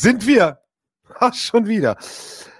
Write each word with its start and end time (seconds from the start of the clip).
sind 0.00 0.26
wir. 0.26 0.60
Ach, 1.20 1.34
schon 1.34 1.66
wieder. 1.66 1.96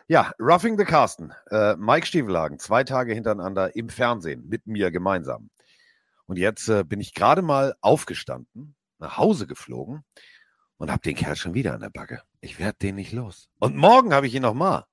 Ja, 0.09 0.33
Roughing 0.39 0.79
the 0.79 0.85
Carsten. 0.85 1.33
Äh, 1.51 1.77
Mike 1.77 2.07
Stiefelhagen, 2.07 2.59
zwei 2.59 2.85
Tage 2.85 3.15
hintereinander 3.15 3.77
im 3.77 3.89
Fernsehen 3.89 4.49
mit 4.49 4.67
mir 4.67 4.91
gemeinsam. 4.91 5.51
Und 6.27 6.39
jetzt 6.39 6.69
äh, 6.69 6.85
bin 6.85 7.01
ich 7.01 7.15
gerade 7.15 7.43
mal 7.43 7.75
aufgestanden, 7.81 8.75
nach 8.99 9.19
Hause 9.19 9.47
geflogen 9.47 10.05
und 10.79 10.91
habe 10.91 11.03
den 11.03 11.15
Kerl 11.15 11.37
schon 11.37 11.55
wieder 11.55 11.75
an 11.75 11.81
der 11.81 11.91
Backe. 11.91 12.23
Ich 12.41 12.59
werde 12.59 12.79
den 12.79 12.97
nicht 12.97 13.13
los. 13.13 13.49
Und 13.59 13.77
morgen 13.77 14.15
habe 14.15 14.27
ich 14.27 14.35
ihn 14.35 14.43
noch 14.43 14.55
mal. 14.55 14.87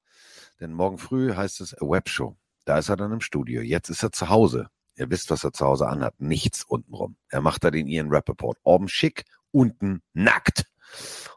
Denn 0.59 0.73
morgen 0.73 0.97
früh 0.97 1.33
heißt 1.33 1.61
es 1.61 1.73
A 1.75 1.85
Webshow. 1.85 2.37
Da 2.65 2.77
ist 2.77 2.89
er 2.89 2.97
dann 2.97 3.11
im 3.11 3.21
Studio. 3.21 3.61
Jetzt 3.61 3.89
ist 3.89 4.03
er 4.03 4.11
zu 4.11 4.29
Hause. 4.29 4.69
Ihr 4.95 5.09
wisst, 5.09 5.29
was 5.29 5.43
er 5.43 5.51
zu 5.51 5.65
Hause 5.65 5.87
anhat. 5.87 6.19
Nichts 6.19 6.63
untenrum. 6.63 7.17
Er 7.29 7.41
macht 7.41 7.63
da 7.63 7.71
den 7.71 7.87
Ian 7.87 8.09
Rappaport. 8.09 8.57
Oben 8.63 8.87
schick, 8.87 9.25
unten 9.51 10.01
nackt. 10.13 10.65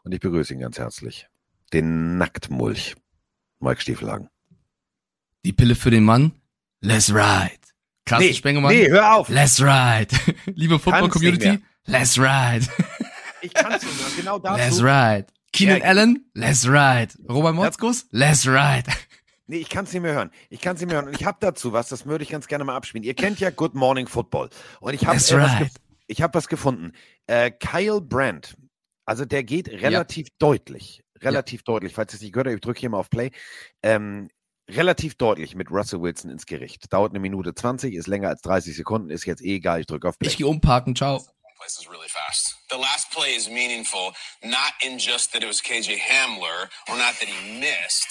Und 0.03 0.13
ich 0.13 0.19
begrüße 0.19 0.53
ihn 0.53 0.59
ganz 0.59 0.77
herzlich. 0.79 1.27
Den 1.73 2.17
Nacktmulch. 2.17 2.95
Mike 3.59 3.81
Stiefelhagen. 3.81 4.29
Die 5.45 5.53
Pille 5.53 5.75
für 5.75 5.91
den 5.91 6.03
Mann? 6.03 6.33
Let's 6.81 7.13
ride. 7.13 7.51
Carsten 8.05 8.27
Nee, 8.27 8.33
Spengemann? 8.33 8.73
nee, 8.73 8.89
hör 8.89 9.15
auf. 9.15 9.29
Let's 9.29 9.61
ride. 9.61 10.07
Liebe 10.55 10.79
Football 10.79 11.09
Kann's 11.09 11.21
nicht 11.21 11.39
Community? 11.41 11.63
Let's 11.85 12.17
ride. 12.17 12.65
Ich 13.41 13.53
kann 13.53 13.71
es 13.71 13.83
nicht 13.83 13.97
mehr. 13.97 14.09
Genau 14.17 14.37
dazu. 14.37 14.57
Let's 14.57 14.83
ride. 14.83 15.25
Keenan 15.53 15.77
Ja. 15.77 15.85
Allen? 15.85 16.29
Let's 16.33 16.67
ride. 16.67 17.13
Robert 17.29 17.55
Motzkus? 17.55 18.05
Let's 18.11 18.45
ride. 18.45 18.83
Nee, 19.47 19.57
ich 19.57 19.69
kann 19.69 19.85
es 19.85 19.93
nicht 19.93 20.03
mehr 20.03 20.13
hören. 20.13 20.29
Ich 20.51 20.61
kann 20.61 20.75
es 20.75 20.81
nicht 20.81 20.89
mehr 20.89 20.97
hören. 20.97 21.07
Und 21.07 21.19
ich 21.19 21.25
habe 21.25 21.37
dazu 21.41 21.73
was, 21.73 21.89
das 21.89 22.05
würde 22.05 22.23
ich 22.23 22.29
ganz 22.29 22.45
gerne 22.47 22.65
mal 22.65 22.75
abspielen. 22.75 23.03
Ihr 23.03 23.15
kennt 23.15 23.39
ja 23.39 23.49
Good 23.49 23.73
Morning 23.73 24.05
Football. 24.07 24.49
Und 24.79 24.93
ich 24.93 25.07
habe 25.07 25.15
äh, 25.15 25.19
was, 25.19 25.33
right. 25.33 25.59
gef 25.59 25.71
ich 26.05 26.21
hab 26.21 26.35
was 26.35 26.49
gefunden. 26.49 26.91
Äh, 27.25 27.49
Kyle 27.49 27.99
Brandt, 27.99 28.55
also 29.09 29.25
der 29.25 29.43
geht 29.43 29.69
relativ 29.69 30.27
deutlich, 30.37 31.01
relativ 31.19 31.63
deutlich, 31.63 31.93
falls 31.93 32.13
ihr 32.13 32.17
es 32.17 32.21
nicht 32.21 32.31
gehört 32.31 32.45
habt, 32.45 32.53
ich 32.53 32.61
drücke 32.61 32.79
hier 32.79 32.89
mal 32.91 32.99
auf 32.99 33.09
Play, 33.09 33.31
ähm, 33.81 34.29
relativ 34.69 35.15
deutlich 35.15 35.55
mit 35.55 35.71
Russell 35.71 35.99
Wilson 35.99 36.29
ins 36.29 36.45
Gericht. 36.45 36.93
Dauert 36.93 37.11
eine 37.11 37.19
Minute 37.19 37.55
20, 37.55 37.95
ist 37.95 38.05
länger 38.05 38.29
als 38.29 38.41
30 38.43 38.75
Sekunden, 38.75 39.09
ist 39.09 39.25
jetzt 39.25 39.41
eh 39.41 39.55
egal, 39.55 39.79
ich 39.79 39.87
drücke 39.87 40.07
auf 40.07 40.19
Play. 40.19 40.29
Ich 40.29 40.37
gehe 40.37 40.45
umparken. 40.45 40.95
Ciao. 40.95 41.25
places 41.59 41.89
really 41.89 42.07
fast. 42.07 42.55
The 42.69 42.77
last 42.77 43.11
play 43.11 43.35
is 43.35 43.49
meaningful, 43.49 44.13
not 44.45 44.71
in 44.85 44.97
just 44.97 45.33
that 45.33 45.43
it 45.43 45.47
was 45.47 45.59
KJ 45.59 45.97
Hamler 45.97 46.69
or 46.87 46.95
not 46.95 47.15
that 47.19 47.27
he 47.27 47.59
missed. 47.59 48.07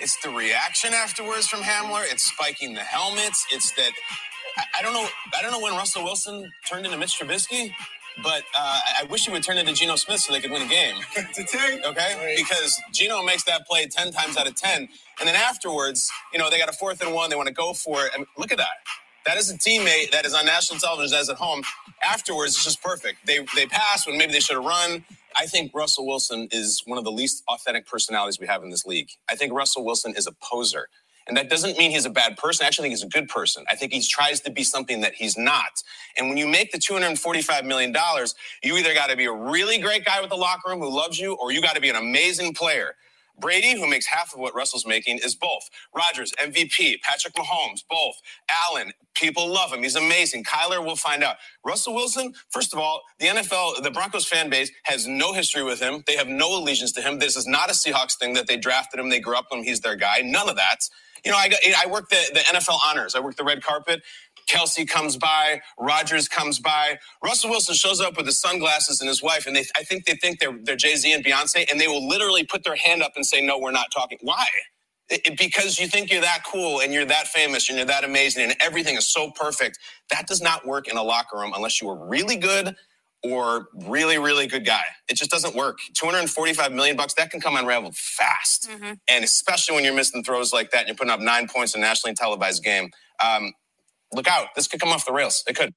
It's 0.00 0.16
the 0.24 0.30
reaction 0.30 0.92
afterwards 0.94 1.46
from 1.46 1.60
Hamler. 1.60 2.02
It's 2.10 2.24
spiking 2.24 2.74
the 2.74 2.80
helmets. 2.80 3.46
It's 3.52 3.70
that 3.76 3.92
I, 4.56 4.80
I 4.80 4.82
don't 4.82 4.94
know. 4.94 5.06
I 5.38 5.42
don't 5.42 5.52
know 5.52 5.60
when 5.60 5.74
Russell 5.74 6.02
Wilson 6.02 6.50
turned 6.68 6.86
into 6.86 6.98
Mitch 6.98 7.20
Trubisky, 7.20 7.72
but 8.22 8.42
uh, 8.56 8.80
I 9.00 9.04
wish 9.10 9.26
he 9.26 9.32
would 9.32 9.42
turn 9.42 9.58
into 9.58 9.72
Geno 9.72 9.96
Smith 9.96 10.20
so 10.20 10.32
they 10.32 10.40
could 10.40 10.50
win 10.50 10.62
a 10.62 10.68
game. 10.68 10.96
to 11.34 11.44
take, 11.44 11.84
okay? 11.84 12.34
Because 12.36 12.80
Geno 12.92 13.22
makes 13.22 13.44
that 13.44 13.66
play 13.66 13.86
ten 13.86 14.12
times 14.12 14.36
out 14.36 14.46
of 14.48 14.56
ten, 14.56 14.88
and 15.20 15.28
then 15.28 15.36
afterwards, 15.36 16.10
you 16.32 16.38
know, 16.38 16.50
they 16.50 16.58
got 16.58 16.68
a 16.68 16.72
fourth 16.74 17.02
and 17.02 17.14
one. 17.14 17.30
They 17.30 17.36
want 17.36 17.48
to 17.48 17.54
go 17.54 17.72
for 17.72 18.06
it, 18.06 18.12
and 18.16 18.26
look 18.38 18.52
at 18.52 18.58
that. 18.58 18.68
That 19.26 19.38
is 19.38 19.50
a 19.50 19.58
teammate 19.58 20.10
that 20.12 20.26
is 20.26 20.34
on 20.34 20.46
national 20.46 20.80
television 20.80 21.16
as 21.18 21.30
at 21.30 21.36
home. 21.36 21.62
Afterwards, 22.04 22.54
it's 22.54 22.64
just 22.64 22.82
perfect. 22.82 23.26
They 23.26 23.46
they 23.54 23.66
pass 23.66 24.06
when 24.06 24.18
maybe 24.18 24.32
they 24.32 24.40
should 24.40 24.56
have 24.56 24.64
run. 24.64 25.04
I 25.36 25.46
think 25.46 25.72
Russell 25.74 26.06
Wilson 26.06 26.48
is 26.52 26.82
one 26.86 26.98
of 26.98 27.04
the 27.04 27.12
least 27.12 27.42
authentic 27.48 27.86
personalities 27.86 28.40
we 28.40 28.46
have 28.48 28.62
in 28.64 28.70
this 28.70 28.86
league. 28.86 29.10
I 29.30 29.36
think 29.36 29.52
Russell 29.52 29.84
Wilson 29.84 30.14
is 30.16 30.26
a 30.26 30.32
poser. 30.32 30.88
And 31.28 31.36
that 31.36 31.50
doesn't 31.50 31.78
mean 31.78 31.90
he's 31.92 32.06
a 32.06 32.10
bad 32.10 32.36
person. 32.36 32.64
I 32.64 32.68
actually 32.68 32.84
think 32.90 32.92
he's 32.98 33.04
a 33.04 33.08
good 33.08 33.28
person. 33.28 33.64
I 33.70 33.76
think 33.76 33.92
he 33.92 34.02
tries 34.02 34.40
to 34.42 34.50
be 34.50 34.64
something 34.64 35.02
that 35.02 35.14
he's 35.14 35.38
not. 35.38 35.82
And 36.18 36.28
when 36.28 36.38
you 36.38 36.48
make 36.48 36.72
the 36.72 36.78
$245 36.78 37.64
million, 37.64 37.94
you 38.62 38.76
either 38.76 38.94
got 38.94 39.10
to 39.10 39.16
be 39.16 39.26
a 39.26 39.32
really 39.32 39.78
great 39.78 40.04
guy 40.04 40.20
with 40.20 40.30
the 40.30 40.36
locker 40.36 40.70
room 40.70 40.80
who 40.80 40.90
loves 40.94 41.18
you, 41.20 41.34
or 41.34 41.52
you 41.52 41.62
got 41.62 41.76
to 41.76 41.82
be 41.82 41.90
an 41.90 41.96
amazing 41.96 42.54
player. 42.54 42.94
Brady, 43.40 43.74
who 43.80 43.88
makes 43.88 44.06
half 44.06 44.34
of 44.34 44.40
what 44.40 44.54
Russell's 44.54 44.86
making, 44.86 45.18
is 45.18 45.34
both. 45.34 45.68
Rodgers, 45.96 46.32
MVP. 46.42 47.02
Patrick 47.02 47.34
Mahomes, 47.34 47.82
both. 47.90 48.20
Allen, 48.48 48.92
people 49.14 49.48
love 49.48 49.72
him. 49.72 49.82
He's 49.82 49.96
amazing. 49.96 50.44
Kyler, 50.44 50.84
we'll 50.84 50.96
find 50.96 51.24
out. 51.24 51.36
Russell 51.64 51.94
Wilson, 51.94 52.34
first 52.50 52.72
of 52.72 52.78
all, 52.78 53.02
the 53.18 53.26
NFL, 53.26 53.82
the 53.82 53.90
Broncos 53.90 54.26
fan 54.26 54.50
base 54.50 54.70
has 54.84 55.08
no 55.08 55.32
history 55.32 55.64
with 55.64 55.80
him. 55.80 56.04
They 56.06 56.16
have 56.16 56.28
no 56.28 56.56
allegiance 56.58 56.92
to 56.92 57.02
him. 57.02 57.18
This 57.18 57.36
is 57.36 57.46
not 57.46 57.70
a 57.70 57.74
Seahawks 57.74 58.18
thing 58.18 58.34
that 58.34 58.46
they 58.46 58.56
drafted 58.56 59.00
him, 59.00 59.10
they 59.10 59.20
grew 59.20 59.36
up 59.36 59.46
with 59.50 59.60
him, 59.60 59.64
he's 59.64 59.80
their 59.80 59.96
guy. 59.96 60.20
None 60.24 60.48
of 60.48 60.56
that. 60.56 60.88
You 61.24 61.32
know, 61.32 61.38
I, 61.38 61.48
got, 61.48 61.60
I 61.84 61.88
work 61.90 62.08
the, 62.10 62.18
the 62.34 62.40
NFL 62.40 62.78
honors. 62.86 63.14
I 63.14 63.20
work 63.20 63.36
the 63.36 63.44
red 63.44 63.62
carpet. 63.62 64.02
Kelsey 64.48 64.86
comes 64.86 65.16
by, 65.16 65.62
Rogers 65.78 66.28
comes 66.28 66.58
by. 66.58 66.98
Russell 67.24 67.50
Wilson 67.50 67.74
shows 67.76 68.00
up 68.00 68.16
with 68.16 68.26
his 68.26 68.40
sunglasses 68.40 69.00
and 69.00 69.08
his 69.08 69.22
wife, 69.22 69.46
and 69.46 69.56
they 69.56 69.64
I 69.76 69.84
think 69.84 70.06
they 70.06 70.14
think 70.14 70.40
they're 70.40 70.58
they're 70.64 70.76
Jay 70.76 70.96
Z 70.96 71.12
and 71.12 71.24
Beyonce, 71.24 71.70
and 71.70 71.80
they 71.80 71.88
will 71.88 72.06
literally 72.08 72.44
put 72.44 72.64
their 72.64 72.76
hand 72.76 73.02
up 73.02 73.12
and 73.16 73.26
say, 73.26 73.40
"No, 73.40 73.58
we're 73.58 73.72
not 73.72 73.88
talking." 73.92 74.18
Why? 74.22 74.46
It- 75.10 75.38
because 75.38 75.78
you 75.80 75.88
think 75.88 76.10
you're 76.12 76.22
that 76.22 76.44
cool 76.46 76.80
and 76.80 76.92
you're 76.92 77.04
that 77.06 77.28
famous 77.28 77.68
and 77.68 77.78
you're 77.78 77.86
that 77.86 78.04
amazing 78.04 78.44
and 78.44 78.56
everything 78.60 78.96
is 78.96 79.08
so 79.08 79.30
perfect. 79.32 79.78
That 80.10 80.26
does 80.28 80.42
not 80.42 80.66
work 80.66 80.88
in 80.88 80.96
a 80.98 81.02
locker 81.04 81.38
room 81.38 81.52
unless 81.54 81.80
you 81.82 81.90
are 81.90 82.08
really 82.08 82.36
good 82.36 82.76
or 83.22 83.68
really, 83.86 84.18
really 84.18 84.46
good 84.46 84.66
guy. 84.66 84.82
It 85.08 85.16
just 85.16 85.30
doesn't 85.30 85.54
work. 85.54 85.78
245 85.94 86.72
million 86.72 86.96
bucks, 86.96 87.14
that 87.14 87.30
can 87.30 87.40
come 87.40 87.56
unraveled 87.56 87.96
fast. 87.96 88.68
And 89.08 89.24
especially 89.24 89.74
when 89.76 89.84
you're 89.84 89.94
missing 89.94 90.24
throws 90.24 90.52
like 90.52 90.70
that 90.72 90.80
and 90.80 90.88
you're 90.88 90.96
putting 90.96 91.12
up 91.12 91.20
nine 91.20 91.48
points 91.48 91.74
in 91.74 91.82
a 91.82 91.86
nationally 91.86 92.14
televised 92.14 92.64
game. 92.64 92.90
Um, 93.22 93.52
look 94.12 94.28
out. 94.28 94.48
This 94.56 94.66
could 94.66 94.80
come 94.80 94.90
off 94.90 95.04
the 95.06 95.12
rails. 95.12 95.44
It 95.46 95.56
could. 95.56 95.72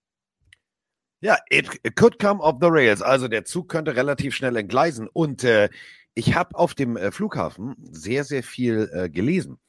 Ja, 1.21 1.37
it, 1.49 1.67
it 1.83 1.95
could 1.95 2.19
come 2.19 2.41
off 2.41 2.59
the 2.59 2.71
rails. 2.71 3.01
Also 3.01 3.27
der 3.27 3.45
Zug 3.45 3.69
könnte 3.69 3.95
relativ 3.95 4.35
schnell 4.35 4.57
entgleisen. 4.57 5.07
Und 5.13 5.43
äh, 5.43 5.69
ich 6.15 6.33
habe 6.33 6.55
auf 6.55 6.73
dem 6.73 6.97
äh, 6.97 7.11
Flughafen 7.11 7.75
sehr, 7.79 8.23
sehr 8.23 8.43
viel 8.43 8.89
äh, 8.93 9.09
gelesen. 9.09 9.59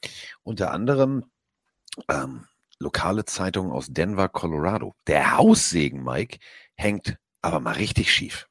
Unter 0.43 0.71
anderem 0.71 1.25
ähm, 2.09 2.47
lokale 2.79 3.25
Zeitungen 3.25 3.71
aus 3.71 3.87
Denver, 3.89 4.29
Colorado. 4.29 4.93
Der 5.07 5.37
Haussegen, 5.37 6.03
Mike, 6.03 6.39
hängt 6.75 7.17
aber 7.41 7.59
mal 7.59 7.75
richtig 7.75 8.11
schief. 8.11 8.47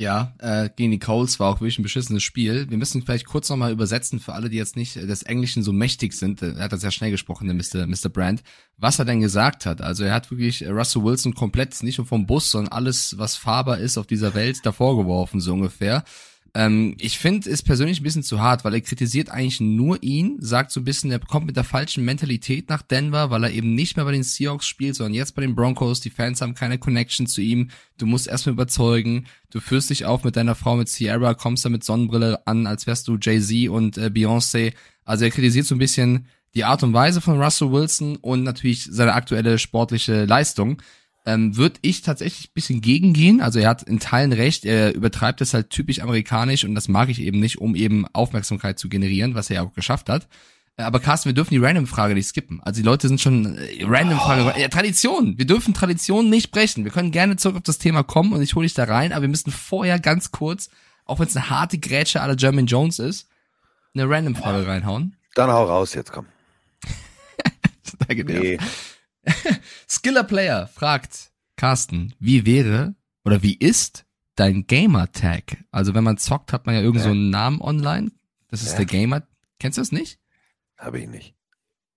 Ja, 0.00 0.32
äh, 0.38 0.70
gegen 0.76 0.92
die 0.92 1.00
Coles 1.00 1.40
war 1.40 1.50
auch 1.50 1.60
wirklich 1.60 1.80
ein 1.80 1.82
beschissenes 1.82 2.22
Spiel. 2.22 2.70
Wir 2.70 2.78
müssen 2.78 3.02
vielleicht 3.02 3.26
kurz 3.26 3.50
nochmal 3.50 3.72
übersetzen 3.72 4.20
für 4.20 4.32
alle, 4.32 4.48
die 4.48 4.56
jetzt 4.56 4.76
nicht 4.76 4.94
des 4.94 5.24
Englischen 5.24 5.64
so 5.64 5.72
mächtig 5.72 6.12
sind. 6.12 6.40
Er 6.40 6.56
hat 6.60 6.72
das 6.72 6.82
sehr 6.82 6.92
schnell 6.92 7.10
gesprochen, 7.10 7.48
der 7.48 7.56
Mr. 7.56 7.84
Mr. 7.88 8.08
Brand. 8.08 8.44
Was 8.76 9.00
er 9.00 9.06
denn 9.06 9.20
gesagt 9.20 9.66
hat. 9.66 9.80
Also 9.80 10.04
er 10.04 10.14
hat 10.14 10.30
wirklich 10.30 10.62
äh, 10.62 10.68
Russell 10.68 11.02
Wilson 11.02 11.34
komplett 11.34 11.82
nicht 11.82 11.98
nur 11.98 12.06
vom 12.06 12.26
Bus, 12.26 12.52
sondern 12.52 12.72
alles, 12.72 13.18
was 13.18 13.34
fahrbar 13.34 13.78
ist 13.78 13.98
auf 13.98 14.06
dieser 14.06 14.34
Welt, 14.34 14.60
davor 14.62 14.96
geworfen, 14.96 15.40
so 15.40 15.52
ungefähr. 15.52 16.04
Ähm, 16.54 16.96
ich 16.98 17.18
finde 17.18 17.50
es 17.50 17.62
persönlich 17.62 18.00
ein 18.00 18.02
bisschen 18.02 18.22
zu 18.22 18.40
hart, 18.40 18.64
weil 18.64 18.74
er 18.74 18.80
kritisiert 18.80 19.30
eigentlich 19.30 19.60
nur 19.60 20.02
ihn, 20.02 20.36
sagt 20.40 20.70
so 20.70 20.80
ein 20.80 20.84
bisschen, 20.84 21.10
er 21.10 21.18
kommt 21.18 21.46
mit 21.46 21.56
der 21.56 21.64
falschen 21.64 22.04
Mentalität 22.04 22.68
nach 22.68 22.82
Denver, 22.82 23.30
weil 23.30 23.44
er 23.44 23.52
eben 23.52 23.74
nicht 23.74 23.96
mehr 23.96 24.04
bei 24.04 24.12
den 24.12 24.22
Seahawks 24.22 24.66
spielt, 24.66 24.96
sondern 24.96 25.14
jetzt 25.14 25.34
bei 25.34 25.42
den 25.42 25.54
Broncos. 25.54 26.00
Die 26.00 26.10
Fans 26.10 26.40
haben 26.40 26.54
keine 26.54 26.78
Connection 26.78 27.26
zu 27.26 27.40
ihm. 27.40 27.70
Du 27.98 28.06
musst 28.06 28.26
erstmal 28.26 28.54
überzeugen. 28.54 29.26
Du 29.50 29.60
führst 29.60 29.90
dich 29.90 30.04
auf 30.04 30.24
mit 30.24 30.36
deiner 30.36 30.54
Frau, 30.54 30.76
mit 30.76 30.88
Sierra, 30.88 31.34
kommst 31.34 31.64
da 31.64 31.68
mit 31.68 31.84
Sonnenbrille 31.84 32.46
an, 32.46 32.66
als 32.66 32.86
wärst 32.86 33.08
du 33.08 33.18
Jay-Z 33.20 33.68
und 33.68 33.98
äh, 33.98 34.06
Beyoncé. 34.06 34.72
Also 35.04 35.24
er 35.24 35.30
kritisiert 35.30 35.66
so 35.66 35.74
ein 35.74 35.78
bisschen 35.78 36.26
die 36.54 36.64
Art 36.64 36.82
und 36.82 36.92
Weise 36.92 37.20
von 37.20 37.40
Russell 37.40 37.72
Wilson 37.72 38.16
und 38.16 38.42
natürlich 38.42 38.88
seine 38.90 39.14
aktuelle 39.14 39.58
sportliche 39.58 40.24
Leistung 40.24 40.82
ähm, 41.28 41.58
würde 41.58 41.78
ich 41.82 42.00
tatsächlich 42.00 42.48
ein 42.48 42.54
bisschen 42.54 42.80
gegengehen. 42.80 43.42
Also 43.42 43.58
er 43.58 43.68
hat 43.68 43.82
in 43.82 44.00
Teilen 44.00 44.32
recht, 44.32 44.64
er 44.64 44.94
übertreibt 44.94 45.42
es 45.42 45.52
halt 45.52 45.68
typisch 45.68 46.00
amerikanisch 46.00 46.64
und 46.64 46.74
das 46.74 46.88
mag 46.88 47.10
ich 47.10 47.20
eben 47.20 47.38
nicht, 47.38 47.58
um 47.58 47.74
eben 47.74 48.06
Aufmerksamkeit 48.14 48.78
zu 48.78 48.88
generieren, 48.88 49.34
was 49.34 49.50
er 49.50 49.56
ja 49.56 49.62
auch 49.62 49.74
geschafft 49.74 50.08
hat. 50.08 50.26
Äh, 50.78 50.84
Aber 50.84 51.00
Carsten, 51.00 51.28
wir 51.28 51.34
dürfen 51.34 51.52
die 51.52 51.58
Random-Frage 51.58 52.14
nicht 52.14 52.28
skippen. 52.28 52.62
Also 52.62 52.80
die 52.80 52.86
Leute 52.86 53.08
sind 53.08 53.20
schon 53.20 53.58
äh, 53.58 53.84
Random-Frage. 53.84 54.58
Ja, 54.58 54.68
Tradition. 54.68 55.36
Wir 55.36 55.44
dürfen 55.44 55.74
Tradition 55.74 56.30
nicht 56.30 56.50
brechen. 56.50 56.84
Wir 56.84 56.92
können 56.92 57.12
gerne 57.12 57.36
zurück 57.36 57.58
auf 57.58 57.62
das 57.62 57.76
Thema 57.76 58.02
kommen 58.04 58.32
und 58.32 58.40
ich 58.40 58.54
hole 58.54 58.64
dich 58.64 58.72
da 58.72 58.84
rein, 58.84 59.12
aber 59.12 59.22
wir 59.22 59.28
müssen 59.28 59.52
vorher 59.52 60.00
ganz 60.00 60.30
kurz, 60.30 60.70
auch 61.04 61.18
wenn 61.18 61.28
es 61.28 61.36
eine 61.36 61.50
harte 61.50 61.76
Grätsche 61.76 62.22
aller 62.22 62.36
German 62.36 62.64
Jones 62.64 62.98
ist, 63.00 63.28
eine 63.92 64.08
Random-Frage 64.08 64.66
reinhauen. 64.66 65.14
Dann 65.34 65.50
hau 65.50 65.64
raus 65.64 65.92
jetzt, 65.92 66.10
komm. 66.10 66.24
Danke 68.08 68.24
dir. 68.24 68.40
Nee. 68.40 68.58
Skiller 69.88 70.24
Player 70.24 70.66
fragt 70.68 71.32
Carsten, 71.56 72.14
wie 72.18 72.46
wäre 72.46 72.94
oder 73.24 73.42
wie 73.42 73.54
ist 73.54 74.04
dein 74.36 74.66
Gamer-Tag? 74.66 75.64
Also 75.70 75.94
wenn 75.94 76.04
man 76.04 76.18
zockt, 76.18 76.52
hat 76.52 76.66
man 76.66 76.74
ja 76.74 76.80
irgend 76.80 77.02
so 77.02 77.10
einen 77.10 77.30
Namen 77.30 77.60
online. 77.60 78.10
Das 78.48 78.62
ist 78.62 78.72
Ja. 78.72 78.76
der 78.78 78.86
Gamer. 78.86 79.22
Kennst 79.58 79.76
du 79.78 79.82
das 79.82 79.92
nicht? 79.92 80.18
Habe 80.76 81.00
ich 81.00 81.08
nicht. 81.08 81.34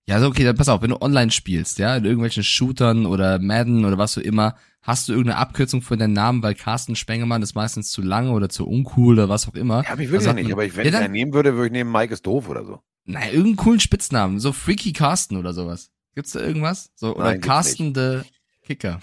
Ja, 0.06 0.16
also 0.16 0.26
okay, 0.26 0.42
dann 0.42 0.56
pass 0.56 0.68
auf, 0.68 0.82
wenn 0.82 0.90
du 0.90 1.00
online 1.00 1.30
spielst, 1.30 1.78
ja, 1.78 1.96
in 1.96 2.04
irgendwelchen 2.04 2.42
Shootern 2.42 3.06
oder 3.06 3.38
Madden 3.38 3.84
oder 3.84 3.98
was 3.98 4.18
auch 4.18 4.22
immer, 4.22 4.56
hast 4.82 5.06
du 5.08 5.12
irgendeine 5.12 5.38
Abkürzung 5.38 5.80
für 5.80 5.96
deinen 5.96 6.12
Namen, 6.12 6.42
weil 6.42 6.56
Carsten 6.56 6.96
Spengemann 6.96 7.40
ist 7.42 7.54
meistens 7.54 7.92
zu 7.92 8.02
lang 8.02 8.30
oder 8.30 8.48
zu 8.48 8.66
uncool 8.66 9.14
oder 9.14 9.28
was 9.28 9.46
auch 9.48 9.54
immer. 9.54 9.84
Ja, 9.84 9.90
aber 9.90 10.02
ich 10.02 10.10
will 10.10 10.18
Also 10.18 10.32
nicht, 10.32 10.50
aber 10.50 10.64
ich, 10.64 10.74
wenn 10.74 10.86
ja, 10.86 10.90
ich 10.90 10.96
einen 10.96 11.12
nehmen 11.12 11.32
würde, 11.32 11.54
würde 11.54 11.66
ich 11.66 11.72
nehmen, 11.72 11.92
Mike 11.92 12.12
ist 12.12 12.26
doof 12.26 12.48
oder 12.48 12.64
so. 12.64 12.80
Naja, 13.04 13.26
irgendeinen 13.26 13.56
coolen 13.56 13.78
Spitznamen, 13.80 14.40
so 14.40 14.52
Freaky 14.52 14.92
Carsten 14.92 15.36
oder 15.36 15.54
sowas. 15.54 15.91
Gibt's 16.14 16.32
da 16.32 16.40
irgendwas? 16.40 16.90
So, 16.94 17.14
oder 17.16 17.24
Nein, 17.24 17.40
Carsten 17.40 17.94
the 17.94 18.20
Kicker. 18.62 19.00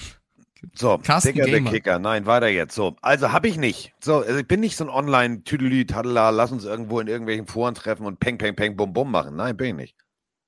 So, 0.75 0.97
Carsten 0.97 1.33
Dicker 1.33 1.45
der. 1.47 1.61
Kicker. 1.63 1.99
Nein, 1.99 2.25
weiter 2.25 2.49
jetzt. 2.49 2.75
So, 2.75 2.95
also 3.01 3.31
habe 3.31 3.47
ich 3.47 3.57
nicht. 3.57 3.93
So, 4.03 4.17
also 4.17 4.37
ich 4.39 4.47
bin 4.47 4.59
nicht 4.59 4.75
so 4.75 4.83
ein 4.83 4.89
Online-Tüdelü, 4.89 5.85
Tadela, 5.85 6.29
lass 6.31 6.51
uns 6.51 6.65
irgendwo 6.65 6.99
in 6.99 7.07
irgendwelchen 7.07 7.47
Foren 7.47 7.75
treffen 7.75 8.05
und 8.05 8.19
peng, 8.19 8.37
peng, 8.37 8.55
peng, 8.55 8.75
bum, 8.75 8.91
bum 8.91 9.09
machen. 9.09 9.35
Nein, 9.37 9.55
bin 9.55 9.67
ich 9.67 9.75
nicht. 9.75 9.95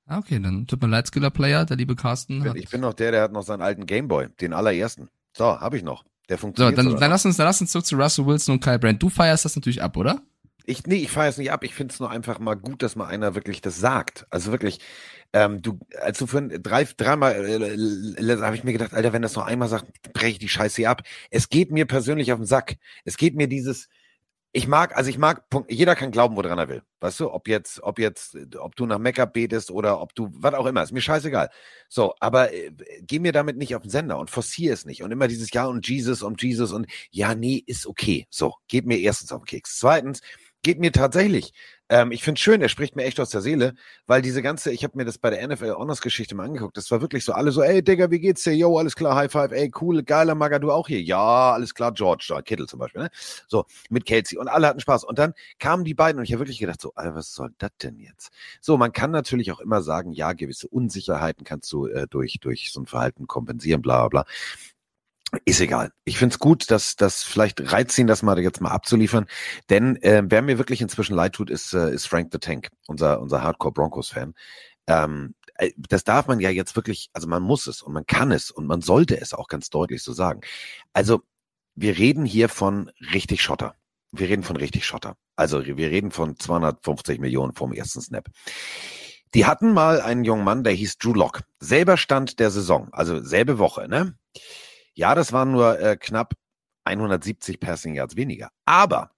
Ah, 0.06 0.18
okay, 0.18 0.38
dann 0.38 0.66
tut 0.66 0.82
mir 0.82 0.88
leid, 0.88 1.06
Skiller 1.08 1.30
Player, 1.30 1.64
der 1.64 1.76
liebe 1.78 1.96
Carsten. 1.96 2.34
Ich 2.38 2.42
bin, 2.42 2.50
Hat. 2.50 2.56
ich 2.58 2.68
bin 2.68 2.80
noch 2.82 2.92
der, 2.92 3.10
der 3.12 3.22
hat 3.22 3.32
noch 3.32 3.42
seinen 3.42 3.62
alten 3.62 3.86
Gameboy, 3.86 4.28
den 4.40 4.52
allerersten. 4.52 5.08
So, 5.32 5.58
habe 5.60 5.76
ich 5.78 5.82
noch. 5.82 6.04
Der 6.28 6.36
So, 6.36 6.42
funktioniert. 6.42 6.76
dann, 6.76 6.84
sogar 6.84 7.00
dann 7.00 7.08
noch. 7.08 7.14
lass 7.14 7.24
uns, 7.24 7.36
dann 7.38 7.46
lass 7.46 7.60
uns 7.60 7.72
zurück 7.72 7.86
zu 7.86 7.96
Russell 7.96 8.26
Wilson 8.26 8.54
und 8.56 8.60
Kyle 8.62 8.78
Brandt. 8.78 9.02
Du 9.02 9.08
feierst 9.08 9.44
das 9.46 9.56
natürlich 9.56 9.82
ab, 9.82 9.96
oder? 9.96 10.20
Ich, 10.66 10.86
nee, 10.86 10.96
ich 10.96 11.10
fahre 11.10 11.28
es 11.28 11.38
nicht 11.38 11.52
ab. 11.52 11.64
Ich 11.64 11.74
finde 11.74 11.92
es 11.92 12.00
nur 12.00 12.10
einfach 12.10 12.38
mal 12.38 12.54
gut, 12.54 12.82
dass 12.82 12.96
mal 12.96 13.06
einer 13.06 13.34
wirklich 13.34 13.60
das 13.60 13.78
sagt. 13.78 14.26
Also 14.30 14.52
wirklich, 14.52 14.80
ähm, 15.32 15.62
du, 15.62 15.78
als 16.00 16.18
du 16.18 16.26
für 16.26 16.42
drei, 16.42 16.84
dreimal, 16.84 17.34
äh, 17.34 18.36
habe 18.40 18.56
ich 18.56 18.64
mir 18.64 18.72
gedacht, 18.72 18.94
Alter, 18.94 19.12
wenn 19.12 19.22
das 19.22 19.34
noch 19.34 19.46
einmal 19.46 19.68
sagt, 19.68 20.12
breche 20.12 20.32
ich 20.32 20.38
die 20.38 20.48
Scheiße 20.48 20.76
hier 20.76 20.90
ab. 20.90 21.02
Es 21.30 21.48
geht 21.48 21.70
mir 21.70 21.86
persönlich 21.86 22.32
auf 22.32 22.38
den 22.38 22.46
Sack. 22.46 22.76
Es 23.04 23.16
geht 23.16 23.34
mir 23.34 23.48
dieses, 23.48 23.88
ich 24.54 24.68
mag, 24.68 24.94
also 24.96 25.08
ich 25.08 25.16
mag, 25.16 25.44
jeder 25.68 25.96
kann 25.96 26.10
glauben, 26.10 26.36
woran 26.36 26.58
er 26.58 26.68
will. 26.68 26.82
Weißt 27.00 27.20
du, 27.20 27.32
ob 27.32 27.48
jetzt, 27.48 27.82
ob 27.82 27.98
jetzt, 27.98 28.36
ob 28.58 28.76
du 28.76 28.84
nach 28.84 28.98
Mekka 28.98 29.24
betest 29.24 29.70
oder 29.70 30.00
ob 30.02 30.14
du, 30.14 30.28
was 30.34 30.52
auch 30.52 30.66
immer, 30.66 30.82
ist 30.82 30.92
mir 30.92 31.00
scheißegal. 31.00 31.48
So, 31.88 32.14
aber 32.20 32.52
äh, 32.52 32.70
geh 33.00 33.18
mir 33.18 33.32
damit 33.32 33.56
nicht 33.56 33.74
auf 33.74 33.82
den 33.82 33.90
Sender 33.90 34.18
und 34.18 34.28
forciere 34.28 34.74
es 34.74 34.84
nicht. 34.84 35.02
Und 35.02 35.10
immer 35.10 35.26
dieses 35.26 35.50
Ja 35.52 35.64
und 35.64 35.88
Jesus 35.88 36.22
und 36.22 36.42
Jesus 36.42 36.72
und 36.72 36.86
ja, 37.10 37.34
nee, 37.34 37.62
ist 37.66 37.86
okay. 37.86 38.26
So, 38.28 38.54
geht 38.68 38.84
mir 38.86 38.98
erstens 38.98 39.32
auf 39.32 39.40
den 39.40 39.46
Keks. 39.46 39.78
Zweitens, 39.78 40.20
geht 40.62 40.78
mir 40.78 40.92
tatsächlich. 40.92 41.52
Ähm, 41.88 42.10
ich 42.12 42.22
finde 42.22 42.40
schön, 42.40 42.62
er 42.62 42.68
spricht 42.68 42.96
mir 42.96 43.04
echt 43.04 43.20
aus 43.20 43.30
der 43.30 43.42
Seele, 43.42 43.74
weil 44.06 44.22
diese 44.22 44.40
ganze, 44.40 44.70
ich 44.72 44.82
habe 44.84 44.96
mir 44.96 45.04
das 45.04 45.18
bei 45.18 45.28
der 45.28 45.46
NFL 45.46 45.74
Honors 45.74 46.00
Geschichte 46.00 46.34
mal 46.34 46.44
angeguckt, 46.44 46.76
das 46.76 46.90
war 46.90 47.00
wirklich 47.02 47.24
so, 47.24 47.32
alle 47.32 47.52
so, 47.52 47.62
ey 47.62 47.82
Digga, 47.82 48.10
wie 48.10 48.20
geht's 48.20 48.44
dir? 48.44 48.54
Yo, 48.54 48.78
alles 48.78 48.96
klar, 48.96 49.14
High 49.14 49.30
Five, 49.30 49.52
ey, 49.52 49.70
cool, 49.80 50.02
geiler 50.02 50.34
Maga, 50.34 50.58
du 50.58 50.70
auch 50.70 50.88
hier? 50.88 51.02
Ja, 51.02 51.52
alles 51.52 51.74
klar, 51.74 51.92
George, 51.92 52.26
da, 52.28 52.40
Kittel 52.40 52.66
zum 52.66 52.78
Beispiel, 52.78 53.02
ne? 53.02 53.10
So, 53.46 53.66
mit 53.90 54.06
Kelsey 54.06 54.38
und 54.38 54.48
alle 54.48 54.68
hatten 54.68 54.80
Spaß. 54.80 55.04
Und 55.04 55.18
dann 55.18 55.34
kamen 55.58 55.84
die 55.84 55.94
beiden 55.94 56.18
und 56.18 56.24
ich 56.24 56.32
habe 56.32 56.40
wirklich 56.40 56.58
gedacht, 56.58 56.80
so, 56.80 56.92
Alter, 56.94 57.14
was 57.14 57.34
soll 57.34 57.50
das 57.58 57.72
denn 57.82 57.98
jetzt? 57.98 58.30
So, 58.60 58.78
man 58.78 58.92
kann 58.92 59.10
natürlich 59.10 59.52
auch 59.52 59.60
immer 59.60 59.82
sagen, 59.82 60.12
ja, 60.12 60.32
gewisse 60.32 60.68
Unsicherheiten 60.68 61.44
kannst 61.44 61.70
du 61.72 61.88
äh, 61.88 62.06
durch, 62.08 62.38
durch 62.40 62.72
so 62.72 62.80
ein 62.80 62.86
Verhalten 62.86 63.26
kompensieren, 63.26 63.82
bla 63.82 64.06
bla 64.06 64.22
bla. 64.22 64.32
Ist 65.46 65.60
egal. 65.60 65.92
Ich 66.04 66.18
find's 66.18 66.38
gut, 66.38 66.70
dass 66.70 66.94
das 66.94 67.22
vielleicht 67.22 67.72
reizt 67.72 67.98
ihn, 67.98 68.06
das 68.06 68.22
mal 68.22 68.38
jetzt 68.38 68.60
mal 68.60 68.70
abzuliefern. 68.70 69.26
Denn 69.70 69.96
äh, 70.02 70.22
wer 70.26 70.42
mir 70.42 70.58
wirklich 70.58 70.82
inzwischen 70.82 71.14
leid 71.14 71.32
tut, 71.32 71.48
ist, 71.48 71.72
äh, 71.72 71.90
ist 71.90 72.06
Frank 72.06 72.28
the 72.32 72.38
Tank, 72.38 72.68
unser, 72.86 73.20
unser 73.20 73.42
Hardcore 73.42 73.72
Broncos-Fan. 73.72 74.34
Ähm, 74.86 75.34
äh, 75.54 75.70
das 75.76 76.04
darf 76.04 76.26
man 76.26 76.38
ja 76.38 76.50
jetzt 76.50 76.76
wirklich, 76.76 77.08
also 77.14 77.28
man 77.28 77.42
muss 77.42 77.66
es 77.66 77.80
und 77.80 77.94
man 77.94 78.04
kann 78.04 78.30
es 78.30 78.50
und 78.50 78.66
man 78.66 78.82
sollte 78.82 79.18
es 79.18 79.32
auch 79.32 79.48
ganz 79.48 79.70
deutlich 79.70 80.02
so 80.02 80.12
sagen. 80.12 80.42
Also 80.92 81.22
wir 81.74 81.96
reden 81.96 82.26
hier 82.26 82.50
von 82.50 82.90
richtig 83.14 83.42
Schotter. 83.42 83.74
Wir 84.12 84.28
reden 84.28 84.42
von 84.42 84.56
richtig 84.56 84.84
Schotter. 84.84 85.16
Also 85.36 85.64
wir 85.64 85.90
reden 85.90 86.10
von 86.10 86.38
250 86.38 87.20
Millionen 87.20 87.54
vom 87.54 87.72
ersten 87.72 88.02
Snap. 88.02 88.28
Die 89.32 89.46
hatten 89.46 89.72
mal 89.72 90.02
einen 90.02 90.24
jungen 90.24 90.44
Mann, 90.44 90.62
der 90.62 90.74
hieß 90.74 90.98
Drew 90.98 91.14
Lock. 91.14 91.40
Selber 91.58 91.96
Stand 91.96 92.38
der 92.38 92.50
Saison, 92.50 92.90
also 92.92 93.22
selbe 93.22 93.58
Woche, 93.58 93.88
ne? 93.88 94.14
Ja, 94.94 95.14
das 95.14 95.32
waren 95.32 95.52
nur 95.52 95.78
äh, 95.80 95.96
knapp 95.96 96.34
170 96.84 97.60
Passing 97.60 97.94
Yards 97.94 98.16
weniger. 98.16 98.50
Aber 98.64 99.12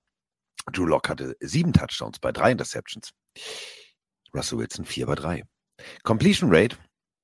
Drew 0.72 0.86
Lock 0.86 1.08
hatte 1.08 1.36
sieben 1.40 1.72
Touchdowns 1.72 2.18
bei 2.18 2.32
drei 2.32 2.52
Interceptions. 2.52 3.10
Russell 4.34 4.58
Wilson 4.58 4.84
vier 4.84 5.06
bei 5.06 5.14
drei. 5.14 5.44
Completion 6.02 6.50
Rate 6.52 6.76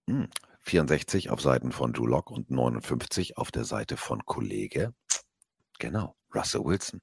hm, 0.08 0.28
64 0.62 1.30
auf 1.30 1.40
Seiten 1.40 1.72
von 1.72 1.92
Drew 1.92 2.06
Lock 2.06 2.30
und 2.30 2.50
59 2.50 3.38
auf 3.38 3.50
der 3.50 3.64
Seite 3.64 3.96
von 3.96 4.24
Kollege. 4.24 4.94
Genau, 5.78 6.16
Russell 6.34 6.64
Wilson. 6.64 7.00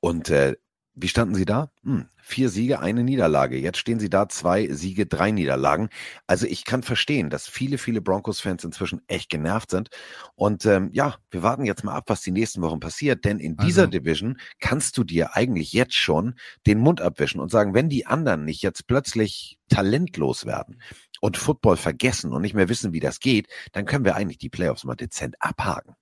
Und 0.00 0.28
äh, 0.30 0.56
wie 1.00 1.08
standen 1.08 1.34
sie 1.34 1.44
da? 1.44 1.70
Hm, 1.82 2.06
vier 2.22 2.48
Siege, 2.48 2.80
eine 2.80 3.02
Niederlage. 3.02 3.56
Jetzt 3.58 3.78
stehen 3.78 3.98
sie 3.98 4.10
da, 4.10 4.28
zwei 4.28 4.68
Siege, 4.68 5.06
drei 5.06 5.30
Niederlagen. 5.30 5.88
Also 6.26 6.46
ich 6.46 6.64
kann 6.64 6.82
verstehen, 6.82 7.30
dass 7.30 7.48
viele, 7.48 7.78
viele 7.78 8.00
Broncos-Fans 8.00 8.64
inzwischen 8.64 9.00
echt 9.06 9.30
genervt 9.30 9.70
sind. 9.70 9.88
Und 10.34 10.66
ähm, 10.66 10.90
ja, 10.92 11.16
wir 11.30 11.42
warten 11.42 11.64
jetzt 11.64 11.84
mal 11.84 11.94
ab, 11.94 12.04
was 12.08 12.20
die 12.22 12.30
nächsten 12.30 12.62
Wochen 12.62 12.80
passiert. 12.80 13.24
Denn 13.24 13.38
in 13.38 13.56
dieser 13.56 13.82
Also- 13.82 13.90
Division 13.92 14.38
kannst 14.60 14.96
du 14.98 15.04
dir 15.04 15.34
eigentlich 15.36 15.72
jetzt 15.72 15.94
schon 15.94 16.34
den 16.66 16.78
Mund 16.78 17.00
abwischen 17.00 17.40
und 17.40 17.50
sagen, 17.50 17.74
wenn 17.74 17.88
die 17.88 18.06
anderen 18.06 18.44
nicht 18.44 18.62
jetzt 18.62 18.86
plötzlich 18.86 19.58
talentlos 19.68 20.46
werden 20.46 20.80
und 21.20 21.36
Football 21.36 21.76
vergessen 21.76 22.32
und 22.32 22.42
nicht 22.42 22.54
mehr 22.54 22.68
wissen, 22.68 22.92
wie 22.92 23.00
das 23.00 23.20
geht, 23.20 23.48
dann 23.72 23.84
können 23.86 24.04
wir 24.04 24.16
eigentlich 24.16 24.38
die 24.38 24.48
Playoffs 24.48 24.84
mal 24.84 24.96
dezent 24.96 25.36
abhaken. 25.40 25.94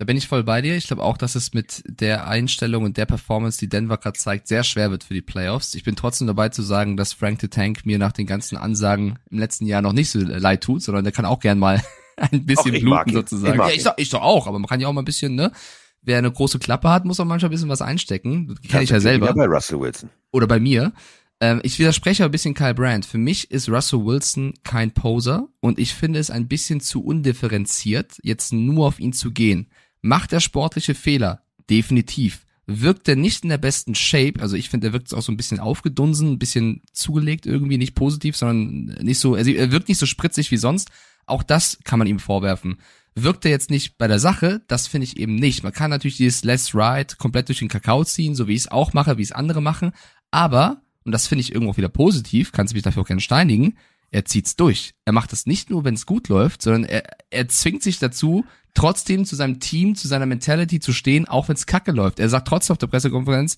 Da 0.00 0.06
bin 0.06 0.16
ich 0.16 0.28
voll 0.28 0.44
bei 0.44 0.62
dir. 0.62 0.78
Ich 0.78 0.86
glaube 0.86 1.02
auch, 1.02 1.18
dass 1.18 1.34
es 1.34 1.52
mit 1.52 1.82
der 1.86 2.26
Einstellung 2.26 2.84
und 2.84 2.96
der 2.96 3.04
Performance, 3.04 3.58
die 3.58 3.68
Denver 3.68 3.98
gerade 3.98 4.18
zeigt, 4.18 4.48
sehr 4.48 4.64
schwer 4.64 4.90
wird 4.90 5.04
für 5.04 5.12
die 5.12 5.20
Playoffs. 5.20 5.74
Ich 5.74 5.84
bin 5.84 5.94
trotzdem 5.94 6.26
dabei 6.26 6.48
zu 6.48 6.62
sagen, 6.62 6.96
dass 6.96 7.12
Frank 7.12 7.42
the 7.42 7.48
Tank 7.48 7.84
mir 7.84 7.98
nach 7.98 8.12
den 8.12 8.24
ganzen 8.24 8.56
Ansagen 8.56 9.18
im 9.30 9.38
letzten 9.38 9.66
Jahr 9.66 9.82
noch 9.82 9.92
nicht 9.92 10.08
so 10.08 10.18
leid 10.18 10.62
tut, 10.62 10.82
sondern 10.82 11.04
der 11.04 11.12
kann 11.12 11.26
auch 11.26 11.38
gern 11.38 11.58
mal 11.58 11.82
ein 12.16 12.46
bisschen 12.46 12.80
bluten 12.80 13.12
sozusagen. 13.12 13.60
Ich 13.60 13.68
ja, 13.68 13.74
ich 13.74 13.82
doch, 13.82 13.92
ich 13.98 14.08
doch 14.08 14.22
auch, 14.22 14.46
aber 14.46 14.58
man 14.58 14.70
kann 14.70 14.80
ja 14.80 14.88
auch 14.88 14.94
mal 14.94 15.02
ein 15.02 15.04
bisschen, 15.04 15.34
ne? 15.34 15.52
Wer 16.00 16.16
eine 16.16 16.32
große 16.32 16.58
Klappe 16.58 16.88
hat, 16.88 17.04
muss 17.04 17.20
auch 17.20 17.26
manchmal 17.26 17.50
ein 17.50 17.52
bisschen 17.52 17.68
was 17.68 17.82
einstecken. 17.82 18.48
Das 18.48 18.70
kenne 18.70 18.84
ich 18.84 18.88
ja 18.88 19.00
selber 19.00 19.34
bei 19.34 19.44
Russell 19.44 19.80
Wilson. 19.80 20.08
oder 20.32 20.46
bei 20.46 20.60
mir. 20.60 20.94
Ähm, 21.40 21.60
ich 21.62 21.78
widerspreche 21.78 22.24
ein 22.24 22.30
bisschen 22.30 22.54
Kyle 22.54 22.72
Brandt. 22.72 23.04
Für 23.04 23.18
mich 23.18 23.50
ist 23.50 23.68
Russell 23.68 24.06
Wilson 24.06 24.54
kein 24.64 24.92
Poser 24.92 25.48
und 25.60 25.78
ich 25.78 25.92
finde 25.92 26.20
es 26.20 26.30
ein 26.30 26.48
bisschen 26.48 26.80
zu 26.80 27.04
undifferenziert, 27.04 28.18
jetzt 28.22 28.54
nur 28.54 28.86
auf 28.86 28.98
ihn 28.98 29.12
zu 29.12 29.30
gehen. 29.30 29.68
Macht 30.02 30.32
er 30.32 30.40
sportliche 30.40 30.94
Fehler? 30.94 31.42
Definitiv. 31.68 32.46
Wirkt 32.66 33.08
er 33.08 33.16
nicht 33.16 33.42
in 33.42 33.50
der 33.50 33.58
besten 33.58 33.94
Shape, 33.94 34.40
also 34.40 34.56
ich 34.56 34.68
finde, 34.70 34.88
er 34.88 34.92
wirkt 34.92 35.12
auch 35.12 35.22
so 35.22 35.32
ein 35.32 35.36
bisschen 35.36 35.58
aufgedunsen, 35.58 36.32
ein 36.32 36.38
bisschen 36.38 36.82
zugelegt 36.92 37.46
irgendwie, 37.46 37.78
nicht 37.78 37.94
positiv, 37.94 38.36
sondern 38.36 38.96
nicht 39.04 39.18
so, 39.18 39.34
also 39.34 39.50
er 39.50 39.72
wirkt 39.72 39.88
nicht 39.88 39.98
so 39.98 40.06
spritzig 40.06 40.50
wie 40.50 40.56
sonst. 40.56 40.90
Auch 41.26 41.42
das 41.42 41.78
kann 41.84 41.98
man 41.98 42.08
ihm 42.08 42.18
vorwerfen. 42.18 42.78
Wirkt 43.16 43.44
er 43.44 43.50
jetzt 43.50 43.70
nicht 43.70 43.98
bei 43.98 44.06
der 44.06 44.20
Sache, 44.20 44.62
das 44.68 44.86
finde 44.86 45.04
ich 45.04 45.16
eben 45.16 45.34
nicht. 45.34 45.64
Man 45.64 45.72
kann 45.72 45.90
natürlich 45.90 46.16
dieses 46.16 46.44
Let's 46.44 46.74
Ride 46.74 47.16
komplett 47.18 47.48
durch 47.48 47.58
den 47.58 47.68
Kakao 47.68 48.04
ziehen, 48.04 48.36
so 48.36 48.46
wie 48.46 48.54
ich 48.54 48.60
es 48.60 48.70
auch 48.70 48.92
mache, 48.92 49.18
wie 49.18 49.22
es 49.22 49.32
andere 49.32 49.60
machen, 49.60 49.92
aber, 50.30 50.82
und 51.04 51.12
das 51.12 51.26
finde 51.26 51.40
ich 51.40 51.52
irgendwo 51.52 51.76
wieder 51.76 51.88
positiv, 51.88 52.52
kannst 52.52 52.72
du 52.72 52.76
mich 52.76 52.84
dafür 52.84 53.02
auch 53.02 53.08
gerne 53.08 53.20
steinigen, 53.20 53.76
er 54.10 54.24
zieht's 54.24 54.56
durch. 54.56 54.94
Er 55.04 55.12
macht 55.12 55.32
das 55.32 55.46
nicht 55.46 55.70
nur, 55.70 55.84
wenn 55.84 55.94
es 55.94 56.06
gut 56.06 56.28
läuft, 56.28 56.62
sondern 56.62 56.84
er, 56.84 57.04
er 57.30 57.48
zwingt 57.48 57.82
sich 57.82 57.98
dazu, 57.98 58.44
trotzdem 58.74 59.24
zu 59.24 59.36
seinem 59.36 59.60
Team, 59.60 59.94
zu 59.94 60.08
seiner 60.08 60.26
Mentality 60.26 60.80
zu 60.80 60.92
stehen, 60.92 61.28
auch 61.28 61.48
wenn 61.48 61.56
es 61.56 61.66
kacke 61.66 61.92
läuft. 61.92 62.18
Er 62.18 62.28
sagt 62.28 62.48
trotzdem 62.48 62.74
auf 62.74 62.78
der 62.78 62.88
Pressekonferenz, 62.88 63.56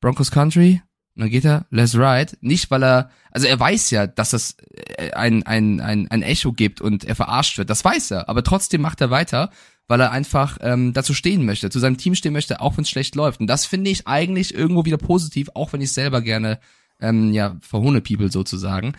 Broncos 0.00 0.30
Country, 0.30 0.82
und 1.16 1.20
dann 1.20 1.30
geht 1.30 1.44
er, 1.44 1.66
let's 1.70 1.94
ride. 1.94 2.36
Nicht, 2.40 2.70
weil 2.72 2.82
er, 2.82 3.10
also 3.30 3.46
er 3.46 3.58
weiß 3.58 3.90
ja, 3.90 4.06
dass 4.08 4.30
das 4.30 4.56
äh, 4.96 5.12
ein, 5.12 5.44
ein, 5.44 5.80
ein, 5.80 6.10
ein 6.10 6.22
Echo 6.22 6.52
gibt 6.52 6.80
und 6.80 7.04
er 7.04 7.14
verarscht 7.14 7.56
wird. 7.56 7.70
Das 7.70 7.84
weiß 7.84 8.10
er. 8.10 8.28
Aber 8.28 8.42
trotzdem 8.42 8.80
macht 8.80 9.00
er 9.00 9.10
weiter, 9.10 9.50
weil 9.86 10.00
er 10.00 10.10
einfach 10.10 10.58
ähm, 10.60 10.92
dazu 10.92 11.14
stehen 11.14 11.44
möchte, 11.44 11.70
zu 11.70 11.78
seinem 11.78 11.98
Team 11.98 12.16
stehen 12.16 12.32
möchte, 12.32 12.60
auch 12.60 12.76
wenn 12.76 12.82
es 12.82 12.90
schlecht 12.90 13.14
läuft. 13.14 13.40
Und 13.40 13.46
das 13.46 13.64
finde 13.64 13.90
ich 13.90 14.08
eigentlich 14.08 14.54
irgendwo 14.54 14.84
wieder 14.84 14.98
positiv, 14.98 15.50
auch 15.54 15.72
wenn 15.72 15.80
ich 15.80 15.92
selber 15.92 16.20
gerne, 16.20 16.58
ähm, 17.00 17.32
ja, 17.32 17.56
verhone 17.60 18.00
People 18.00 18.32
sozusagen. 18.32 18.94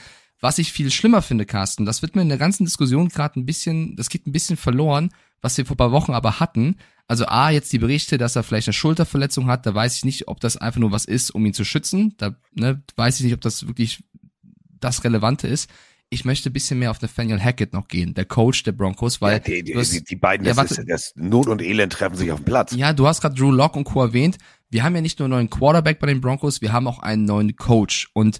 Was 0.46 0.60
ich 0.60 0.72
viel 0.72 0.92
schlimmer 0.92 1.24
finde, 1.24 1.48
Carsten, 1.48 1.86
das 1.86 2.04
wird 2.04 2.16
mir 2.16 2.22
in 2.22 2.30
der 2.30 2.38
ganzen 2.38 2.66
Diskussion 2.66 3.10
gerade 3.10 3.40
ein 3.40 3.48
bisschen, 3.48 3.96
das 3.96 4.10
geht 4.10 4.28
ein 4.28 4.32
bisschen 4.32 4.58
verloren, 4.58 5.10
was 5.42 5.58
wir 5.58 5.66
vor 5.66 5.74
ein 5.74 5.78
paar 5.78 5.92
Wochen 5.92 6.14
aber 6.14 6.40
hatten. 6.40 6.76
Also 7.08 7.26
A, 7.26 7.50
jetzt 7.50 7.74
die 7.74 7.80
Berichte, 7.80 8.20
dass 8.20 8.36
er 8.36 8.44
vielleicht 8.44 8.68
eine 8.68 8.74
Schulterverletzung 8.74 9.48
hat, 9.48 9.66
da 9.66 9.74
weiß 9.74 9.96
ich 9.96 10.06
nicht, 10.06 10.28
ob 10.28 10.40
das 10.40 10.56
einfach 10.56 10.80
nur 10.80 10.92
was 10.92 11.06
ist, 11.06 11.32
um 11.32 11.44
ihn 11.48 11.56
zu 11.56 11.64
schützen. 11.66 12.14
Da 12.18 12.36
ne, 12.54 12.84
weiß 12.96 13.18
ich 13.18 13.24
nicht, 13.24 13.34
ob 13.34 13.42
das 13.42 13.66
wirklich 13.66 14.04
das 14.80 15.04
Relevante 15.04 15.48
ist. 15.48 15.68
Ich 16.12 16.26
möchte 16.26 16.52
ein 16.52 16.54
bisschen 16.54 16.78
mehr 16.78 16.92
auf 16.92 17.02
Nathaniel 17.02 17.40
Hackett 17.42 17.74
noch 17.74 17.88
gehen, 17.88 18.14
der 18.14 18.26
Coach 18.26 18.62
der 18.62 18.74
Broncos, 18.74 19.22
weil 19.22 19.34
ja, 19.34 19.40
die, 19.40 19.64
die, 19.64 19.76
hast- 19.76 19.94
die, 19.94 20.04
die 20.04 20.16
beiden, 20.16 20.46
das, 20.46 20.60
ist, 20.72 20.84
das 20.88 21.12
Not 21.16 21.48
und 21.48 21.64
Elend 21.64 21.92
treffen 21.94 22.18
sich 22.18 22.32
auf 22.32 22.40
dem 22.40 22.46
Platz. 22.46 22.72
ja, 22.76 22.94
du 22.94 23.08
hast 23.08 23.22
gerade 23.22 23.34
Drew 23.34 23.50
Lock 23.50 23.76
und 23.76 23.86
Co. 23.86 24.04
erwähnt. 24.04 24.38
Wir 24.70 24.84
haben 24.84 24.94
ja 24.94 25.02
nicht 25.02 25.18
nur 25.18 25.26
einen 25.26 25.32
neuen 25.34 25.50
Quarterback 25.50 26.00
bei 26.00 26.06
den 26.06 26.22
Broncos, 26.22 26.62
wir 26.62 26.72
haben 26.72 26.86
auch 26.88 27.00
einen 27.00 27.26
neuen 27.26 27.56
Coach. 27.56 28.10
Und 28.14 28.40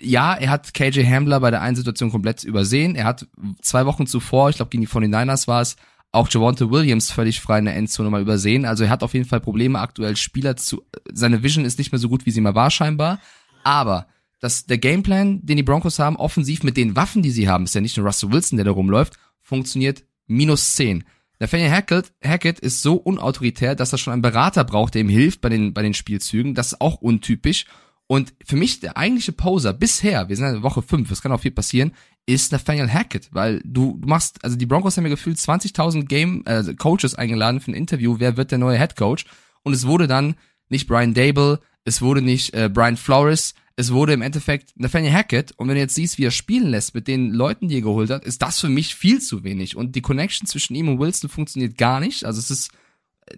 ja, 0.00 0.34
er 0.34 0.50
hat 0.50 0.74
KJ 0.74 1.04
Hamler 1.04 1.40
bei 1.40 1.50
der 1.50 1.62
einen 1.62 1.76
Situation 1.76 2.10
komplett 2.10 2.44
übersehen. 2.44 2.94
Er 2.94 3.04
hat 3.04 3.26
zwei 3.62 3.86
Wochen 3.86 4.06
zuvor, 4.06 4.50
ich 4.50 4.56
glaube 4.56 4.70
gegen 4.70 4.82
die 4.82 4.88
49ers 4.88 5.48
war 5.48 5.60
es, 5.60 5.76
auch 6.12 6.28
Javonte 6.28 6.70
Williams 6.70 7.10
völlig 7.10 7.40
frei 7.40 7.60
in 7.60 7.66
der 7.66 7.76
Endzone 7.76 8.10
mal 8.10 8.20
übersehen. 8.20 8.64
Also 8.64 8.84
er 8.84 8.90
hat 8.90 9.02
auf 9.02 9.14
jeden 9.14 9.26
Fall 9.26 9.40
Probleme 9.40 9.78
aktuell 9.78 10.16
Spieler 10.16 10.56
zu, 10.56 10.82
seine 11.12 11.42
Vision 11.42 11.64
ist 11.64 11.78
nicht 11.78 11.92
mehr 11.92 11.98
so 11.98 12.08
gut, 12.08 12.26
wie 12.26 12.30
sie 12.30 12.40
mal 12.40 12.54
war 12.54 12.70
scheinbar. 12.70 13.20
Aber 13.62 14.06
dass 14.40 14.66
der 14.66 14.78
Gameplan, 14.78 15.44
den 15.44 15.56
die 15.56 15.62
Broncos 15.62 15.98
haben, 15.98 16.16
offensiv 16.16 16.62
mit 16.62 16.76
den 16.76 16.96
Waffen, 16.96 17.22
die 17.22 17.30
sie 17.30 17.48
haben, 17.48 17.64
ist 17.64 17.74
ja 17.74 17.80
nicht 17.80 17.96
nur 17.96 18.06
Russell 18.06 18.32
Wilson, 18.32 18.56
der 18.56 18.64
da 18.64 18.72
rumläuft, 18.72 19.18
funktioniert 19.42 20.04
minus 20.26 20.74
10. 20.74 21.04
Nathaniel 21.38 21.70
Hackett, 21.70 22.12
Hackett 22.24 22.58
ist 22.60 22.82
so 22.82 22.96
unautoritär, 22.96 23.74
dass 23.74 23.92
er 23.92 23.98
schon 23.98 24.12
einen 24.12 24.22
Berater 24.22 24.64
braucht, 24.64 24.94
der 24.94 25.02
ihm 25.02 25.08
hilft 25.08 25.40
bei 25.40 25.48
den, 25.48 25.72
bei 25.72 25.82
den 25.82 25.94
Spielzügen. 25.94 26.54
Das 26.54 26.72
ist 26.72 26.80
auch 26.80 26.96
untypisch. 26.96 27.66
Und 28.10 28.34
für 28.44 28.56
mich 28.56 28.80
der 28.80 28.96
eigentliche 28.96 29.30
Poser 29.30 29.72
bisher, 29.72 30.28
wir 30.28 30.34
sind 30.34 30.52
in 30.52 30.62
Woche 30.64 30.82
5, 30.82 31.08
es 31.12 31.22
kann 31.22 31.30
auch 31.30 31.42
viel 31.42 31.52
passieren, 31.52 31.92
ist 32.26 32.50
Nathaniel 32.50 32.90
Hackett, 32.92 33.28
weil 33.30 33.62
du, 33.64 33.98
du 34.00 34.08
machst, 34.08 34.42
also 34.42 34.56
die 34.56 34.66
Broncos 34.66 34.96
haben 34.96 35.04
ja 35.04 35.10
gefühlt 35.10 35.36
20.000 35.36 36.06
Game 36.06 36.42
äh, 36.44 36.74
Coaches 36.74 37.14
eingeladen 37.14 37.60
für 37.60 37.70
ein 37.70 37.74
Interview, 37.74 38.16
wer 38.18 38.36
wird 38.36 38.50
der 38.50 38.58
neue 38.58 38.78
Head 38.78 38.96
Coach? 38.96 39.26
Und 39.62 39.74
es 39.74 39.86
wurde 39.86 40.08
dann 40.08 40.34
nicht 40.68 40.88
Brian 40.88 41.14
Dable, 41.14 41.60
es 41.84 42.02
wurde 42.02 42.20
nicht 42.20 42.52
äh, 42.52 42.68
Brian 42.68 42.96
Flores, 42.96 43.54
es 43.76 43.92
wurde 43.92 44.14
im 44.14 44.22
Endeffekt 44.22 44.72
Nathaniel 44.74 45.12
Hackett. 45.12 45.52
Und 45.52 45.68
wenn 45.68 45.76
du 45.76 45.80
jetzt 45.80 45.94
siehst, 45.94 46.18
wie 46.18 46.24
er 46.24 46.32
spielen 46.32 46.66
lässt 46.66 46.96
mit 46.96 47.06
den 47.06 47.30
Leuten, 47.30 47.68
die 47.68 47.76
er 47.76 47.82
geholt 47.82 48.10
hat, 48.10 48.24
ist 48.24 48.42
das 48.42 48.58
für 48.58 48.68
mich 48.68 48.96
viel 48.96 49.20
zu 49.20 49.44
wenig. 49.44 49.76
Und 49.76 49.94
die 49.94 50.02
Connection 50.02 50.48
zwischen 50.48 50.74
ihm 50.74 50.88
und 50.88 50.98
Wilson 50.98 51.30
funktioniert 51.30 51.78
gar 51.78 52.00
nicht. 52.00 52.24
Also 52.24 52.40
es 52.40 52.50
ist, 52.50 52.72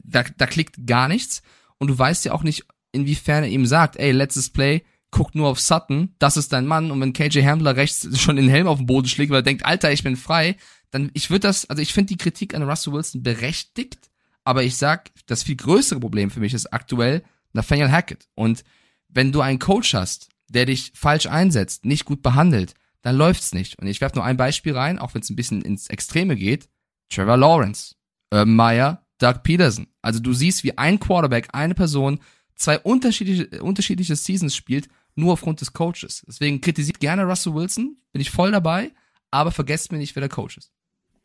da, 0.03 0.25
da 0.39 0.47
klickt 0.47 0.87
gar 0.87 1.09
nichts. 1.09 1.43
Und 1.77 1.89
du 1.89 1.99
weißt 1.99 2.25
ja 2.25 2.33
auch 2.33 2.43
nicht, 2.43 2.65
inwiefern 2.93 3.45
er 3.45 3.51
ihm 3.51 3.67
sagt, 3.67 3.97
ey, 3.97 4.13
letztes 4.13 4.51
Play, 4.51 4.85
guck 5.11 5.35
nur 5.35 5.49
auf 5.49 5.61
Sutton, 5.61 6.15
das 6.19 6.37
ist 6.37 6.53
dein 6.53 6.67
Mann. 6.67 6.91
Und 6.91 7.01
wenn 7.01 7.13
KJ 7.13 7.43
Hamler 7.43 7.77
rechts 7.77 8.09
schon 8.19 8.37
den 8.37 8.49
Helm 8.49 8.67
auf 8.67 8.79
den 8.79 8.87
Boden 8.87 9.09
schlägt, 9.09 9.31
weil 9.31 9.41
er 9.41 9.45
denkt, 9.45 9.65
Alter, 9.65 9.93
ich 9.93 10.03
bin 10.03 10.17
frei, 10.17 10.57
dann, 10.91 11.11
ich 11.15 11.31
würde 11.31 11.49
das, 11.49 11.69
also 11.69 11.83
ich 11.83 11.93
finde 11.93 12.09
die 12.09 12.19
Kritik 12.19 12.55
an 12.55 12.63
Russell 12.63 12.93
Wilson 12.93 13.23
berechtigt, 13.23 14.11
aber 14.45 14.63
ich 14.63 14.77
sag, 14.77 15.11
das 15.27 15.43
viel 15.43 15.57
größere 15.57 16.01
Problem 16.01 16.31
für 16.31 16.41
mich 16.41 16.55
ist 16.55 16.73
aktuell 16.73 17.23
Nathaniel 17.53 17.91
Hackett. 17.91 18.29
Und 18.35 18.65
wenn 19.09 19.33
du 19.33 19.41
einen 19.41 19.59
Coach 19.59 19.95
hast, 19.95 20.29
der 20.49 20.67
dich 20.67 20.93
falsch 20.95 21.27
einsetzt, 21.27 21.85
nicht 21.85 22.05
gut 22.05 22.23
behandelt, 22.23 22.75
dann 23.03 23.17
läuft's 23.17 23.53
nicht. 23.53 23.79
Und 23.79 23.87
ich 23.87 24.01
werfe 24.01 24.17
nur 24.17 24.25
ein 24.25 24.37
Beispiel 24.37 24.77
rein, 24.77 24.99
auch 24.99 25.15
wenn 25.15 25.23
es 25.23 25.31
ein 25.31 25.37
bisschen 25.37 25.63
ins 25.63 25.89
Extreme 25.89 26.37
geht. 26.37 26.69
Trevor 27.11 27.37
Lawrence, 27.37 27.95
Urban 28.31 28.55
Meyer, 28.55 29.07
Doug 29.19 29.43
Peterson. 29.43 29.87
Also 30.03 30.21
du 30.21 30.33
siehst, 30.33 30.65
wie 30.65 30.77
ein 30.79 30.99
Quarterback, 30.99 31.49
eine 31.53 31.75
Person 31.75 32.21
zwei 32.55 32.79
unterschiedliche, 32.79 33.63
unterschiedliche 33.63 34.17
Seasons 34.17 34.55
spielt, 34.55 34.89
nur 35.15 35.35
aufgrund 35.35 35.61
des 35.61 35.73
Coaches. 35.73 36.25
Deswegen 36.27 36.61
kritisiert 36.61 37.01
gerne 37.01 37.25
Russell 37.25 37.55
Wilson, 37.55 37.97
bin 38.13 38.23
ich 38.23 38.31
voll 38.31 38.51
dabei, 38.53 38.93
aber 39.31 39.51
vergesst 39.51 39.93
mir 39.93 39.99
nicht, 39.99 40.17
wer 40.17 40.21
der 40.21 40.29
Coach 40.29 40.59
ist. 40.59 40.73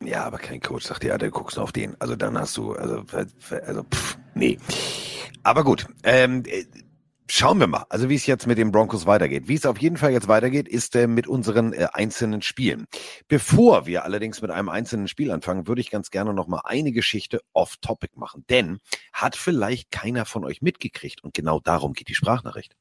Ja, 0.04 0.24
aber 0.24 0.38
kein 0.38 0.60
Coach 0.60 0.84
sagt, 0.84 1.04
ja, 1.04 1.18
du 1.18 1.30
guckst 1.30 1.58
auf 1.58 1.72
den. 1.72 2.00
Also 2.00 2.14
dann 2.14 2.38
hast 2.38 2.56
du, 2.56 2.72
also, 2.72 3.04
also 3.66 3.82
pff, 3.82 4.18
nee. 4.34 4.58
Aber 5.42 5.64
gut, 5.64 5.86
ähm, 6.04 6.44
Schauen 7.30 7.60
wir 7.60 7.66
mal, 7.66 7.84
also 7.90 8.08
wie 8.08 8.14
es 8.14 8.24
jetzt 8.24 8.46
mit 8.46 8.56
den 8.56 8.72
Broncos 8.72 9.04
weitergeht. 9.04 9.48
Wie 9.48 9.54
es 9.54 9.66
auf 9.66 9.76
jeden 9.78 9.98
Fall 9.98 10.12
jetzt 10.12 10.28
weitergeht, 10.28 10.66
ist 10.66 10.96
äh, 10.96 11.06
mit 11.06 11.26
unseren 11.26 11.74
äh, 11.74 11.86
einzelnen 11.92 12.40
Spielen. 12.40 12.86
Bevor 13.28 13.84
wir 13.84 14.04
allerdings 14.04 14.40
mit 14.40 14.50
einem 14.50 14.70
einzelnen 14.70 15.08
Spiel 15.08 15.30
anfangen, 15.30 15.66
würde 15.68 15.82
ich 15.82 15.90
ganz 15.90 16.10
gerne 16.10 16.32
noch 16.32 16.48
mal 16.48 16.62
eine 16.64 16.90
Geschichte 16.90 17.42
off-topic 17.52 18.18
machen. 18.18 18.46
Denn 18.48 18.80
hat 19.12 19.36
vielleicht 19.36 19.90
keiner 19.90 20.24
von 20.24 20.42
euch 20.42 20.62
mitgekriegt 20.62 21.22
und 21.22 21.34
genau 21.34 21.60
darum 21.60 21.92
geht 21.92 22.08
die 22.08 22.14
Sprachnachricht. 22.14 22.74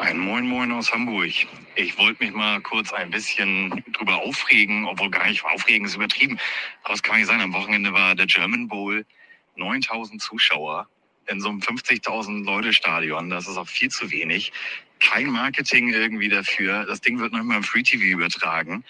Ein 0.00 0.18
Moin 0.18 0.48
Moin 0.48 0.72
aus 0.72 0.92
Hamburg. 0.92 1.30
Ich 1.76 1.98
wollte 1.98 2.24
mich 2.24 2.34
mal 2.34 2.60
kurz 2.62 2.92
ein 2.92 3.10
bisschen 3.10 3.84
drüber 3.92 4.16
aufregen, 4.16 4.86
obwohl 4.86 5.08
gar 5.08 5.28
nicht 5.28 5.44
aufregen 5.44 5.86
ist 5.86 5.94
übertrieben. 5.94 6.36
Aber 6.82 6.94
es 6.94 7.02
kann 7.04 7.16
nicht 7.16 7.28
sein. 7.28 7.40
Am 7.40 7.52
Wochenende 7.52 7.92
war 7.92 8.16
der 8.16 8.26
German 8.26 8.66
Bowl, 8.66 9.06
9000 9.54 10.20
Zuschauer 10.20 10.88
in 11.26 11.40
so 11.40 11.48
einem 11.48 11.60
50.000 11.60 12.44
Leute 12.44 12.72
Stadion. 12.72 13.30
Das 13.30 13.48
ist 13.48 13.56
auch 13.56 13.68
viel 13.68 13.90
zu 13.90 14.10
wenig. 14.10 14.52
Kein 15.00 15.26
Marketing 15.26 15.90
irgendwie 15.90 16.28
dafür. 16.28 16.84
Das 16.86 17.00
Ding 17.00 17.18
wird 17.18 17.32
noch 17.32 17.42
mal 17.42 17.56
im 17.56 17.62
Free 17.62 17.82
TV 17.82 18.04
übertragen. 18.04 18.84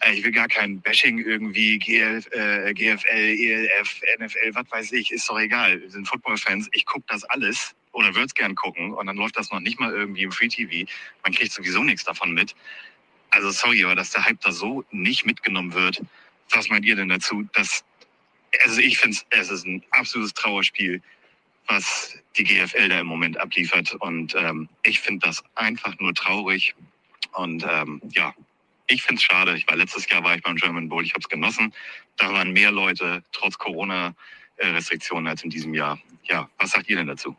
Äh, 0.00 0.14
ich 0.14 0.24
will 0.24 0.32
gar 0.32 0.48
kein 0.48 0.80
Bashing 0.80 1.18
irgendwie, 1.18 1.78
GF, 1.78 2.26
äh, 2.32 2.74
GFL, 2.74 3.08
ELF, 3.08 4.00
NFL, 4.18 4.54
was 4.54 4.70
weiß 4.70 4.92
ich, 4.92 5.12
ist 5.12 5.28
doch 5.28 5.38
egal. 5.38 5.80
Wir 5.80 5.90
sind 5.90 6.08
Footballfans. 6.08 6.68
Ich 6.72 6.86
gucke 6.86 7.04
das 7.08 7.24
alles 7.24 7.74
oder 7.92 8.08
würde 8.08 8.26
es 8.26 8.34
gern 8.34 8.54
gucken 8.54 8.92
und 8.92 9.06
dann 9.06 9.16
läuft 9.16 9.38
das 9.38 9.50
noch 9.50 9.60
nicht 9.60 9.80
mal 9.80 9.92
irgendwie 9.92 10.22
im 10.22 10.32
Free 10.32 10.48
TV. 10.48 10.90
Man 11.22 11.32
kriegt 11.32 11.52
sowieso 11.52 11.82
nichts 11.82 12.04
davon 12.04 12.32
mit. 12.32 12.54
Also 13.30 13.50
sorry, 13.50 13.84
aber 13.84 13.94
dass 13.94 14.10
der 14.10 14.24
Hype 14.24 14.40
da 14.40 14.52
so 14.52 14.84
nicht 14.90 15.24
mitgenommen 15.24 15.72
wird, 15.74 16.02
was 16.50 16.68
meint 16.68 16.84
ihr 16.84 16.96
denn 16.96 17.08
dazu? 17.08 17.48
Dass, 17.54 17.84
also 18.62 18.80
ich 18.80 18.98
finde 18.98 19.16
es 19.30 19.50
ist 19.50 19.66
ein 19.66 19.82
absolutes 19.90 20.34
Trauerspiel 20.34 21.02
was 21.68 22.16
die 22.36 22.44
GFL 22.44 22.88
da 22.88 23.00
im 23.00 23.06
Moment 23.06 23.38
abliefert. 23.38 23.94
Und 24.00 24.34
ähm, 24.34 24.68
ich 24.82 25.00
finde 25.00 25.26
das 25.26 25.42
einfach 25.54 25.98
nur 25.98 26.14
traurig. 26.14 26.74
Und 27.32 27.64
ähm, 27.68 28.00
ja, 28.12 28.34
ich 28.86 29.02
finde 29.02 29.20
es 29.20 29.24
schade. 29.24 29.56
Ich 29.56 29.66
war 29.68 29.76
letztes 29.76 30.08
Jahr 30.08 30.22
war 30.22 30.34
ich 30.36 30.42
beim 30.42 30.56
German 30.56 30.88
Bowl, 30.88 31.04
ich 31.04 31.12
habe 31.12 31.20
es 31.20 31.28
genossen. 31.28 31.72
Da 32.16 32.32
waren 32.32 32.52
mehr 32.52 32.70
Leute 32.70 33.22
trotz 33.32 33.58
Corona-Restriktionen 33.58 35.26
als 35.26 35.42
in 35.42 35.50
diesem 35.50 35.74
Jahr. 35.74 35.98
Ja, 36.24 36.48
was 36.58 36.70
sagt 36.70 36.88
ihr 36.88 36.96
denn 36.96 37.06
dazu? 37.06 37.36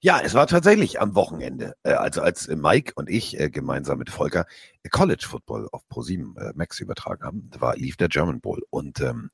Ja, 0.00 0.20
es 0.20 0.34
war 0.34 0.46
tatsächlich 0.46 1.00
am 1.00 1.14
Wochenende, 1.14 1.74
äh, 1.82 1.92
also 1.92 2.20
als 2.22 2.48
Mike 2.48 2.92
und 2.96 3.08
ich 3.08 3.40
äh, 3.40 3.50
gemeinsam 3.50 3.98
mit 3.98 4.10
Volker 4.10 4.46
College 4.90 5.26
Football 5.26 5.68
auf 5.72 5.82
Pro7 5.90 6.38
äh, 6.38 6.52
Max 6.54 6.80
übertragen 6.80 7.24
haben, 7.24 7.50
da 7.50 7.60
war, 7.60 7.76
lief 7.76 7.96
der 7.96 8.08
German 8.08 8.40
Bowl 8.40 8.62
und 8.70 9.00
ähm, 9.00 9.30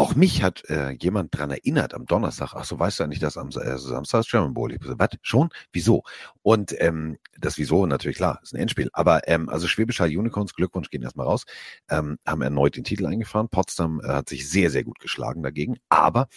auch 0.00 0.14
mich 0.14 0.42
hat 0.42 0.64
äh, 0.70 0.90
jemand 0.92 1.36
dran 1.36 1.50
erinnert 1.50 1.94
am 1.94 2.06
Donnerstag. 2.06 2.54
Ach 2.54 2.64
so, 2.64 2.78
weißt 2.78 3.00
du 3.00 3.06
nicht, 3.06 3.22
dass 3.22 3.36
am 3.36 3.50
äh, 3.50 3.78
Samstag 3.78 4.24
German 4.26 4.54
Bowl? 4.54 4.72
Ich 4.72 4.82
so, 4.82 4.98
was? 4.98 5.10
Schon? 5.22 5.50
Wieso? 5.72 6.02
Und 6.42 6.74
ähm, 6.80 7.18
das 7.38 7.58
Wieso 7.58 7.86
natürlich 7.86 8.16
klar, 8.16 8.40
ist 8.42 8.54
ein 8.54 8.60
Endspiel. 8.60 8.88
Aber 8.92 9.28
ähm, 9.28 9.48
also 9.48 9.68
Schwäbisch 9.68 10.00
Hall 10.00 10.08
Unicorns, 10.08 10.54
Glückwunsch, 10.54 10.90
gehen 10.90 11.02
erstmal 11.02 11.26
raus, 11.26 11.44
ähm, 11.90 12.18
haben 12.26 12.42
erneut 12.42 12.76
den 12.76 12.84
Titel 12.84 13.06
eingefahren. 13.06 13.48
Potsdam 13.48 14.00
äh, 14.02 14.08
hat 14.08 14.28
sich 14.28 14.48
sehr, 14.48 14.70
sehr 14.70 14.84
gut 14.84 14.98
geschlagen 15.00 15.42
dagegen. 15.42 15.76
Aber 15.90 16.28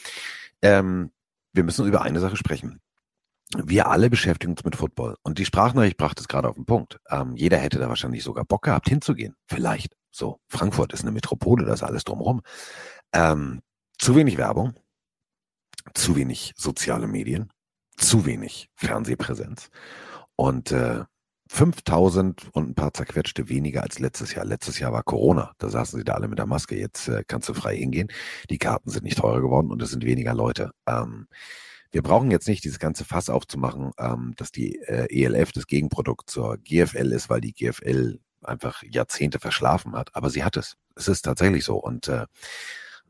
ähm, 0.62 1.12
wir 1.53 1.63
müssen 1.63 1.88
über 1.88 2.01
eine 2.01 2.20
Sache 2.20 2.36
sprechen. 2.36 2.82
Wir 3.55 3.88
alle 3.88 4.10
beschäftigen 4.10 4.53
uns 4.53 4.63
mit 4.65 4.75
Football. 4.75 5.15
Und 5.24 5.38
die 5.38 5.46
Sprachnachricht 5.46 5.98
brachte 5.98 6.22
es 6.22 6.27
gerade 6.27 6.50
auf 6.50 6.55
den 6.55 6.65
Punkt. 6.65 7.00
Ähm, 7.10 7.36
jeder 7.36 7.58
hätte 7.58 7.79
da 7.79 7.88
wahrscheinlich 7.88 8.24
sogar 8.24 8.43
Bock 8.46 8.63
gehabt, 8.63 8.89
hinzugehen. 8.89 9.36
Vielleicht. 9.48 9.96
So, 10.12 10.39
Frankfurt 10.48 10.93
ist 10.93 11.01
eine 11.01 11.12
Metropole, 11.12 11.65
da 11.65 11.74
ist 11.74 11.82
alles 11.82 12.03
drumherum. 12.03 12.41
Ähm, 13.13 13.62
zu 14.00 14.15
wenig 14.15 14.38
Werbung, 14.38 14.74
zu 15.93 16.15
wenig 16.15 16.53
soziale 16.58 17.08
Medien, 17.08 17.51
zu 17.96 18.25
wenig 18.25 18.70
Fernsehpräsenz 18.75 19.70
und 20.36 20.72
äh, 20.72 21.03
5000 21.48 22.50
und 22.53 22.70
ein 22.70 22.75
paar 22.75 22.93
zerquetschte 22.93 23.48
weniger 23.50 23.84
als 23.84 24.00
letztes 24.00 24.34
Jahr. 24.34 24.46
Letztes 24.46 24.79
Jahr 24.79 24.91
war 24.91 25.03
Corona, 25.03 25.53
da 25.60 25.70
saßen 25.70 26.00
sie 26.00 26.03
da 26.03 26.13
alle 26.13 26.27
mit 26.27 26.39
der 26.39 26.48
Maske. 26.48 26.75
Jetzt 26.75 27.08
äh, 27.08 27.24
kannst 27.27 27.48
du 27.48 27.53
frei 27.53 27.75
hingehen. 27.75 28.08
Die 28.50 28.58
Karten 28.58 28.89
sind 28.89 29.03
nicht 29.03 29.20
teurer 29.20 29.41
geworden 29.41 29.72
und 29.72 29.82
es 29.82 29.91
sind 29.91 30.03
weniger 30.03 30.34
Leute. 30.34 30.72
Ähm, 30.88 31.27
wir 31.91 32.01
brauchen 32.01 32.32
jetzt 32.32 32.48
nicht 32.48 32.63
dieses 32.63 32.79
ganze 32.79 33.05
Fass 33.05 33.29
aufzumachen, 33.29 33.91
ähm, 34.00 34.34
dass 34.38 34.51
die 34.51 34.79
äh, 34.79 35.05
ELF 35.12 35.51
das 35.51 35.67
Gegenprodukt 35.67 36.27
zur 36.32 36.58
GFL 36.58 37.12
ist, 37.12 37.29
weil 37.29 37.41
die 37.41 37.53
GFL 37.53 38.20
einfach 38.41 38.82
Jahrzehnte 38.82 39.39
verschlafen 39.39 39.93
hat. 39.96 40.15
Aber 40.15 40.32
sie 40.32 40.43
hat 40.43 40.58
es. 40.58 40.75
Es 40.96 41.08
ist 41.08 41.22
tatsächlich 41.22 41.65
so. 41.65 41.75
Und 41.77 42.08
äh, 42.08 42.25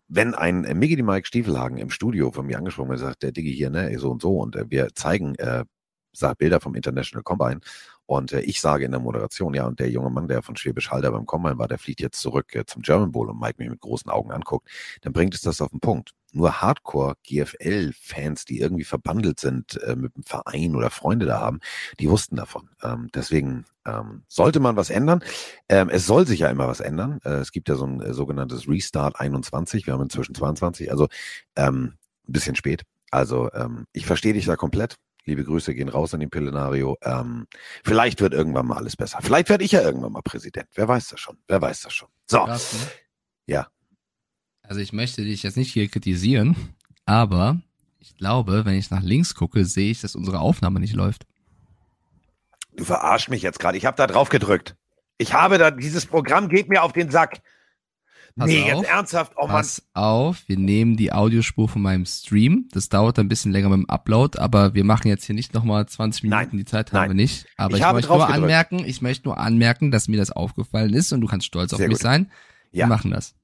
wenn 0.07 0.33
ein 0.35 0.63
äh, 0.65 0.73
Miggy 0.73 0.95
die 0.95 1.03
Mike 1.03 1.27
Stiefelhagen 1.27 1.77
im 1.77 1.89
Studio 1.89 2.31
von 2.31 2.45
mir 2.45 2.57
angesprochen 2.57 2.89
wird, 2.89 2.99
sagt 2.99 3.23
der 3.23 3.31
Diggi 3.31 3.53
hier, 3.53 3.69
ne, 3.69 3.97
so 3.99 4.11
und 4.11 4.21
so, 4.21 4.37
und 4.37 4.55
äh, 4.55 4.65
wir 4.69 4.89
zeigen 4.95 5.35
äh, 5.35 5.65
sagt 6.13 6.37
Bilder 6.39 6.59
vom 6.59 6.75
International 6.75 7.23
Combine 7.23 7.59
und 8.05 8.33
äh, 8.33 8.41
ich 8.41 8.59
sage 8.61 8.85
in 8.85 8.91
der 8.91 8.99
Moderation, 8.99 9.53
ja, 9.53 9.65
und 9.65 9.79
der 9.79 9.89
junge 9.89 10.09
Mann, 10.09 10.27
der 10.27 10.41
von 10.41 10.55
Schwäbisch 10.55 10.91
Hall 10.91 11.01
beim 11.01 11.25
Combine 11.25 11.57
war, 11.57 11.67
der 11.67 11.77
fliegt 11.77 12.01
jetzt 12.01 12.19
zurück 12.19 12.53
äh, 12.55 12.65
zum 12.65 12.81
German 12.81 13.11
Bowl 13.11 13.29
und 13.29 13.39
Mike 13.39 13.55
mich 13.57 13.69
mit 13.69 13.79
großen 13.79 14.11
Augen 14.11 14.31
anguckt, 14.31 14.67
dann 15.01 15.13
bringt 15.13 15.33
es 15.35 15.41
das 15.41 15.61
auf 15.61 15.69
den 15.69 15.79
Punkt. 15.79 16.11
Nur 16.35 16.61
Hardcore-GFL-Fans, 16.61 18.45
die 18.45 18.59
irgendwie 18.59 18.83
verbandelt 18.83 19.39
sind 19.39 19.79
äh, 19.83 19.95
mit 19.95 20.15
dem 20.15 20.23
Verein 20.23 20.75
oder 20.75 20.89
Freunde 20.89 21.27
da 21.27 21.39
haben, 21.39 21.59
die 21.99 22.09
wussten 22.09 22.35
davon. 22.35 22.69
Ähm, 22.81 23.09
deswegen 23.13 23.65
ähm, 23.85 24.23
sollte 24.27 24.59
man 24.59 24.75
was 24.75 24.89
ändern. 24.89 25.23
Ähm, 25.69 25.89
es 25.89 26.07
soll 26.07 26.25
sich 26.25 26.39
ja 26.39 26.49
immer 26.49 26.67
was 26.67 26.79
ändern. 26.79 27.19
Äh, 27.23 27.35
es 27.35 27.51
gibt 27.51 27.69
ja 27.69 27.75
so 27.75 27.85
ein 27.85 28.01
äh, 28.01 28.13
sogenanntes 28.13 28.67
Restart 28.67 29.19
21. 29.19 29.85
Wir 29.85 29.93
haben 29.93 30.01
inzwischen 30.01 30.33
22, 30.33 30.91
also 30.91 31.07
ähm, 31.55 31.97
ein 32.27 32.33
bisschen 32.33 32.55
spät. 32.55 32.83
Also 33.11 33.51
ähm, 33.53 33.85
ich 33.93 34.07
verstehe 34.07 34.33
dich 34.33 34.45
da 34.45 34.55
komplett. 34.55 34.95
Liebe 35.25 35.43
Grüße 35.43 35.73
gehen 35.73 35.89
raus 35.89 36.13
an 36.13 36.19
den 36.19 36.29
Pillenario. 36.29 36.97
Ähm, 37.01 37.47
vielleicht 37.83 38.19
wird 38.19 38.33
irgendwann 38.33 38.67
mal 38.67 38.77
alles 38.77 38.97
besser. 38.97 39.19
Vielleicht 39.21 39.49
werde 39.49 39.63
ich 39.63 39.71
ja 39.71 39.81
irgendwann 39.81 40.11
mal 40.11 40.21
Präsident. 40.21 40.67
Wer 40.73 40.87
weiß 40.87 41.09
das 41.09 41.19
schon? 41.19 41.37
Wer 41.47 41.61
weiß 41.61 41.81
das 41.81 41.93
schon? 41.93 42.09
So. 42.25 42.43
Krass, 42.43 42.73
ne? 42.73 42.79
Ja. 43.45 43.67
Also 44.63 44.81
ich 44.81 44.93
möchte 44.93 45.23
dich 45.23 45.43
jetzt 45.43 45.57
nicht 45.57 45.71
hier 45.71 45.87
kritisieren, 45.87 46.55
aber 47.05 47.61
ich 47.99 48.15
glaube, 48.17 48.65
wenn 48.65 48.75
ich 48.75 48.91
nach 48.91 49.01
links 49.01 49.35
gucke, 49.35 49.65
sehe 49.65 49.91
ich, 49.91 50.01
dass 50.01 50.15
unsere 50.15 50.39
Aufnahme 50.39 50.79
nicht 50.79 50.93
läuft. 50.93 51.25
Du 52.75 52.83
verarsch 52.83 53.29
mich 53.29 53.41
jetzt 53.41 53.59
gerade. 53.59 53.77
Ich 53.77 53.85
habe 53.85 53.97
da 53.97 54.07
drauf 54.07 54.29
gedrückt. 54.29 54.75
Ich 55.17 55.33
habe 55.33 55.57
da, 55.57 55.71
dieses 55.71 56.05
Programm 56.05 56.49
geht 56.49 56.69
mir 56.69 56.83
auf 56.83 56.91
den 56.91 57.11
Sack. 57.11 57.41
Pass 58.37 58.47
nee, 58.47 58.61
auf. 58.71 58.81
jetzt 58.81 58.89
ernsthaft. 58.89 59.33
Oh 59.37 59.41
Mann. 59.47 59.51
Pass 59.51 59.83
auf, 59.93 60.43
wir 60.47 60.57
nehmen 60.57 60.97
die 60.97 61.11
Audiospur 61.13 61.67
von 61.69 61.81
meinem 61.81 62.05
Stream. 62.05 62.67
Das 62.71 62.89
dauert 62.89 63.19
ein 63.19 63.27
bisschen 63.29 63.51
länger 63.51 63.69
mit 63.69 63.77
dem 63.79 63.89
Upload, 63.89 64.37
aber 64.39 64.73
wir 64.73 64.83
machen 64.83 65.07
jetzt 65.07 65.25
hier 65.25 65.35
nicht 65.35 65.53
nochmal 65.53 65.85
20 65.87 66.23
Minuten, 66.23 66.39
Nein. 66.49 66.57
die 66.57 66.65
Zeit 66.65 66.91
Nein. 66.93 67.01
haben 67.03 67.09
wir 67.11 67.15
nicht. 67.15 67.45
Aber 67.57 67.75
Ich 67.77 67.83
ich, 67.83 67.91
möchte 67.91 68.09
nur 68.09 68.19
gedrückt. 68.19 68.37
anmerken, 68.37 68.79
ich 68.85 69.01
möchte 69.01 69.27
nur 69.27 69.37
anmerken, 69.37 69.91
dass 69.91 70.07
mir 70.07 70.17
das 70.17 70.31
aufgefallen 70.31 70.93
ist 70.93 71.11
und 71.13 71.21
du 71.21 71.27
kannst 71.27 71.47
stolz 71.47 71.73
auf 71.73 71.77
Sehr 71.77 71.87
mich 71.87 71.97
gut. 71.97 72.03
sein. 72.03 72.31
Ja. 72.71 72.85
Wir 72.85 72.87
machen 72.87 73.11
das. 73.11 73.35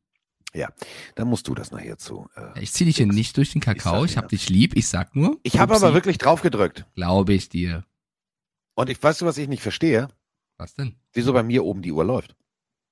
Dann 1.15 1.27
musst 1.27 1.48
du 1.48 1.53
das 1.53 1.72
nachher 1.72 1.98
zu. 1.98 2.27
Äh. 2.36 2.62
Ich 2.63 2.74
zieh 2.74 2.86
dich 2.86 2.98
hier 2.98 3.05
nicht 3.05 3.38
durch 3.38 3.51
den 3.51 3.60
Ich 3.60 3.65
Kakao, 3.65 4.05
ich 4.05 4.13
dir 4.13 4.17
hab 4.17 4.29
dich 4.29 4.50
lieb, 4.50 4.75
ich 4.75 4.88
sag 4.88 5.15
nur. 5.15 5.38
Ich 5.43 5.60
habe 5.60 5.75
aber 5.75 5.93
wirklich 5.93 6.17
drauf 6.17 6.41
gedrückt. 6.41 6.86
Glaube 6.96 7.34
ich 7.34 7.50
dir. 7.50 7.86
Und 8.74 8.89
ich 8.89 9.01
weißt 9.01 9.22
du, 9.22 9.25
was 9.25 9.38
ich 9.38 9.48
nicht 9.48 9.62
verstehe? 9.62 10.08
Was 10.58 10.74
denn? 10.74 10.96
Wieso 11.13 11.34
bei 11.34 11.43
mir 11.43 11.63
oben 11.65 11.81
die 11.81 11.91
Uhr 11.91 12.03
läuft. 12.03 12.36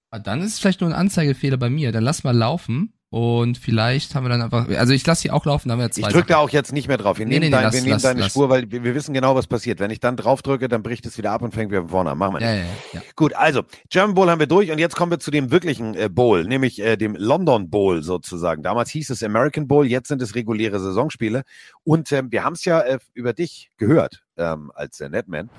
Ah, 0.09 0.19
Dann 0.19 0.41
ist 0.41 0.53
es 0.53 0.59
vielleicht 0.59 0.81
nur 0.81 0.89
ein 0.89 0.95
Anzeigefehler 0.95 1.57
bei 1.57 1.69
mir. 1.69 1.91
Dann 1.91 2.03
lass 2.03 2.23
mal 2.23 2.35
laufen 2.35 2.93
und 3.09 3.57
vielleicht 3.57 4.15
haben 4.15 4.25
wir 4.25 4.29
dann 4.29 4.41
einfach. 4.41 4.67
Also 4.69 4.91
ich 4.93 5.05
lasse 5.05 5.21
sie 5.23 5.31
auch 5.31 5.45
laufen, 5.45 5.69
dann 5.69 5.77
haben 5.77 5.85
wir 5.85 5.91
zwei 5.91 6.07
Ich 6.07 6.13
drücke 6.13 6.27
da 6.27 6.37
auch 6.37 6.49
jetzt 6.49 6.73
nicht 6.73 6.87
mehr 6.89 6.97
drauf. 6.97 7.17
Wir 7.19 7.25
Nee, 7.25 7.39
nehmen, 7.39 7.41
nee, 7.41 7.47
nee, 7.47 7.51
dein, 7.51 7.63
lass- 7.63 7.73
wir 7.73 7.81
nehmen 7.81 7.91
lass- 7.93 8.01
deine 8.03 8.19
lass. 8.21 8.31
Spur, 8.31 8.49
weil 8.49 8.69
wir, 8.71 8.83
wir 8.83 8.95
wissen 8.95 9.13
genau, 9.13 9.35
was 9.35 9.47
passiert. 9.47 9.79
Wenn 9.79 9.91
ich 9.91 9.99
dann 10.01 10.17
drauf 10.17 10.41
drücke, 10.41 10.67
dann 10.67 10.83
bricht 10.83 11.05
es 11.05 11.17
wieder 11.17 11.31
ab 11.31 11.41
und 11.41 11.53
fängt 11.53 11.71
wieder 11.71 11.81
von 11.81 11.89
vorne 11.89 12.11
an. 12.11 12.17
Machen 12.17 12.35
wir 12.35 12.39
nicht. 12.39 12.47
Ja, 12.49 12.55
ja, 12.55 12.65
ja. 12.93 13.01
Gut, 13.15 13.33
also 13.33 13.63
German 13.89 14.13
Bowl 14.15 14.29
haben 14.29 14.39
wir 14.39 14.47
durch 14.47 14.71
und 14.71 14.77
jetzt 14.79 14.95
kommen 14.95 15.11
wir 15.11 15.19
zu 15.19 15.31
dem 15.31 15.51
wirklichen 15.51 15.93
äh, 15.95 16.09
Bowl, 16.09 16.43
nämlich 16.45 16.79
äh, 16.81 16.97
dem 16.97 17.15
London 17.15 17.69
Bowl 17.69 18.03
sozusagen. 18.03 18.61
Damals 18.63 18.89
hieß 18.91 19.09
es 19.09 19.23
American 19.23 19.67
Bowl, 19.67 19.85
jetzt 19.87 20.09
sind 20.09 20.21
es 20.21 20.35
reguläre 20.35 20.79
Saisonspiele 20.79 21.43
und 21.83 22.11
ähm, 22.11 22.31
wir 22.31 22.43
haben 22.43 22.53
es 22.53 22.65
ja 22.65 22.81
äh, 22.81 22.99
über 23.13 23.31
dich 23.33 23.71
gehört 23.77 24.23
ähm, 24.37 24.71
als 24.75 24.99
äh, 25.01 25.09
Netman. 25.09 25.49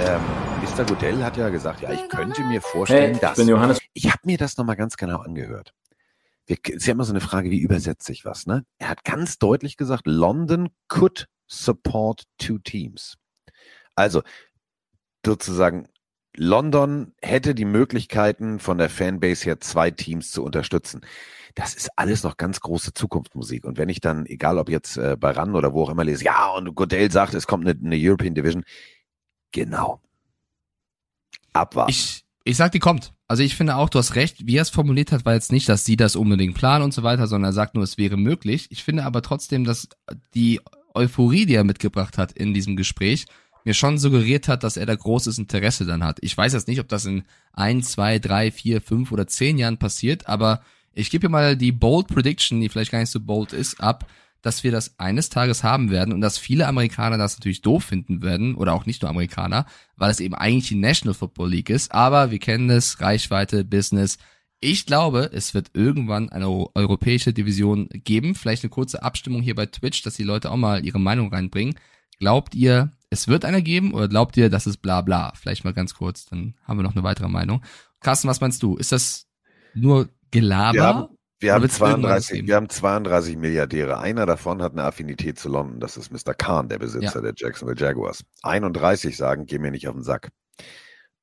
Ähm, 0.00 0.20
Mr. 0.62 0.84
Goodell 0.84 1.22
hat 1.24 1.36
ja 1.36 1.48
gesagt, 1.48 1.80
ja, 1.80 1.92
ich 1.92 2.08
könnte 2.08 2.42
mir 2.44 2.60
vorstellen, 2.60 3.04
Hey, 3.04 3.12
ich 3.14 3.18
dass. 3.20 3.36
bin 3.36 3.48
Johannes. 3.48 3.80
Ich 3.94 4.06
habe 4.10 4.20
mir 4.24 4.38
das 4.38 4.56
nochmal 4.56 4.76
ganz 4.76 4.96
genau 4.96 5.20
angehört. 5.20 5.72
Wir, 6.46 6.56
ist 6.64 6.86
ja 6.86 6.92
immer 6.92 7.04
so 7.04 7.12
eine 7.12 7.20
Frage, 7.20 7.50
wie 7.50 7.60
übersetze 7.60 8.12
ich 8.12 8.24
was, 8.24 8.46
ne? 8.46 8.64
Er 8.78 8.88
hat 8.88 9.04
ganz 9.04 9.38
deutlich 9.38 9.76
gesagt, 9.76 10.06
London 10.06 10.70
could 10.88 11.28
support 11.46 12.24
two 12.38 12.58
teams. 12.58 13.16
Also, 13.94 14.22
sozusagen, 15.24 15.88
London 16.38 17.12
hätte 17.20 17.54
die 17.54 17.64
Möglichkeiten, 17.64 18.60
von 18.60 18.78
der 18.78 18.88
Fanbase 18.88 19.44
her 19.44 19.60
zwei 19.60 19.90
Teams 19.90 20.30
zu 20.30 20.44
unterstützen. 20.44 21.00
Das 21.54 21.74
ist 21.74 21.90
alles 21.96 22.22
noch 22.22 22.36
ganz 22.36 22.60
große 22.60 22.94
Zukunftsmusik. 22.94 23.64
Und 23.64 23.78
wenn 23.78 23.88
ich 23.88 24.00
dann, 24.00 24.24
egal 24.26 24.58
ob 24.58 24.70
jetzt 24.70 24.96
äh, 24.96 25.16
bei 25.18 25.32
RAN 25.32 25.56
oder 25.56 25.72
wo 25.72 25.82
auch 25.82 25.90
immer 25.90 26.04
lese, 26.04 26.24
ja, 26.24 26.50
und 26.50 26.74
Godell 26.74 27.10
sagt, 27.10 27.34
es 27.34 27.48
kommt 27.48 27.66
eine, 27.66 27.78
eine 27.78 27.96
European 27.98 28.34
Division. 28.34 28.64
Genau. 29.50 30.00
Abwarten. 31.52 31.90
Ich, 31.90 32.24
ich 32.44 32.56
sag, 32.56 32.70
die 32.70 32.78
kommt. 32.78 33.12
Also 33.26 33.42
ich 33.42 33.56
finde 33.56 33.76
auch, 33.76 33.88
du 33.88 33.98
hast 33.98 34.14
recht, 34.14 34.46
wie 34.46 34.56
er 34.56 34.62
es 34.62 34.70
formuliert 34.70 35.10
hat, 35.10 35.24
war 35.24 35.34
jetzt 35.34 35.50
nicht, 35.50 35.68
dass 35.68 35.84
sie 35.84 35.96
das 35.96 36.14
unbedingt 36.14 36.54
planen 36.54 36.84
und 36.84 36.94
so 36.94 37.02
weiter, 37.02 37.26
sondern 37.26 37.50
er 37.50 37.54
sagt 37.54 37.74
nur, 37.74 37.82
es 37.82 37.98
wäre 37.98 38.16
möglich. 38.16 38.68
Ich 38.70 38.84
finde 38.84 39.04
aber 39.04 39.22
trotzdem, 39.22 39.64
dass 39.64 39.88
die 40.34 40.60
Euphorie, 40.94 41.46
die 41.46 41.54
er 41.54 41.64
mitgebracht 41.64 42.16
hat 42.16 42.32
in 42.32 42.54
diesem 42.54 42.76
Gespräch, 42.76 43.26
mir 43.68 43.74
schon 43.74 43.98
suggeriert 43.98 44.48
hat, 44.48 44.64
dass 44.64 44.76
er 44.76 44.86
da 44.86 44.96
großes 44.96 45.38
Interesse 45.38 45.84
dann 45.84 46.02
hat. 46.02 46.18
Ich 46.22 46.36
weiß 46.36 46.54
jetzt 46.54 46.66
nicht, 46.66 46.80
ob 46.80 46.88
das 46.88 47.04
in 47.04 47.22
ein, 47.52 47.82
zwei, 47.82 48.18
drei, 48.18 48.50
vier, 48.50 48.80
fünf 48.80 49.12
oder 49.12 49.26
zehn 49.28 49.58
Jahren 49.58 49.78
passiert, 49.78 50.26
aber 50.26 50.62
ich 50.94 51.10
gebe 51.10 51.22
hier 51.22 51.30
mal 51.30 51.56
die 51.56 51.70
bold 51.70 52.08
Prediction, 52.08 52.60
die 52.60 52.68
vielleicht 52.68 52.90
gar 52.90 52.98
nicht 52.98 53.10
so 53.10 53.20
bold 53.20 53.52
ist, 53.52 53.80
ab, 53.80 54.08
dass 54.40 54.64
wir 54.64 54.72
das 54.72 54.98
eines 54.98 55.28
Tages 55.28 55.62
haben 55.62 55.90
werden 55.90 56.14
und 56.14 56.20
dass 56.20 56.38
viele 56.38 56.66
Amerikaner 56.66 57.18
das 57.18 57.38
natürlich 57.38 57.60
doof 57.60 57.84
finden 57.84 58.22
werden 58.22 58.54
oder 58.54 58.72
auch 58.72 58.86
nicht 58.86 59.02
nur 59.02 59.10
Amerikaner, 59.10 59.66
weil 59.96 60.10
es 60.10 60.20
eben 60.20 60.34
eigentlich 60.34 60.68
die 60.68 60.76
National 60.76 61.14
Football 61.14 61.50
League 61.50 61.70
ist. 61.70 61.92
Aber 61.92 62.30
wir 62.30 62.38
kennen 62.38 62.70
es, 62.70 63.00
Reichweite, 63.00 63.64
Business. 63.64 64.16
Ich 64.60 64.86
glaube, 64.86 65.30
es 65.32 65.54
wird 65.54 65.72
irgendwann 65.74 66.30
eine 66.30 66.46
eu- 66.48 66.70
europäische 66.74 67.32
Division 67.32 67.88
geben. 67.92 68.34
Vielleicht 68.34 68.62
eine 68.64 68.70
kurze 68.70 69.02
Abstimmung 69.02 69.42
hier 69.42 69.54
bei 69.54 69.66
Twitch, 69.66 70.02
dass 70.02 70.14
die 70.14 70.24
Leute 70.24 70.50
auch 70.50 70.56
mal 70.56 70.84
ihre 70.84 71.00
Meinung 71.00 71.32
reinbringen. 71.32 71.74
Glaubt 72.18 72.54
ihr, 72.54 72.92
es 73.10 73.28
wird 73.28 73.44
eine 73.44 73.62
geben 73.62 73.94
oder 73.94 74.08
glaubt 74.08 74.36
ihr, 74.36 74.50
das 74.50 74.66
ist 74.66 74.78
bla 74.78 75.00
bla? 75.00 75.32
Vielleicht 75.34 75.64
mal 75.64 75.72
ganz 75.74 75.94
kurz, 75.94 76.26
dann 76.26 76.54
haben 76.64 76.78
wir 76.78 76.82
noch 76.82 76.94
eine 76.94 77.02
weitere 77.04 77.28
Meinung. 77.28 77.62
Carsten, 78.00 78.28
was 78.28 78.40
meinst 78.40 78.62
du? 78.62 78.76
Ist 78.76 78.92
das 78.92 79.26
nur 79.74 80.08
Gelaber? 80.30 80.74
Wir 80.74 80.82
haben- 80.84 81.08
Wir 81.40 81.54
haben, 81.54 81.62
wird's 81.62 81.78
irgendwann 81.78 82.00
32, 82.02 82.34
geben? 82.34 82.48
wir 82.48 82.56
haben 82.56 82.68
32 82.68 83.36
Milliardäre. 83.36 83.98
Einer 84.00 84.26
davon 84.26 84.60
hat 84.60 84.72
eine 84.72 84.82
Affinität 84.82 85.38
zu 85.38 85.48
London. 85.48 85.78
Das 85.78 85.96
ist 85.96 86.10
Mr. 86.10 86.34
Khan, 86.34 86.68
der 86.68 86.78
Besitzer 86.80 87.20
der 87.22 87.32
Jacksonville 87.36 87.78
Jaguars. 87.80 88.24
31 88.42 89.16
sagen, 89.16 89.46
geh 89.46 89.58
mir 89.60 89.70
nicht 89.70 89.86
auf 89.86 89.94
den 89.94 90.02
Sack. 90.02 90.30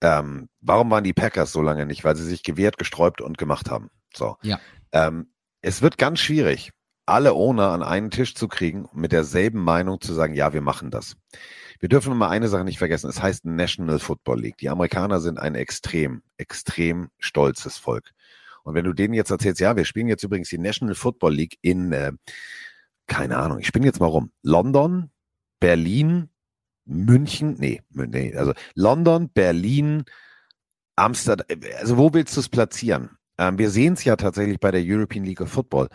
Ähm, 0.02 0.48
warum 0.62 0.90
waren 0.90 1.04
die 1.04 1.14
Packers 1.14 1.52
so 1.52 1.62
lange 1.62 1.86
nicht? 1.86 2.04
Weil 2.04 2.16
sie 2.16 2.24
sich 2.24 2.44
gewehrt, 2.44 2.78
gesträubt 2.78 3.22
und 3.22 3.38
gemacht 3.38 3.70
haben. 3.70 3.90
So. 4.16 4.38
Ja. 4.42 4.60
Ähm, 4.94 5.32
es 5.62 5.82
wird 5.82 5.98
ganz 5.98 6.20
schwierig, 6.22 6.72
alle 7.06 7.34
Owner 7.34 7.72
an 7.72 7.84
einen 7.84 8.12
Tisch 8.12 8.36
zu 8.36 8.48
kriegen, 8.48 8.88
mit 8.94 9.12
derselben 9.12 9.64
Meinung 9.64 10.02
zu 10.02 10.14
sagen, 10.14 10.34
ja, 10.34 10.54
wir 10.54 10.62
machen 10.62 10.92
das. 10.92 11.16
Wir 11.80 11.90
dürfen 11.90 12.12
immer 12.12 12.30
eine 12.30 12.48
Sache 12.48 12.64
nicht 12.64 12.78
vergessen. 12.78 13.10
Es 13.10 13.22
heißt 13.22 13.46
National 13.46 14.00
Football 14.00 14.42
League. 14.42 14.58
Die 14.58 14.70
Amerikaner 14.70 15.20
sind 15.20 15.38
ein 15.38 15.56
extrem, 15.56 16.24
extrem 16.38 17.10
stolzes 17.20 17.78
Volk. 17.78 18.12
Und 18.64 18.74
wenn 18.74 18.86
du 18.86 18.94
denen 18.94 19.14
jetzt 19.14 19.30
erzählst, 19.30 19.60
ja, 19.60 19.76
wir 19.76 19.86
spielen 19.86 20.08
jetzt 20.08 20.24
übrigens 20.24 20.50
die 20.50 20.58
National 20.58 20.96
Football 20.96 21.36
League 21.36 21.58
in, 21.62 21.92
äh, 21.92 22.14
keine 23.08 23.38
Ahnung, 23.38 23.60
ich 23.60 23.68
spinne 23.68 23.86
jetzt 23.86 24.00
mal 24.00 24.08
rum, 24.08 24.32
London, 24.42 25.12
Berlin, 25.60 26.30
München, 26.86 27.56
nee, 27.60 27.82
nee, 27.90 28.36
also 28.36 28.54
London, 28.74 29.30
Berlin, 29.30 30.06
Amsterdam, 30.96 31.46
also 31.78 31.98
wo 31.98 32.14
willst 32.14 32.36
du 32.36 32.40
es 32.40 32.50
platzieren? 32.50 33.18
Ähm, 33.38 33.58
wir 33.58 33.70
sehen 33.70 33.94
es 33.94 34.04
ja 34.04 34.16
tatsächlich 34.16 34.60
bei 34.60 34.72
der 34.72 34.82
European 34.84 35.26
League 35.26 35.42
of 35.42 35.52
Football. 35.52 35.90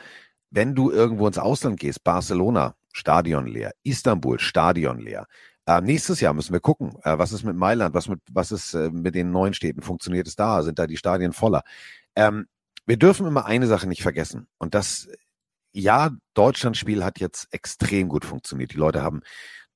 Wenn 0.51 0.75
du 0.75 0.91
irgendwo 0.91 1.27
ins 1.27 1.39
Ausland 1.39 1.79
gehst, 1.79 2.03
Barcelona, 2.05 2.75
Stadion 2.93 3.47
leer, 3.47 3.73
Istanbul, 3.83 4.41
Stadion 4.41 4.99
leer. 4.99 5.27
Äh, 5.67 5.81
nächstes 5.81 6.21
Jahr 6.21 6.35
müssen 6.35 6.53
wir 6.53 6.61
gucken, 6.61 6.97
äh, 7.05 7.19
was 7.19 7.33
ist 7.33 7.45
mit 7.45 7.57
Mailand, 7.57 7.95
was 7.95 8.09
mit, 8.09 8.21
was 8.31 8.51
ist 8.51 8.75
äh, 8.75 8.91
mit 8.91 9.15
den 9.15 9.31
neuen 9.31 9.55
Städten, 9.55 9.83
funktioniert 9.83 10.27
es 10.27 10.35
da, 10.35 10.63
sind 10.63 10.79
da 10.79 10.87
die 10.87 10.97
Stadien 10.97 11.33
voller? 11.33 11.63
Ähm, 12.17 12.47
wir 12.87 12.97
dürfen 12.97 13.27
immer 13.27 13.45
eine 13.47 13.67
Sache 13.69 13.87
nicht 13.87 14.03
vergessen. 14.03 14.49
Und 14.59 14.75
das, 14.75 15.09
ja, 15.73 16.11
Deutschlandspiel 16.35 17.05
hat 17.05 17.21
jetzt 17.21 17.47
extrem 17.53 18.09
gut 18.09 18.25
funktioniert. 18.25 18.73
Die 18.73 18.79
Leute 18.79 19.03
haben, 19.03 19.23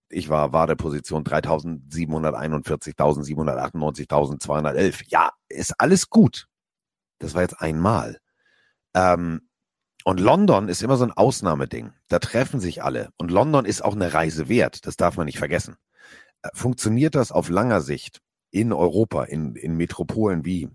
ich 0.09 0.29
war, 0.29 0.53
war 0.53 0.67
der 0.67 0.75
Position 0.75 1.23
3741, 1.23 2.95
1798, 2.95 4.05
1211. 4.05 5.03
Ja, 5.09 5.31
ist 5.49 5.75
alles 5.79 6.11
gut. 6.11 6.49
Das 7.21 7.35
war 7.35 7.43
jetzt 7.43 7.61
einmal. 7.61 8.19
Ähm, 8.95 9.49
und 10.05 10.21
London 10.21 10.69
ist 10.69 10.83
immer 10.83 10.99
so 10.99 11.05
ein 11.05 11.13
Ausnahmeding. 11.13 11.93
Da 12.09 12.19
treffen 12.19 12.61
sich 12.61 12.83
alle. 12.83 13.09
Und 13.17 13.31
London 13.31 13.65
ist 13.65 13.83
auch 13.83 13.95
eine 13.95 14.13
Reise 14.13 14.49
wert. 14.49 14.87
Das 14.87 14.97
darf 14.97 15.17
man 15.17 15.25
nicht 15.25 15.39
vergessen. 15.39 15.77
Äh, 16.43 16.51
Funktioniert 16.53 17.15
das 17.15 17.33
auf 17.33 17.49
langer 17.49 17.81
Sicht 17.81 18.21
in 18.51 18.73
Europa, 18.73 19.25
in, 19.25 19.57
in 19.57 19.77
Metropolen 19.77 20.45
wie, 20.45 20.69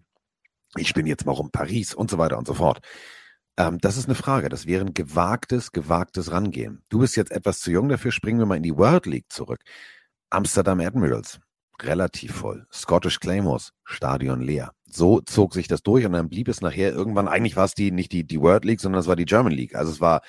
ich 0.76 0.94
bin 0.96 1.06
jetzt 1.06 1.26
mal 1.28 1.34
rum 1.34 1.52
Paris 1.52 1.94
und 1.94 2.10
so 2.10 2.18
weiter 2.18 2.39
und 2.39 2.48
so 2.48 2.56
fort? 2.56 2.80
Ähm, 3.56 3.78
das 3.80 3.98
ist 3.98 4.06
eine 4.08 4.15
Frage. 4.15 4.50
Das 4.50 4.65
wäre 4.65 4.84
ein 4.84 4.96
gewagtes, 4.96 5.72
gewagtes 5.72 6.32
Rangehen. 6.32 6.82
Du 6.89 7.00
bist 7.00 7.15
jetzt 7.15 7.32
etwas 7.32 7.60
zu 7.60 7.70
jung 7.72 7.88
dafür. 7.88 8.12
Springen 8.12 8.39
wir 8.39 8.48
mal 8.48 8.58
in 8.58 8.63
die 8.63 8.76
World 8.76 9.06
League 9.06 9.32
zurück. 9.32 9.62
Amsterdam 10.32 10.80
Admirals, 10.80 11.39
relativ 11.84 12.34
voll. 12.34 12.65
Scottish 12.72 13.20
Claymores, 13.20 13.72
Stadion 13.86 14.42
leer. 14.42 14.72
So 14.86 15.22
zog 15.22 15.54
sich 15.54 15.68
das 15.68 15.84
durch 15.84 16.06
und 16.06 16.13
dann 16.13 16.30
blieb 16.30 16.48
es 16.48 16.62
nachher 16.62 16.92
irgendwann, 16.94 17.28
eigentlich 17.28 17.56
war 17.56 17.65
es 17.65 17.76
die, 17.76 17.92
nicht 17.92 18.12
die, 18.12 18.24
die 18.26 18.39
World 18.42 18.65
League, 18.65 18.82
sondern 18.82 19.00
es 19.02 19.08
war 19.08 19.15
die 19.15 19.26
German 19.26 19.54
League. 19.54 19.76
Also 19.76 19.92
es 19.92 20.02
war, 20.02 20.22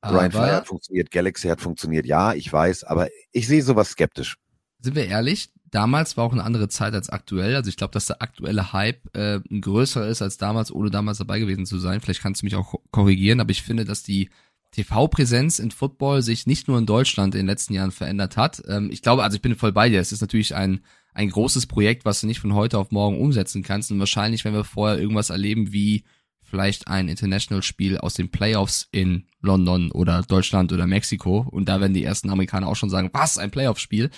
Brian 0.00 0.32
Fire 0.32 0.44
Aber 0.44 0.52
hat 0.56 0.66
funktioniert, 0.66 1.10
Galaxy 1.10 1.48
hat 1.48 1.60
funktioniert, 1.60 2.06
ja, 2.06 2.32
ich 2.34 2.52
weiß, 2.52 2.84
aber 2.84 3.08
ich 3.32 3.46
sehe 3.46 3.62
sowas 3.62 3.90
skeptisch. 3.90 4.36
sind 4.80 4.96
wir 4.96 5.06
ehrlich, 5.06 5.52
damals 5.70 6.16
war 6.16 6.24
auch 6.24 6.32
eine 6.32 6.42
andere 6.42 6.68
Zeit 6.68 6.94
als 6.94 7.10
aktuell. 7.10 7.54
Also 7.54 7.68
ich 7.68 7.76
glaube, 7.76 7.92
dass 7.92 8.06
der 8.06 8.22
aktuelle 8.22 8.72
Hype 8.72 9.14
äh, 9.14 9.40
ein 9.50 9.60
größerer 9.60 10.08
ist 10.08 10.22
als 10.22 10.36
damals, 10.38 10.72
ohne 10.72 10.90
damals 10.90 11.18
dabei 11.18 11.38
gewesen 11.38 11.66
zu 11.66 11.78
sein. 11.78 12.00
Vielleicht 12.00 12.22
kannst 12.22 12.42
du 12.42 12.46
mich 12.46 12.56
auch 12.56 12.70
ko- 12.70 12.82
korrigieren, 12.90 13.40
aber 13.40 13.50
ich 13.50 13.62
finde, 13.62 13.84
dass 13.84 14.02
die 14.02 14.30
TV-Präsenz 14.72 15.58
in 15.58 15.70
Football 15.70 16.22
sich 16.22 16.46
nicht 16.46 16.68
nur 16.68 16.78
in 16.78 16.86
Deutschland 16.86 17.34
in 17.34 17.40
den 17.40 17.46
letzten 17.46 17.74
Jahren 17.74 17.90
verändert 17.90 18.36
hat. 18.36 18.62
Ähm, 18.68 18.90
ich 18.92 19.02
glaube, 19.02 19.22
also 19.22 19.36
ich 19.36 19.42
bin 19.42 19.56
voll 19.56 19.72
bei 19.72 19.88
dir. 19.88 20.00
Es 20.00 20.12
ist 20.12 20.20
natürlich 20.20 20.54
ein 20.54 20.80
ein 21.12 21.30
großes 21.30 21.66
Projekt, 21.66 22.04
was 22.04 22.20
du 22.20 22.26
nicht 22.26 22.40
von 22.40 22.54
heute 22.54 22.78
auf 22.78 22.90
morgen 22.90 23.20
umsetzen 23.20 23.62
kannst. 23.62 23.90
Und 23.90 23.98
wahrscheinlich, 23.98 24.44
wenn 24.44 24.54
wir 24.54 24.64
vorher 24.64 24.98
irgendwas 24.98 25.30
erleben 25.30 25.72
wie 25.72 26.04
vielleicht 26.42 26.88
ein 26.88 27.08
International-Spiel 27.08 27.98
aus 27.98 28.14
den 28.14 28.30
Playoffs 28.30 28.88
in 28.90 29.26
London 29.40 29.92
oder 29.92 30.22
Deutschland 30.22 30.72
oder 30.72 30.86
Mexiko, 30.86 31.46
und 31.50 31.68
da 31.68 31.80
werden 31.80 31.94
die 31.94 32.04
ersten 32.04 32.30
Amerikaner 32.30 32.66
auch 32.66 32.76
schon 32.76 32.90
sagen, 32.90 33.10
was, 33.12 33.38
ein 33.38 33.50
Playoff-Spiel. 33.50 34.10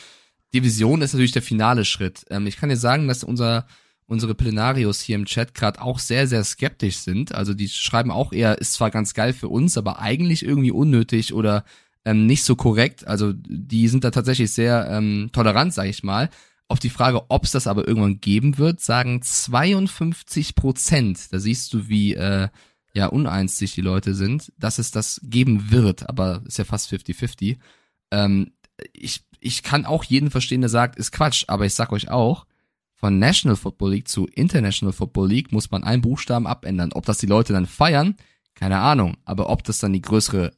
Division 0.55 1.03
ist 1.03 1.13
natürlich 1.13 1.33
der 1.33 1.43
finale 1.43 1.85
Schritt. 1.85 2.25
Ähm, 2.31 2.47
ich 2.47 2.57
kann 2.57 2.69
dir 2.69 2.77
sagen, 2.77 3.09
dass 3.09 3.25
unser 3.25 3.67
unsere 4.07 4.35
Plenarios 4.35 5.01
hier 5.01 5.17
im 5.17 5.27
Chat 5.27 5.55
gerade 5.55 5.81
auch 5.81 5.99
sehr, 5.99 6.27
sehr 6.27 6.45
skeptisch 6.45 6.99
sind. 6.99 7.35
Also 7.35 7.55
die 7.55 7.69
schreiben 7.69 8.11
auch 8.11 8.33
eher, 8.33 8.59
ist 8.59 8.75
zwar 8.75 8.91
ganz 8.91 9.15
geil 9.15 9.33
für 9.33 9.49
uns, 9.49 9.79
aber 9.79 10.01
eigentlich 10.01 10.45
irgendwie 10.45 10.71
unnötig 10.71 11.33
oder 11.33 11.65
ähm, 12.05 12.27
nicht 12.27 12.45
so 12.45 12.57
korrekt. 12.57 13.07
Also 13.07 13.33
die 13.35 13.89
sind 13.89 14.05
da 14.05 14.11
tatsächlich 14.11 14.53
sehr 14.53 14.89
ähm, 14.91 15.31
tolerant, 15.33 15.73
sage 15.73 15.91
ich 15.91 16.03
mal. 16.03 16.31
Auf 16.69 16.79
die 16.79 16.91
Frage, 16.91 17.31
ob 17.31 17.45
es 17.45 17.53
das 17.53 17.67
aber 17.67 17.87
irgendwann 17.87 18.21
geben 18.21 18.59
wird, 18.59 18.81
sagen 18.81 19.21
52 19.23 20.55
Prozent. 20.55 21.33
Da 21.33 21.39
siehst 21.39 21.73
du, 21.75 21.89
wie 21.89 22.15
äh, 22.15 22.49
ja 22.95 23.07
uneins 23.07 23.57
die 23.57 23.81
Leute 23.81 24.15
sind, 24.15 24.53
dass 24.59 24.79
es 24.79 24.91
das 24.91 25.21
geben 25.23 25.71
wird, 25.71 26.09
aber 26.09 26.43
ist 26.47 26.59
ja 26.59 26.65
fast 26.65 26.91
50-50. 26.93 27.59
Ähm, 28.11 28.53
ich, 28.93 29.25
ich 29.41 29.63
kann 29.63 29.87
auch 29.87 30.05
jeden 30.05 30.31
verstehen, 30.31 30.61
der 30.61 30.71
sagt, 30.71 30.97
ist 30.97 31.13
Quatsch, 31.13 31.45
aber 31.49 31.67
ich 31.67 31.75
sag 31.75 31.93
euch 31.93 32.11
auch, 32.11 32.47
von 33.03 33.19
National 33.19 33.57
Football 33.57 33.91
League 33.91 34.07
zu 34.07 34.29
International 34.29 34.93
Football 34.93 35.29
League 35.29 35.51
muss 35.51 35.73
man 35.73 35.83
einen 35.83 36.03
Buchstaben 36.03 36.47
abändern. 36.47 36.93
Ob 36.93 37.05
das 37.05 37.19
die 37.19 37.27
Leute 37.27 37.53
dann 37.53 37.67
feiern, 37.67 38.15
keine 38.55 38.79
Ahnung. 38.79 39.17
Aber 39.25 39.51
ob 39.51 39.65
das 39.65 39.81
dann 39.81 39.93
die 39.93 40.01
größere 40.01 40.53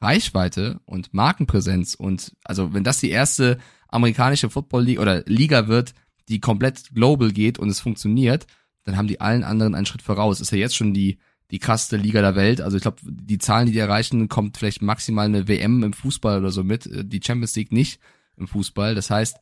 Reichweite 0.00 0.80
und 0.86 1.12
Markenpräsenz 1.12 1.92
und 1.92 2.34
also 2.42 2.72
wenn 2.72 2.84
das 2.84 3.00
die 3.00 3.10
erste 3.10 3.58
amerikanische 3.88 4.48
Football 4.48 4.84
League 4.84 4.98
oder 4.98 5.24
Liga 5.26 5.68
wird, 5.68 5.92
die 6.30 6.40
komplett 6.40 6.94
global 6.94 7.32
geht 7.32 7.58
und 7.58 7.68
es 7.68 7.80
funktioniert, 7.80 8.46
dann 8.84 8.96
haben 8.96 9.06
die 9.06 9.20
allen 9.20 9.44
anderen 9.44 9.74
einen 9.74 9.84
Schritt 9.84 10.00
voraus. 10.00 10.40
Ist 10.40 10.52
ja 10.52 10.58
jetzt 10.58 10.76
schon 10.76 10.94
die 10.94 11.18
die 11.50 11.58
krasseste 11.58 11.98
Liga 11.98 12.22
der 12.22 12.34
Welt. 12.34 12.62
Also 12.62 12.78
ich 12.78 12.82
glaube, 12.82 13.02
die 13.04 13.36
Zahlen, 13.36 13.66
die 13.66 13.72
die 13.72 13.78
erreichen, 13.78 14.30
kommt 14.30 14.56
vielleicht 14.56 14.80
maximal 14.80 15.26
eine 15.26 15.48
WM 15.48 15.82
im 15.82 15.92
Fußball 15.92 16.38
oder 16.38 16.50
so 16.50 16.64
mit, 16.64 16.88
die 16.90 17.20
Champions 17.22 17.54
League 17.56 17.72
nicht 17.72 18.00
im 18.38 18.48
Fußball. 18.48 18.94
Das 18.94 19.10
heißt, 19.10 19.36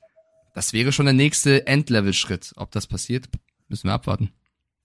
das 0.55 0.73
wäre 0.73 0.93
schon 0.93 1.07
der 1.07 1.15
nächste 1.15 1.67
Endlevel-Schritt. 1.67 2.53
Ob 2.57 2.71
das 2.71 2.87
passiert, 2.87 3.27
müssen 3.69 3.89
wir 3.89 3.95
abwarten. 3.95 4.33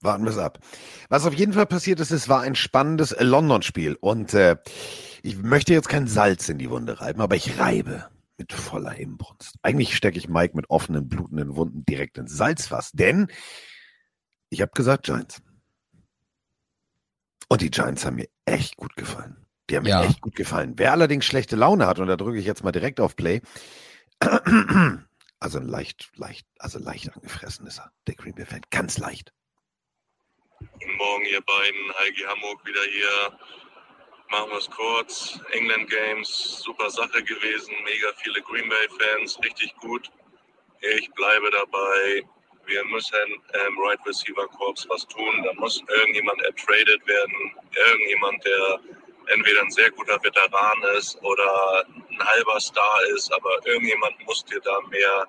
Warten 0.00 0.24
wir 0.24 0.30
es 0.30 0.38
ab. 0.38 0.60
Was 1.08 1.26
auf 1.26 1.34
jeden 1.34 1.52
Fall 1.52 1.66
passiert 1.66 1.98
ist, 2.00 2.10
es 2.12 2.28
war 2.28 2.42
ein 2.42 2.54
spannendes 2.54 3.14
London-Spiel. 3.18 3.96
Und 4.00 4.32
äh, 4.34 4.56
ich 5.22 5.36
möchte 5.38 5.72
jetzt 5.72 5.88
kein 5.88 6.06
Salz 6.06 6.48
in 6.48 6.58
die 6.58 6.70
Wunde 6.70 7.00
reiben, 7.00 7.20
aber 7.20 7.34
ich 7.34 7.58
reibe 7.58 8.08
mit 8.36 8.52
voller 8.52 8.94
Inbrunst. 8.96 9.56
Eigentlich 9.62 9.96
stecke 9.96 10.16
ich 10.18 10.28
Mike 10.28 10.56
mit 10.56 10.70
offenen, 10.70 11.08
blutenden 11.08 11.56
Wunden 11.56 11.84
direkt 11.84 12.16
ins 12.18 12.36
Salzfass. 12.36 12.92
Denn 12.92 13.26
ich 14.50 14.60
habe 14.60 14.70
gesagt 14.74 15.04
Giants. 15.06 15.42
Und 17.48 17.60
die 17.60 17.70
Giants 17.70 18.06
haben 18.06 18.16
mir 18.16 18.28
echt 18.44 18.76
gut 18.76 18.94
gefallen. 18.94 19.44
Die 19.68 19.76
haben 19.76 19.86
Ja. 19.86 20.00
mir 20.02 20.06
echt 20.06 20.20
gut 20.20 20.36
gefallen. 20.36 20.74
Wer 20.76 20.92
allerdings 20.92 21.24
schlechte 21.24 21.56
Laune 21.56 21.86
hat, 21.86 21.98
und 21.98 22.06
da 22.06 22.16
drücke 22.16 22.38
ich 22.38 22.46
jetzt 22.46 22.62
mal 22.62 22.72
direkt 22.72 23.00
auf 23.00 23.16
Play, 23.16 23.40
also 25.40 25.58
leicht, 25.58 26.10
leicht, 26.16 26.46
also 26.58 26.78
leicht 26.78 27.14
angefressen 27.14 27.66
ist 27.66 27.78
er, 27.78 27.92
der 28.06 28.14
Green 28.14 28.34
Bay 28.34 28.46
Fan. 28.46 28.62
Ganz 28.70 28.98
leicht. 28.98 29.32
Guten 30.58 30.96
Morgen, 30.96 31.24
ihr 31.26 31.40
beiden. 31.42 31.94
Heiki 32.00 32.22
Hamburg 32.22 32.64
wieder 32.66 32.82
hier. 32.82 33.38
Machen 34.30 34.50
wir 34.50 34.58
es 34.58 34.70
kurz. 34.70 35.40
England 35.52 35.88
Games, 35.88 36.60
super 36.62 36.90
Sache 36.90 37.22
gewesen. 37.22 37.72
Mega 37.84 38.12
viele 38.16 38.42
Green 38.42 38.68
Bay 38.68 38.88
Fans, 38.98 39.38
richtig 39.42 39.74
gut. 39.76 40.10
Ich 40.80 41.10
bleibe 41.12 41.50
dabei. 41.50 42.22
Wir 42.66 42.84
müssen 42.84 43.16
im 43.66 43.78
Right 43.78 43.98
Receiver 44.04 44.46
Corps 44.48 44.86
was 44.90 45.06
tun. 45.06 45.42
Da 45.44 45.54
muss 45.54 45.82
irgendjemand 45.88 46.42
ertradet 46.42 47.06
werden. 47.06 47.52
Irgendjemand, 47.74 48.44
der 48.44 48.80
entweder 49.28 49.62
ein 49.62 49.70
sehr 49.70 49.90
guter 49.90 50.22
Veteran 50.22 50.82
ist 50.96 51.22
oder 51.22 51.84
ein 51.86 52.26
halber 52.26 52.60
Star 52.60 53.02
ist. 53.14 53.32
Aber 53.32 53.50
irgendjemand 53.66 54.14
muss 54.26 54.44
dir 54.44 54.60
da 54.60 54.80
mehr 54.90 55.26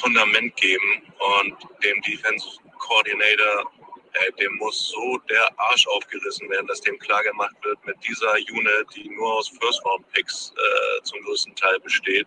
Fundament 0.00 0.54
geben 0.56 1.02
und 1.40 1.56
dem 1.82 2.00
Defense 2.02 2.58
Coordinator, 2.78 3.70
äh, 4.12 4.32
dem 4.32 4.56
muss 4.56 4.88
so 4.88 5.18
der 5.30 5.48
Arsch 5.58 5.86
aufgerissen 5.86 6.48
werden, 6.50 6.66
dass 6.66 6.80
dem 6.80 6.98
klar 6.98 7.22
gemacht 7.22 7.54
wird, 7.62 7.84
mit 7.86 7.96
dieser 8.06 8.32
Unit, 8.34 8.86
die 8.94 9.08
nur 9.08 9.34
aus 9.34 9.48
First 9.48 9.84
Round 9.84 10.10
Picks 10.12 10.52
äh, 10.52 11.02
zum 11.02 11.20
größten 11.22 11.54
Teil 11.56 11.78
besteht, 11.80 12.26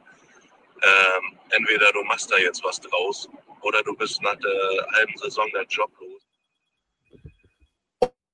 ähm, 0.82 1.38
entweder 1.50 1.92
du 1.92 2.04
machst 2.04 2.32
da 2.32 2.38
jetzt 2.38 2.64
was 2.64 2.80
draus 2.82 3.30
oder 3.62 3.84
du 3.84 3.96
bist 3.96 4.22
nach 4.22 4.36
der 4.38 4.88
halben 4.94 5.18
Saison 5.18 5.50
der 5.54 5.64
Job 5.64 5.92
los. 6.00 6.25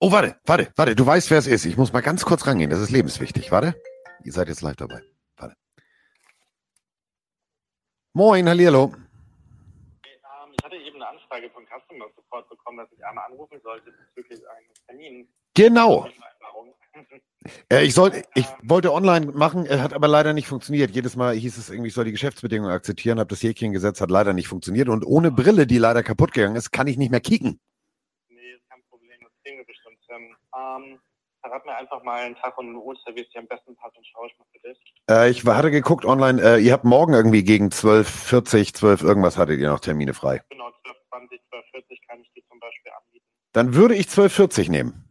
Oh, 0.03 0.11
warte, 0.11 0.35
warte, 0.45 0.71
warte. 0.75 0.95
Du 0.95 1.05
weißt, 1.05 1.29
wer 1.29 1.37
es 1.37 1.45
ist. 1.45 1.65
Ich 1.65 1.77
muss 1.77 1.93
mal 1.93 2.01
ganz 2.01 2.25
kurz 2.25 2.47
rangehen. 2.47 2.71
Das 2.71 2.79
ist 2.79 2.89
lebenswichtig. 2.89 3.51
Warte. 3.51 3.75
Ihr 4.23 4.33
seid 4.33 4.47
jetzt 4.47 4.61
live 4.61 4.75
dabei. 4.75 5.03
Warte. 5.37 5.55
Moin, 8.13 8.49
hallihallo. 8.49 8.93
Ähm, 8.95 10.53
ich 10.57 10.65
hatte 10.65 10.75
eben 10.75 10.95
eine 10.95 11.07
Anfrage 11.07 11.51
von 11.51 11.63
Customer 11.65 12.05
Support 12.15 12.49
bekommen, 12.49 12.79
dass 12.79 12.91
ich 12.91 13.05
einmal 13.05 13.25
anrufen 13.25 13.59
sollte 13.63 13.91
bezüglich 13.91 14.39
eines 14.49 14.85
Termins. 14.87 15.27
Genau. 15.53 16.07
Äh, 17.69 17.85
ich, 17.85 17.93
soll, 17.93 18.23
ich 18.35 18.45
wollte 18.63 18.93
online 18.93 19.27
machen, 19.27 19.65
äh, 19.65 19.79
hat 19.79 19.93
aber 19.93 20.07
leider 20.07 20.33
nicht 20.33 20.47
funktioniert. 20.47 20.91
Jedes 20.91 21.15
Mal 21.15 21.35
hieß 21.35 21.57
es 21.57 21.69
irgendwie, 21.69 21.89
ich 21.89 21.93
soll 21.93 22.05
die 22.05 22.11
Geschäftsbedingungen 22.11 22.73
akzeptieren, 22.73 23.19
habe 23.19 23.29
das 23.29 23.43
Häkchen 23.43 23.71
gesetzt, 23.71 24.01
hat 24.01 24.11
leider 24.11 24.33
nicht 24.33 24.47
funktioniert. 24.47 24.89
Und 24.89 25.05
ohne 25.05 25.31
Brille, 25.31 25.67
die 25.67 25.77
leider 25.77 26.03
kaputt 26.03 26.33
gegangen 26.33 26.55
ist, 26.55 26.71
kann 26.71 26.87
ich 26.87 26.97
nicht 26.97 27.11
mehr 27.11 27.21
kicken. 27.21 27.59
nee, 28.29 28.51
ist 28.53 28.69
kein 28.69 28.81
Problem, 28.89 29.19
das 29.21 29.31
kriegen 29.43 29.57
wir 29.57 29.65
bestimmt 29.65 29.99
hin. 30.07 30.35
Ähm, 30.55 30.99
verrat 31.41 31.65
mir 31.65 31.75
einfach 31.75 32.03
mal 32.03 32.21
einen 32.21 32.35
Tag 32.35 32.57
und 32.57 32.69
eine 32.69 32.79
Uhrzeit, 32.79 33.15
wie 33.15 33.21
es 33.21 33.29
dir 33.29 33.39
am 33.39 33.47
besten 33.47 33.75
passt 33.75 33.97
und 33.97 34.05
schaue 34.07 34.27
ich 34.27 34.37
mal 34.37 34.45
für 34.51 34.67
dich. 34.67 34.79
Äh, 35.09 35.29
ich 35.29 35.45
hatte 35.45 35.71
geguckt 35.71 36.05
online, 36.05 36.41
äh, 36.41 36.57
ihr 36.59 36.73
habt 36.73 36.83
morgen 36.83 37.13
irgendwie 37.13 37.43
gegen 37.43 37.69
12.40, 37.69 38.73
12 38.73 39.01
irgendwas 39.01 39.37
hattet 39.37 39.59
ihr 39.59 39.69
noch 39.69 39.79
Termine 39.79 40.13
frei. 40.13 40.41
Genau, 40.49 40.67
12.20, 40.67 41.39
12.40 41.51 42.07
kann 42.07 42.21
ich 42.21 42.31
dir 42.33 42.43
zum 42.49 42.59
Beispiel 42.59 42.91
anbieten. 42.91 43.25
Dann 43.53 43.73
würde 43.73 43.95
ich 43.95 44.07
12.40 44.07 44.69
nehmen. 44.69 45.11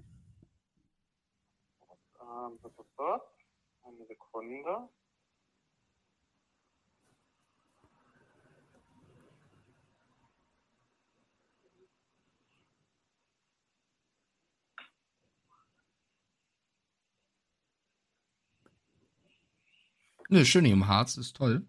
Nö, 20.30 20.44
schön 20.44 20.64
hier 20.64 20.74
im 20.74 20.86
Harz, 20.86 21.16
ist 21.16 21.36
toll. 21.36 21.66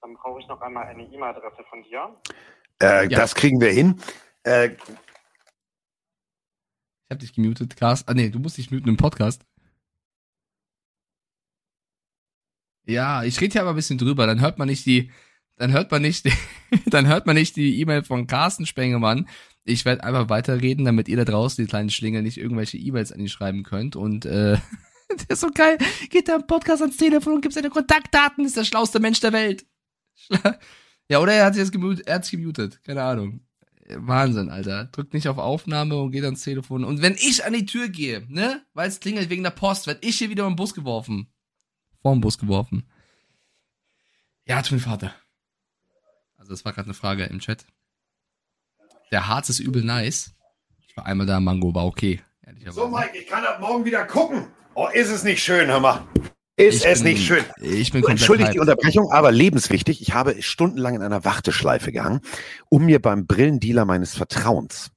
Dann 0.00 0.14
brauche 0.14 0.40
ich 0.40 0.48
noch 0.48 0.60
einmal 0.60 0.86
eine 0.86 1.02
E-Mail-Adresse 1.04 1.64
von 1.68 1.82
dir. 1.82 2.14
Äh, 2.82 3.08
Ja. 3.10 3.18
Das 3.18 3.34
kriegen 3.34 3.60
wir 3.60 3.70
hin. 3.72 4.00
Äh, 4.44 4.70
Ich 4.72 4.78
hab 7.14 7.18
dich 7.18 7.32
gemutet, 7.34 7.74
Cast. 7.76 8.08
Ah 8.08 8.14
nee, 8.14 8.30
du 8.30 8.38
musst 8.38 8.56
dich 8.56 8.70
muten 8.70 8.88
im 8.88 8.96
Podcast. 8.96 9.44
Ja, 12.86 13.24
ich 13.24 13.40
rede 13.40 13.52
hier 13.52 13.60
aber 13.62 13.70
ein 13.70 13.76
bisschen 13.76 13.98
drüber, 13.98 14.26
dann 14.28 14.40
hört 14.40 14.58
man 14.58 14.68
nicht 14.68 14.86
die, 14.86 15.10
dann 15.56 15.72
hört 15.72 15.90
man 15.90 16.02
nicht, 16.02 16.26
dann 16.86 17.08
hört 17.08 17.26
man 17.26 17.34
nicht 17.34 17.56
die 17.56 17.80
E-Mail 17.80 18.04
von 18.04 18.28
Carsten 18.28 18.64
Spengemann. 18.64 19.28
Ich 19.64 19.84
werde 19.84 20.04
einfach 20.04 20.28
weiterreden, 20.28 20.84
damit 20.84 21.08
ihr 21.08 21.16
da 21.16 21.24
draußen, 21.24 21.62
die 21.64 21.68
kleinen 21.68 21.90
Schlingel, 21.90 22.22
nicht 22.22 22.38
irgendwelche 22.38 22.78
E-Mails 22.78 23.12
an 23.12 23.20
ihn 23.20 23.28
schreiben 23.28 23.62
könnt. 23.62 23.94
Und 23.94 24.24
äh, 24.24 24.58
der 25.10 25.30
ist 25.30 25.40
so 25.40 25.50
geil. 25.50 25.78
Geht 26.08 26.28
da 26.28 26.36
im 26.36 26.46
Podcast 26.46 26.82
ans 26.82 26.96
Telefon 26.96 27.34
und 27.34 27.40
gibt 27.42 27.54
seine 27.54 27.70
Kontaktdaten, 27.70 28.44
ist 28.44 28.56
der 28.56 28.64
schlauste 28.64 29.00
Mensch 29.00 29.20
der 29.20 29.32
Welt. 29.32 29.66
Ja, 31.10 31.18
oder 31.18 31.32
er 31.32 31.46
hat 31.46 31.54
sich 31.54 31.62
jetzt 31.62 31.72
gemutet, 31.72 32.06
er 32.06 32.14
hat 32.14 32.24
sich 32.24 32.38
gemutet, 32.38 32.80
keine 32.84 33.02
Ahnung. 33.02 33.40
Wahnsinn, 33.88 34.48
Alter. 34.48 34.84
Drückt 34.84 35.12
nicht 35.12 35.26
auf 35.26 35.38
Aufnahme 35.38 35.96
und 35.96 36.12
geht 36.12 36.24
ans 36.24 36.42
Telefon. 36.42 36.84
Und 36.84 37.02
wenn 37.02 37.14
ich 37.14 37.44
an 37.44 37.52
die 37.52 37.66
Tür 37.66 37.88
gehe, 37.88 38.24
ne, 38.28 38.64
weil 38.74 38.88
es 38.88 39.00
klingelt 39.00 39.28
wegen 39.28 39.42
der 39.42 39.50
Post, 39.50 39.88
werd 39.88 40.04
ich 40.04 40.18
hier 40.18 40.30
wieder 40.30 40.46
im 40.46 40.54
Bus 40.54 40.72
geworfen. 40.72 41.32
Vorm 42.02 42.20
Bus 42.20 42.38
geworfen. 42.38 42.88
Ja, 44.46 44.62
Twin 44.62 44.78
Vater. 44.78 45.12
Also, 46.36 46.52
das 46.52 46.64
war 46.64 46.72
gerade 46.72 46.86
eine 46.86 46.94
Frage 46.94 47.24
im 47.24 47.40
Chat. 47.40 47.66
Der 49.12 49.28
Harz 49.28 49.48
ist 49.48 49.60
übel 49.60 49.82
nice. 49.82 50.32
Ich 50.86 50.96
war 50.96 51.06
einmal 51.06 51.26
da, 51.26 51.40
Mango 51.40 51.74
war 51.74 51.86
okay. 51.86 52.20
So, 52.70 52.88
Mike, 52.88 53.10
ich 53.18 53.26
kann 53.26 53.44
ab 53.44 53.60
morgen 53.60 53.84
wieder 53.84 54.04
gucken. 54.04 54.46
Oh, 54.74 54.88
ist 54.92 55.10
es 55.10 55.24
nicht 55.24 55.42
schön, 55.42 55.68
hör 55.68 55.80
mal. 55.80 56.02
Ist 56.56 56.84
Ich 56.84 56.86
es 56.86 57.02
bin- 57.02 57.12
nicht 57.14 57.26
schön. 57.26 57.44
Ich 57.60 57.90
bin 57.90 58.04
Entschuldigt 58.06 58.54
die. 58.54 58.58
Unterbrechung, 58.60 59.10
aber 59.12 59.32
lebenswichtig. 59.32 60.02
Ich 60.02 60.12
habe 60.14 60.40
stundenlang 60.42 60.94
in 60.94 61.02
einer 61.02 61.24
Warteschleife 61.24 61.90
gehangen, 61.90 62.20
um 62.68 62.84
mir 62.86 63.00
beim 63.00 63.26
Brillendealer 63.26 63.84
meines 63.86 64.14
Vertrauens 64.14 64.90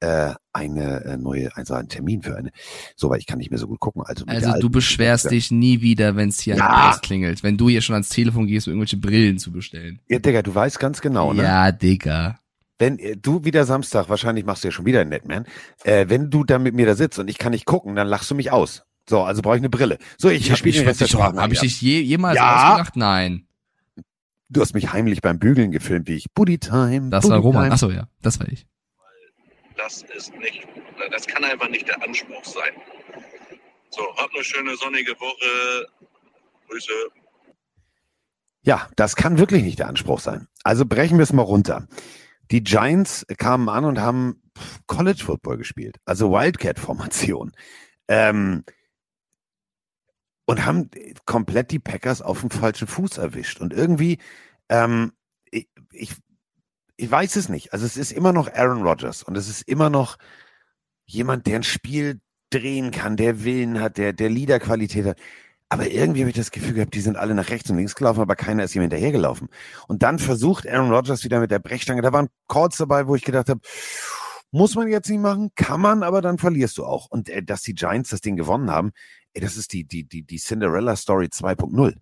äh, 0.00 0.32
eine 0.52 1.04
äh, 1.04 1.16
neue, 1.18 1.54
also 1.56 1.74
einen 1.74 1.88
Termin 1.88 2.22
für 2.22 2.36
eine. 2.36 2.50
So, 2.96 3.10
weil 3.10 3.18
ich 3.18 3.26
kann 3.26 3.38
nicht 3.38 3.50
mehr 3.50 3.58
so 3.58 3.66
gut 3.66 3.78
gucken. 3.80 4.02
Also, 4.06 4.24
Also 4.26 4.52
du 4.58 4.70
beschwerst 4.70 5.30
dich 5.30 5.50
nie 5.50 5.80
wieder, 5.82 6.16
wenn 6.16 6.30
es 6.30 6.40
hier 6.40 6.54
an 6.54 6.60
Ja. 6.60 6.68
der 6.84 6.90
Post 6.90 7.02
klingelt. 7.02 7.42
Wenn 7.42 7.56
du 7.58 7.68
hier 7.68 7.82
schon 7.82 7.94
ans 7.94 8.08
Telefon 8.08 8.46
gehst, 8.46 8.66
um 8.66 8.72
irgendwelche 8.72 8.96
Brillen 8.96 9.38
zu 9.38 9.52
bestellen. 9.52 10.00
Ja, 10.08 10.18
Digga, 10.18 10.42
du 10.42 10.54
weißt 10.54 10.78
ganz 10.78 11.00
genau, 11.00 11.32
ne? 11.34 11.42
Ja, 11.42 11.72
Digga. 11.72 12.38
Wenn 12.78 12.98
äh, 12.98 13.16
du 13.16 13.44
wieder 13.44 13.64
Samstag, 13.64 14.08
wahrscheinlich 14.08 14.44
machst 14.44 14.64
du 14.64 14.68
ja 14.68 14.72
schon 14.72 14.86
wieder 14.86 15.00
einen 15.00 15.10
Netman, 15.10 15.46
äh, 15.84 16.06
wenn 16.08 16.30
du 16.30 16.44
dann 16.44 16.62
mit 16.62 16.74
mir 16.74 16.86
da 16.86 16.94
sitzt 16.94 17.18
und 17.18 17.28
ich 17.28 17.38
kann 17.38 17.52
nicht 17.52 17.64
gucken, 17.64 17.94
dann 17.96 18.06
lachst 18.06 18.30
du 18.30 18.34
mich 18.34 18.50
aus. 18.50 18.82
So, 19.08 19.22
also 19.22 19.40
brauche 19.40 19.56
ich 19.56 19.60
eine 19.60 19.70
Brille. 19.70 19.98
So, 20.18 20.28
ich, 20.28 20.42
Ich 20.42 20.50
hab, 20.50 20.58
spiele 20.58 20.82
der 20.82 20.92
ich, 20.92 21.14
hab 21.14 21.52
ich 21.52 21.60
dich 21.60 21.80
je, 21.80 22.00
jemals 22.00 22.36
Ja. 22.36 22.70
ausgelacht? 22.70 22.96
Nein. 22.96 23.46
Du 24.48 24.60
hast 24.60 24.74
mich 24.74 24.92
heimlich 24.92 25.22
beim 25.22 25.38
Bügeln 25.38 25.70
gefilmt, 25.72 26.08
wie 26.08 26.14
ich 26.14 26.26
Booty 26.32 26.58
Time. 26.58 27.10
Das 27.10 27.22
Booty 27.22 27.32
war 27.34 27.40
Roman. 27.40 27.62
Time. 27.64 27.74
Achso, 27.74 27.90
ja, 27.90 28.08
das 28.22 28.38
war 28.38 28.48
ich. 28.48 28.66
Das 29.76 30.02
ist 30.16 30.34
nicht, 30.38 30.66
das 31.10 31.26
kann 31.26 31.44
einfach 31.44 31.68
nicht 31.68 31.86
der 31.88 32.02
Anspruch 32.02 32.44
sein. 32.44 32.72
So, 33.90 34.02
habt 34.16 34.34
eine 34.34 34.44
schöne 34.44 34.76
sonnige 34.76 35.12
Woche. 35.12 35.86
Grüße. 36.68 36.92
Ja, 38.62 38.88
das 38.96 39.14
kann 39.14 39.38
wirklich 39.38 39.62
nicht 39.62 39.78
der 39.78 39.88
Anspruch 39.88 40.20
sein. 40.20 40.48
Also 40.64 40.84
brechen 40.86 41.18
wir 41.18 41.22
es 41.22 41.32
mal 41.32 41.42
runter. 41.42 41.86
Die 42.50 42.62
Giants 42.62 43.26
kamen 43.38 43.68
an 43.68 43.84
und 43.84 44.00
haben 44.00 44.42
College 44.86 45.22
Football 45.24 45.58
gespielt, 45.58 45.98
also 46.04 46.30
Wildcat-Formation. 46.30 47.52
Ähm, 48.08 48.64
und 50.46 50.64
haben 50.64 50.90
komplett 51.24 51.72
die 51.72 51.80
Packers 51.80 52.22
auf 52.22 52.40
dem 52.40 52.50
falschen 52.50 52.86
Fuß 52.86 53.18
erwischt. 53.18 53.60
Und 53.60 53.72
irgendwie, 53.72 54.18
ähm, 54.68 55.12
ich, 55.50 55.68
ich, 55.92 56.14
ich 56.96 57.10
weiß 57.10 57.36
es 57.36 57.48
nicht. 57.48 57.72
Also 57.72 57.84
es 57.84 57.96
ist 57.96 58.12
immer 58.12 58.32
noch 58.32 58.52
Aaron 58.52 58.82
Rodgers 58.82 59.22
und 59.24 59.36
es 59.36 59.48
ist 59.48 59.62
immer 59.62 59.90
noch 59.90 60.16
jemand, 61.04 61.46
der 61.46 61.56
ein 61.56 61.62
Spiel 61.64 62.20
drehen 62.50 62.92
kann, 62.92 63.16
der 63.16 63.44
Willen 63.44 63.80
hat, 63.80 63.98
der, 63.98 64.12
der 64.12 64.30
Liederqualität 64.30 65.04
hat. 65.06 65.18
Aber 65.68 65.90
irgendwie 65.90 66.20
habe 66.20 66.30
ich 66.30 66.36
das 66.36 66.52
Gefühl 66.52 66.74
gehabt, 66.74 66.94
die 66.94 67.00
sind 67.00 67.16
alle 67.16 67.34
nach 67.34 67.50
rechts 67.50 67.70
und 67.70 67.76
links 67.76 67.96
gelaufen, 67.96 68.20
aber 68.20 68.36
keiner 68.36 68.62
ist 68.62 68.76
ihm 68.76 68.82
hinterhergelaufen. 68.82 69.48
Und 69.88 70.02
dann 70.02 70.20
versucht 70.20 70.66
Aaron 70.68 70.92
Rodgers 70.92 71.24
wieder 71.24 71.40
mit 71.40 71.50
der 71.50 71.58
Brechstange. 71.58 72.02
Da 72.02 72.12
waren 72.12 72.28
Calls 72.46 72.76
dabei, 72.76 73.08
wo 73.08 73.16
ich 73.16 73.24
gedacht 73.24 73.48
habe, 73.48 73.60
muss 74.52 74.76
man 74.76 74.88
jetzt 74.88 75.10
nicht 75.10 75.20
machen, 75.20 75.50
kann 75.56 75.80
man, 75.80 76.02
aber 76.04 76.22
dann 76.22 76.38
verlierst 76.38 76.78
du 76.78 76.84
auch. 76.84 77.06
Und 77.10 77.28
äh, 77.28 77.42
dass 77.42 77.62
die 77.62 77.74
Giants 77.74 78.10
das 78.10 78.20
Ding 78.20 78.36
gewonnen 78.36 78.70
haben, 78.70 78.92
ey, 79.32 79.40
das 79.42 79.56
ist 79.56 79.72
die, 79.72 79.84
die, 79.84 80.04
die, 80.04 80.22
die 80.22 80.38
Cinderella 80.38 80.94
Story 80.94 81.26
2.0. 81.26 81.96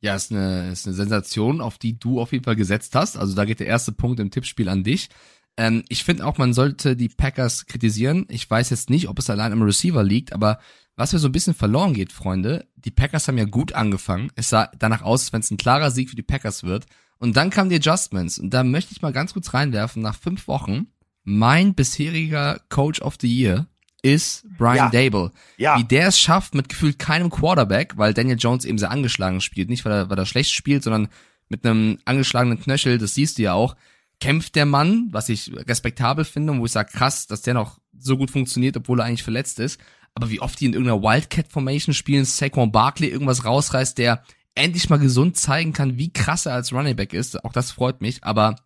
Ja, 0.00 0.14
ist 0.14 0.32
eine, 0.32 0.70
ist 0.70 0.86
eine 0.86 0.94
Sensation, 0.94 1.60
auf 1.60 1.78
die 1.78 1.98
du 1.98 2.20
auf 2.20 2.32
jeden 2.32 2.44
Fall 2.44 2.56
gesetzt 2.56 2.94
hast. 2.94 3.16
Also 3.16 3.34
da 3.34 3.44
geht 3.44 3.60
der 3.60 3.66
erste 3.66 3.92
Punkt 3.92 4.20
im 4.20 4.30
Tippspiel 4.30 4.68
an 4.68 4.84
dich. 4.84 5.08
Ähm, 5.56 5.84
ich 5.88 6.04
finde 6.04 6.26
auch, 6.26 6.38
man 6.38 6.52
sollte 6.52 6.96
die 6.96 7.08
Packers 7.08 7.66
kritisieren. 7.66 8.26
Ich 8.28 8.48
weiß 8.48 8.70
jetzt 8.70 8.90
nicht, 8.90 9.08
ob 9.08 9.18
es 9.18 9.30
allein 9.30 9.52
am 9.52 9.62
Receiver 9.62 10.02
liegt, 10.02 10.32
aber 10.32 10.58
was 10.96 11.12
mir 11.12 11.18
so 11.18 11.28
ein 11.28 11.32
bisschen 11.32 11.54
verloren 11.54 11.92
geht, 11.92 12.12
Freunde, 12.12 12.66
die 12.76 12.90
Packers 12.90 13.28
haben 13.28 13.38
ja 13.38 13.44
gut 13.44 13.74
angefangen. 13.74 14.30
Es 14.34 14.48
sah 14.48 14.70
danach 14.78 15.02
aus, 15.02 15.22
als 15.24 15.32
wenn 15.32 15.40
es 15.40 15.50
ein 15.50 15.58
klarer 15.58 15.90
Sieg 15.90 16.10
für 16.10 16.16
die 16.16 16.22
Packers 16.22 16.64
wird. 16.64 16.86
Und 17.18 17.36
dann 17.36 17.50
kamen 17.50 17.70
die 17.70 17.76
Adjustments. 17.76 18.38
Und 18.38 18.50
da 18.50 18.64
möchte 18.64 18.92
ich 18.92 19.02
mal 19.02 19.12
ganz 19.12 19.32
kurz 19.32 19.52
reinwerfen, 19.54 20.02
nach 20.02 20.16
fünf 20.16 20.48
Wochen, 20.48 20.88
mein 21.24 21.74
bisheriger 21.74 22.60
Coach 22.68 23.00
of 23.02 23.16
the 23.20 23.28
Year 23.28 23.66
ist 24.02 24.46
Brian 24.56 24.76
Ja. 24.76 24.90
Dable. 24.90 25.32
Ja. 25.56 25.78
Wie 25.78 25.84
der 25.84 26.08
es 26.08 26.18
schafft, 26.18 26.54
mit 26.54 26.68
gefühlt 26.68 26.98
keinem 26.98 27.30
Quarterback, 27.30 27.96
weil 27.96 28.14
Daniel 28.14 28.38
Jones 28.38 28.64
eben 28.64 28.78
sehr 28.78 28.90
angeschlagen 28.90 29.40
spielt. 29.40 29.68
Nicht, 29.68 29.84
weil 29.84 29.92
er, 29.92 30.10
weil 30.10 30.18
er 30.18 30.26
schlecht 30.26 30.52
spielt, 30.52 30.84
sondern 30.84 31.08
mit 31.48 31.66
einem 31.66 31.98
angeschlagenen 32.04 32.60
Knöchel, 32.60 32.98
das 32.98 33.14
siehst 33.14 33.38
du 33.38 33.42
ja 33.42 33.54
auch, 33.54 33.76
kämpft 34.20 34.54
der 34.54 34.66
Mann, 34.66 35.08
was 35.10 35.28
ich 35.28 35.52
respektabel 35.54 36.24
finde 36.24 36.52
und 36.52 36.60
wo 36.60 36.66
ich 36.66 36.72
sage, 36.72 36.90
krass, 36.92 37.26
dass 37.26 37.42
der 37.42 37.54
noch 37.54 37.78
so 37.98 38.16
gut 38.16 38.30
funktioniert, 38.30 38.76
obwohl 38.76 39.00
er 39.00 39.06
eigentlich 39.06 39.22
verletzt 39.22 39.58
ist. 39.60 39.80
Aber 40.14 40.30
wie 40.30 40.40
oft 40.40 40.58
die 40.58 40.66
in 40.66 40.72
irgendeiner 40.72 41.02
Wildcat-Formation 41.02 41.94
spielen, 41.94 42.24
Saquon 42.24 42.72
Barkley 42.72 43.10
irgendwas 43.10 43.44
rausreißt, 43.44 43.98
der 43.98 44.22
endlich 44.54 44.88
mal 44.88 44.98
gesund 44.98 45.36
zeigen 45.36 45.74
kann, 45.74 45.98
wie 45.98 46.10
krass 46.12 46.46
er 46.46 46.54
als 46.54 46.72
Running 46.72 46.96
Back 46.96 47.12
ist. 47.12 47.44
Auch 47.44 47.52
das 47.52 47.70
freut 47.70 48.00
mich. 48.00 48.24
Aber 48.24 48.56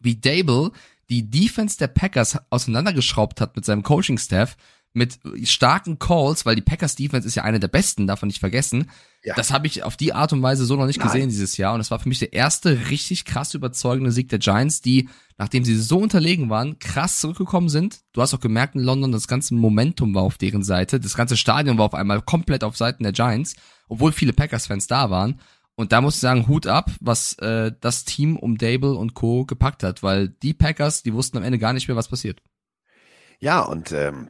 wie 0.00 0.16
Dable 0.16 0.72
die 1.08 1.30
Defense 1.30 1.78
der 1.78 1.88
Packers 1.88 2.38
auseinandergeschraubt 2.50 3.40
hat 3.40 3.54
mit 3.54 3.64
seinem 3.64 3.84
Coaching-Staff, 3.84 4.56
mit 4.94 5.18
starken 5.44 5.98
Calls, 5.98 6.44
weil 6.44 6.54
die 6.54 6.62
Packers 6.62 6.96
Defense 6.96 7.26
ist 7.26 7.34
ja 7.34 7.44
eine 7.44 7.60
der 7.60 7.68
besten, 7.68 8.06
davon 8.06 8.26
nicht 8.26 8.40
vergessen. 8.40 8.90
Ja. 9.24 9.34
Das 9.34 9.50
habe 9.50 9.66
ich 9.66 9.84
auf 9.84 9.96
die 9.96 10.12
Art 10.12 10.32
und 10.32 10.42
Weise 10.42 10.66
so 10.66 10.76
noch 10.76 10.86
nicht 10.86 10.98
Nein. 10.98 11.08
gesehen 11.08 11.28
dieses 11.28 11.56
Jahr. 11.56 11.74
Und 11.74 11.80
es 11.80 11.90
war 11.90 11.98
für 11.98 12.08
mich 12.08 12.18
der 12.18 12.32
erste 12.32 12.90
richtig 12.90 13.24
krass 13.24 13.54
überzeugende 13.54 14.12
Sieg 14.12 14.28
der 14.28 14.38
Giants, 14.38 14.82
die, 14.82 15.08
nachdem 15.38 15.64
sie 15.64 15.76
so 15.76 15.98
unterlegen 15.98 16.50
waren, 16.50 16.78
krass 16.78 17.20
zurückgekommen 17.20 17.68
sind. 17.68 18.00
Du 18.12 18.20
hast 18.20 18.34
auch 18.34 18.40
gemerkt 18.40 18.74
in 18.74 18.82
London, 18.82 19.12
das 19.12 19.28
ganze 19.28 19.54
Momentum 19.54 20.14
war 20.14 20.24
auf 20.24 20.36
deren 20.38 20.62
Seite. 20.62 21.00
Das 21.00 21.16
ganze 21.16 21.36
Stadion 21.36 21.78
war 21.78 21.86
auf 21.86 21.94
einmal 21.94 22.20
komplett 22.20 22.64
auf 22.64 22.76
Seiten 22.76 23.02
der 23.02 23.12
Giants, 23.12 23.54
obwohl 23.88 24.12
viele 24.12 24.32
Packers-Fans 24.32 24.88
da 24.88 25.08
waren. 25.08 25.40
Und 25.74 25.92
da 25.92 26.02
muss 26.02 26.16
ich 26.16 26.20
sagen, 26.20 26.48
Hut 26.48 26.66
ab, 26.66 26.90
was 27.00 27.34
äh, 27.38 27.72
das 27.80 28.04
Team 28.04 28.36
um 28.36 28.58
Dable 28.58 28.94
und 28.94 29.14
Co. 29.14 29.46
gepackt 29.46 29.82
hat, 29.82 30.02
weil 30.02 30.28
die 30.28 30.52
Packers, 30.52 31.02
die 31.02 31.14
wussten 31.14 31.38
am 31.38 31.44
Ende 31.44 31.58
gar 31.58 31.72
nicht 31.72 31.88
mehr, 31.88 31.96
was 31.96 32.08
passiert. 32.08 32.42
Ja, 33.40 33.60
und 33.60 33.90
ähm, 33.90 34.28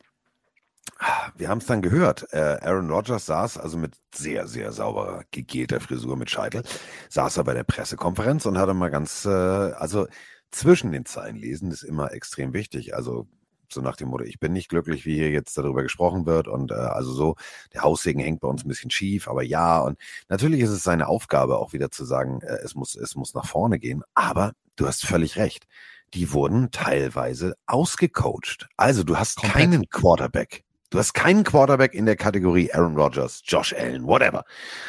wir 1.37 1.49
haben 1.49 1.59
es 1.59 1.67
dann 1.67 1.83
gehört. 1.83 2.27
Äh, 2.33 2.59
Aaron 2.63 2.91
Rodgers 2.91 3.27
saß 3.27 3.59
also 3.59 3.79
mit 3.79 3.95
sehr, 4.15 4.47
sehr 4.47 4.73
sauberer, 4.73 5.25
gegelter 5.31 5.81
Frisur 5.81 6.17
mit 6.17 6.31
Scheitel, 6.31 6.63
saß 7.09 7.39
er 7.39 7.45
bei 7.45 7.55
der 7.55 7.65
Pressekonferenz 7.65 8.47
und 8.47 8.59
hatte 8.59 8.75
mal 8.75 8.91
ganz, 8.91 9.25
äh, 9.25 9.31
also 9.31 10.07
zwischen 10.51 10.93
den 10.93 11.07
Zeilen 11.07 11.37
lesen 11.37 11.71
ist 11.71 11.83
immer 11.83 12.13
extrem 12.13 12.53
wichtig. 12.53 12.95
Also 12.95 13.27
so 13.73 13.81
nach 13.81 13.97
dem 13.97 14.09
Motto, 14.09 14.25
ich 14.25 14.39
bin 14.39 14.53
nicht 14.53 14.69
glücklich, 14.69 15.07
wie 15.07 15.15
hier 15.15 15.31
jetzt 15.31 15.57
darüber 15.57 15.83
gesprochen 15.83 16.27
wird 16.27 16.47
und 16.47 16.71
äh, 16.71 16.75
also 16.75 17.13
so, 17.13 17.37
der 17.73 17.83
Haussegen 17.83 18.23
hängt 18.23 18.41
bei 18.41 18.49
uns 18.49 18.65
ein 18.65 18.69
bisschen 18.69 18.91
schief, 18.91 19.29
aber 19.29 19.43
ja 19.43 19.81
und 19.81 19.99
natürlich 20.29 20.61
ist 20.61 20.71
es 20.71 20.83
seine 20.83 21.09
Aufgabe 21.09 21.59
auch 21.59 21.73
wieder 21.73 21.91
zu 21.91 22.05
sagen, 22.05 22.41
äh, 22.43 22.59
es 22.63 22.75
muss, 22.75 22.95
es 22.95 23.17
muss 23.17 23.35
nach 23.35 23.47
vorne 23.47 23.79
gehen, 23.79 24.03
aber 24.15 24.53
du 24.77 24.87
hast 24.87 25.07
völlig 25.07 25.37
recht. 25.37 25.67
Die 26.15 26.31
wurden 26.33 26.71
teilweise 26.71 27.55
ausgecoacht. 27.65 28.69
Also 28.77 29.03
du 29.03 29.17
hast 29.17 29.37
Komplett. 29.37 29.55
keinen 29.55 29.89
Quarterback. 29.89 30.63
Du 30.93 30.99
hast 30.99 31.15
keinen 31.15 31.43
Quarterback 31.43 31.95
in 31.95 32.05
der 32.05 32.17
Kategorie 32.17 32.71
Aaron 32.73 32.97
Rodgers, 32.97 33.41
Josh 33.47 33.73
Allen, 33.73 34.05
whatever, 34.07 34.45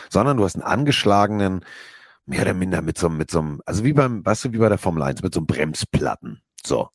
sondern 0.10 0.36
du 0.36 0.44
hast 0.44 0.56
einen 0.56 0.64
angeschlagenen, 0.64 1.64
mehr 2.26 2.42
oder 2.42 2.54
minder 2.54 2.82
mit 2.82 2.98
so, 2.98 3.08
einem- 3.08 3.18
mit 3.18 3.32
so 3.32 3.40
einem, 3.40 3.62
also 3.66 3.86
wie 3.86 3.94
beim, 3.94 4.26
weißt 4.26 4.46
du, 4.46 4.54
wie 4.54 4.58
bei 4.58 4.68
der 4.68 4.78
Formel 4.78 5.02
1, 5.04 5.24
mit 5.24 5.34
so 5.34 5.40
einem 5.40 5.48
Bremsplatten. 5.48 6.42
So. 6.66 6.90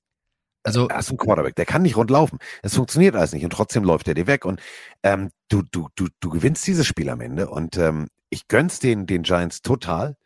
Also, 0.62 0.88
Er 0.88 0.98
ist 0.98 1.10
ein 1.10 1.16
Quarterback, 1.16 1.54
der 1.56 1.64
kann 1.64 1.82
nicht 1.82 1.96
rund 1.96 2.10
laufen. 2.10 2.38
Es 2.62 2.74
funktioniert 2.74 3.16
alles 3.16 3.32
nicht 3.32 3.44
und 3.44 3.52
trotzdem 3.52 3.84
läuft 3.84 4.08
er 4.08 4.14
dir 4.14 4.26
weg. 4.26 4.44
Und 4.44 4.60
ähm, 5.02 5.30
du, 5.48 5.62
du, 5.62 5.88
du, 5.94 6.08
du 6.20 6.28
gewinnst 6.28 6.66
dieses 6.66 6.86
Spiel 6.86 7.08
am 7.08 7.22
Ende 7.22 7.48
und 7.48 7.78
ähm, 7.78 8.08
ich 8.28 8.48
gönn's 8.48 8.78
den, 8.78 9.06
den 9.06 9.22
Giants 9.22 9.62
total. 9.62 10.16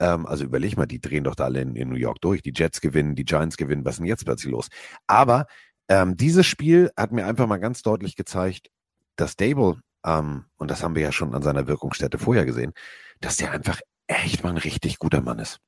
Ähm, 0.00 0.26
also 0.26 0.44
überleg 0.44 0.76
mal, 0.78 0.86
die 0.86 1.00
drehen 1.00 1.24
doch 1.24 1.34
da 1.34 1.44
alle 1.44 1.60
in, 1.60 1.76
in 1.76 1.90
New 1.90 1.96
York 1.96 2.20
durch. 2.22 2.42
Die 2.42 2.52
Jets 2.54 2.80
gewinnen, 2.80 3.14
die 3.16 3.24
Giants 3.26 3.58
gewinnen. 3.58 3.84
Was 3.84 3.94
ist 3.94 3.98
denn 3.98 4.06
jetzt 4.06 4.24
plötzlich 4.24 4.52
los? 4.52 4.68
Aber 5.06 5.46
ähm, 5.92 6.16
dieses 6.16 6.46
Spiel 6.46 6.90
hat 6.96 7.12
mir 7.12 7.26
einfach 7.26 7.46
mal 7.46 7.58
ganz 7.58 7.82
deutlich 7.82 8.16
gezeigt, 8.16 8.70
dass 9.16 9.36
Dable, 9.36 9.76
ähm, 10.06 10.46
und 10.56 10.70
das 10.70 10.82
haben 10.82 10.94
wir 10.94 11.02
ja 11.02 11.12
schon 11.12 11.34
an 11.34 11.42
seiner 11.42 11.66
Wirkungsstätte 11.66 12.16
vorher 12.16 12.46
gesehen, 12.46 12.72
dass 13.20 13.36
der 13.36 13.52
einfach 13.52 13.78
echt 14.06 14.42
mal 14.42 14.48
ein 14.50 14.56
richtig 14.56 14.98
guter 14.98 15.20
Mann 15.20 15.38
ist. 15.38 15.60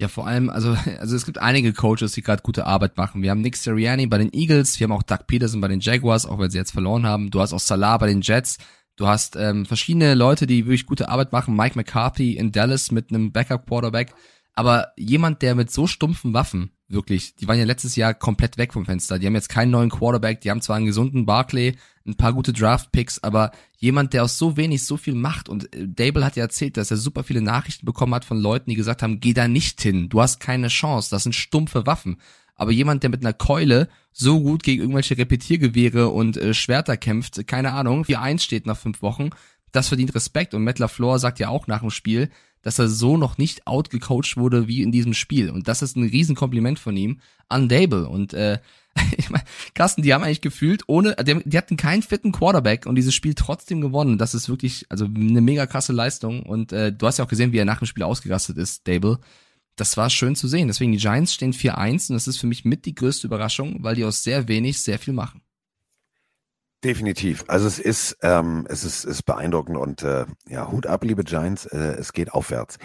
Ja, 0.00 0.08
vor 0.08 0.26
allem, 0.26 0.50
also, 0.50 0.76
also 0.98 1.14
es 1.14 1.24
gibt 1.24 1.38
einige 1.38 1.72
Coaches, 1.72 2.10
die 2.12 2.22
gerade 2.22 2.42
gute 2.42 2.66
Arbeit 2.66 2.96
machen. 2.96 3.22
Wir 3.22 3.30
haben 3.30 3.42
Nick 3.42 3.56
Sirianni 3.56 4.08
bei 4.08 4.18
den 4.18 4.32
Eagles, 4.32 4.80
wir 4.80 4.86
haben 4.86 4.92
auch 4.92 5.04
Doug 5.04 5.28
Peterson 5.28 5.60
bei 5.60 5.68
den 5.68 5.78
Jaguars, 5.78 6.26
auch 6.26 6.40
wenn 6.40 6.50
sie 6.50 6.58
jetzt 6.58 6.72
verloren 6.72 7.06
haben. 7.06 7.30
Du 7.30 7.40
hast 7.40 7.52
auch 7.52 7.60
Salah 7.60 7.96
bei 7.98 8.08
den 8.08 8.22
Jets. 8.22 8.58
Du 8.96 9.06
hast 9.06 9.36
ähm, 9.36 9.66
verschiedene 9.66 10.14
Leute, 10.14 10.48
die 10.48 10.66
wirklich 10.66 10.86
gute 10.86 11.08
Arbeit 11.08 11.30
machen. 11.30 11.54
Mike 11.54 11.78
McCarthy 11.78 12.32
in 12.32 12.50
Dallas 12.50 12.90
mit 12.90 13.10
einem 13.10 13.30
Backup-Quarterback. 13.30 14.14
Aber 14.54 14.88
jemand, 14.96 15.42
der 15.42 15.54
mit 15.54 15.70
so 15.70 15.86
stumpfen 15.86 16.34
Waffen, 16.34 16.72
wirklich, 16.90 17.36
die 17.36 17.48
waren 17.48 17.58
ja 17.58 17.64
letztes 17.64 17.96
Jahr 17.96 18.14
komplett 18.14 18.58
weg 18.58 18.72
vom 18.72 18.84
Fenster. 18.84 19.18
Die 19.18 19.26
haben 19.26 19.34
jetzt 19.34 19.48
keinen 19.48 19.70
neuen 19.70 19.90
Quarterback, 19.90 20.40
die 20.40 20.50
haben 20.50 20.60
zwar 20.60 20.76
einen 20.76 20.86
gesunden 20.86 21.24
Barclay, 21.24 21.76
ein 22.06 22.16
paar 22.16 22.32
gute 22.32 22.52
Draft-Picks, 22.52 23.22
aber 23.22 23.52
jemand, 23.78 24.12
der 24.12 24.24
aus 24.24 24.38
so 24.38 24.56
wenig 24.56 24.84
so 24.84 24.96
viel 24.96 25.14
macht. 25.14 25.48
Und 25.48 25.74
äh, 25.74 25.86
Dable 25.86 26.24
hat 26.24 26.36
ja 26.36 26.42
erzählt, 26.42 26.76
dass 26.76 26.90
er 26.90 26.96
super 26.96 27.22
viele 27.22 27.42
Nachrichten 27.42 27.86
bekommen 27.86 28.14
hat 28.14 28.24
von 28.24 28.38
Leuten, 28.38 28.70
die 28.70 28.76
gesagt 28.76 29.02
haben, 29.02 29.20
geh 29.20 29.32
da 29.32 29.48
nicht 29.48 29.80
hin, 29.80 30.08
du 30.08 30.20
hast 30.20 30.40
keine 30.40 30.68
Chance, 30.68 31.10
das 31.10 31.22
sind 31.22 31.34
stumpfe 31.34 31.86
Waffen. 31.86 32.18
Aber 32.56 32.72
jemand, 32.72 33.02
der 33.02 33.10
mit 33.10 33.24
einer 33.24 33.32
Keule 33.32 33.88
so 34.12 34.40
gut 34.42 34.62
gegen 34.62 34.82
irgendwelche 34.82 35.16
Repetiergewehre 35.16 36.08
und 36.08 36.36
äh, 36.36 36.52
Schwerter 36.52 36.96
kämpft, 36.96 37.46
keine 37.46 37.72
Ahnung, 37.72 38.04
4-1 38.04 38.40
steht 38.40 38.66
nach 38.66 38.76
fünf 38.76 39.00
Wochen, 39.00 39.30
das 39.72 39.88
verdient 39.88 40.14
Respekt. 40.14 40.52
Und 40.52 40.64
Matt 40.64 40.78
LaFleur 40.78 41.18
sagt 41.18 41.38
ja 41.38 41.48
auch 41.48 41.68
nach 41.68 41.80
dem 41.80 41.90
Spiel, 41.90 42.28
dass 42.62 42.78
er 42.78 42.88
so 42.88 43.16
noch 43.16 43.38
nicht 43.38 43.66
outgecoacht 43.66 44.36
wurde 44.36 44.68
wie 44.68 44.82
in 44.82 44.92
diesem 44.92 45.14
Spiel. 45.14 45.50
Und 45.50 45.68
das 45.68 45.82
ist 45.82 45.96
ein 45.96 46.02
Riesenkompliment 46.02 46.78
von 46.78 46.96
ihm 46.96 47.20
an 47.48 47.68
Dable. 47.68 48.08
Und 48.08 48.34
äh, 48.34 48.58
ich 49.16 49.30
meine, 49.30 49.44
Carsten, 49.74 50.02
die 50.02 50.12
haben 50.12 50.24
eigentlich 50.24 50.40
gefühlt, 50.40 50.82
ohne, 50.86 51.16
die, 51.16 51.40
die 51.44 51.58
hatten 51.58 51.76
keinen 51.76 52.02
fitten 52.02 52.32
Quarterback 52.32 52.86
und 52.86 52.96
dieses 52.96 53.14
Spiel 53.14 53.34
trotzdem 53.34 53.80
gewonnen. 53.80 54.18
Das 54.18 54.34
ist 54.34 54.48
wirklich, 54.48 54.86
also 54.88 55.04
eine 55.04 55.40
mega 55.40 55.66
krasse 55.66 55.92
Leistung. 55.92 56.42
Und 56.42 56.72
äh, 56.72 56.92
du 56.92 57.06
hast 57.06 57.18
ja 57.18 57.24
auch 57.24 57.30
gesehen, 57.30 57.52
wie 57.52 57.58
er 57.58 57.64
nach 57.64 57.78
dem 57.78 57.86
Spiel 57.86 58.02
ausgerastet 58.02 58.58
ist, 58.58 58.86
Dable. 58.86 59.18
Das 59.76 59.96
war 59.96 60.10
schön 60.10 60.36
zu 60.36 60.48
sehen. 60.48 60.68
Deswegen 60.68 60.92
die 60.92 60.98
Giants 60.98 61.32
stehen 61.32 61.54
4-1 61.54 62.10
und 62.10 62.14
das 62.14 62.28
ist 62.28 62.38
für 62.38 62.46
mich 62.46 62.64
mit 62.64 62.84
die 62.84 62.94
größte 62.94 63.26
Überraschung, 63.26 63.82
weil 63.82 63.94
die 63.94 64.04
aus 64.04 64.22
sehr 64.22 64.48
wenig 64.48 64.80
sehr 64.80 64.98
viel 64.98 65.14
machen. 65.14 65.40
Definitiv. 66.82 67.44
Also 67.46 67.66
es 67.66 67.78
ist, 67.78 68.16
ähm, 68.22 68.66
es 68.70 68.84
ist, 68.84 69.04
ist 69.04 69.24
beeindruckend 69.24 69.76
und 69.76 70.02
äh, 70.02 70.24
ja, 70.48 70.70
Hut 70.70 70.86
ab, 70.86 71.04
liebe 71.04 71.24
Giants, 71.24 71.66
äh, 71.66 71.76
es 71.98 72.12
geht 72.14 72.32
aufwärts. 72.32 72.78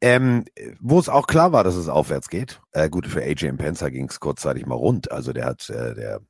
Ähm, 0.00 0.44
wo 0.80 0.98
es 0.98 1.08
auch 1.08 1.26
klar 1.28 1.52
war, 1.52 1.62
dass 1.62 1.76
es 1.76 1.88
aufwärts 1.88 2.28
geht. 2.28 2.60
Äh, 2.72 2.90
gut, 2.90 3.06
für 3.06 3.22
AJ 3.22 3.52
Penzer 3.52 3.90
ging 3.90 4.08
es 4.08 4.18
kurzzeitig 4.18 4.66
mal 4.66 4.74
rund. 4.74 5.12
Also 5.12 5.32
der 5.32 5.46
hat 5.46 5.70
äh, 5.70 5.94
der 5.94 6.20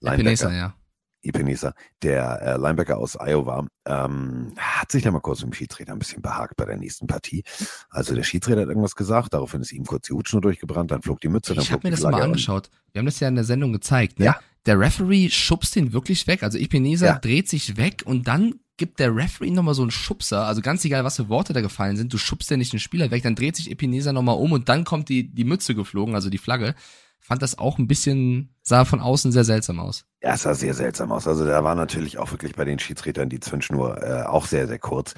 Linebacker, 0.00 0.52
ja. 0.52 0.74
Ebenezer, 1.22 1.74
der 2.02 2.40
äh, 2.42 2.56
Linebacker 2.56 2.98
aus 2.98 3.16
Iowa, 3.18 3.66
ähm, 3.86 4.52
hat 4.58 4.90
sich 4.92 5.02
da 5.02 5.10
mal 5.10 5.20
kurz 5.20 5.42
mit 5.42 5.52
dem 5.52 5.54
Schiedsrichter 5.54 5.92
ein 5.92 5.98
bisschen 5.98 6.22
behagt 6.22 6.56
bei 6.56 6.64
der 6.64 6.76
nächsten 6.76 7.06
Partie. 7.06 7.42
Also 7.90 8.14
der 8.14 8.22
Schiedsrichter 8.22 8.60
hat 8.62 8.68
irgendwas 8.68 8.94
gesagt, 8.96 9.34
daraufhin 9.34 9.60
ist 9.60 9.72
ihm 9.72 9.84
kurz 9.84 10.06
die 10.08 10.12
Hutschnur 10.12 10.40
durchgebrannt, 10.42 10.90
dann 10.90 11.02
flog 11.02 11.20
die 11.20 11.28
Mütze, 11.28 11.54
dann 11.54 11.62
Ich 11.62 11.68
flog 11.68 11.78
habe 11.80 11.88
mir 11.88 11.90
die 11.90 11.96
das 11.96 12.02
mal 12.02 12.10
Flagge 12.10 12.24
und- 12.24 12.30
angeschaut. 12.30 12.70
Wir 12.92 13.00
haben 13.00 13.06
das 13.06 13.18
ja 13.20 13.28
in 13.28 13.34
der 13.36 13.44
Sendung 13.44 13.72
gezeigt. 13.72 14.18
Ne? 14.18 14.26
Ja. 14.26 14.40
Der 14.66 14.78
Referee 14.78 15.30
schubst 15.30 15.76
den 15.76 15.92
wirklich 15.92 16.26
weg. 16.26 16.42
Also 16.42 16.58
Ipenesa 16.58 17.06
Ja. 17.06 17.18
dreht 17.18 17.48
sich 17.48 17.76
weg 17.76 18.02
und 18.04 18.26
dann 18.28 18.56
gibt 18.76 18.98
der 19.00 19.14
Referee 19.14 19.50
nochmal 19.50 19.74
so 19.74 19.82
einen 19.82 19.90
Schubser, 19.90 20.46
also 20.46 20.60
ganz 20.60 20.84
egal, 20.84 21.02
was 21.04 21.16
für 21.16 21.28
Worte 21.30 21.52
da 21.54 21.62
gefallen 21.62 21.96
sind, 21.96 22.12
du 22.12 22.18
schubst 22.18 22.50
ja 22.50 22.58
nicht 22.58 22.72
den 22.74 22.80
Spieler 22.80 23.10
weg, 23.10 23.22
dann 23.22 23.34
dreht 23.34 23.56
sich 23.56 23.70
Epinesa 23.70 24.12
nochmal 24.12 24.36
um 24.36 24.52
und 24.52 24.68
dann 24.68 24.84
kommt 24.84 25.08
die, 25.08 25.28
die 25.32 25.44
Mütze 25.44 25.74
geflogen, 25.74 26.14
also 26.14 26.28
die 26.28 26.38
Flagge. 26.38 26.74
Fand 27.18 27.42
das 27.42 27.58
auch 27.58 27.78
ein 27.78 27.88
bisschen, 27.88 28.50
sah 28.62 28.84
von 28.84 29.00
außen 29.00 29.32
sehr 29.32 29.44
seltsam 29.44 29.80
aus. 29.80 30.04
Ja, 30.22 30.34
es 30.34 30.42
sah 30.42 30.54
sehr 30.54 30.74
seltsam 30.74 31.10
aus. 31.10 31.26
Also 31.26 31.44
da 31.44 31.64
war 31.64 31.74
natürlich 31.74 32.18
auch 32.18 32.30
wirklich 32.30 32.54
bei 32.54 32.64
den 32.64 32.78
Schiedsrichtern 32.78 33.28
die 33.28 33.40
Zündschnur 33.40 34.00
äh, 34.00 34.22
auch 34.24 34.46
sehr, 34.46 34.68
sehr 34.68 34.78
kurz. 34.78 35.14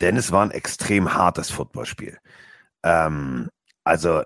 Denn 0.00 0.16
es 0.16 0.32
war 0.32 0.42
ein 0.42 0.52
extrem 0.52 1.12
hartes 1.12 1.50
Footballspiel. 1.50 2.16
Ähm, 2.82 3.50
also 3.84 4.20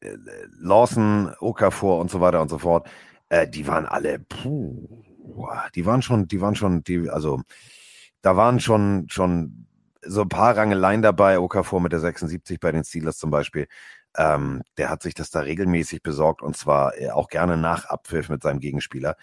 äh, 0.00 0.16
Lawson, 0.58 1.32
Okafor 1.38 2.00
und 2.00 2.10
so 2.10 2.20
weiter 2.20 2.40
und 2.42 2.48
so 2.48 2.58
fort, 2.58 2.88
äh, 3.30 3.48
die 3.48 3.66
waren 3.66 3.86
alle, 3.86 4.18
puh, 4.18 5.02
die 5.74 5.86
waren 5.86 6.02
schon, 6.02 6.28
die 6.28 6.40
waren 6.40 6.54
schon, 6.54 6.84
die, 6.84 7.08
also 7.08 7.40
da 8.20 8.36
waren 8.36 8.60
schon, 8.60 9.06
schon 9.08 9.66
so 10.02 10.22
ein 10.22 10.28
paar 10.28 10.56
Rangeleien 10.56 11.02
dabei, 11.02 11.38
Okafor 11.38 11.80
mit 11.80 11.92
der 11.92 12.00
76 12.00 12.60
bei 12.60 12.72
den 12.72 12.84
Steelers 12.84 13.18
zum 13.18 13.30
Beispiel. 13.30 13.66
Ähm, 14.16 14.62
der 14.76 14.90
hat 14.90 15.02
sich 15.02 15.14
das 15.14 15.30
da 15.30 15.40
regelmäßig 15.40 16.02
besorgt 16.02 16.42
und 16.42 16.56
zwar 16.56 16.98
äh, 16.98 17.10
auch 17.10 17.28
gerne 17.28 17.56
nach 17.56 17.84
Abpfiff 17.86 18.28
mit 18.28 18.42
seinem 18.42 18.60
Gegenspieler. 18.60 19.16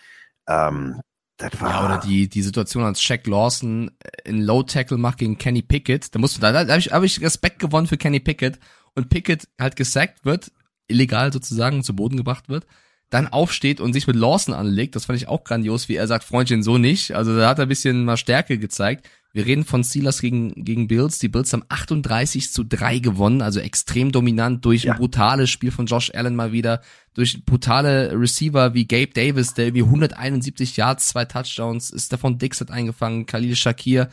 Ähm, 0.47 1.01
das 1.35 1.61
war 1.61 1.69
ja, 1.69 1.85
oder 1.85 1.97
die, 1.99 2.29
die 2.29 2.41
Situation, 2.41 2.83
als 2.83 3.01
Shaq 3.01 3.27
Lawson 3.27 3.91
in 4.23 4.41
Low 4.41 4.63
Tackle 4.63 4.97
macht 4.97 5.19
gegen 5.19 5.37
Kenny 5.37 5.61
Pickett. 5.61 6.15
Da 6.15 6.19
musst 6.19 6.37
du, 6.37 6.41
da, 6.41 6.51
da 6.51 6.59
habe 6.61 6.79
ich, 6.79 6.91
hab 6.91 7.03
ich 7.03 7.21
Respekt 7.21 7.59
gewonnen 7.59 7.85
für 7.85 7.97
Kenny 7.97 8.19
Pickett 8.19 8.59
und 8.95 9.09
Pickett 9.09 9.47
halt 9.59 9.75
gesackt 9.75 10.25
wird, 10.25 10.51
illegal 10.87 11.31
sozusagen 11.31 11.83
zu 11.83 11.95
Boden 11.95 12.17
gebracht 12.17 12.49
wird, 12.49 12.65
dann 13.09 13.27
aufsteht 13.27 13.79
und 13.79 13.93
sich 13.93 14.07
mit 14.07 14.15
Lawson 14.15 14.53
anlegt. 14.53 14.95
Das 14.95 15.05
fand 15.05 15.17
ich 15.17 15.27
auch 15.27 15.43
grandios, 15.43 15.87
wie 15.87 15.95
er 15.95 16.07
sagt, 16.07 16.25
Freundchen, 16.25 16.63
so 16.63 16.77
nicht. 16.77 17.11
Also 17.15 17.37
da 17.37 17.47
hat 17.47 17.59
er 17.59 17.65
ein 17.65 17.69
bisschen 17.69 18.03
mal 18.03 18.17
Stärke 18.17 18.57
gezeigt. 18.57 19.07
Wir 19.33 19.45
reden 19.45 19.65
von 19.65 19.83
Steelers 19.83 20.19
gegen, 20.19 20.65
gegen 20.65 20.87
Bills. 20.87 21.19
Die 21.19 21.27
Bills 21.27 21.53
haben 21.53 21.63
38 21.69 22.51
zu 22.51 22.63
3 22.63 22.99
gewonnen, 22.99 23.41
also 23.41 23.59
extrem 23.59 24.11
dominant 24.11 24.65
durch 24.65 24.85
ja. 24.85 24.93
ein 24.93 24.97
brutales 24.97 25.49
Spiel 25.49 25.71
von 25.71 25.85
Josh 25.85 26.11
Allen 26.13 26.35
mal 26.35 26.51
wieder, 26.51 26.81
durch 27.13 27.45
brutale 27.45 28.19
Receiver 28.19 28.73
wie 28.73 28.87
Gabe 28.87 29.13
Davis, 29.13 29.53
der 29.53 29.73
wie 29.73 29.83
171 29.83 30.75
Yards, 30.75 31.09
zwei 31.09 31.25
Touchdowns, 31.25 31.93
Stefan 31.95 32.39
Dix 32.39 32.61
hat 32.61 32.71
eingefangen, 32.71 33.25
Khalil 33.25 33.55
Shakir. 33.55 34.09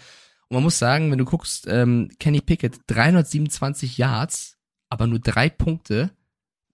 Und 0.48 0.57
man 0.57 0.62
muss 0.64 0.78
sagen, 0.78 1.11
wenn 1.11 1.18
du 1.18 1.24
guckst, 1.24 1.66
ähm, 1.68 2.11
Kenny 2.20 2.40
Pickett, 2.40 2.80
327 2.88 3.96
Yards, 3.96 4.59
aber 4.90 5.07
nur 5.07 5.20
drei 5.20 5.48
Punkte, 5.48 6.11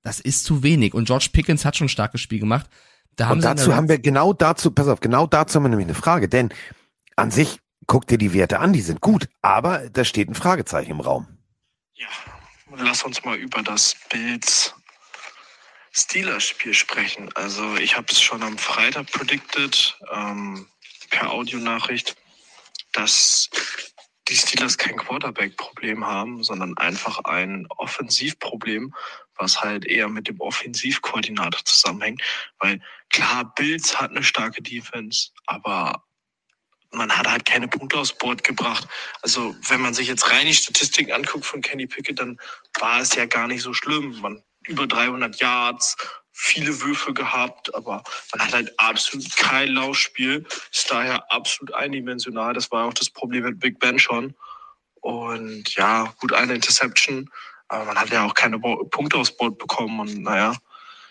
das 0.02 0.20
ist 0.20 0.44
zu 0.44 0.62
wenig. 0.62 0.94
Und 0.94 1.06
George 1.06 1.28
Pickens 1.32 1.64
hat 1.64 1.76
schon 1.76 1.86
ein 1.86 1.90
starkes 1.90 2.20
Spiel 2.20 2.40
gemacht. 2.40 2.68
Da 3.16 3.26
haben 3.28 3.38
und 3.38 3.44
dazu 3.44 3.74
haben 3.74 3.88
wir 3.88 3.98
genau 3.98 4.32
dazu, 4.32 4.70
pass 4.70 4.88
auf, 4.88 5.00
genau 5.00 5.26
dazu 5.26 5.56
haben 5.56 5.64
wir 5.64 5.68
nämlich 5.68 5.88
eine 5.88 5.94
Frage, 5.94 6.28
denn 6.28 6.50
an 7.16 7.30
sich 7.30 7.60
guck 7.86 8.06
dir 8.06 8.18
die 8.18 8.32
Werte 8.32 8.60
an, 8.60 8.72
die 8.72 8.80
sind 8.82 9.00
gut, 9.00 9.28
aber 9.42 9.90
da 9.90 10.04
steht 10.04 10.28
ein 10.28 10.34
Fragezeichen 10.34 10.92
im 10.92 11.00
Raum. 11.00 11.26
Ja, 11.94 12.08
lass 12.76 13.02
uns 13.02 13.24
mal 13.24 13.36
über 13.36 13.62
das 13.62 13.96
Bills 14.10 14.74
Steelers-Spiel 15.92 16.72
sprechen. 16.72 17.30
Also 17.34 17.76
ich 17.76 17.96
habe 17.96 18.06
es 18.10 18.20
schon 18.20 18.42
am 18.42 18.56
Freitag 18.58 19.10
predicted, 19.10 19.98
ähm, 20.12 20.66
per 21.10 21.32
Audionachricht, 21.32 22.16
dass 22.92 23.50
die 24.28 24.36
Steelers 24.36 24.78
kein 24.78 24.96
Quarterback-Problem 24.96 26.06
haben, 26.06 26.44
sondern 26.44 26.76
einfach 26.78 27.18
ein 27.24 27.66
Offensivproblem, 27.70 28.94
was 29.40 29.61
halt 29.61 29.85
eher 29.87 30.09
mit 30.09 30.29
dem 30.29 30.40
Offensivkoordinator 30.40 31.64
zusammenhängt. 31.64 32.22
Weil 32.59 32.81
klar, 33.09 33.53
Bills 33.55 34.00
hat 34.00 34.11
eine 34.11 34.22
starke 34.22 34.62
Defense, 34.62 35.31
aber 35.46 36.05
man 36.92 37.16
hat 37.16 37.29
halt 37.29 37.44
keine 37.44 37.68
Punkte 37.68 37.98
aufs 37.98 38.12
Board 38.12 38.44
gebracht. 38.44 38.87
Also 39.22 39.55
wenn 39.68 39.81
man 39.81 39.94
sich 39.94 40.09
jetzt 40.09 40.31
rein 40.31 40.46
die 40.46 40.55
Statistiken 40.55 41.12
anguckt 41.12 41.46
von 41.46 41.62
Kenny 41.62 41.87
Pickett, 41.87 42.18
dann 42.18 42.38
war 42.79 43.00
es 43.00 43.14
ja 43.14 43.26
gar 43.26 43.46
nicht 43.46 43.62
so 43.62 43.72
schlimm. 43.72 44.20
Man 44.20 44.42
über 44.66 44.87
300 44.87 45.40
Yards, 45.40 45.96
viele 46.33 46.81
Würfe 46.81 47.12
gehabt, 47.12 47.74
aber 47.74 48.03
man 48.33 48.46
hat 48.46 48.55
halt 48.55 48.79
absolut 48.79 49.37
kein 49.37 49.70
Laufspiel. 49.70 50.46
Ist 50.72 50.90
daher 50.90 51.31
absolut 51.33 51.74
eindimensional. 51.74 52.55
Das 52.55 52.70
war 52.70 52.87
auch 52.87 52.94
das 52.94 53.11
Problem 53.11 53.44
mit 53.44 53.61
Big 53.61 53.79
Ben 53.79 53.98
schon. 53.98 54.35
Und 55.00 55.74
ja, 55.76 56.12
gut 56.20 56.33
eine 56.33 56.55
Interception, 56.55 57.31
aber 57.70 57.85
man 57.85 57.96
hat 57.96 58.11
ja 58.11 58.26
auch 58.26 58.35
keine 58.35 58.59
Punkte 58.59 59.16
aufs 59.16 59.30
Board 59.30 59.56
bekommen. 59.56 60.00
Und 60.00 60.22
naja, 60.22 60.56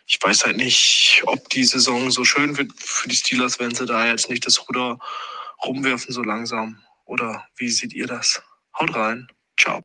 ich 0.05 0.19
weiß 0.21 0.45
halt 0.45 0.57
nicht, 0.57 1.23
ob 1.25 1.49
die 1.49 1.63
Saison 1.63 2.11
so 2.11 2.25
schön 2.25 2.57
wird 2.57 2.71
für 2.75 3.07
die 3.07 3.15
Steelers, 3.15 3.59
wenn 3.59 3.73
sie 3.73 3.85
da 3.85 4.05
jetzt 4.05 4.29
nicht 4.29 4.45
das 4.45 4.67
Ruder 4.67 4.99
rumwerfen 5.65 6.13
so 6.13 6.21
langsam. 6.21 6.77
Oder 7.05 7.45
wie 7.55 7.69
seht 7.69 7.93
ihr 7.93 8.07
das? 8.07 8.43
Haut 8.77 8.93
rein. 8.93 9.27
Ciao. 9.57 9.81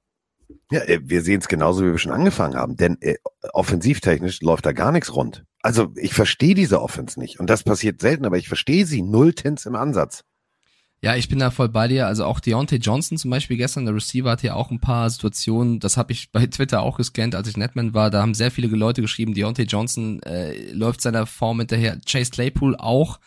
Ja, 0.73 0.81
äh, 0.81 0.99
wir 1.03 1.23
sehen 1.23 1.41
es 1.41 1.49
genauso, 1.49 1.85
wie 1.85 1.93
wir 1.93 1.99
schon 1.99 2.13
angefangen 2.13 2.57
haben. 2.57 2.77
Denn 2.77 3.01
äh, 3.01 3.17
offensivtechnisch 3.53 4.41
läuft 4.41 4.67
da 4.67 4.73
gar 4.73 4.91
nichts 4.91 5.15
rund. 5.15 5.45
Also 5.63 5.93
ich 5.95 6.13
verstehe 6.13 6.55
diese 6.55 6.83
Offense 6.83 7.21
nicht. 7.21 7.39
Und 7.39 7.49
das 7.49 7.63
passiert 7.63 8.01
selten, 8.01 8.27
aber 8.27 8.37
ich 8.37 8.49
verstehe 8.49 8.85
sie. 8.85 9.01
Null 9.01 9.33
Tins 9.33 9.65
im 9.65 9.77
Ansatz. 9.77 10.25
Ja, 11.03 11.17
ich 11.17 11.29
bin 11.29 11.39
da 11.39 11.51
voll 11.51 11.69
bei 11.69 11.87
dir. 11.87 12.07
Also 12.07 12.25
auch 12.25 12.41
Deontay 12.41 12.77
Johnson 12.77 13.19
zum 13.19 13.31
Beispiel 13.31 13.59
gestern, 13.59 13.85
der 13.85 13.95
Receiver 13.95 14.31
hat 14.31 14.43
ja 14.43 14.55
auch 14.55 14.71
ein 14.71 14.81
paar 14.81 15.11
Situationen, 15.11 15.79
das 15.79 15.97
habe 15.97 16.13
ich 16.13 16.33
bei 16.33 16.47
Twitter 16.51 16.83
auch 16.83 16.97
gescannt, 16.97 17.35
als 17.35 17.49
ich 17.49 17.57
Netman 17.57 17.93
war, 17.93 18.11
da 18.11 18.23
haben 18.23 18.35
sehr 18.35 18.51
viele 18.51 18.69
Leute 18.69 19.03
geschrieben, 19.03 19.35
Deontay 19.35 19.65
Johnson 19.65 20.23
äh, 20.23 20.73
läuft 20.73 21.03
seiner 21.03 21.27
Form 21.27 21.59
hinterher, 21.59 22.01
Chase 22.07 22.31
Claypool 22.31 22.77
auch. 22.77 23.21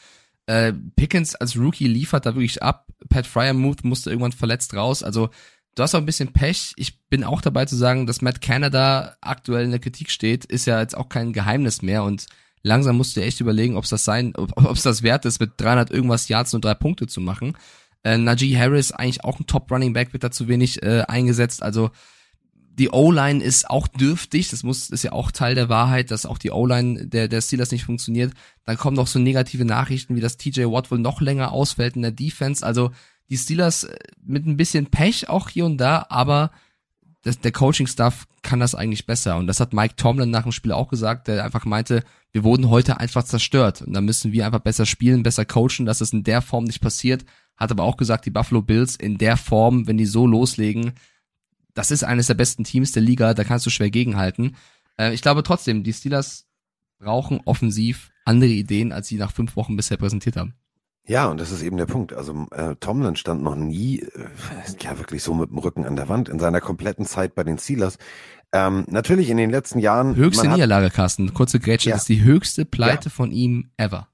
Äh, 0.47 0.73
Pickens 0.95 1.35
als 1.35 1.57
Rookie 1.57 1.87
liefert 1.87 2.25
da 2.25 2.33
wirklich 2.33 2.63
ab. 2.63 2.87
Pat 3.09 3.27
Fryermuth 3.27 3.83
musste 3.83 4.09
irgendwann 4.09 4.31
verletzt 4.31 4.73
raus. 4.73 5.03
Also 5.03 5.29
du 5.75 5.83
hast 5.83 5.93
auch 5.93 5.99
ein 5.99 6.05
bisschen 6.05 6.33
Pech. 6.33 6.73
Ich 6.77 6.99
bin 7.09 7.23
auch 7.23 7.41
dabei 7.41 7.65
zu 7.65 7.75
sagen, 7.75 8.07
dass 8.07 8.21
Matt 8.21 8.41
Canada 8.41 9.17
aktuell 9.21 9.65
in 9.65 9.71
der 9.71 9.79
Kritik 9.79 10.09
steht, 10.09 10.45
ist 10.45 10.65
ja 10.65 10.79
jetzt 10.79 10.97
auch 10.97 11.09
kein 11.09 11.33
Geheimnis 11.33 11.81
mehr 11.81 12.03
und 12.03 12.25
langsam 12.63 12.97
musst 12.97 13.15
du 13.15 13.21
echt 13.21 13.39
überlegen, 13.39 13.77
ob 13.77 13.87
das 13.87 14.03
sein, 14.03 14.33
ob 14.35 14.71
es 14.71 14.83
das 14.83 15.03
wert 15.03 15.25
ist, 15.25 15.39
mit 15.39 15.51
300 15.57 15.91
irgendwas 15.91 16.27
Yards 16.27 16.53
nur 16.53 16.61
drei 16.61 16.73
Punkte 16.73 17.07
zu 17.07 17.21
machen. 17.21 17.57
Äh, 18.03 18.17
Najee 18.17 18.57
Harris 18.57 18.91
eigentlich 18.91 19.23
auch 19.23 19.39
ein 19.39 19.47
Top 19.47 19.71
Running 19.71 19.93
Back 19.93 20.13
wird 20.13 20.23
da 20.23 20.31
zu 20.31 20.47
wenig 20.47 20.83
äh, 20.83 21.03
eingesetzt. 21.07 21.63
Also 21.63 21.91
die 22.77 22.89
O-Line 22.89 23.43
ist 23.43 23.69
auch 23.69 23.87
dürftig, 23.87 24.49
das 24.49 24.61
muss, 24.61 24.91
ist 24.91 25.03
ja 25.03 25.11
auch 25.11 25.31
Teil 25.31 25.55
der 25.55 25.67
Wahrheit, 25.67 26.11
dass 26.11 26.27
auch 26.27 26.37
die 26.37 26.51
O-Line 26.51 27.07
der, 27.07 27.27
der 27.27 27.41
Steelers 27.41 27.71
nicht 27.71 27.85
funktioniert. 27.85 28.33
Dann 28.65 28.77
kommen 28.77 28.95
noch 28.95 29.07
so 29.07 29.17
negative 29.17 29.65
Nachrichten, 29.65 30.15
wie 30.15 30.21
dass 30.21 30.37
TJ 30.37 30.65
Watt 30.65 30.91
wohl 30.91 30.99
noch 30.99 31.19
länger 31.19 31.51
ausfällt 31.51 31.95
in 31.95 32.03
der 32.03 32.11
Defense. 32.11 32.63
Also 32.63 32.91
die 33.29 33.37
Steelers 33.37 33.85
äh, 33.85 33.97
mit 34.23 34.45
ein 34.45 34.57
bisschen 34.57 34.87
Pech 34.87 35.27
auch 35.27 35.49
hier 35.49 35.65
und 35.65 35.77
da, 35.77 36.05
aber 36.09 36.51
das, 37.27 37.39
der 37.39 37.51
Coaching-Staff 37.51 38.25
kann 38.41 38.61
das 38.61 38.73
eigentlich 38.73 39.05
besser. 39.05 39.35
Und 39.37 39.47
das 39.47 39.59
hat 39.59 39.73
Mike 39.73 39.95
Tomlin 39.97 40.29
nach 40.29 40.43
dem 40.43 40.53
Spiel 40.53 40.71
auch 40.71 40.87
gesagt, 40.87 41.27
der 41.27 41.43
einfach 41.43 41.65
meinte, 41.65 42.03
wir 42.31 42.43
wurden 42.43 42.69
heute 42.69 42.99
einfach 42.99 43.23
zerstört. 43.23 43.81
Und 43.81 43.93
da 43.93 44.01
müssen 44.01 44.31
wir 44.31 44.45
einfach 44.45 44.61
besser 44.61 44.85
spielen, 44.85 45.23
besser 45.23 45.43
coachen, 45.43 45.85
dass 45.85 45.99
es 45.99 46.13
in 46.13 46.23
der 46.23 46.41
Form 46.41 46.63
nicht 46.63 46.81
passiert. 46.81 47.25
Hat 47.57 47.71
aber 47.71 47.83
auch 47.83 47.97
gesagt, 47.97 48.25
die 48.25 48.31
Buffalo 48.31 48.61
Bills 48.61 48.95
in 48.95 49.17
der 49.17 49.35
Form, 49.35 49.87
wenn 49.87 49.97
die 49.97 50.05
so 50.05 50.25
loslegen, 50.25 50.93
das 51.73 51.91
ist 51.91 52.03
eines 52.03 52.27
der 52.27 52.35
besten 52.35 52.63
Teams 52.63 52.93
der 52.93 53.03
Liga, 53.03 53.33
da 53.33 53.43
kannst 53.43 53.65
du 53.65 53.69
schwer 53.69 53.89
gegenhalten. 53.89 54.55
Äh, 54.97 55.13
ich 55.13 55.21
glaube 55.21 55.43
trotzdem, 55.43 55.83
die 55.83 55.93
Steelers 55.93 56.47
brauchen 56.97 57.41
offensiv 57.43 58.09
andere 58.23 58.51
Ideen, 58.51 58.91
als 58.93 59.09
sie 59.09 59.17
nach 59.17 59.31
fünf 59.33 59.55
Wochen 59.57 59.75
bisher 59.75 59.97
präsentiert 59.97 60.37
haben. 60.37 60.55
Ja, 61.07 61.27
und 61.27 61.39
das 61.39 61.51
ist 61.51 61.61
eben 61.61 61.77
der 61.77 61.85
Punkt. 61.85 62.13
Also 62.13 62.47
äh, 62.51 62.75
Tomlin 62.75 63.15
stand 63.15 63.41
noch 63.41 63.55
nie, 63.55 64.01
äh, 64.01 64.27
ja 64.81 64.99
wirklich 64.99 65.23
so 65.23 65.33
mit 65.33 65.49
dem 65.49 65.57
Rücken 65.57 65.85
an 65.85 65.95
der 65.95 66.09
Wand 66.09 66.27
in 66.27 66.37
seiner 66.37 66.59
kompletten 66.59 67.05
Zeit 67.05 67.33
bei 67.33 67.43
den 67.45 67.57
Steelers. 67.57 67.97
Ähm, 68.51 68.85
natürlich 68.89 69.29
in 69.29 69.37
den 69.37 69.49
letzten 69.49 69.79
Jahren. 69.79 70.15
Höchste 70.15 70.49
Niederlage, 70.49 70.89
Carsten. 70.89 71.33
Kurze 71.33 71.59
Grätsche, 71.59 71.89
ja. 71.89 71.95
das 71.95 72.03
ist 72.03 72.09
die 72.09 72.23
höchste 72.23 72.65
Pleite 72.65 73.05
ja. 73.05 73.11
von 73.11 73.31
ihm 73.31 73.71
ever. 73.77 74.09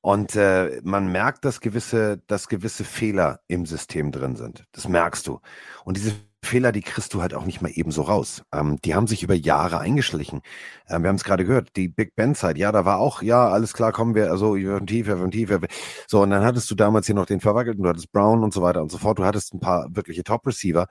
Und 0.00 0.36
äh, 0.36 0.80
man 0.84 1.10
merkt, 1.10 1.44
dass 1.44 1.60
gewisse, 1.60 2.22
dass 2.28 2.48
gewisse 2.48 2.84
Fehler 2.84 3.40
im 3.48 3.66
System 3.66 4.10
drin 4.10 4.36
sind. 4.36 4.64
Das 4.72 4.88
merkst 4.88 5.26
du. 5.26 5.40
Und 5.84 5.96
diese 5.96 6.12
Fehler, 6.42 6.72
die 6.72 6.82
kriegst 6.82 7.12
du 7.14 7.22
halt 7.22 7.34
auch 7.34 7.44
nicht 7.44 7.60
mal 7.60 7.70
eben 7.74 7.90
so 7.90 8.02
raus. 8.02 8.42
Ähm, 8.52 8.78
die 8.84 8.94
haben 8.94 9.06
sich 9.06 9.22
über 9.22 9.34
Jahre 9.34 9.78
eingeschlichen. 9.80 10.42
Ähm, 10.88 11.02
wir 11.02 11.08
haben 11.08 11.16
es 11.16 11.24
gerade 11.24 11.44
gehört, 11.44 11.70
die 11.76 11.88
Big 11.88 12.14
Ben-Zeit, 12.14 12.56
ja, 12.58 12.72
da 12.72 12.84
war 12.84 12.98
auch, 12.98 13.22
ja, 13.22 13.48
alles 13.48 13.72
klar, 13.72 13.92
kommen 13.92 14.14
wir, 14.14 14.30
also 14.30 14.56
wir 14.56 14.68
werden 14.70 14.86
tiefer, 14.86 15.14
wir 15.14 15.20
werden 15.20 15.30
tiefer. 15.30 15.60
So, 16.06 16.22
und 16.22 16.30
dann 16.30 16.44
hattest 16.44 16.70
du 16.70 16.74
damals 16.74 17.06
hier 17.06 17.14
noch 17.14 17.26
den 17.26 17.40
Verwackelten, 17.40 17.82
du 17.82 17.88
hattest 17.88 18.12
Brown 18.12 18.44
und 18.44 18.54
so 18.54 18.62
weiter 18.62 18.82
und 18.82 18.90
so 18.90 18.98
fort. 18.98 19.18
Du 19.18 19.24
hattest 19.24 19.54
ein 19.54 19.60
paar 19.60 19.88
wirkliche 19.90 20.24
Top-Receiver. 20.24 20.86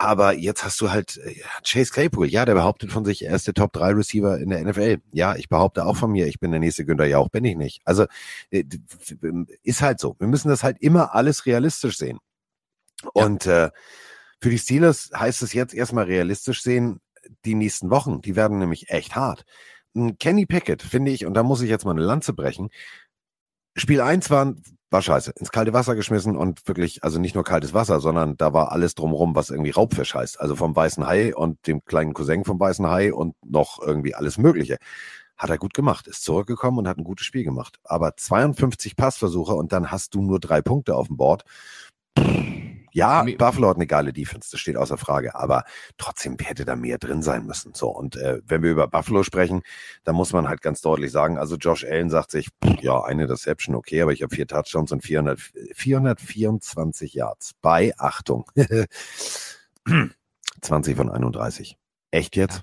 Aber 0.00 0.32
jetzt 0.32 0.64
hast 0.64 0.80
du 0.80 0.92
halt 0.92 1.16
äh, 1.18 1.34
Chase 1.66 1.92
Claypool, 1.92 2.28
ja, 2.28 2.44
der 2.44 2.54
behauptet 2.54 2.92
von 2.92 3.04
sich, 3.04 3.24
er 3.24 3.34
ist 3.34 3.48
der 3.48 3.54
Top 3.54 3.72
3 3.72 3.94
Receiver 3.94 4.38
in 4.38 4.50
der 4.50 4.64
NFL. 4.64 4.98
Ja, 5.12 5.34
ich 5.34 5.48
behaupte 5.48 5.84
auch 5.84 5.96
von 5.96 6.12
mir, 6.12 6.28
ich 6.28 6.38
bin 6.38 6.52
der 6.52 6.60
nächste 6.60 6.84
Günther 6.84 7.06
Jauch, 7.06 7.30
bin 7.30 7.44
ich 7.44 7.56
nicht. 7.56 7.82
Also 7.84 8.06
äh, 8.50 8.64
ist 9.64 9.82
halt 9.82 9.98
so. 9.98 10.14
Wir 10.20 10.28
müssen 10.28 10.48
das 10.48 10.62
halt 10.62 10.76
immer 10.80 11.14
alles 11.16 11.46
realistisch 11.46 11.98
sehen. 11.98 12.18
Und 13.12 13.46
ja. 13.46 13.66
äh, 13.66 13.70
für 14.40 14.50
die 14.50 14.58
Steelers 14.58 15.10
heißt 15.14 15.42
es 15.42 15.52
jetzt 15.52 15.74
erstmal 15.74 16.04
realistisch 16.04 16.62
sehen, 16.62 17.00
die 17.44 17.54
nächsten 17.54 17.90
Wochen, 17.90 18.20
die 18.20 18.36
werden 18.36 18.58
nämlich 18.58 18.90
echt 18.90 19.16
hart. 19.16 19.44
Kenny 20.18 20.46
Pickett, 20.46 20.82
finde 20.82 21.10
ich, 21.10 21.26
und 21.26 21.34
da 21.34 21.42
muss 21.42 21.60
ich 21.60 21.70
jetzt 21.70 21.84
mal 21.84 21.92
eine 21.92 22.02
Lanze 22.02 22.32
brechen. 22.32 22.68
Spiel 23.76 24.00
1 24.00 24.30
war 24.30 24.54
war 24.90 25.02
scheiße. 25.02 25.32
Ins 25.36 25.50
kalte 25.50 25.72
Wasser 25.72 25.94
geschmissen 25.94 26.36
und 26.36 26.66
wirklich, 26.66 27.04
also 27.04 27.18
nicht 27.18 27.34
nur 27.34 27.44
kaltes 27.44 27.74
Wasser, 27.74 28.00
sondern 28.00 28.36
da 28.36 28.52
war 28.52 28.72
alles 28.72 28.94
drumrum, 28.94 29.34
was 29.34 29.50
irgendwie 29.50 29.70
Raubfisch 29.70 30.14
heißt. 30.14 30.40
Also 30.40 30.56
vom 30.56 30.74
weißen 30.74 31.06
Hai 31.06 31.34
und 31.34 31.66
dem 31.66 31.84
kleinen 31.84 32.14
Cousin 32.14 32.44
vom 32.44 32.58
weißen 32.58 32.86
Hai 32.88 33.12
und 33.12 33.34
noch 33.44 33.80
irgendwie 33.80 34.14
alles 34.14 34.38
Mögliche. 34.38 34.78
Hat 35.36 35.50
er 35.50 35.58
gut 35.58 35.74
gemacht, 35.74 36.06
ist 36.08 36.24
zurückgekommen 36.24 36.78
und 36.78 36.88
hat 36.88 36.98
ein 36.98 37.04
gutes 37.04 37.26
Spiel 37.26 37.44
gemacht. 37.44 37.78
Aber 37.84 38.16
52 38.16 38.96
Passversuche 38.96 39.54
und 39.54 39.72
dann 39.72 39.90
hast 39.90 40.14
du 40.14 40.22
nur 40.22 40.40
drei 40.40 40.62
Punkte 40.62 40.96
auf 40.96 41.08
dem 41.08 41.16
Board. 41.16 41.44
Ja, 42.98 43.22
Mi- 43.22 43.36
Buffalo 43.36 43.68
hat 43.68 43.76
eine 43.76 43.86
geile 43.86 44.12
Defense, 44.12 44.48
das 44.50 44.60
steht 44.60 44.76
außer 44.76 44.98
Frage, 44.98 45.34
aber 45.34 45.64
trotzdem 45.96 46.36
hätte 46.40 46.64
da 46.64 46.76
mehr 46.76 46.98
drin 46.98 47.22
sein 47.22 47.46
müssen. 47.46 47.72
So, 47.74 47.88
und 47.88 48.16
äh, 48.16 48.40
wenn 48.46 48.62
wir 48.62 48.70
über 48.72 48.88
Buffalo 48.88 49.22
sprechen, 49.22 49.62
dann 50.04 50.14
muss 50.16 50.32
man 50.32 50.48
halt 50.48 50.62
ganz 50.62 50.80
deutlich 50.80 51.12
sagen, 51.12 51.38
also 51.38 51.56
Josh 51.56 51.84
Allen 51.84 52.10
sagt 52.10 52.30
sich, 52.30 52.48
pff, 52.64 52.80
ja, 52.82 53.02
eine 53.02 53.26
Deception, 53.26 53.74
okay, 53.74 54.02
aber 54.02 54.12
ich 54.12 54.22
habe 54.22 54.34
vier 54.34 54.46
Touchdowns 54.46 54.92
und 54.92 55.02
400, 55.04 55.38
424 55.74 57.14
Yards 57.14 57.52
bei, 57.62 57.92
Achtung, 57.98 58.44
20 60.60 60.96
von 60.96 61.10
31. 61.10 61.76
Echt 62.10 62.36
jetzt? 62.36 62.62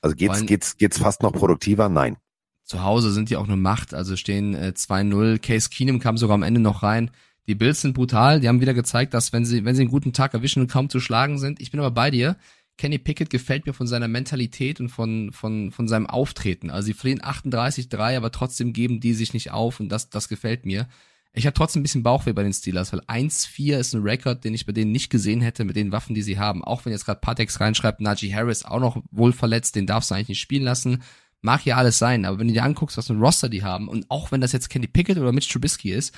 Also 0.00 0.16
geht's, 0.16 0.34
allem- 0.34 0.46
geht's, 0.46 0.76
geht's 0.76 0.98
fast 0.98 1.22
noch 1.22 1.32
produktiver? 1.32 1.88
Nein. 1.88 2.16
Zu 2.62 2.82
Hause 2.82 3.12
sind 3.12 3.28
die 3.28 3.36
auch 3.36 3.44
eine 3.44 3.56
Macht, 3.56 3.92
also 3.92 4.16
stehen 4.16 4.54
äh, 4.54 4.72
2-0. 4.74 5.38
Case 5.38 5.68
Keenum 5.68 5.98
kam 6.00 6.16
sogar 6.16 6.34
am 6.34 6.42
Ende 6.42 6.60
noch 6.60 6.82
rein. 6.82 7.10
Die 7.46 7.54
Bills 7.54 7.82
sind 7.82 7.92
brutal, 7.92 8.40
die 8.40 8.48
haben 8.48 8.60
wieder 8.60 8.74
gezeigt, 8.74 9.12
dass 9.12 9.32
wenn 9.32 9.44
sie, 9.44 9.64
wenn 9.64 9.74
sie 9.74 9.82
einen 9.82 9.90
guten 9.90 10.12
Tag 10.12 10.32
erwischen 10.32 10.62
und 10.62 10.70
kaum 10.70 10.88
zu 10.88 10.98
schlagen 11.00 11.38
sind. 11.38 11.60
Ich 11.60 11.70
bin 11.70 11.80
aber 11.80 11.90
bei 11.90 12.10
dir. 12.10 12.36
Kenny 12.76 12.98
Pickett 12.98 13.30
gefällt 13.30 13.66
mir 13.66 13.72
von 13.72 13.86
seiner 13.86 14.08
Mentalität 14.08 14.80
und 14.80 14.88
von, 14.88 15.30
von, 15.32 15.70
von 15.70 15.86
seinem 15.86 16.06
Auftreten. 16.06 16.70
Also 16.70 16.86
sie 16.86 16.94
verlieren 16.94 17.20
38-3, 17.20 18.16
aber 18.16 18.32
trotzdem 18.32 18.72
geben 18.72 18.98
die 18.98 19.14
sich 19.14 19.32
nicht 19.32 19.52
auf 19.52 19.78
und 19.78 19.90
das, 19.90 20.10
das 20.10 20.28
gefällt 20.28 20.66
mir. 20.66 20.88
Ich 21.36 21.46
habe 21.46 21.54
trotzdem 21.54 21.80
ein 21.80 21.82
bisschen 21.82 22.02
Bauchweh 22.04 22.32
bei 22.32 22.44
den 22.44 22.52
Steelers, 22.52 22.92
weil 22.92 23.00
1-4 23.00 23.78
ist 23.78 23.92
ein 23.92 24.02
Rekord, 24.02 24.44
den 24.44 24.54
ich 24.54 24.66
bei 24.66 24.72
denen 24.72 24.92
nicht 24.92 25.10
gesehen 25.10 25.40
hätte 25.40 25.64
mit 25.64 25.76
den 25.76 25.92
Waffen, 25.92 26.14
die 26.14 26.22
sie 26.22 26.38
haben. 26.38 26.64
Auch 26.64 26.84
wenn 26.84 26.92
jetzt 26.92 27.06
gerade 27.06 27.20
Patex 27.20 27.60
reinschreibt, 27.60 28.00
Najee 28.00 28.32
Harris 28.32 28.64
auch 28.64 28.80
noch 28.80 29.02
wohl 29.10 29.32
verletzt, 29.32 29.74
den 29.74 29.86
darfst 29.86 30.10
du 30.10 30.14
eigentlich 30.14 30.28
nicht 30.28 30.40
spielen 30.40 30.62
lassen. 30.62 31.02
Mag 31.42 31.66
ja 31.66 31.76
alles 31.76 31.98
sein, 31.98 32.24
aber 32.24 32.38
wenn 32.38 32.48
du 32.48 32.54
dir 32.54 32.62
anguckst, 32.62 32.96
was 32.96 33.08
für 33.08 33.14
ein 33.14 33.20
Roster 33.20 33.48
die 33.48 33.64
haben, 33.64 33.88
und 33.88 34.06
auch 34.10 34.32
wenn 34.32 34.40
das 34.40 34.52
jetzt 34.52 34.70
Kenny 34.70 34.86
Pickett 34.86 35.18
oder 35.18 35.32
Mitch 35.32 35.52
Trubisky 35.52 35.92
ist, 35.92 36.16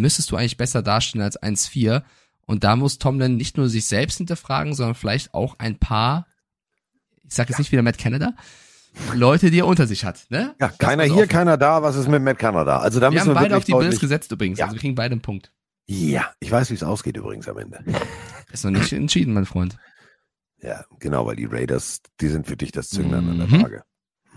müsstest 0.00 0.30
du 0.30 0.36
eigentlich 0.36 0.56
besser 0.56 0.82
dastehen 0.82 1.22
als 1.22 1.40
1-4. 1.40 2.02
Und 2.46 2.64
da 2.64 2.76
muss 2.76 2.98
Tomlin 2.98 3.36
nicht 3.36 3.56
nur 3.56 3.68
sich 3.68 3.86
selbst 3.86 4.18
hinterfragen, 4.18 4.74
sondern 4.74 4.94
vielleicht 4.94 5.34
auch 5.34 5.58
ein 5.58 5.78
paar, 5.78 6.26
ich 7.24 7.34
sag 7.34 7.48
jetzt 7.48 7.58
nicht 7.58 7.72
wieder 7.72 7.82
Matt 7.82 7.98
Canada, 7.98 8.32
Leute, 9.14 9.50
die 9.50 9.60
er 9.60 9.66
unter 9.66 9.86
sich 9.86 10.04
hat. 10.04 10.26
Ne? 10.30 10.54
Ja, 10.60 10.68
Das 10.68 10.78
keiner 10.78 11.04
hier, 11.04 11.26
keiner 11.26 11.56
da. 11.56 11.82
Was 11.82 11.96
ist 11.96 12.08
mit 12.08 12.22
Matt 12.22 12.38
Canada? 12.38 12.78
Also 12.78 13.00
da 13.00 13.06
Wir 13.06 13.10
müssen 13.12 13.28
haben 13.28 13.34
wir 13.36 13.40
beide 13.42 13.56
auf 13.56 13.64
die 13.64 13.72
Bills 13.72 14.00
gesetzt 14.00 14.32
übrigens. 14.32 14.58
Ja. 14.58 14.64
Also 14.66 14.76
wir 14.76 14.80
kriegen 14.80 14.94
beide 14.94 15.12
einen 15.12 15.20
Punkt. 15.20 15.52
Ja, 15.86 16.30
ich 16.40 16.50
weiß, 16.50 16.70
wie 16.70 16.74
es 16.74 16.82
ausgeht 16.82 17.16
übrigens 17.16 17.48
am 17.48 17.58
Ende. 17.58 17.82
Ist 18.52 18.64
noch 18.64 18.70
nicht 18.70 18.92
entschieden, 18.92 19.34
mein 19.34 19.46
Freund. 19.46 19.76
Ja, 20.60 20.84
genau, 20.98 21.26
weil 21.26 21.36
die 21.36 21.44
Raiders, 21.44 22.00
die 22.20 22.28
sind 22.28 22.46
für 22.46 22.56
dich 22.56 22.72
das 22.72 22.88
Zünglein 22.88 23.28
an 23.28 23.38
der 23.38 23.46
Mhm. 23.46 23.82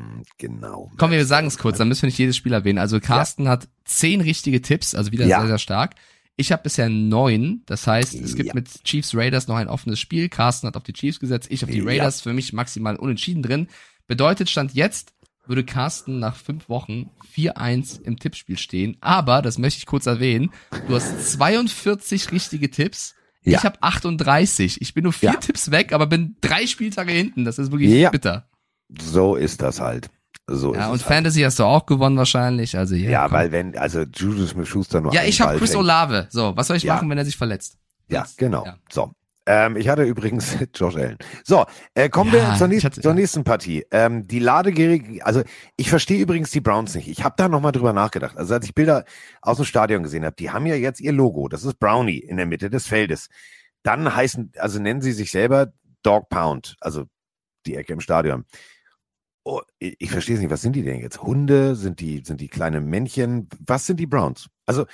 Hm, 0.02 0.24
Genau. 0.38 0.92
Komm, 0.98 1.12
wir 1.12 1.26
sagen 1.26 1.48
es 1.48 1.58
kurz, 1.58 1.78
dann 1.78 1.88
müssen 1.88 2.04
wir 2.04 2.08
nicht 2.08 2.18
jedes 2.18 2.36
Spiel 2.38 2.54
erwähnen. 2.54 2.80
Also 2.80 3.00
Carsten 3.00 3.48
hat 3.48 3.68
zehn 3.86 4.22
richtige 4.22 4.62
Tipps, 4.62 4.96
also 4.96 5.12
wieder 5.12 5.26
Ja. 5.26 5.40
sehr, 5.40 5.48
sehr 5.50 5.60
stark. 5.60 5.96
Ich 6.38 6.52
habe 6.52 6.64
bisher 6.64 6.90
neun, 6.90 7.62
das 7.66 7.86
heißt, 7.86 8.14
es 8.16 8.36
gibt 8.36 8.48
Ja. 8.48 8.54
mit 8.56 8.84
Chiefs 8.84 9.14
Raiders 9.16 9.48
noch 9.48 9.58
ein 9.58 9.68
offenes 9.68 10.00
Spiel. 10.00 10.30
Carsten 10.30 10.66
hat 10.68 10.78
auf 10.78 10.84
die 10.84 10.94
Chiefs 10.94 11.20
gesetzt, 11.20 11.48
ich 11.52 11.64
auf 11.64 11.70
die 11.70 11.80
Ja. 11.80 11.84
Raiders, 11.86 12.22
für 12.22 12.34
mich 12.34 12.54
maximal 12.54 12.96
unentschieden 12.96 13.44
drin. 13.44 13.68
Bedeutet, 14.08 14.50
Stand 14.50 14.74
jetzt 14.74 15.14
würde 15.46 15.64
Carsten 15.66 16.20
nach 16.20 16.36
fünf 16.36 16.70
Wochen 16.70 17.10
4-1 17.36 18.00
im 18.02 18.18
Tippspiel 18.18 18.58
stehen. 18.58 18.98
Aber, 19.02 19.42
das 19.42 19.58
möchte 19.58 19.80
ich 19.80 19.86
kurz 19.86 20.06
erwähnen, 20.06 20.52
du 20.88 20.96
hast 20.96 21.32
42 21.34 22.32
richtige 22.32 22.70
Tipps. 22.72 23.16
Ja. 23.44 23.58
Ich 23.58 23.64
habe 23.66 23.82
38. 23.82 24.82
Ich 24.82 24.94
bin 24.94 25.04
nur 25.04 25.14
vier 25.14 25.32
Ja. 25.32 25.36
Tipps 25.40 25.72
weg, 25.72 25.94
aber 25.94 26.06
bin 26.06 26.36
drei 26.42 26.68
Spieltage 26.68 27.12
hinten. 27.12 27.44
Das 27.44 27.58
ist 27.58 27.72
wirklich 27.72 27.90
Ja. 27.92 28.12
bitter. 28.12 28.48
So 29.00 29.36
ist 29.36 29.62
das 29.62 29.80
halt. 29.80 30.10
So 30.48 30.74
Ja, 30.74 30.86
und 30.88 30.92
halt. 30.94 31.02
Fantasy 31.04 31.42
hast 31.42 31.60
du 31.60 31.64
auch 31.64 31.86
gewonnen 31.86 32.18
wahrscheinlich. 32.18 32.78
Also 32.78 32.96
ja, 32.96 33.10
Ja, 33.10 33.24
komm. 33.24 33.34
weil 33.38 33.52
wenn, 33.52 33.78
also 33.78 34.02
Julius 34.02 34.50
Smith-Schuster 34.52 35.02
nur 35.02 35.14
Ja, 35.14 35.24
ich 35.24 35.40
habe 35.42 35.58
Chris. 35.58 35.76
Olave. 35.76 36.28
So, 36.30 36.56
was 36.58 36.68
soll 36.68 36.78
ich 36.78 36.84
Ja. 36.84 36.96
machen, 36.96 37.10
wenn 37.10 37.18
er 37.18 37.26
sich 37.26 37.38
verletzt? 37.38 37.78
Ja, 38.08 38.26
genau. 38.38 38.66
ja. 38.66 38.78
So. 38.90 39.12
Ähm, 39.48 39.76
ich 39.76 39.88
hatte 39.90 40.04
übrigens 40.04 40.56
Josh 40.76 40.96
Allen. 40.96 41.18
So, 41.44 41.66
äh, 41.96 42.10
kommen 42.10 42.32
Ja, 42.34 42.52
wir 42.52 42.58
zur, 42.58 42.68
nächsten, 42.68 42.86
hatte- 42.88 43.02
zur 43.02 43.14
nächsten 43.14 43.44
Partie. 43.44 43.86
Ähm, 43.92 44.28
die 44.28 44.40
Ladegierige, 44.40 45.26
also 45.26 45.42
ich 45.78 45.90
verstehe 45.90 46.20
übrigens 46.22 46.52
die 46.52 46.62
Browns 46.62 46.94
nicht. 46.96 47.08
Ich 47.08 47.24
habe 47.24 47.36
da 47.38 47.48
nochmal 47.48 47.72
drüber 47.72 47.94
nachgedacht. 47.94 48.38
Also 48.38 48.54
als 48.54 48.66
ich 48.66 48.76
Bilder 48.76 49.04
aus 49.42 49.58
dem 49.58 49.66
Stadion 49.66 50.04
gesehen 50.04 50.26
habe, 50.26 50.36
die 50.38 50.52
haben 50.52 50.66
ja 50.68 50.76
jetzt 50.76 51.00
ihr 51.02 51.12
Logo. 51.12 51.48
Das 51.48 51.64
ist 51.64 51.80
Brownie 51.80 52.18
in 52.20 52.38
der 52.38 52.46
Mitte 52.46 52.70
des 52.70 52.86
Feldes. 52.88 53.30
Dann 53.84 54.14
heißen, 54.16 54.52
also 54.58 54.80
nennen 54.80 55.02
sie 55.02 55.12
sich 55.12 55.32
selber 55.32 55.72
Dog 56.04 56.30
Pound, 56.30 56.76
also 56.82 57.06
die 57.66 57.76
Ecke 57.76 57.94
im 57.94 58.00
Stadion. 58.00 58.46
Oh, 59.44 59.62
ich, 59.80 60.12
verstehe 60.12 60.36
es 60.36 60.42
nicht. 60.42 60.52
Was 60.52 60.62
sind 60.62 60.76
die 60.76 60.84
denn 60.84 61.00
jetzt? 61.00 61.24
Hunde? 61.24 61.76
Sind 61.76 62.00
die, 62.00 62.22
sind 62.24 62.42
die 62.42 62.48
kleine 62.48 62.80
Männchen? 62.80 63.50
Was 63.66 63.88
sind 63.88 64.00
die 64.00 64.06
Browns? 64.06 64.50
Also, 64.68 64.86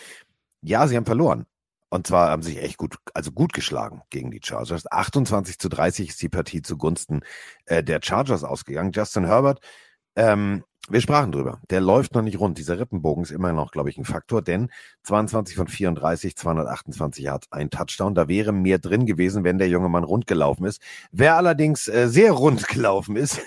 ja, 0.62 0.88
sie 0.88 0.96
haben 0.96 1.06
verloren. 1.06 1.46
Und 1.90 2.08
zwar 2.08 2.30
haben 2.30 2.42
sich 2.44 2.62
echt 2.62 2.78
gut, 2.78 2.98
also 3.14 3.32
gut 3.32 3.54
geschlagen 3.54 4.02
gegen 4.10 4.32
die 4.32 4.42
Chargers. 4.44 4.92
28 4.92 5.58
zu 5.60 5.70
30 5.70 6.10
ist 6.10 6.22
die 6.22 6.30
Partie 6.30 6.62
zugunsten 6.62 7.22
äh, 7.66 7.84
der 7.84 8.00
Chargers 8.04 8.44
ausgegangen. 8.44 8.92
Justin 8.94 9.26
Herbert, 9.26 9.62
ähm, 10.16 10.64
wir 10.90 11.02
sprachen 11.02 11.32
drüber. 11.34 11.60
Der 11.70 11.82
läuft 11.82 12.16
noch 12.16 12.22
nicht 12.22 12.40
rund. 12.40 12.58
Dieser 12.58 12.80
Rippenbogen 12.80 13.24
ist 13.24 13.32
immer 13.32 13.52
noch, 13.54 13.72
glaube 13.72 13.90
ich, 13.90 13.98
ein 13.98 14.06
Faktor, 14.06 14.42
denn 14.42 14.70
22 15.04 15.56
von 15.58 15.68
34, 15.68 16.36
228 16.36 17.24
Yards, 17.24 17.52
ein 17.52 17.70
Touchdown. 17.70 18.16
Da 18.16 18.28
wäre 18.30 18.54
mehr 18.54 18.80
drin 18.80 19.06
gewesen, 19.06 19.44
wenn 19.44 19.58
der 19.58 19.70
junge 19.70 19.90
Mann 19.90 20.06
rund 20.06 20.28
gelaufen 20.28 20.66
ist. 20.66 20.82
Wer 21.12 21.36
allerdings 21.36 21.88
äh, 21.90 22.08
sehr 22.08 22.32
rund 22.32 22.68
gelaufen 22.70 23.18
ist, 23.18 23.42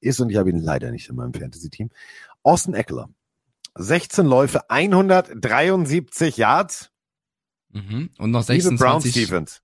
ist, 0.00 0.20
und 0.20 0.30
ich 0.30 0.36
habe 0.36 0.50
ihn 0.50 0.58
leider 0.58 0.90
nicht 0.90 1.08
in 1.08 1.16
meinem 1.16 1.34
Fantasy-Team, 1.34 1.90
Austin 2.42 2.74
Eckler. 2.74 3.08
16 3.76 4.24
Läufe, 4.26 4.70
173 4.70 6.36
Yards. 6.36 6.90
Mhm. 7.72 8.10
Und 8.18 8.30
noch 8.30 8.46
Liebe 8.48 8.62
Brown 8.76 9.00
26. 9.00 9.12
Stephens. 9.12 9.62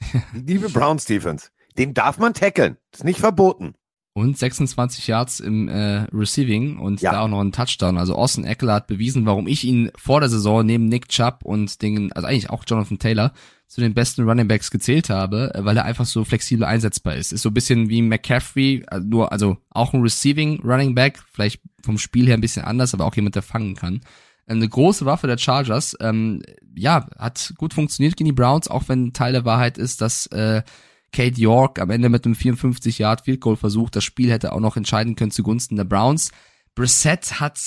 Liebe 0.32 0.68
Brown 0.68 0.98
Stephens. 0.98 1.52
Den 1.78 1.94
darf 1.94 2.18
man 2.18 2.34
tackeln. 2.34 2.76
Ist 2.92 3.04
nicht 3.04 3.20
verboten. 3.20 3.74
Und 4.14 4.36
26 4.36 5.06
Yards 5.06 5.40
im 5.40 5.68
äh, 5.68 6.04
Receiving 6.12 6.78
und 6.78 7.00
Ja. 7.00 7.12
da 7.12 7.20
auch 7.22 7.28
noch 7.28 7.40
ein 7.40 7.52
Touchdown. 7.52 7.96
Also 7.96 8.14
Austin 8.14 8.44
Eckler 8.44 8.74
hat 8.74 8.86
bewiesen, 8.86 9.24
warum 9.24 9.46
ich 9.46 9.64
ihn 9.64 9.90
vor 9.96 10.20
der 10.20 10.28
Saison 10.28 10.66
neben 10.66 10.84
Nick 10.86 11.08
Chubb 11.08 11.40
und 11.44 11.80
den, 11.80 12.12
also 12.12 12.26
eigentlich 12.28 12.50
auch 12.50 12.64
Jonathan 12.66 12.98
Taylor, 12.98 13.32
zu 13.72 13.80
den 13.80 13.94
besten 13.94 14.28
Running 14.28 14.48
Backs 14.48 14.70
gezählt 14.70 15.08
habe, 15.08 15.50
äh, 15.54 15.64
weil 15.64 15.78
er 15.78 15.86
einfach 15.86 16.04
so 16.04 16.26
flexibel 16.26 16.66
einsetzbar 16.66 17.16
ist. 17.16 17.32
Ist 17.32 17.40
so 17.40 17.48
ein 17.48 17.54
bisschen 17.54 17.88
wie 17.88 18.02
McCaffrey, 18.02 18.84
äh, 18.90 19.00
nur, 19.00 19.32
also 19.32 19.56
auch 19.70 19.94
ein 19.94 20.02
Receiving 20.02 20.60
Running 20.62 20.94
Back, 20.94 21.18
vielleicht 21.32 21.62
vom 21.82 21.96
Spiel 21.96 22.26
her 22.26 22.34
ein 22.34 22.42
bisschen 22.42 22.66
anders, 22.66 22.92
aber 22.92 23.06
auch 23.06 23.16
jemand, 23.16 23.34
der 23.34 23.42
fangen 23.42 23.74
kann. 23.74 24.02
Eine 24.46 24.68
große 24.68 25.06
Waffe 25.06 25.26
der 25.26 25.38
Chargers, 25.38 25.96
ähm, 26.00 26.42
ja, 26.76 27.06
hat 27.18 27.54
gut 27.56 27.72
funktioniert 27.72 28.18
gegen 28.18 28.26
die 28.26 28.34
Browns, 28.34 28.68
auch 28.68 28.88
wenn 28.88 29.14
Teil 29.14 29.32
der 29.32 29.46
Wahrheit 29.46 29.78
ist, 29.78 30.02
dass 30.02 30.26
äh, 30.26 30.62
Kate 31.10 31.40
York 31.40 31.78
am 31.78 31.88
Ende 31.88 32.10
mit 32.10 32.26
einem 32.26 32.34
54 32.34 32.98
Yard 32.98 33.22
Field 33.22 33.40
Goal 33.40 33.56
versucht, 33.56 33.96
das 33.96 34.04
Spiel 34.04 34.30
hätte 34.30 34.52
auch 34.52 34.60
noch 34.60 34.76
entscheiden 34.76 35.16
können 35.16 35.30
zugunsten 35.30 35.76
der 35.76 35.84
Browns. 35.84 36.30
Brissett 36.74 37.40
hat 37.40 37.58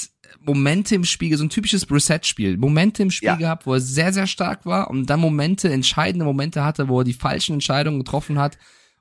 Momente 0.42 0.96
im 0.96 1.04
Spiel, 1.06 1.36
so 1.38 1.44
ein 1.44 1.50
typisches 1.50 1.86
Brissett-Spiel, 1.86 2.58
Momente 2.58 3.04
im 3.04 3.12
Spiel 3.12 3.28
Ja. 3.30 3.36
gehabt, 3.36 3.66
wo 3.66 3.74
er 3.74 3.80
sehr, 3.80 4.14
sehr 4.14 4.28
stark 4.28 4.66
war 4.66 4.90
und 4.90 5.10
dann 5.10 5.20
Momente, 5.20 5.72
entscheidende 5.72 6.26
Momente 6.26 6.64
hatte, 6.64 6.88
wo 6.88 7.00
er 7.02 7.04
die 7.04 7.14
falschen 7.14 7.54
Entscheidungen 7.54 8.00
getroffen 8.00 8.38
hat 8.40 8.58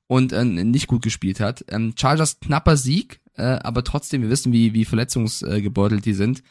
und 0.07 0.33
äh, 0.33 0.45
nicht 0.45 0.87
gut 0.87 1.03
gespielt 1.03 1.41
hat. 1.41 1.65
Ähm, 1.69 1.95
Chargers 1.99 2.41
knapper 2.41 2.77
Sieg, 2.77 3.21
äh, 3.37 3.43
aber 3.43 3.85
trotzdem, 3.85 4.23
wir 4.23 4.31
wissen, 4.31 4.53
wie, 4.53 4.75
wie 4.75 4.85
verletzungsgebeutelt 4.85 6.05
die 6.05 6.15
sind. 6.15 6.43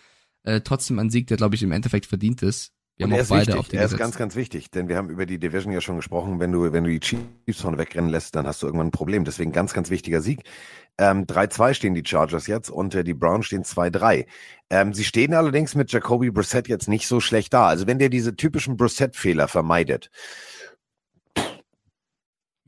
Äh, 0.44 0.62
trotzdem 0.62 1.00
ein 1.00 1.10
Sieg, 1.10 1.28
der, 1.28 1.38
glaube 1.38 1.56
ich, 1.56 1.64
im 1.64 1.72
Endeffekt 1.72 2.06
verdient 2.06 2.42
ist. 2.44 2.72
Wir 2.98 3.08
Und 3.08 3.12
haben 3.12 3.18
er 3.18 3.22
auch 3.22 3.24
ist 3.24 3.30
beide 3.30 3.48
wichtig. 3.48 3.60
auf 3.60 3.68
den 3.70 3.80
er 3.80 3.86
ist 3.86 3.98
ganz, 3.98 4.18
ganz 4.18 4.36
wichtig, 4.36 4.70
denn 4.70 4.88
wir 4.88 4.98
haben 4.98 5.10
über 5.10 5.26
die 5.26 5.40
Division 5.40 5.74
ja 5.74 5.82
schon 5.82 5.96
gesprochen. 5.96 6.40
Wenn 6.40 6.52
du, 6.52 6.72
wenn 6.74 6.84
du 6.84 6.92
die 6.92 7.00
Chiefs 7.00 7.62
vorne 7.62 7.78
wegrennen 7.80 8.10
lässt, 8.10 8.36
dann 8.36 8.46
hast 8.46 8.62
du 8.62 8.68
irgendwann 8.68 8.88
ein 8.88 8.92
Problem. 8.92 9.26
Deswegen 9.26 9.52
ganz, 9.52 9.74
ganz 9.74 9.90
wichtiger 9.90 10.22
Sieg. 10.22 10.44
Ähm, 11.00 11.26
3-2 11.26 11.74
stehen 11.74 11.96
die 11.96 12.04
Chargers 12.06 12.46
jetzt 12.46 12.70
und 12.70 12.94
äh, 12.94 13.04
die 13.04 13.16
Browns 13.16 13.48
stehen 13.48 13.64
2-3. 13.64 14.28
Ähm, 14.70 14.94
sie 14.94 15.04
stehen 15.04 15.34
allerdings 15.34 15.74
mit 15.74 15.92
Jacoby 15.92 16.30
Brissett 16.30 16.68
jetzt 16.68 16.88
nicht 16.88 17.08
so 17.08 17.20
schlecht 17.20 17.54
da. 17.54 17.66
Also 17.66 17.88
wenn 17.88 17.98
der 17.98 18.10
diese 18.10 18.36
typischen 18.36 18.78
Brissett-Fehler 18.78 19.48
vermeidet, 19.48 20.12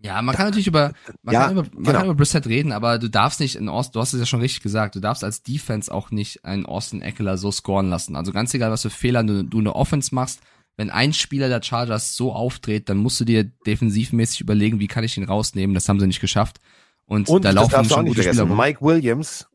Ja, 0.05 0.21
man 0.21 0.35
kann 0.35 0.45
natürlich 0.45 0.67
über, 0.67 0.93
man, 1.23 1.33
Ja, 1.33 1.45
kann 1.45 1.51
über, 1.53 1.63
man 1.63 1.83
genau. 1.83 1.91
kann 1.97 2.05
über 2.05 2.15
Brissett 2.15 2.45
reden, 2.45 2.71
aber 2.71 2.99
du 2.99 3.09
darfst 3.09 3.39
nicht 3.39 3.55
in 3.55 3.67
Austin, 3.69 3.93
du 3.93 4.01
hast 4.01 4.13
es 4.13 4.19
ja 4.19 4.25
schon 4.25 4.39
richtig 4.39 4.61
gesagt, 4.61 4.95
du 4.95 4.99
darfst 4.99 5.23
als 5.23 5.41
Defense 5.41 5.91
auch 5.91 6.11
nicht 6.11 6.45
einen 6.45 6.65
Austin 6.65 7.01
Eckler 7.01 7.37
so 7.37 7.51
scoren 7.51 7.89
lassen. 7.89 8.15
Also 8.15 8.31
ganz 8.31 8.53
egal, 8.53 8.69
was 8.69 8.83
für 8.83 8.91
Fehler 8.91 9.23
du, 9.23 9.43
du 9.43 9.57
in 9.57 9.65
der 9.65 9.75
Offense 9.75 10.13
machst, 10.13 10.41
wenn 10.77 10.89
ein 10.91 11.13
Spieler 11.13 11.49
der 11.49 11.63
Chargers 11.63 12.15
so 12.15 12.33
aufdreht, 12.33 12.89
dann 12.89 12.97
musst 12.97 13.19
du 13.19 13.25
dir 13.25 13.45
defensivmäßig 13.65 14.41
überlegen, 14.41 14.79
wie 14.79 14.87
kann 14.87 15.03
ich 15.03 15.17
ihn 15.17 15.23
rausnehmen. 15.23 15.73
Das 15.73 15.89
haben 15.89 15.99
sie 15.99 16.07
nicht 16.07 16.21
geschafft. 16.21 16.59
Und, 17.05 17.29
Und 17.29 17.45
da 17.45 17.49
das 17.49 17.55
laufen 17.55 17.75
auch 17.75 17.95
schon 17.95 18.05
gute 18.05 18.23
Spieler. 18.23 18.45
Mike 18.45 18.81
Williams 18.81 19.47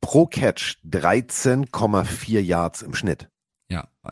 pro 0.00 0.26
Catch 0.26 0.78
13,4 0.86 2.40
Yards 2.40 2.82
im 2.82 2.94
Schnitt. 2.94 3.28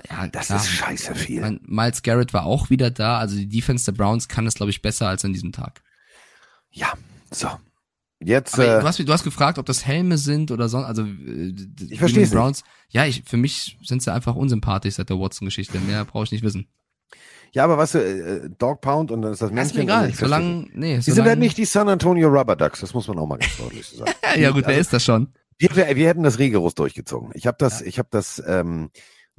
Ja. 0.08 0.22
Ja, 0.22 0.26
Das 0.28 0.46
klar. 0.46 0.58
ist 0.60 0.68
scheiße 0.68 1.14
viel. 1.14 1.40
Mein, 1.40 1.60
Miles 1.64 2.02
Garrett 2.02 2.32
war 2.32 2.44
auch 2.46 2.70
wieder 2.70 2.90
da, 2.90 3.18
also 3.18 3.36
die 3.36 3.48
Defense 3.48 3.84
der 3.84 3.92
Browns 3.92 4.28
kann 4.28 4.46
es, 4.46 4.54
glaube 4.54 4.70
ich, 4.70 4.82
besser 4.82 5.08
als 5.08 5.24
an 5.24 5.32
diesem 5.32 5.52
Tag. 5.52 5.82
Ja, 6.70 6.92
so. 7.30 7.48
Jetzt, 8.24 8.56
äh, 8.58 8.80
du, 8.80 8.86
hast, 8.86 8.98
du 9.00 9.12
hast 9.12 9.24
gefragt, 9.24 9.58
ob 9.58 9.66
das 9.66 9.84
Helme 9.84 10.16
sind 10.16 10.52
oder 10.52 10.68
sonst, 10.68 10.86
also 10.86 11.02
äh, 11.02 11.52
Ich 11.90 11.98
versteh's 11.98 12.30
die 12.30 12.36
Browns. 12.36 12.62
Ja, 12.88 13.04
ich, 13.04 13.24
für 13.26 13.36
mich 13.36 13.78
sind 13.82 14.00
sie 14.02 14.12
einfach 14.12 14.36
unsympathisch 14.36 14.94
seit 14.94 15.10
der 15.10 15.18
Watson-Geschichte. 15.18 15.80
Mehr 15.80 16.04
brauche 16.04 16.24
ich 16.24 16.30
nicht 16.32 16.44
wissen. 16.44 16.68
ja, 17.52 17.64
aber 17.64 17.76
weißt 17.78 17.94
du, 17.94 17.98
äh, 17.98 18.50
Dog 18.58 18.80
Pound 18.80 19.10
und 19.10 19.22
dann 19.22 19.32
ist 19.32 19.42
das 19.42 19.50
Das 19.50 19.66
ist 19.66 19.74
Männchen. 19.74 19.76
mir 19.78 19.82
egal. 19.82 20.02
Verstehe 20.12 20.28
Solange, 20.28 20.68
nee, 20.72 20.96
Die 20.98 21.10
sind 21.10 21.24
halt 21.24 21.38
nicht 21.40 21.58
die 21.58 21.64
San 21.64 21.88
Antonio 21.88 22.28
Rubber 22.28 22.54
Ducks, 22.54 22.80
das 22.80 22.94
muss 22.94 23.08
man 23.08 23.18
auch 23.18 23.26
mal 23.26 23.38
ganz 23.38 23.56
deutlich 23.56 23.86
so 23.86 23.96
sagen. 23.98 24.12
ja, 24.40 24.50
gut, 24.50 24.62
wer 24.62 24.68
Also, 24.68 24.80
ist 24.80 24.92
das 24.92 25.04
schon? 25.04 25.32
Wir, 25.58 25.74
wir, 25.74 25.96
wir 25.96 26.06
hätten 26.08 26.22
das 26.22 26.38
rigoros 26.38 26.76
durchgezogen. 26.76 27.30
Ich 27.34 27.48
habe 27.48 27.56
das, 27.58 27.82
ich 27.82 27.98
habe 27.98 28.08
das 28.12 28.40
ähm, 28.46 28.90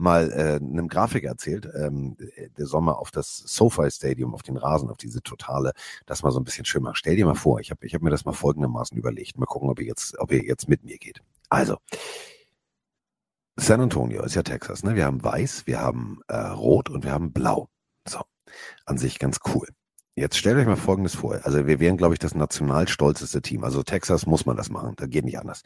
mal 0.04 0.32
äh, 0.32 0.56
einem 0.56 0.88
Grafiker 0.88 1.30
erzählt. 1.30 1.68
Ähm, 1.76 2.16
der 2.58 2.68
soll 2.68 2.82
mal 2.82 2.92
auf 2.92 3.10
das 3.10 3.38
SoFi 3.38 3.90
Stadium, 3.90 4.36
auf 4.36 4.44
den 4.44 4.58
Rasen, 4.58 4.90
auf 4.90 4.98
diese 4.98 5.24
totale, 5.24 5.74
das 6.06 6.22
mal 6.22 6.32
so 6.32 6.40
ein 6.40 6.44
bisschen 6.44 6.66
schön 6.66 6.84
machen. 6.84 6.96
Stell 6.96 7.16
dir 7.16 7.26
mal 7.26 7.36
vor, 7.36 7.60
ich 7.60 7.72
habe 7.72 7.86
ich 7.86 7.96
hab 7.96 8.02
mir 8.02 8.12
das 8.12 8.26
mal 8.26 8.34
folgendermaßen 8.34 8.98
überlegt. 8.98 9.40
Mal 9.40 9.46
gucken, 9.46 9.70
ob 9.70 9.80
ihr 9.80 9.88
jetzt, 9.88 10.20
ob 10.20 10.32
ihr 10.32 10.44
jetzt 10.44 10.70
mit 10.70 10.84
mir 10.84 10.98
geht. 10.98 11.22
Also, 11.50 11.78
San 13.56 13.82
Antonio 13.82 14.24
ist 14.24 14.36
ja 14.36 14.44
Texas, 14.44 14.84
ne? 14.84 14.96
Wir 14.96 15.06
haben 15.06 15.24
weiß, 15.24 15.68
wir 15.68 15.80
haben 15.80 16.22
äh, 16.28 16.36
rot 16.36 16.90
und 16.90 17.04
wir 17.04 17.12
haben 17.12 17.32
blau. 17.32 17.70
So, 18.08 18.22
an 18.86 18.98
sich 18.98 19.20
ganz 19.20 19.40
cool. 19.54 19.68
Jetzt 20.16 20.38
stellt 20.38 20.58
euch 20.58 20.68
mal 20.68 20.76
Folgendes 20.76 21.16
vor. 21.16 21.40
Also 21.44 21.66
wir 21.66 21.80
wären, 21.80 21.98
glaube 21.98 22.14
ich, 22.14 22.20
das 22.20 22.36
national 22.36 22.88
stolzeste 22.88 23.42
Team. 23.42 23.64
Also 23.64 23.82
Texas 23.82 24.28
muss 24.28 24.46
man 24.46 24.56
das 24.56 24.70
machen. 24.70 24.94
Da 24.96 25.08
geht 25.08 25.26
nicht 25.26 25.40
anders. 25.40 25.64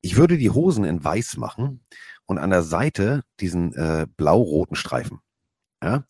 Ich 0.00 0.16
würde 0.16 0.38
die 0.38 0.48
Hosen 0.48 0.84
in 0.84 1.04
weiß 1.04 1.36
machen 1.36 1.84
und 2.32 2.38
an 2.38 2.50
der 2.50 2.62
Seite 2.62 3.22
diesen 3.40 3.74
äh, 3.74 4.06
blau-roten 4.16 4.74
Streifen. 4.74 5.20
Ja, 5.82 6.04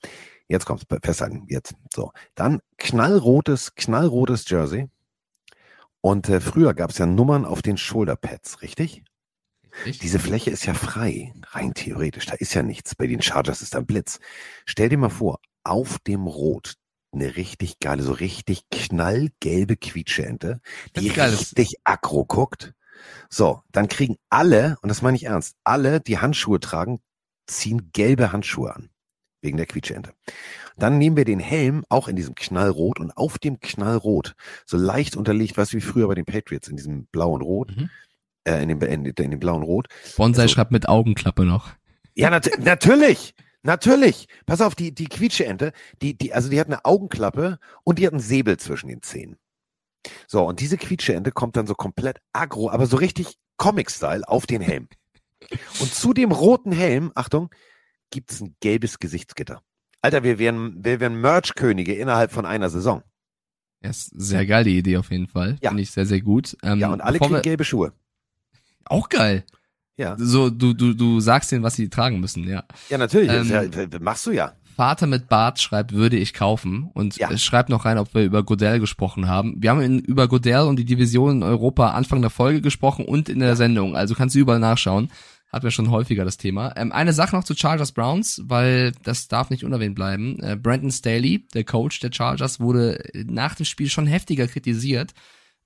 jetzt 0.49 0.65
kommt's. 0.65 0.85
Festhalten. 1.03 1.45
Jetzt. 1.49 1.75
So. 1.93 2.13
Dann 2.35 2.61
knallrotes, 2.79 3.75
knallrotes 3.75 4.49
Jersey. 4.49 4.89
Und 6.01 6.29
äh, 6.29 6.41
früher 6.41 6.75
gab 6.75 6.91
es 6.91 6.99
ja 6.99 7.07
Nummern 7.07 7.45
auf 7.45 7.63
den 7.63 7.77
Shoulderpads, 7.77 8.63
richtig? 8.63 9.05
Diese 10.03 10.19
Fläche 10.19 10.51
ist 10.51 10.67
ja 10.67 10.75
frei, 10.75 11.33
rein 11.51 11.75
theoretisch. 11.75 12.27
Da 12.27 12.35
ist 12.35 12.55
ja 12.55 12.63
nichts. 12.63 12.95
Bei 12.95 13.07
den 13.07 13.23
Chargers 13.23 13.63
ist 13.63 13.75
da 13.75 13.79
ein 13.79 13.87
Blitz. 13.87 14.21
Stell 14.67 14.91
dir 14.91 14.99
mal 14.99 15.09
vor, 15.09 15.41
auf 15.65 15.99
dem 16.01 16.27
Rot 16.27 16.75
eine 17.13 17.37
richtig 17.37 17.79
geile, 17.79 18.03
so 18.03 18.13
richtig 18.13 18.69
knallgelbe 18.71 19.77
Quietscheente, 19.77 20.61
die 20.97 21.09
richtig 21.09 21.75
aggro 21.85 22.25
guckt. 22.25 22.75
So, 23.29 23.63
dann 23.73 23.89
kriegen 23.89 24.17
alle, 24.31 24.77
und 24.83 24.89
das 24.89 25.03
meine 25.03 25.17
ich 25.17 25.25
ernst, 25.25 25.57
alle, 25.65 26.01
die 26.01 26.19
Handschuhe 26.19 26.61
tragen, 26.61 27.01
ziehen 27.47 27.91
gelbe 27.93 28.33
Handschuhe 28.33 28.75
an. 28.75 28.89
Wegen 29.45 29.57
der 29.57 29.67
Quietscheente. 29.67 30.13
Dann 30.77 30.99
nehmen 30.99 31.17
wir 31.17 31.25
den 31.25 31.41
Helm 31.41 31.85
auch 31.89 32.07
in 32.07 32.15
diesem 32.15 32.37
Knallrot 32.37 33.01
und 33.01 33.11
auf 33.17 33.41
dem 33.41 33.59
Knallrot, 33.59 34.37
so 34.67 34.77
leicht 34.77 35.17
unterlegt, 35.17 35.57
weißt 35.57 35.73
du, 35.73 35.79
wie 35.79 35.81
früher 35.81 36.07
bei 36.07 36.15
den 36.15 36.25
Patriots, 36.25 36.69
in 36.69 36.77
diesem 36.77 37.07
Blau 37.07 37.33
und 37.33 37.43
Rot, 37.43 37.77
Mhm. 37.77 37.91
äh, 38.45 38.63
in, 38.63 38.69
dem, 38.69 38.81
in, 38.83 39.05
in 39.05 39.31
dem 39.33 39.41
Blau 39.41 39.57
und 39.57 39.65
Rot, 39.65 39.89
Bonsai 40.17 40.43
Also- 40.43 40.55
schreibt 40.55 40.71
mit 40.71 40.89
Augenklappe 40.89 41.45
noch. 41.45 41.71
ja, 42.15 42.31
nat 42.31 42.49
natürlich. 42.61 43.35
Natürlich. 43.65 44.27
Pass 44.47 44.61
auf, 44.61 44.75
die, 44.75 44.93
die 44.93 45.07
Quietscheente, 45.07 45.73
die, 46.03 46.17
die, 46.19 46.33
also 46.35 46.49
die 46.49 46.59
hat 46.61 46.67
eine 46.69 46.85
Augenklappe 46.85 47.59
und 47.85 47.99
die 47.99 48.07
hat 48.07 48.13
einen 48.13 48.21
Säbel 48.21 48.57
zwischen 48.59 48.89
den 48.89 49.03
Zähnen. 49.03 49.37
So, 50.27 50.45
und 50.47 50.61
diese 50.61 50.77
Quietscheente 50.77 51.31
kommt 51.33 51.57
dann 51.57 51.67
so 51.67 51.75
komplett 51.75 52.19
aggro, 52.33 52.71
aber 52.71 52.87
so 52.87 52.97
richtig 52.97 53.37
Comic-Style 53.57 54.27
auf 54.29 54.47
den 54.47 54.61
Helm. 54.61 54.89
Und 55.81 55.93
zu 55.95 56.13
dem 56.13 56.33
roten 56.33 56.73
Helm, 56.73 57.13
Achtung, 57.15 57.51
gibt's 58.11 58.41
ein 58.41 58.57
gelbes 58.61 58.99
Gesichtsgitter. 58.99 59.63
Alter, 60.01 60.23
wir 60.25 60.39
wären, 60.39 60.85
wir 60.85 60.99
wären 61.01 61.21
Merch-Könige 61.21 61.95
innerhalb 61.95 62.33
von 62.33 62.47
einer 62.47 62.71
Saison. 62.71 63.03
Ja, 63.83 63.91
ist 63.91 64.11
sehr 64.15 64.47
geil, 64.47 64.65
die 64.65 64.79
Idee 64.79 64.97
auf 64.97 65.11
jeden 65.11 65.27
Fall. 65.27 65.57
Ja. 65.61 65.71
Finde 65.71 65.83
ich 65.83 65.91
sehr, 65.91 66.07
sehr 66.07 66.21
gut. 66.21 66.57
Ähm, 66.63 66.79
Ja, 66.79 66.93
und 66.93 67.01
alle 67.01 67.19
kriegen 67.19 67.35
wir- 67.35 67.41
gelbe 67.41 67.65
Schuhe. 67.65 67.93
Auch 68.85 69.09
geil. 69.09 69.45
Ja. 69.97 70.17
So, 70.19 70.51
du, 70.51 70.73
du, 70.73 70.95
du 70.95 71.21
sagst 71.21 71.53
denen, 71.53 71.63
was 71.63 71.75
sie 71.75 71.89
tragen 71.89 72.19
müssen, 72.19 72.49
ja. 72.49 72.65
Ja, 72.89 72.99
natürlich. 72.99 73.31
Ähm, 73.31 73.49
ja, 73.49 73.99
machst 74.01 74.27
du 74.27 74.31
ja. 74.33 74.57
Vater 74.83 75.07
mit 75.07 75.29
Bart 75.29 75.61
schreibt, 75.61 75.93
würde 75.93 76.17
ich 76.17 76.35
kaufen. 76.35 76.91
Und 76.93 77.17
Ja. 77.17 77.39
schreibt 77.39 77.69
noch 77.69 77.85
rein, 77.85 77.99
ob 77.99 78.13
wir 78.15 78.25
über 78.25 78.43
Godell 78.43 78.81
gesprochen 78.81 79.29
haben. 79.29 79.55
Wir 79.63 79.71
haben 79.71 79.81
in, 79.81 80.01
über 80.01 80.27
Godell 80.27 80.63
und 80.63 80.75
die 80.77 80.85
Division 80.85 81.37
in 81.37 81.43
Europa 81.45 81.91
Anfang 81.93 82.21
der 82.21 82.31
Folge 82.31 82.61
gesprochen 82.61 83.05
und 83.05 83.29
in 83.29 83.39
der 83.39 83.55
Sendung. 83.55 83.95
Also 83.95 84.17
kannst 84.17 84.35
du 84.35 84.41
überall 84.41 84.59
nachschauen. 84.59 85.09
Hatten 85.53 85.63
wir 85.63 85.71
schon 85.71 85.93
häufiger 85.93 86.25
das 86.25 86.37
Thema. 86.37 86.73
Ähm, 86.77 86.91
eine 86.91 87.13
Sache 87.13 87.37
noch 87.37 87.45
zu 87.45 87.55
Chargers 87.55 87.93
Browns, 87.93 88.43
weil 88.47 88.91
das 89.05 89.29
darf 89.29 89.51
nicht 89.51 89.63
unerwähnt 89.65 89.95
bleiben. 89.95 90.41
Äh, 90.41 90.57
Brandon 90.57 90.91
Staley, 90.91 91.47
der 91.55 91.63
Coach 91.63 92.01
der 92.01 92.11
Chargers, 92.13 92.59
wurde 92.59 93.05
nach 93.27 93.55
dem 93.55 93.67
Spiel 93.67 93.89
schon 93.89 94.09
heftiger 94.09 94.49
kritisiert, 94.49 95.13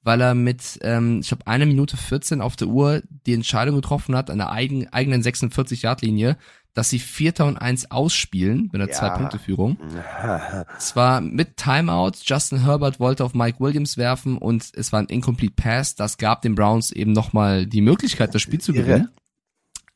weil 0.03 0.21
er 0.21 0.35
mit, 0.35 0.79
ähm, 0.83 1.21
ich 1.23 1.29
glaube, 1.29 1.47
eine 1.47 1.64
Minute 1.64 1.97
14 1.97 2.43
auf 2.43 2.57
der 2.57 2.69
Uhr 2.69 3.01
die 3.27 3.33
Entscheidung 3.33 3.77
getroffen 3.77 4.14
hat, 4.14 4.29
an 4.31 4.37
der 4.37 4.51
eigen, 4.53 4.93
eigenen 4.93 5.23
46-Yard-Linie, 5.23 6.37
dass 6.77 6.91
sie 6.91 6.99
Vierter 6.99 7.47
und 7.47 7.57
Eins 7.57 7.91
ausspielen 7.91 8.64
mit 8.70 8.74
einer 8.74 8.89
Ja. 8.91 8.95
Zwei-Punkte-Führung. 8.95 9.79
Zwar 10.79 11.22
mit 11.22 11.57
Timeout, 11.57 12.12
Justin 12.22 12.64
Herbert 12.64 13.01
wollte 13.01 13.24
auf 13.24 13.33
Mike 13.33 13.61
Williams 13.61 13.97
werfen 13.97 14.37
und 14.37 14.62
es 14.74 14.93
war 14.93 15.01
ein 15.01 15.07
Incomplete 15.07 15.55
Pass. 15.57 15.95
Das 15.95 16.18
gab 16.18 16.43
den 16.43 16.55
Browns 16.55 16.93
eben 16.93 17.12
nochmal 17.12 17.64
die 17.64 17.81
Möglichkeit, 17.81 18.35
das 18.35 18.43
Spiel 18.43 18.61
zu 18.61 18.74
gewinnen. 18.74 19.09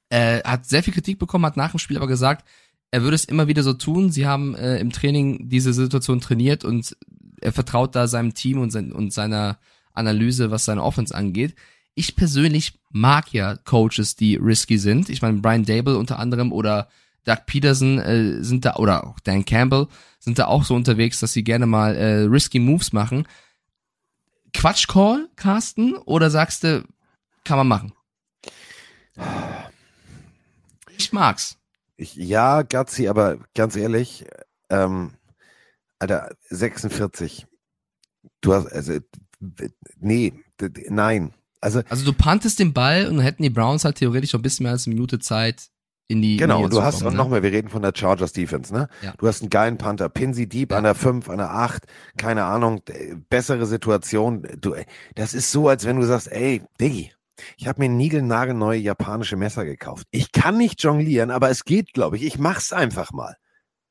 Er 0.08 0.42
hat 0.46 0.64
sehr 0.64 0.82
viel 0.82 0.94
Kritik 0.94 1.18
bekommen, 1.18 1.44
hat 1.44 1.58
nach 1.58 1.72
dem 1.72 1.78
Spiel 1.78 1.98
aber 1.98 2.06
gesagt, 2.06 2.48
er 2.90 3.02
würde 3.02 3.14
es 3.14 3.26
immer 3.26 3.46
wieder 3.46 3.62
so 3.62 3.74
tun. 3.74 4.10
Sie 4.10 4.26
haben 4.26 4.54
äh, 4.54 4.78
im 4.78 4.90
Training 4.90 5.50
diese 5.50 5.74
Situation 5.74 6.22
trainiert 6.22 6.64
und 6.64 6.96
er 7.42 7.52
vertraut 7.52 7.94
da 7.94 8.06
seinem 8.06 8.32
Team 8.32 8.58
und, 8.58 8.70
sein, 8.70 8.90
und 8.90 9.12
seiner 9.12 9.58
Analyse, 9.92 10.50
was 10.50 10.64
seine 10.64 10.82
Offense 10.82 11.14
angeht. 11.14 11.54
Ich 12.00 12.16
persönlich 12.16 12.80
mag 12.88 13.30
ja 13.34 13.56
Coaches, 13.56 14.16
die 14.16 14.36
risky 14.36 14.78
sind. 14.78 15.10
Ich 15.10 15.20
meine, 15.20 15.40
Brian 15.40 15.66
Dable 15.66 15.98
unter 15.98 16.18
anderem 16.18 16.50
oder 16.50 16.88
Doug 17.26 17.44
Peterson 17.44 17.98
äh, 17.98 18.42
sind 18.42 18.64
da, 18.64 18.76
oder 18.76 19.06
auch 19.06 19.20
Dan 19.20 19.44
Campbell 19.44 19.86
sind 20.18 20.38
da 20.38 20.46
auch 20.46 20.64
so 20.64 20.74
unterwegs, 20.74 21.20
dass 21.20 21.34
sie 21.34 21.44
gerne 21.44 21.66
mal 21.66 21.94
äh, 21.94 22.22
risky 22.22 22.58
Moves 22.58 22.94
machen. 22.94 23.28
Quatsch-Call, 24.54 25.28
Carsten? 25.36 25.94
Oder 25.94 26.30
sagst 26.30 26.64
du, 26.64 26.86
kann 27.44 27.58
man 27.58 27.68
machen? 27.68 27.92
Ich 30.96 31.12
mag's. 31.12 31.58
Ich, 31.98 32.14
ja, 32.14 32.62
Gazzi, 32.62 33.08
aber 33.08 33.40
ganz 33.54 33.76
ehrlich, 33.76 34.24
ähm, 34.70 35.12
Alter, 35.98 36.34
46. 36.48 37.46
Du 38.40 38.54
hast, 38.54 38.68
also, 38.68 39.00
nee, 39.98 40.32
nein. 40.88 41.34
Also, 41.60 41.82
Also 41.88 42.04
du 42.04 42.12
pantest 42.12 42.58
den 42.58 42.72
Ball 42.72 43.06
und 43.06 43.16
dann 43.16 43.24
hätten 43.24 43.42
die 43.42 43.50
Browns 43.50 43.84
halt 43.84 43.96
theoretisch 43.96 44.32
noch 44.32 44.40
ein 44.40 44.42
bisschen 44.42 44.64
mehr 44.64 44.72
als 44.72 44.86
eine 44.86 44.94
Minute 44.94 45.18
Zeit 45.18 45.68
in 46.08 46.22
die 46.22 46.38
genau, 46.38 46.56
Nähe 46.56 46.64
und 46.64 46.72
du 46.72 46.82
hast, 46.82 46.96
kommen, 46.96 47.08
und 47.08 47.12
ne? 47.12 47.18
nochmal, 47.18 47.42
wir 47.42 47.52
reden 47.52 47.68
von 47.68 47.82
der 47.82 47.92
Chargers 47.94 48.32
Defense, 48.32 48.72
ne? 48.74 48.88
Ja. 49.00 49.14
Du 49.18 49.28
hast 49.28 49.42
einen 49.42 49.50
geilen 49.50 49.78
Panther, 49.78 50.08
Pinsy 50.08 50.48
Deep 50.48 50.72
Ja. 50.72 50.78
an 50.78 50.84
der 50.84 50.96
5, 50.96 51.28
an 51.28 51.38
der 51.38 51.50
8, 51.54 51.84
keine 52.16 52.44
Ahnung, 52.44 52.82
bessere 53.28 53.66
Situation. 53.66 54.44
Du, 54.60 54.74
das 55.14 55.34
ist 55.34 55.52
so, 55.52 55.68
als 55.68 55.84
wenn 55.84 56.00
du 56.00 56.06
sagst, 56.06 56.32
ey, 56.32 56.62
Diggi, 56.80 57.12
ich 57.56 57.68
habe 57.68 57.80
mir 57.80 57.88
niegelnagelneue 57.88 58.80
japanische 58.80 59.36
Messer 59.36 59.64
gekauft. 59.64 60.06
Ich 60.10 60.32
kann 60.32 60.58
nicht 60.58 60.82
jonglieren, 60.82 61.30
aber 61.30 61.48
es 61.48 61.64
geht, 61.64 61.92
glaube 61.92 62.16
ich. 62.16 62.24
Ich 62.24 62.38
mach's 62.38 62.72
einfach 62.72 63.12
mal. 63.12 63.36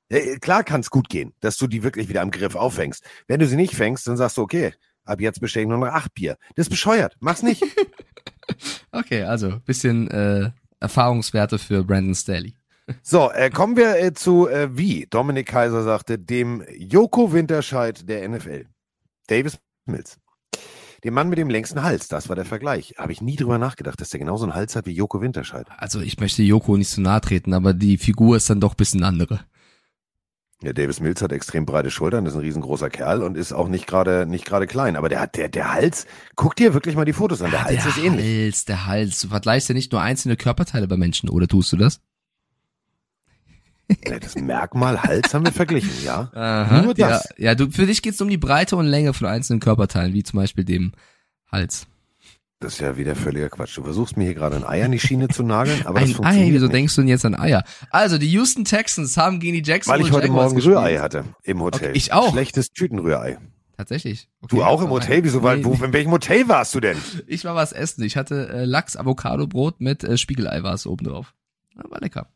Äh, 0.09 0.38
Klar 0.39 0.63
kann 0.63 0.82
es 0.82 0.89
gut 0.89 1.07
gehen, 1.09 1.34
dass 1.39 1.57
du 1.57 1.67
die 1.67 1.84
wirklich 1.84 2.09
wieder 2.09 2.22
am 2.22 2.32
Griff 2.32 2.55
auffängst. 2.55 3.03
Wenn 3.28 3.39
du 3.39 3.47
sie 3.47 3.55
nicht 3.55 3.76
fängst, 3.76 4.07
dann 4.07 4.17
sagst 4.17 4.38
du, 4.38 4.41
okay, 4.41 4.74
ab 5.06 5.22
jetzt 5.22 5.41
bestelle 5.41 5.64
ich 5.64 5.70
nur 5.70 5.78
noch 5.78 5.88
acht 5.88 6.14
Bier. 6.14 6.38
Das 6.56 6.68
ist 6.68 6.70
bescheuert. 6.70 7.16
Mach's 7.20 7.43
nicht. 7.43 7.64
Okay, 8.91 9.24
also 9.24 9.60
bisschen 9.66 10.10
äh, 10.10 10.50
Erfahrungswerte 10.80 11.60
für 11.60 11.84
Brandon 11.84 12.16
Staley. 12.16 12.56
So, 13.04 13.32
äh, 13.32 13.50
kommen 13.50 13.78
wir 13.78 14.00
äh, 14.00 14.14
zu, 14.14 14.47
äh, 14.47 14.76
wie 14.76 15.06
Dominik 15.10 15.47
Kaiser 15.47 15.84
sagte, 15.84 16.18
dem 16.18 16.64
Joko 16.76 17.32
Winterscheid 17.32 18.10
der 18.10 18.28
NFL. 18.28 18.66
Davis 19.28 19.60
Mills. 19.86 20.18
Dem 21.04 21.14
Mann 21.14 21.30
mit 21.30 21.38
dem 21.38 21.50
längsten 21.50 21.84
Hals, 21.84 22.08
das 22.10 22.28
war 22.28 22.36
der 22.36 22.45
Vergleich. 22.45 22.95
Habe 22.97 23.14
ich 23.14 23.22
nie 23.22 23.38
drüber 23.38 23.58
nachgedacht, 23.58 24.02
dass 24.02 24.10
der 24.10 24.20
genauso 24.20 24.43
einen 24.43 24.56
Hals 24.56 24.76
hat 24.76 24.86
wie 24.86 24.91
Joko 24.91 25.22
Winterscheid. 25.22 25.68
Also 25.78 26.02
ich 26.02 26.20
möchte 26.20 26.43
Joko 26.43 26.76
nicht 26.76 26.89
zu 26.89 27.02
nahe 27.02 27.22
treten, 27.22 27.54
aber 27.54 27.74
die 27.74 27.97
Figur 27.97 28.36
ist 28.36 28.50
dann 28.50 28.60
doch 28.60 28.74
ein 28.74 28.78
bisschen 28.78 29.04
andere. 29.04 29.39
Ja, 30.62 30.74
Davis 30.74 30.99
Mills 30.99 31.22
hat 31.22 31.32
extrem 31.32 31.66
breite 31.66 31.89
Schultern, 31.89 32.26
ist 32.26 32.34
ein 32.34 32.41
riesengroßer 32.41 32.89
Kerl 32.89 33.24
und 33.24 33.38
ist 33.38 33.53
auch 33.53 33.70
nicht 33.70 33.88
gerade 33.88 34.26
nicht 34.26 34.45
gerade 34.45 34.68
klein. 34.68 34.97
Aber 34.97 35.07
der 35.07 35.22
hat 35.22 35.38
der 35.38 35.47
der 35.47 35.74
Hals. 35.74 36.05
Guck 36.36 36.57
dir 36.57 36.74
wirklich 36.74 36.95
mal 36.95 37.05
die 37.05 37.14
Fotos 37.14 37.41
an. 37.41 37.51
Der 37.51 37.64
Hals 37.64 37.86
ist 37.86 37.97
ähnlich. 37.97 38.26
Hals, 38.26 38.66
der 38.66 38.86
Hals. 38.86 39.22
Du 39.22 39.30
vergleichst 39.30 39.70
ja 39.70 39.76
nicht 39.76 39.93
nur 39.93 40.01
einzelne 40.01 40.36
Körperteile 40.36 40.88
bei 40.88 40.97
Menschen, 40.97 41.30
oder 41.30 41.47
tust 41.47 41.72
du 41.72 41.78
das? 41.78 42.01
Ja, 44.05 44.20
das 44.20 44.36
Merkmal 44.36 45.01
Hals 45.01 45.34
haben 45.34 45.45
wir 45.45 45.51
verglichen, 45.51 45.91
ja. 46.03 46.30
Aha, 46.34 46.82
Nur 46.82 46.93
das. 46.93 47.30
Ja, 47.38 47.45
ja 47.45 47.55
du, 47.55 47.72
für 47.72 47.86
dich 47.86 48.01
geht's 48.01 48.22
um 48.22 48.28
die 48.28 48.38
Breite 48.38 48.76
und 48.76 48.86
Länge 48.86 49.14
von 49.14 49.28
einzelnen 49.28 49.62
Körperteilen, 49.62 50.14
wie 50.14 50.24
zum 50.24 50.38
Beispiel 50.38 50.64
dem 50.64 50.91
Hals. 51.51 51.88
Das 52.62 52.74
ist 52.74 52.80
ja 52.82 52.97
wieder 52.97 53.16
völliger 53.16 53.47
Quatsch. 53.49 53.78
Du 53.78 53.84
versuchst 53.84 54.18
mir 54.18 54.26
hier 54.26 54.34
gerade 54.34 54.57
ein 54.57 54.66
Ei 54.66 54.84
an 54.84 54.91
die 54.91 54.99
Schiene 54.99 55.30
zu 55.30 55.43
nageln, 55.43 55.86
aber 55.86 55.99
das 56.01 56.10
ein 56.10 56.12
Ei, 56.12 56.16
funktioniert 56.16 56.53
wieso 56.55 56.66
nicht. 56.66 56.76
denkst 56.76 56.95
du 56.95 57.01
denn 57.01 57.07
jetzt 57.07 57.24
an 57.26 57.36
Eier? 57.36 57.64
Also, 57.89 58.18
die 58.18 58.30
Houston 58.32 58.66
Texans 58.66 59.16
haben 59.16 59.39
gegen 59.39 59.53
die 59.53 59.62
Weil 59.62 59.68
Jacksonville 59.76 60.07
ich 60.07 60.12
heute 60.14 60.28
Jaguars 60.28 60.51
Morgen. 60.53 60.66
Rührei 60.66 60.97
hatte 60.97 61.24
im 61.43 61.62
Hotel. 61.62 61.89
Okay, 61.89 61.97
ich 61.97 62.12
auch. 62.12 62.32
Schlechtes 62.34 62.72
Tütenrührei. 62.72 63.38
Tatsächlich. 63.78 64.28
Okay. 64.41 64.57
Du 64.57 64.64
auch 64.64 64.82
im 64.82 64.89
Hotel? 64.89 65.24
Wieso? 65.24 65.41
Weil, 65.41 65.60
Nee, 65.60 65.64
wo, 65.64 65.74
in 65.86 65.93
welchem 65.93 66.12
Hotel 66.12 66.49
warst 66.49 66.76
du 66.76 66.82
denn? 66.82 66.97
Ich 67.28 67.45
war 67.45 67.55
was 67.55 67.72
essen. 67.72 68.03
Ich 68.03 68.18
hatte 68.18 68.49
äh, 68.49 68.66
Lachs, 68.66 68.97
Avocado-Brot 68.97 69.80
mit 69.80 70.03
äh, 70.03 70.18
Spiegelei 70.18 70.62
war 70.62 70.74
es 70.74 70.86
oben 70.86 71.05
drauf. 71.05 71.34
War 71.76 72.01
lecker. 72.01 72.28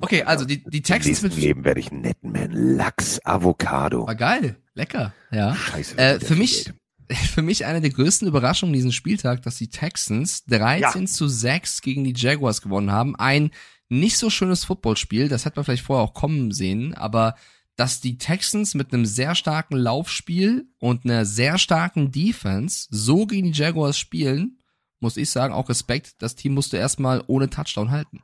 Okay, 0.00 0.22
also 0.22 0.44
die, 0.44 0.62
die 0.62 0.82
Texans 0.82 1.22
mit 1.22 1.36
Leben 1.36 1.64
werde 1.64 1.80
ich 1.80 1.90
einen 1.90 2.02
netten 2.02 2.30
Man. 2.30 2.52
Lachs, 2.52 3.20
Avocado. 3.24 4.06
war 4.06 4.14
geil, 4.14 4.56
lecker, 4.74 5.12
ja. 5.32 5.56
Scheiße. 5.56 5.98
Äh, 5.98 6.20
für 6.20 6.36
mich. 6.36 6.72
für 7.34 7.42
mich 7.42 7.64
eine 7.66 7.80
der 7.80 7.90
größten 7.90 8.28
Überraschungen 8.28 8.72
diesen 8.72 8.92
Spieltag, 8.92 9.42
dass 9.42 9.56
die 9.56 9.68
Texans 9.68 10.44
13 10.46 11.02
Ja. 11.02 11.06
zu 11.06 11.28
6 11.28 11.82
gegen 11.82 12.04
die 12.04 12.14
Jaguars 12.16 12.62
gewonnen 12.62 12.92
haben. 12.92 13.16
Ein 13.16 13.50
nicht 13.88 14.18
so 14.18 14.30
schönes 14.30 14.64
Footballspiel, 14.64 15.28
das 15.28 15.44
hätte 15.44 15.56
man 15.56 15.64
vielleicht 15.64 15.84
vorher 15.84 16.04
auch 16.04 16.14
kommen 16.14 16.52
sehen, 16.52 16.94
aber 16.94 17.34
dass 17.76 18.00
die 18.00 18.18
Texans 18.18 18.74
mit 18.74 18.92
einem 18.92 19.04
sehr 19.04 19.34
starken 19.34 19.76
Laufspiel 19.76 20.66
und 20.78 21.04
einer 21.04 21.24
sehr 21.24 21.58
starken 21.58 22.12
Defense 22.12 22.86
so 22.90 23.26
gegen 23.26 23.52
die 23.52 23.58
Jaguars 23.58 23.98
spielen, 23.98 24.58
muss 25.00 25.16
ich 25.16 25.30
sagen, 25.30 25.52
auch 25.52 25.68
Respekt, 25.68 26.22
das 26.22 26.34
Team 26.36 26.54
musste 26.54 26.76
erstmal 26.76 27.22
ohne 27.26 27.50
Touchdown 27.50 27.90
halten. 27.90 28.22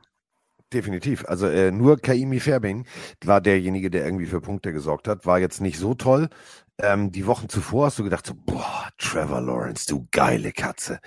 Definitiv. 0.73 1.25
Also 1.27 1.47
äh, 1.47 1.71
nur 1.71 1.97
Kaimi 1.97 2.39
Fairbain 2.39 2.85
war 3.25 3.41
derjenige, 3.41 3.91
der 3.91 4.05
irgendwie 4.05 4.25
für 4.25 4.39
Punkte 4.39 4.71
gesorgt 4.71 5.07
hat. 5.09 5.25
War 5.25 5.37
jetzt 5.37 5.59
nicht 5.59 5.77
so 5.77 5.95
toll. 5.95 6.29
Ähm, 6.81 7.11
die 7.11 7.27
Wochen 7.27 7.49
zuvor 7.49 7.87
hast 7.87 7.99
du 7.99 8.03
gedacht 8.03 8.25
so, 8.25 8.33
boah, 8.33 8.89
Trevor 8.97 9.41
Lawrence, 9.41 9.85
du 9.87 10.07
geile 10.11 10.51
Katze. 10.51 10.99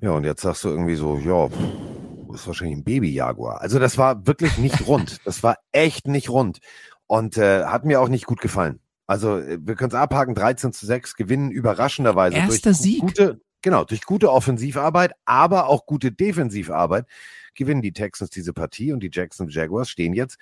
Ja, 0.00 0.10
und 0.10 0.24
jetzt 0.24 0.42
sagst 0.42 0.64
du 0.64 0.68
irgendwie 0.68 0.96
so, 0.96 1.18
ja, 1.18 1.48
pff, 1.48 2.34
ist 2.34 2.46
wahrscheinlich 2.46 2.78
ein 2.78 2.84
Baby-Jaguar. 2.84 3.60
Also 3.60 3.78
das 3.78 3.98
war 3.98 4.26
wirklich 4.26 4.58
nicht 4.58 4.86
rund. 4.86 5.20
Das 5.24 5.42
war 5.42 5.58
echt 5.72 6.06
nicht 6.06 6.30
rund. 6.30 6.60
Und 7.06 7.36
äh, 7.36 7.64
hat 7.64 7.84
mir 7.84 8.00
auch 8.00 8.08
nicht 8.08 8.26
gut 8.26 8.40
gefallen. 8.40 8.80
Also 9.06 9.38
äh, 9.38 9.58
wir 9.60 9.74
können 9.74 9.90
es 9.90 9.94
abhaken, 9.96 10.34
13 10.34 10.72
zu 10.72 10.86
6, 10.86 11.14
gewinnen 11.16 11.50
überraschenderweise 11.50 12.36
Erster 12.36 12.70
durch 12.70 12.78
Sieg. 12.78 13.00
gute, 13.00 13.40
genau, 13.60 13.84
durch 13.84 14.02
gute 14.02 14.32
Offensivarbeit, 14.32 15.12
aber 15.24 15.68
auch 15.68 15.86
gute 15.86 16.12
Defensivarbeit 16.12 17.06
gewinnen 17.54 17.82
die 17.82 17.92
Texans 17.92 18.30
diese 18.30 18.52
Partie 18.52 18.92
und 18.92 19.00
die 19.00 19.10
Jackson 19.12 19.48
Jaguars 19.48 19.90
stehen 19.90 20.14
jetzt 20.14 20.38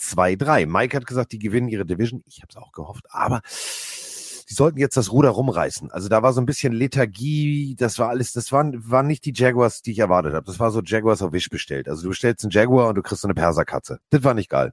2-3. 0.00 0.66
Mike 0.66 0.96
hat 0.96 1.06
gesagt, 1.06 1.32
die 1.32 1.38
gewinnen 1.38 1.68
ihre 1.68 1.86
Division. 1.86 2.22
Ich 2.26 2.42
habe 2.42 2.48
es 2.50 2.56
auch 2.56 2.72
gehofft, 2.72 3.04
aber 3.10 3.40
die 4.48 4.54
sollten 4.54 4.78
jetzt 4.78 4.96
das 4.96 5.10
Ruder 5.10 5.30
rumreißen. 5.30 5.90
Also 5.90 6.08
da 6.08 6.22
war 6.22 6.32
so 6.32 6.40
ein 6.40 6.46
bisschen 6.46 6.72
Lethargie, 6.72 7.74
das 7.78 7.98
war 7.98 8.08
alles, 8.08 8.32
das 8.32 8.52
waren, 8.52 8.90
waren 8.90 9.06
nicht 9.06 9.24
die 9.24 9.32
Jaguars, 9.34 9.82
die 9.82 9.92
ich 9.92 9.98
erwartet 9.98 10.34
habe. 10.34 10.44
Das 10.44 10.60
war 10.60 10.70
so 10.70 10.82
Jaguars 10.82 11.22
auf 11.22 11.32
Wish 11.32 11.48
bestellt. 11.48 11.88
Also 11.88 12.02
du 12.02 12.08
bestellst 12.10 12.44
einen 12.44 12.50
Jaguar 12.50 12.88
und 12.88 12.96
du 12.96 13.02
kriegst 13.02 13.22
so 13.22 13.28
eine 13.28 13.34
Perserkatze. 13.34 13.98
Das 14.10 14.22
war 14.22 14.34
nicht 14.34 14.50
geil. 14.50 14.72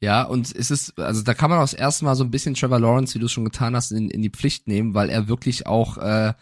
Ja, 0.00 0.22
und 0.22 0.54
es 0.54 0.70
ist, 0.70 0.98
also 0.98 1.22
da 1.22 1.34
kann 1.34 1.50
man 1.50 1.58
auch 1.58 1.64
das 1.64 1.74
erste 1.74 2.04
Mal 2.04 2.14
so 2.14 2.22
ein 2.22 2.30
bisschen 2.30 2.54
Trevor 2.54 2.78
Lawrence, 2.78 3.14
wie 3.14 3.18
du 3.18 3.26
es 3.26 3.32
schon 3.32 3.44
getan 3.44 3.74
hast, 3.74 3.90
in, 3.90 4.10
in 4.10 4.22
die 4.22 4.30
Pflicht 4.30 4.68
nehmen, 4.68 4.94
weil 4.94 5.10
er 5.10 5.28
wirklich 5.28 5.66
auch 5.66 5.98
äh, 5.98 6.34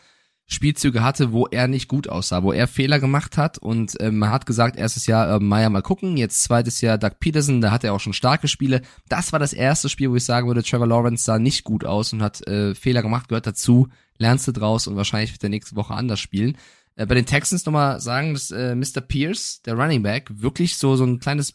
Spielzüge 0.48 1.02
hatte, 1.02 1.32
wo 1.32 1.46
er 1.46 1.66
nicht 1.66 1.88
gut 1.88 2.08
aussah, 2.08 2.44
wo 2.44 2.52
er 2.52 2.68
Fehler 2.68 3.00
gemacht 3.00 3.36
hat 3.36 3.58
und 3.58 3.98
äh, 4.00 4.12
man 4.12 4.30
hat 4.30 4.46
gesagt, 4.46 4.76
erstes 4.76 5.06
Jahr 5.06 5.28
äh, 5.28 5.40
Meyer 5.40 5.70
mal 5.70 5.82
gucken, 5.82 6.16
jetzt 6.16 6.44
zweites 6.44 6.80
Jahr 6.80 6.98
Doug 6.98 7.18
Peterson, 7.18 7.60
da 7.60 7.72
hat 7.72 7.82
er 7.82 7.92
auch 7.92 8.00
schon 8.00 8.12
starke 8.12 8.46
Spiele. 8.46 8.82
Das 9.08 9.32
war 9.32 9.40
das 9.40 9.52
erste 9.52 9.88
Spiel, 9.88 10.10
wo 10.10 10.16
ich 10.16 10.24
sagen 10.24 10.46
würde, 10.46 10.62
Trevor 10.62 10.86
Lawrence 10.86 11.24
sah 11.24 11.40
nicht 11.40 11.64
gut 11.64 11.84
aus 11.84 12.12
und 12.12 12.22
hat 12.22 12.46
äh, 12.46 12.76
Fehler 12.76 13.02
gemacht, 13.02 13.28
gehört 13.28 13.46
dazu, 13.46 13.88
lernst 14.18 14.46
du 14.46 14.52
draus 14.52 14.86
und 14.86 14.94
wahrscheinlich 14.94 15.32
wird 15.32 15.42
er 15.42 15.50
nächste 15.50 15.74
Woche 15.74 15.94
anders 15.94 16.20
spielen. 16.20 16.56
Äh, 16.94 17.06
bei 17.06 17.16
den 17.16 17.26
Texans 17.26 17.66
nochmal 17.66 18.00
sagen, 18.00 18.34
dass 18.34 18.52
äh, 18.52 18.76
Mr. 18.76 19.00
Pierce, 19.00 19.62
der 19.62 19.74
Running 19.74 20.04
Back, 20.04 20.30
wirklich 20.30 20.76
so 20.76 20.94
so 20.94 21.04
ein 21.04 21.18
kleines 21.18 21.54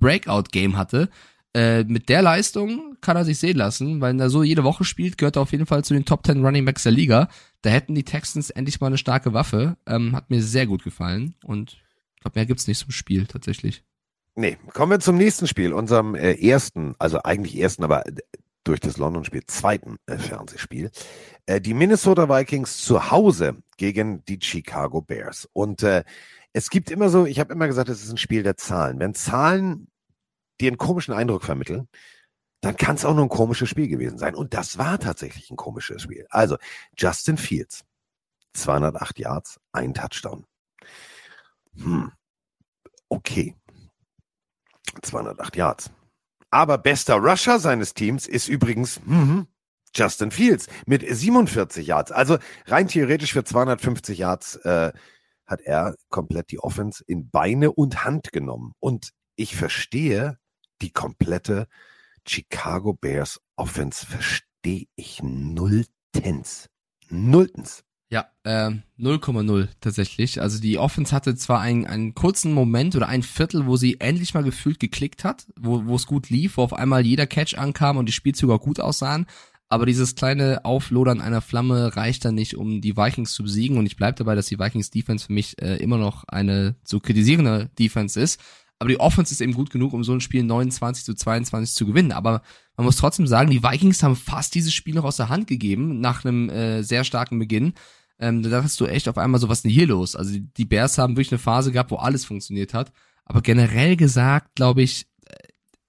Breakout-Game 0.00 0.76
hatte. 0.78 1.10
Äh, 1.54 1.84
mit 1.84 2.08
der 2.08 2.22
Leistung 2.22 2.96
kann 3.02 3.16
er 3.16 3.24
sich 3.24 3.38
sehen 3.38 3.58
lassen, 3.58 4.00
weil 4.00 4.18
er 4.18 4.30
so 4.30 4.42
jede 4.42 4.64
Woche 4.64 4.84
spielt, 4.84 5.18
gehört 5.18 5.36
er 5.36 5.42
auf 5.42 5.52
jeden 5.52 5.66
Fall 5.66 5.84
zu 5.84 5.92
den 5.92 6.06
Top 6.06 6.24
10 6.24 6.44
Running 6.44 6.64
Backs 6.64 6.84
der 6.84 6.92
Liga. 6.92 7.28
Da 7.60 7.70
hätten 7.70 7.94
die 7.94 8.04
Texans 8.04 8.50
endlich 8.50 8.80
mal 8.80 8.86
eine 8.86 8.98
starke 8.98 9.34
Waffe. 9.34 9.76
Ähm, 9.86 10.16
hat 10.16 10.30
mir 10.30 10.42
sehr 10.42 10.66
gut 10.66 10.82
gefallen 10.82 11.34
und 11.44 11.78
ich 12.14 12.20
glaube, 12.22 12.38
mehr 12.38 12.46
gibt's 12.46 12.68
nicht 12.68 12.78
zum 12.78 12.90
Spiel 12.90 13.26
tatsächlich. 13.26 13.84
Nee, 14.34 14.56
kommen 14.72 14.92
wir 14.92 15.00
zum 15.00 15.16
nächsten 15.18 15.46
Spiel, 15.46 15.74
unserem 15.74 16.14
äh, 16.14 16.32
ersten, 16.32 16.94
also 16.98 17.22
eigentlich 17.22 17.58
ersten, 17.58 17.84
aber 17.84 18.04
durch 18.64 18.80
das 18.80 18.96
London-Spiel 18.96 19.44
zweiten 19.46 19.96
äh, 20.06 20.16
Fernsehspiel. 20.16 20.90
Äh, 21.46 21.60
die 21.60 21.74
Minnesota 21.74 22.28
Vikings 22.28 22.78
zu 22.78 23.10
Hause 23.10 23.56
gegen 23.76 24.24
die 24.24 24.38
Chicago 24.40 25.02
Bears. 25.02 25.48
Und 25.52 25.82
äh, 25.82 26.04
es 26.52 26.70
gibt 26.70 26.90
immer 26.90 27.08
so, 27.08 27.26
ich 27.26 27.40
habe 27.40 27.52
immer 27.52 27.66
gesagt, 27.66 27.88
es 27.88 28.02
ist 28.02 28.10
ein 28.10 28.18
Spiel 28.18 28.42
der 28.42 28.56
Zahlen. 28.56 28.98
Wenn 28.98 29.14
Zahlen 29.14 29.88
dir 30.62 30.68
einen 30.68 30.78
komischen 30.78 31.14
Eindruck 31.14 31.44
vermitteln, 31.44 31.88
dann 32.62 32.76
kann 32.76 32.96
es 32.96 33.04
auch 33.04 33.14
nur 33.14 33.24
ein 33.24 33.28
komisches 33.28 33.68
Spiel 33.68 33.88
gewesen 33.88 34.18
sein. 34.18 34.34
Und 34.34 34.54
das 34.54 34.78
war 34.78 34.98
tatsächlich 34.98 35.50
ein 35.50 35.56
komisches 35.56 36.02
Spiel. 36.02 36.26
Also, 36.30 36.56
Justin 36.96 37.36
Fields, 37.36 37.84
208 38.54 39.18
Yards, 39.18 39.60
ein 39.72 39.94
Touchdown. 39.94 40.46
Hm. 41.76 42.12
Okay. 43.08 43.56
208 45.02 45.56
Yards. 45.56 45.90
Aber 46.50 46.78
bester 46.78 47.16
Rusher 47.16 47.58
seines 47.58 47.94
Teams 47.94 48.28
ist 48.28 48.48
übrigens 48.48 49.00
mhm, 49.06 49.46
Justin 49.94 50.30
Fields 50.30 50.68
mit 50.86 51.02
47 51.02 51.86
Yards. 51.86 52.12
Also 52.12 52.38
rein 52.66 52.88
theoretisch 52.88 53.32
für 53.32 53.42
250 53.42 54.18
Yards 54.18 54.56
äh, 54.56 54.92
hat 55.46 55.60
er 55.62 55.96
komplett 56.10 56.50
die 56.50 56.58
Offense 56.58 57.02
in 57.06 57.30
Beine 57.30 57.72
und 57.72 58.04
Hand 58.04 58.32
genommen. 58.32 58.72
Und 58.80 59.12
ich 59.34 59.56
verstehe 59.56 60.38
die 60.82 60.90
komplette 60.90 61.68
Chicago 62.26 62.92
Bears 62.92 63.40
Offense, 63.56 64.04
verstehe 64.06 64.86
ich 64.96 65.22
nulltens. 65.22 66.66
Nulltens. 67.08 67.84
Ja, 68.10 68.26
ähm, 68.44 68.82
0,0 68.98 69.68
tatsächlich. 69.80 70.40
Also 70.42 70.60
die 70.60 70.76
Offense 70.76 71.14
hatte 71.14 71.34
zwar 71.34 71.60
einen, 71.60 71.86
einen 71.86 72.14
kurzen 72.14 72.52
Moment 72.52 72.94
oder 72.94 73.08
ein 73.08 73.22
Viertel, 73.22 73.64
wo 73.64 73.78
sie 73.78 74.00
endlich 74.00 74.34
mal 74.34 74.42
gefühlt 74.42 74.78
geklickt 74.78 75.24
hat, 75.24 75.46
wo, 75.58 75.86
wo 75.86 75.94
es 75.96 76.06
gut 76.06 76.28
lief, 76.28 76.58
wo 76.58 76.62
auf 76.62 76.74
einmal 76.74 77.06
jeder 77.06 77.26
Catch 77.26 77.56
ankam 77.56 77.96
und 77.96 78.06
die 78.06 78.12
Spielzüge 78.12 78.52
auch 78.52 78.60
gut 78.60 78.80
aussahen. 78.80 79.26
Aber 79.70 79.86
dieses 79.86 80.14
kleine 80.14 80.66
Auflodern 80.66 81.22
einer 81.22 81.40
Flamme 81.40 81.96
reicht 81.96 82.26
dann 82.26 82.34
nicht, 82.34 82.54
um 82.58 82.82
die 82.82 82.98
Vikings 82.98 83.32
zu 83.32 83.44
besiegen. 83.44 83.78
Und 83.78 83.86
ich 83.86 83.96
bleibe 83.96 84.18
dabei, 84.18 84.34
dass 84.34 84.44
die 84.44 84.58
Vikings 84.58 84.90
Defense 84.90 85.28
für 85.28 85.32
mich 85.32 85.60
äh, 85.62 85.76
immer 85.76 85.96
noch 85.96 86.24
eine 86.24 86.76
zu 86.84 87.00
kritisierende 87.00 87.70
Defense 87.78 88.20
ist. 88.20 88.38
Aber 88.82 88.88
die 88.88 88.98
Offense 88.98 89.32
ist 89.32 89.40
eben 89.40 89.54
gut 89.54 89.70
genug, 89.70 89.92
um 89.92 90.02
so 90.02 90.12
ein 90.12 90.20
Spiel 90.20 90.42
29 90.42 91.04
zu 91.04 91.14
22 91.14 91.72
zu 91.72 91.86
gewinnen. 91.86 92.10
Aber 92.10 92.42
man 92.76 92.84
muss 92.84 92.96
trotzdem 92.96 93.28
sagen, 93.28 93.48
die 93.48 93.62
Vikings 93.62 94.02
haben 94.02 94.16
fast 94.16 94.56
dieses 94.56 94.74
Spiel 94.74 94.96
noch 94.96 95.04
aus 95.04 95.18
der 95.18 95.28
Hand 95.28 95.46
gegeben, 95.46 96.00
nach 96.00 96.24
einem 96.24 96.50
äh, 96.50 96.82
sehr 96.82 97.04
starken 97.04 97.38
Beginn. 97.38 97.74
Ähm, 98.18 98.42
da 98.42 98.50
dachtest 98.50 98.80
du 98.80 98.86
echt 98.86 99.08
auf 99.08 99.18
einmal 99.18 99.40
so, 99.40 99.48
was 99.48 99.58
ist 99.58 99.62
denn 99.62 99.70
hier 99.70 99.86
los? 99.86 100.16
Also 100.16 100.36
die, 100.36 100.64
Bears 100.64 100.98
haben 100.98 101.12
wirklich 101.12 101.30
eine 101.30 101.38
Phase 101.38 101.70
gehabt, 101.70 101.92
wo 101.92 101.96
alles 101.98 102.24
funktioniert 102.24 102.74
hat. 102.74 102.92
Aber 103.24 103.40
generell 103.40 103.94
gesagt, 103.94 104.56
glaube 104.56 104.82
ich, 104.82 105.06
äh, 105.26 105.36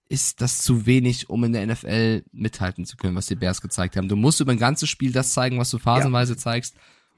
ist 0.07 0.39
das 0.41 0.61
zu 0.61 0.85
wenig, 0.85 1.31
um 1.31 1.43
in 1.45 1.53
der 1.53 1.65
NFL 1.65 2.25
mithalten 2.31 2.85
zu 2.85 2.95
können, 2.95 3.15
was 3.15 3.25
die 3.25 3.33
Bears 3.33 3.61
gezeigt 3.61 3.97
haben. 3.97 4.07
Du 4.07 4.15
musst 4.15 4.39
über 4.39 4.51
ein 4.51 4.59
ganzes 4.59 4.87
Spiel 4.87 5.11
das 5.11 5.33
zeigen, 5.33 5.57
was 5.57 5.71
du 5.71 5.79
phasenweise 5.79 6.37
zeigst. 6.37 6.75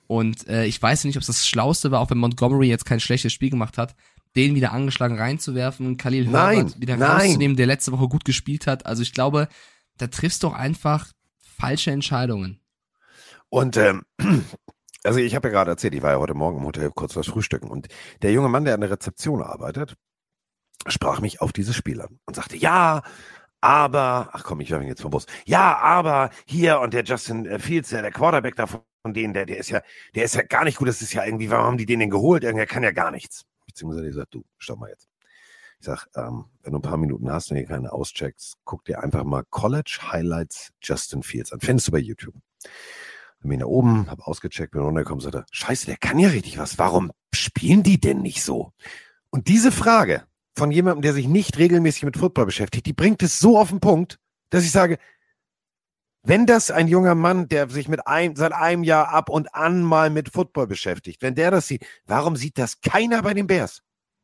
Und 0.07 0.47
äh, 0.47 0.67
ich 0.67 0.81
weiß 0.81 1.03
nicht, 1.03 1.17
ob 1.17 1.21
es 1.21 1.27
das 1.27 1.45
Schlauste 1.45 1.91
war, 1.91 1.99
auch 1.99 2.11
wenn 2.11 2.17
Montgomery 2.17 2.69
jetzt 2.69 2.85
kein 2.85 3.01
schlechtes 3.01 3.33
Spiel 3.33 3.49
gemacht 3.49 3.77
hat, 3.77 3.93
den 4.35 4.55
wieder 4.55 4.71
angeschlagen 4.71 5.17
reinzuwerfen, 5.17 5.97
Khalil 5.97 6.25
Nein, 6.25 6.57
Herbert 6.57 6.81
wieder 6.81 6.97
nein. 6.97 7.21
rauszunehmen, 7.21 7.57
der 7.57 7.67
letzte 7.67 7.91
Woche 7.91 8.07
gut 8.07 8.25
gespielt 8.25 8.67
hat. 8.67 8.85
Also 8.85 9.01
ich 9.01 9.13
glaube, 9.13 9.47
da 9.97 10.07
triffst 10.07 10.43
du 10.43 10.47
auch 10.47 10.53
einfach 10.53 11.11
falsche 11.39 11.91
Entscheidungen. 11.91 12.59
Und 13.49 13.77
ähm, 13.77 14.03
also 15.03 15.19
ich 15.19 15.35
habe 15.35 15.47
ja 15.47 15.53
gerade 15.53 15.71
erzählt, 15.71 15.95
ich 15.95 16.01
war 16.01 16.11
ja 16.11 16.19
heute 16.19 16.33
Morgen 16.33 16.59
im 16.59 16.65
Hotel 16.65 16.91
kurz 16.93 17.15
was 17.15 17.27
frühstücken 17.27 17.69
und 17.69 17.87
der 18.21 18.31
junge 18.31 18.49
Mann, 18.49 18.65
der 18.65 18.73
an 18.73 18.81
der 18.81 18.91
Rezeption 18.91 19.41
arbeitet, 19.41 19.95
sprach 20.87 21.21
mich 21.21 21.41
auf 21.41 21.53
dieses 21.53 21.75
Spiel 21.75 22.01
an 22.01 22.19
und 22.25 22.35
sagte, 22.35 22.57
ja, 22.57 23.03
aber, 23.61 24.29
ach 24.33 24.43
komm, 24.43 24.59
ich 24.59 24.69
werfe 24.69 24.83
ihn 24.83 24.89
jetzt 24.89 25.01
vom 25.01 25.11
Bus. 25.11 25.25
Ja, 25.45 25.77
aber 25.77 26.29
hier 26.45 26.79
und 26.81 26.93
der 26.93 27.03
Justin 27.03 27.59
Fields, 27.59 27.89
der, 27.89 28.03
der 28.03 28.11
Quarterback 28.11 28.55
da 28.55 28.67
von 28.67 28.83
denen, 29.05 29.33
der, 29.33 29.47
der 29.47 29.57
ist 29.57 29.69
ja, 29.69 29.81
der 30.13 30.25
ist 30.25 30.35
ja 30.35 30.43
gar 30.43 30.65
nicht 30.65 30.77
gut. 30.77 30.87
Das 30.87 31.01
ist 31.01 31.13
ja 31.13 31.23
irgendwie, 31.25 31.49
warum 31.49 31.65
haben 31.65 31.77
die 31.77 31.87
den 31.87 31.99
denn 31.99 32.09
geholt? 32.11 32.43
Irgendwer 32.43 32.67
kann 32.67 32.83
ja 32.83 32.91
gar 32.91 33.09
nichts. 33.09 33.45
Beziehungsweise 33.75 34.07
ich 34.07 34.15
sag, 34.15 34.31
du, 34.31 34.45
stopp 34.57 34.79
mal 34.79 34.89
jetzt. 34.89 35.09
Ich 35.79 35.85
sag, 35.85 36.07
ähm, 36.15 36.45
wenn 36.63 36.71
du 36.71 36.79
ein 36.79 36.81
paar 36.81 36.97
Minuten 36.97 37.29
hast 37.29 37.51
und 37.51 37.57
ihr 37.57 37.65
keine 37.65 37.91
auscheckst, 37.91 38.55
guck 38.63 38.85
dir 38.85 39.03
einfach 39.03 39.25
mal 39.25 39.43
College 39.49 39.99
Highlights 40.01 40.71
Justin 40.81 41.23
Fields 41.23 41.51
an. 41.51 41.59
Findest 41.59 41.89
du 41.89 41.91
bei 41.91 41.99
YouTube. 41.99 42.35
Bin 43.41 43.51
ich 43.51 43.59
nach 43.59 43.67
oben, 43.67 44.09
hab 44.09 44.21
ausgecheckt, 44.21 44.71
bin 44.71 44.81
runtergekommen, 44.81 45.19
sagte, 45.19 45.45
scheiße, 45.51 45.87
der 45.87 45.97
kann 45.97 46.17
ja 46.17 46.29
richtig 46.29 46.57
was. 46.57 46.79
Warum 46.79 47.11
spielen 47.33 47.83
die 47.83 47.99
denn 47.99 48.21
nicht 48.21 48.43
so? 48.43 48.71
Und 49.29 49.49
diese 49.49 49.73
Frage 49.73 50.23
von 50.55 50.71
jemandem, 50.71 51.01
der 51.01 51.13
sich 51.13 51.27
nicht 51.27 51.57
regelmäßig 51.57 52.03
mit 52.03 52.15
Football 52.15 52.45
beschäftigt, 52.45 52.85
die 52.85 52.93
bringt 52.93 53.21
es 53.21 53.41
so 53.41 53.59
auf 53.59 53.69
den 53.69 53.81
Punkt, 53.81 54.19
dass 54.51 54.63
ich 54.63 54.71
sage, 54.71 54.97
Wenn 56.27 56.47
das 56.47 56.71
ein 56.71 56.87
junger 56.87 57.13
Mann, 57.13 57.47
der 57.49 57.69
sich 57.69 57.87
mit 57.87 58.07
ein, 58.07 58.35
seit 58.35 58.51
einem 58.51 58.83
Jahr 58.83 59.09
ab 59.09 59.29
und 59.29 59.53
an 59.53 59.83
mal 59.83 60.09
mit 60.09 60.29
Football 60.29 60.65
beschäftigt, 60.65 61.21
wenn 61.21 61.35
der 61.35 61.51
das 61.51 61.67
sieht, 61.67 61.85
warum 62.07 62.35
sieht 62.35 62.57
das 62.57 62.81
keiner 62.81 63.21
bei 63.21 63.35
den 63.35 63.45
Bears? 63.45 63.83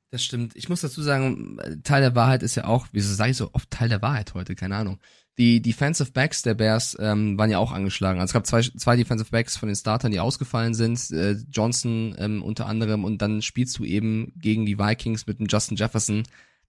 Das 0.10 0.24
stimmt. 0.24 0.56
Ich 0.56 0.68
muss 0.68 0.82
dazu 0.82 1.04
sagen, 1.04 1.60
Teil 1.84 2.02
der 2.02 2.16
Wahrheit 2.16 2.42
ist 2.42 2.56
ja 2.56 2.66
auch, 2.66 2.88
wieso 2.92 3.14
sage 3.14 3.32
ich 3.32 3.38
so 3.38 3.52
oft 3.54 3.70
Teil 3.70 3.88
der 3.88 4.02
Wahrheit 4.02 4.34
heute? 4.34 4.56
Keine 4.56 4.78
Ahnung. 4.78 5.00
Die 5.38 5.62
Defensive 5.62 6.12
Backs 6.12 6.42
der 6.42 6.56
Bears 6.56 6.98
ähm, 7.00 7.38
waren 7.38 7.52
ja 7.52 7.60
auch 7.60 7.72
angeschlagen. 7.72 8.20
Also 8.20 8.32
es 8.32 8.34
gab 8.34 8.48
zwei, 8.48 8.62
zwei 8.62 8.96
Defensive 8.96 9.30
Backs 9.30 9.56
von 9.56 9.70
den 9.70 9.76
Startern, 9.76 10.12
die 10.12 10.20
ausgefallen 10.20 10.74
sind. 10.74 11.12
Äh, 11.12 11.38
Johnson 11.52 12.16
ähm, 12.18 12.42
unter 12.42 12.66
anderem. 12.66 13.06
Und 13.06 13.22
dann 13.22 13.44
spielst 13.44 13.78
du 13.78 13.86
eben 13.86 14.34
gegen 14.36 14.66
die 14.66 14.80
Vikings 14.80 15.28
mit 15.28 15.40
dem 15.40 15.46
Justin 15.48 15.78
Jefferson. 15.78 16.24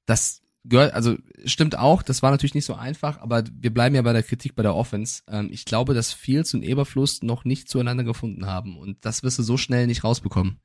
Das 0.04 0.42
gehört, 0.64 0.94
also 0.94 1.16
stimmt 1.44 1.76
auch, 1.76 2.02
das 2.02 2.22
war 2.22 2.30
natürlich 2.30 2.54
nicht 2.54 2.64
so 2.64 2.74
einfach, 2.74 3.20
aber 3.20 3.44
wir 3.52 3.72
bleiben 3.72 3.94
ja 3.94 4.02
bei 4.02 4.12
der 4.12 4.22
Kritik 4.22 4.54
bei 4.54 4.62
der 4.62 4.74
Offense. 4.74 5.22
Ähm, 5.28 5.48
ich 5.50 5.64
glaube, 5.64 5.94
dass 5.94 6.12
Fields 6.12 6.54
und 6.54 6.62
Eberfluss 6.62 7.22
noch 7.22 7.44
nicht 7.44 7.68
zueinander 7.68 8.04
gefunden 8.04 8.46
haben 8.46 8.76
und 8.76 9.04
das 9.04 9.22
wirst 9.22 9.38
du 9.38 9.42
so 9.42 9.56
schnell 9.56 9.86
nicht 9.86 10.04
rausbekommen. 10.04 10.60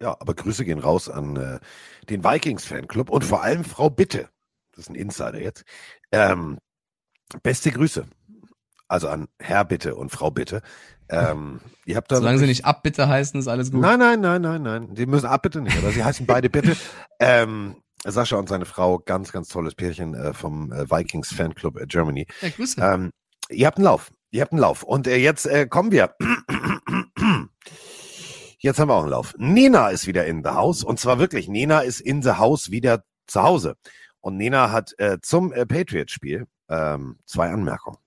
Ja, 0.00 0.16
aber 0.20 0.34
Grüße 0.34 0.64
gehen 0.64 0.80
raus 0.80 1.08
an 1.08 1.36
äh, 1.36 1.60
den 2.10 2.24
Vikings-Fanclub 2.24 3.10
und 3.10 3.24
vor 3.24 3.42
allem 3.42 3.64
Frau 3.64 3.90
Bitte. 3.90 4.28
Das 4.72 4.84
ist 4.84 4.90
ein 4.90 4.96
Insider 4.96 5.40
jetzt. 5.40 5.64
Ähm, 6.10 6.58
beste 7.42 7.70
Grüße. 7.70 8.06
Also 8.88 9.08
an 9.08 9.28
Herr 9.38 9.64
Bitte 9.64 9.94
und 9.94 10.10
Frau 10.10 10.30
Bitte. 10.30 10.62
Ähm, 11.08 11.60
ihr 11.86 11.96
habt 11.96 12.10
da 12.10 12.16
Solange 12.16 12.38
sie 12.38 12.46
nicht 12.46 12.64
Abbitte 12.64 13.08
heißen, 13.08 13.38
ist 13.38 13.48
alles 13.48 13.70
gut. 13.70 13.80
Nein, 13.80 13.98
nein, 13.98 14.20
nein, 14.20 14.42
nein, 14.42 14.62
nein. 14.62 14.94
Die 14.94 15.06
müssen 15.06 15.26
Abbitte 15.26 15.60
nicht, 15.60 15.78
aber 15.78 15.90
sie 15.90 16.04
heißen 16.04 16.26
beide 16.26 16.50
Bitte. 16.50 16.76
Ähm, 17.20 17.76
Sascha 18.12 18.36
und 18.36 18.48
seine 18.48 18.64
Frau, 18.64 18.98
ganz, 18.98 19.32
ganz 19.32 19.48
tolles 19.48 19.74
Pärchen 19.74 20.14
äh, 20.14 20.32
vom 20.32 20.72
äh, 20.72 20.90
Vikings 20.90 21.32
Fanclub 21.32 21.80
äh, 21.80 21.86
Germany. 21.86 22.26
Ja, 22.40 22.50
Grüße. 22.50 22.80
Ähm, 22.80 23.10
ihr 23.48 23.66
habt 23.66 23.78
einen 23.78 23.84
Lauf. 23.84 24.10
Ihr 24.30 24.42
habt 24.42 24.52
einen 24.52 24.60
Lauf. 24.60 24.82
Und 24.82 25.06
äh, 25.06 25.16
jetzt 25.16 25.46
äh, 25.46 25.66
kommen 25.66 25.92
wir. 25.92 26.14
Jetzt 28.58 28.78
haben 28.78 28.88
wir 28.88 28.94
auch 28.94 29.02
einen 29.02 29.10
Lauf. 29.10 29.34
Nena 29.36 29.90
ist 29.90 30.06
wieder 30.06 30.24
in 30.24 30.42
the 30.42 30.50
house. 30.50 30.84
Und 30.84 30.98
zwar 30.98 31.18
wirklich, 31.18 31.48
Nena 31.48 31.80
ist 31.80 32.00
in 32.00 32.22
the 32.22 32.32
house 32.32 32.70
wieder 32.70 33.04
zu 33.26 33.42
Hause. 33.42 33.76
Und 34.20 34.38
Nena 34.38 34.72
hat 34.72 34.98
äh, 34.98 35.18
zum 35.20 35.50
Patriots-Spiel 35.50 36.46
ähm, 36.70 37.18
zwei 37.26 37.50
Anmerkungen. 37.50 37.98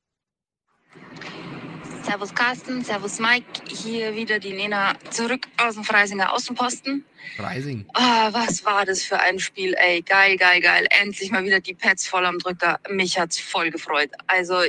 Servus 2.08 2.34
Carsten, 2.34 2.86
Servus 2.86 3.20
Mike, 3.20 3.64
hier 3.68 4.16
wieder 4.16 4.40
die 4.40 4.54
Nena 4.54 4.94
zurück 5.10 5.46
aus 5.58 5.74
dem 5.74 5.84
Freisinger 5.84 6.32
Außenposten. 6.32 7.04
Freising. 7.36 7.86
Ah, 7.96 8.30
was 8.32 8.64
war 8.64 8.86
das 8.86 9.04
für 9.04 9.20
ein 9.20 9.40
Spiel, 9.40 9.76
ey, 9.78 10.04
geil, 10.04 10.38
geil, 10.38 10.62
geil. 10.62 10.88
Endlich 11.02 11.32
mal 11.32 11.44
wieder 11.44 11.60
die 11.60 11.74
Pets 11.74 12.08
voll 12.08 12.26
am 12.26 12.40
Drücker. 12.40 12.80
Mich 12.90 13.20
hat's 13.20 13.38
voll 13.38 13.72
gefreut. 13.72 14.10
Also 14.26 14.62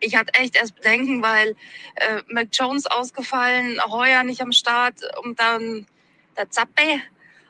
ich 0.00 0.16
hatte 0.16 0.34
echt 0.34 0.56
erst 0.56 0.74
Bedenken, 0.74 1.22
weil 1.22 1.54
äh, 1.94 2.20
Mac 2.26 2.48
Jones 2.52 2.86
ausgefallen, 2.86 3.78
Heuer 3.88 4.24
nicht 4.24 4.40
am 4.40 4.50
Start 4.50 4.96
und 5.22 5.38
dann 5.38 5.86
der 6.36 6.50
Zappe. 6.50 7.00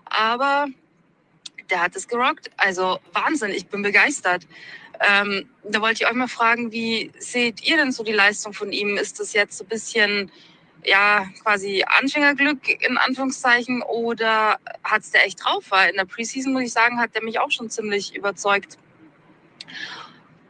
Aber 0.05 0.66
der 1.70 1.80
hat 1.80 1.97
es 1.97 2.07
gerockt. 2.07 2.51
Also 2.59 2.99
Wahnsinn, 3.14 3.53
ich 3.53 3.66
bin 3.66 3.80
begeistert. 3.80 4.47
Ähm, 5.03 5.49
da 5.65 5.81
wollte 5.81 6.03
ich 6.03 6.09
euch 6.09 6.15
mal 6.15 6.29
fragen, 6.29 6.71
wie 6.71 7.11
seht 7.19 7.63
ihr 7.63 7.77
denn 7.77 7.93
so 7.93 8.05
die 8.05 8.13
Leistung 8.13 8.53
von 8.53 8.73
ihm? 8.73 8.97
Ist 8.97 9.19
das 9.19 9.33
jetzt 9.33 9.59
so 9.59 9.65
ein 9.65 9.69
bisschen, 9.69 10.31
ja, 10.85 11.27
quasi 11.43 11.85
Anfängerglück 11.87 12.69
in 12.87 12.97
Anführungszeichen 12.99 13.83
oder 13.83 14.59
hat's 14.85 15.11
der 15.11 15.27
echt 15.27 15.45
drauf? 15.45 15.65
Weil 15.71 15.91
in 15.91 15.97
der 15.97 16.05
Preseason, 16.05 16.53
muss 16.53 16.63
ich 16.63 16.73
sagen, 16.73 17.01
hat 17.01 17.15
der 17.15 17.25
mich 17.25 17.41
auch 17.41 17.51
schon 17.51 17.69
ziemlich 17.69 18.15
überzeugt. 18.15 18.79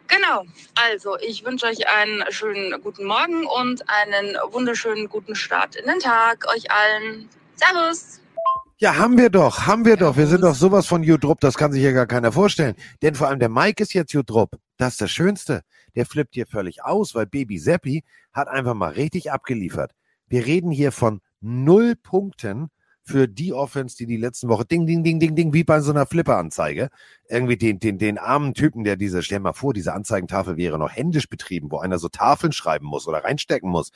Genau, 0.08 0.44
also 0.74 1.16
ich 1.20 1.44
wünsche 1.44 1.66
euch 1.66 1.88
einen 1.88 2.24
schönen 2.30 2.78
guten 2.82 3.06
Morgen 3.06 3.46
und 3.46 3.88
einen 3.88 4.36
wunderschönen 4.50 5.08
guten 5.08 5.34
Start 5.34 5.74
in 5.74 5.86
den 5.86 6.00
Tag 6.00 6.46
euch 6.54 6.70
allen. 6.70 7.30
Servus! 7.56 8.21
Ja, 8.82 8.96
haben 8.98 9.16
wir 9.16 9.30
doch, 9.30 9.68
haben 9.68 9.84
wir 9.84 9.96
doch. 9.96 10.16
Wir 10.16 10.26
sind 10.26 10.40
doch 10.40 10.56
sowas 10.56 10.88
von 10.88 11.04
Jutrup, 11.04 11.38
das 11.38 11.56
kann 11.56 11.70
sich 11.70 11.80
hier 11.80 11.92
gar 11.92 12.08
keiner 12.08 12.32
vorstellen. 12.32 12.74
Denn 13.00 13.14
vor 13.14 13.28
allem 13.28 13.38
der 13.38 13.48
Mike 13.48 13.80
ist 13.80 13.94
jetzt 13.94 14.12
Jutrup. 14.12 14.58
Das 14.76 14.94
ist 14.94 15.00
das 15.02 15.10
Schönste. 15.12 15.62
Der 15.94 16.04
flippt 16.04 16.34
hier 16.34 16.48
völlig 16.48 16.82
aus, 16.82 17.14
weil 17.14 17.26
Baby 17.26 17.58
Seppi 17.58 18.02
hat 18.32 18.48
einfach 18.48 18.74
mal 18.74 18.90
richtig 18.90 19.30
abgeliefert. 19.30 19.92
Wir 20.26 20.46
reden 20.46 20.72
hier 20.72 20.90
von 20.90 21.20
null 21.40 21.94
Punkten 21.94 22.70
für 23.04 23.28
die 23.28 23.52
Offense, 23.52 23.96
die 23.96 24.06
die 24.06 24.16
letzten 24.16 24.48
Woche 24.48 24.64
ding, 24.64 24.84
ding, 24.84 25.04
ding, 25.04 25.20
ding, 25.20 25.36
ding, 25.36 25.52
wie 25.54 25.62
bei 25.62 25.78
so 25.78 25.92
einer 25.92 26.04
Flipper-Anzeige. 26.04 26.88
Irgendwie 27.28 27.56
den, 27.56 27.78
den, 27.78 27.98
den 27.98 28.18
armen 28.18 28.52
Typen, 28.52 28.82
der 28.82 28.96
diese, 28.96 29.22
stell 29.22 29.38
mal 29.38 29.52
vor, 29.52 29.74
diese 29.74 29.92
Anzeigentafel 29.92 30.56
wäre 30.56 30.80
noch 30.80 30.90
händisch 30.90 31.28
betrieben, 31.28 31.70
wo 31.70 31.78
einer 31.78 32.00
so 32.00 32.08
Tafeln 32.08 32.50
schreiben 32.50 32.86
muss 32.86 33.06
oder 33.06 33.22
reinstecken 33.22 33.70
muss. 33.70 33.92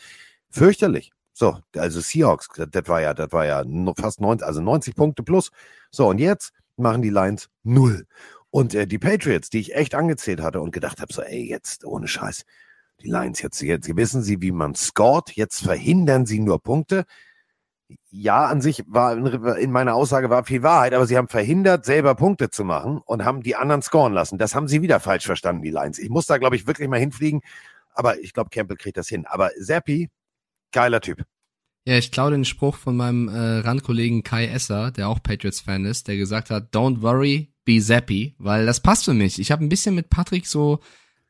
Fürchterlich. 0.48 1.10
So, 1.38 1.58
also 1.76 2.00
Seahawks, 2.00 2.48
das 2.56 2.88
war 2.88 3.02
ja, 3.02 3.12
das 3.12 3.30
war 3.30 3.44
ja 3.44 3.62
fast 3.98 4.22
90, 4.22 4.46
also 4.46 4.62
90 4.62 4.96
Punkte 4.96 5.22
plus. 5.22 5.50
So, 5.90 6.08
und 6.08 6.16
jetzt 6.18 6.54
machen 6.78 7.02
die 7.02 7.10
Lions 7.10 7.50
null. 7.62 8.06
Und 8.48 8.74
äh, 8.74 8.86
die 8.86 8.98
Patriots, 8.98 9.50
die 9.50 9.60
ich 9.60 9.74
echt 9.74 9.94
angezählt 9.94 10.40
hatte 10.40 10.62
und 10.62 10.70
gedacht 10.70 10.98
habe, 10.98 11.12
so, 11.12 11.20
ey, 11.20 11.46
jetzt 11.46 11.84
ohne 11.84 12.08
Scheiß, 12.08 12.44
die 13.02 13.08
Lions 13.08 13.42
jetzt, 13.42 13.60
jetzt 13.60 13.94
wissen 13.94 14.22
sie, 14.22 14.40
wie 14.40 14.50
man 14.50 14.74
scored, 14.74 15.30
jetzt 15.36 15.62
verhindern 15.62 16.24
sie 16.24 16.38
nur 16.38 16.62
Punkte. 16.62 17.04
Ja, 18.08 18.46
an 18.46 18.62
sich 18.62 18.82
war 18.86 19.14
in 19.58 19.70
meiner 19.72 19.94
Aussage 19.94 20.30
war 20.30 20.42
viel 20.44 20.62
Wahrheit, 20.62 20.94
aber 20.94 21.06
sie 21.06 21.18
haben 21.18 21.28
verhindert, 21.28 21.84
selber 21.84 22.14
Punkte 22.14 22.48
zu 22.48 22.64
machen 22.64 23.02
und 23.04 23.26
haben 23.26 23.42
die 23.42 23.56
anderen 23.56 23.82
scoren 23.82 24.14
lassen. 24.14 24.38
Das 24.38 24.54
haben 24.54 24.68
sie 24.68 24.80
wieder 24.80 25.00
falsch 25.00 25.26
verstanden, 25.26 25.60
die 25.60 25.70
Lions. 25.70 25.98
Ich 25.98 26.08
muss 26.08 26.24
da, 26.24 26.38
glaube 26.38 26.56
ich, 26.56 26.66
wirklich 26.66 26.88
mal 26.88 26.98
hinfliegen, 26.98 27.42
aber 27.92 28.18
ich 28.20 28.32
glaube, 28.32 28.48
Campbell 28.48 28.78
kriegt 28.78 28.96
das 28.96 29.08
hin. 29.08 29.26
Aber 29.26 29.50
Zappi, 29.60 30.08
geiler 30.76 31.00
Typ. 31.00 31.24
Ja, 31.86 31.96
ich 31.96 32.10
klaue 32.10 32.32
den 32.32 32.44
Spruch 32.44 32.76
von 32.76 32.96
meinem 32.96 33.28
äh, 33.28 33.58
Randkollegen 33.60 34.22
Kai 34.22 34.46
Esser, 34.46 34.90
der 34.90 35.08
auch 35.08 35.22
Patriots-Fan 35.22 35.86
ist, 35.86 36.06
der 36.06 36.16
gesagt 36.16 36.50
hat, 36.50 36.74
don't 36.74 37.00
worry, 37.00 37.54
be 37.64 37.80
zappy, 37.80 38.34
weil 38.38 38.66
das 38.66 38.80
passt 38.80 39.06
für 39.06 39.14
mich. 39.14 39.38
Ich 39.38 39.50
habe 39.50 39.64
ein 39.64 39.70
bisschen 39.70 39.94
mit 39.94 40.10
Patrick 40.10 40.46
so, 40.46 40.80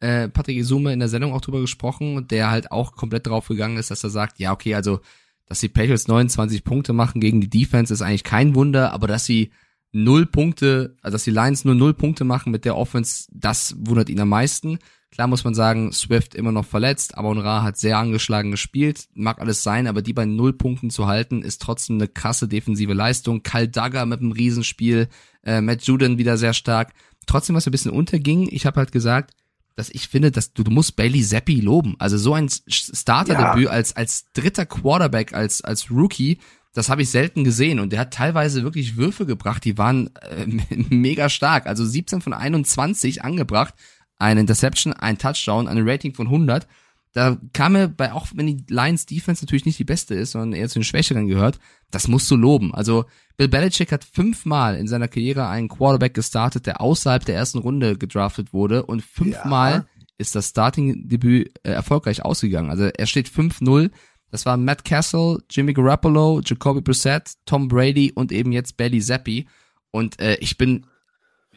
äh, 0.00 0.28
Patrick 0.28 0.56
Isume 0.56 0.92
in 0.92 0.98
der 0.98 1.08
Sendung 1.08 1.32
auch 1.32 1.40
drüber 1.40 1.60
gesprochen 1.60 2.26
der 2.28 2.50
halt 2.50 2.72
auch 2.72 2.96
komplett 2.96 3.26
drauf 3.26 3.46
gegangen 3.46 3.76
ist, 3.76 3.90
dass 3.90 4.02
er 4.02 4.10
sagt, 4.10 4.40
ja, 4.40 4.52
okay, 4.52 4.74
also, 4.74 5.00
dass 5.46 5.60
die 5.60 5.68
Patriots 5.68 6.08
29 6.08 6.64
Punkte 6.64 6.92
machen 6.92 7.20
gegen 7.20 7.40
die 7.40 7.50
Defense 7.50 7.94
ist 7.94 8.02
eigentlich 8.02 8.24
kein 8.24 8.56
Wunder, 8.56 8.92
aber 8.92 9.06
dass 9.06 9.26
sie 9.26 9.52
null 9.92 10.26
Punkte, 10.26 10.96
also 11.02 11.14
dass 11.14 11.24
die 11.24 11.30
Lions 11.30 11.64
nur 11.64 11.76
null 11.76 11.94
Punkte 11.94 12.24
machen 12.24 12.50
mit 12.50 12.64
der 12.64 12.76
Offense, 12.76 13.28
das 13.30 13.76
wundert 13.78 14.08
ihn 14.08 14.20
am 14.20 14.28
meisten. 14.28 14.78
Klar 15.16 15.28
muss 15.28 15.44
man 15.44 15.54
sagen, 15.54 15.94
Swift 15.94 16.34
immer 16.34 16.52
noch 16.52 16.66
verletzt, 16.66 17.16
aber 17.16 17.34
Ra 17.42 17.62
hat 17.62 17.78
sehr 17.78 17.96
angeschlagen 17.96 18.50
gespielt, 18.50 19.08
mag 19.14 19.40
alles 19.40 19.62
sein, 19.62 19.86
aber 19.86 20.02
die 20.02 20.12
bei 20.12 20.26
null 20.26 20.52
Punkten 20.52 20.90
zu 20.90 21.06
halten, 21.06 21.40
ist 21.40 21.62
trotzdem 21.62 21.96
eine 21.96 22.06
krasse 22.06 22.48
defensive 22.48 22.92
Leistung. 22.92 23.42
Kyle 23.42 23.66
Duggar 23.66 24.04
mit 24.04 24.20
einem 24.20 24.32
Riesenspiel, 24.32 25.08
äh, 25.42 25.62
Matt 25.62 25.84
Juden 25.84 26.18
wieder 26.18 26.36
sehr 26.36 26.52
stark. 26.52 26.92
Trotzdem, 27.24 27.56
was 27.56 27.66
ein 27.66 27.70
bisschen 27.70 27.92
unterging, 27.92 28.46
ich 28.50 28.66
habe 28.66 28.78
halt 28.78 28.92
gesagt, 28.92 29.32
dass 29.74 29.88
ich 29.88 30.06
finde, 30.08 30.30
dass 30.30 30.52
du, 30.52 30.62
du 30.62 30.70
musst 30.70 30.96
Bailey 30.96 31.22
Zappi 31.22 31.62
loben. 31.62 31.96
Also 31.98 32.18
so 32.18 32.34
ein 32.34 32.50
Starterdebüt 32.68 33.68
ja. 33.68 33.70
als, 33.70 33.96
als 33.96 34.30
dritter 34.34 34.66
Quarterback, 34.66 35.32
als, 35.32 35.62
als 35.62 35.90
Rookie, 35.90 36.40
das 36.74 36.90
habe 36.90 37.00
ich 37.00 37.08
selten 37.08 37.42
gesehen 37.42 37.80
und 37.80 37.90
der 37.90 38.00
hat 38.00 38.12
teilweise 38.12 38.64
wirklich 38.64 38.98
Würfe 38.98 39.24
gebracht, 39.24 39.64
die 39.64 39.78
waren 39.78 40.10
äh, 40.16 40.46
mega 40.90 41.30
stark. 41.30 41.66
Also 41.66 41.86
17 41.86 42.20
von 42.20 42.34
21 42.34 43.24
angebracht 43.24 43.72
eine 44.18 44.40
Interception, 44.40 44.92
ein 44.92 45.18
Touchdown, 45.18 45.68
ein 45.68 45.88
Rating 45.88 46.14
von 46.14 46.26
100. 46.26 46.66
Da 47.12 47.38
kam 47.54 47.72
mir 47.72 47.88
bei, 47.88 48.12
auch 48.12 48.26
wenn 48.34 48.46
die 48.46 48.64
Lions 48.68 49.06
Defense 49.06 49.42
natürlich 49.42 49.64
nicht 49.64 49.78
die 49.78 49.84
beste 49.84 50.14
ist, 50.14 50.32
sondern 50.32 50.52
eher 50.52 50.68
zu 50.68 50.78
den 50.78 50.84
Schwächeren 50.84 51.26
gehört, 51.26 51.58
das 51.90 52.08
musst 52.08 52.30
du 52.30 52.36
loben. 52.36 52.74
Also 52.74 53.06
Bill 53.38 53.48
Belichick 53.48 53.90
hat 53.90 54.04
fünfmal 54.04 54.76
in 54.76 54.86
seiner 54.86 55.08
Karriere 55.08 55.48
einen 55.48 55.68
Quarterback 55.68 56.12
gestartet, 56.12 56.66
der 56.66 56.80
außerhalb 56.80 57.24
der 57.24 57.36
ersten 57.36 57.58
Runde 57.58 57.96
gedraftet 57.96 58.52
wurde 58.52 58.84
und 58.84 59.02
fünfmal 59.02 59.72
ja. 59.72 59.86
ist 60.18 60.34
das 60.34 60.48
Starting-Debüt 60.48 61.58
äh, 61.62 61.70
erfolgreich 61.70 62.22
ausgegangen. 62.22 62.70
Also 62.70 62.84
er 62.84 63.06
steht 63.06 63.28
5-0. 63.28 63.90
Das 64.30 64.44
waren 64.44 64.64
Matt 64.64 64.84
Castle, 64.84 65.38
Jimmy 65.48 65.72
Garoppolo, 65.72 66.42
Jacoby 66.44 66.82
Brissett, 66.82 67.32
Tom 67.46 67.68
Brady 67.68 68.12
und 68.14 68.32
eben 68.32 68.52
jetzt 68.52 68.76
Bailey 68.76 69.00
Zappi. 69.00 69.48
Und 69.90 70.20
äh, 70.20 70.36
ich 70.40 70.58
bin 70.58 70.86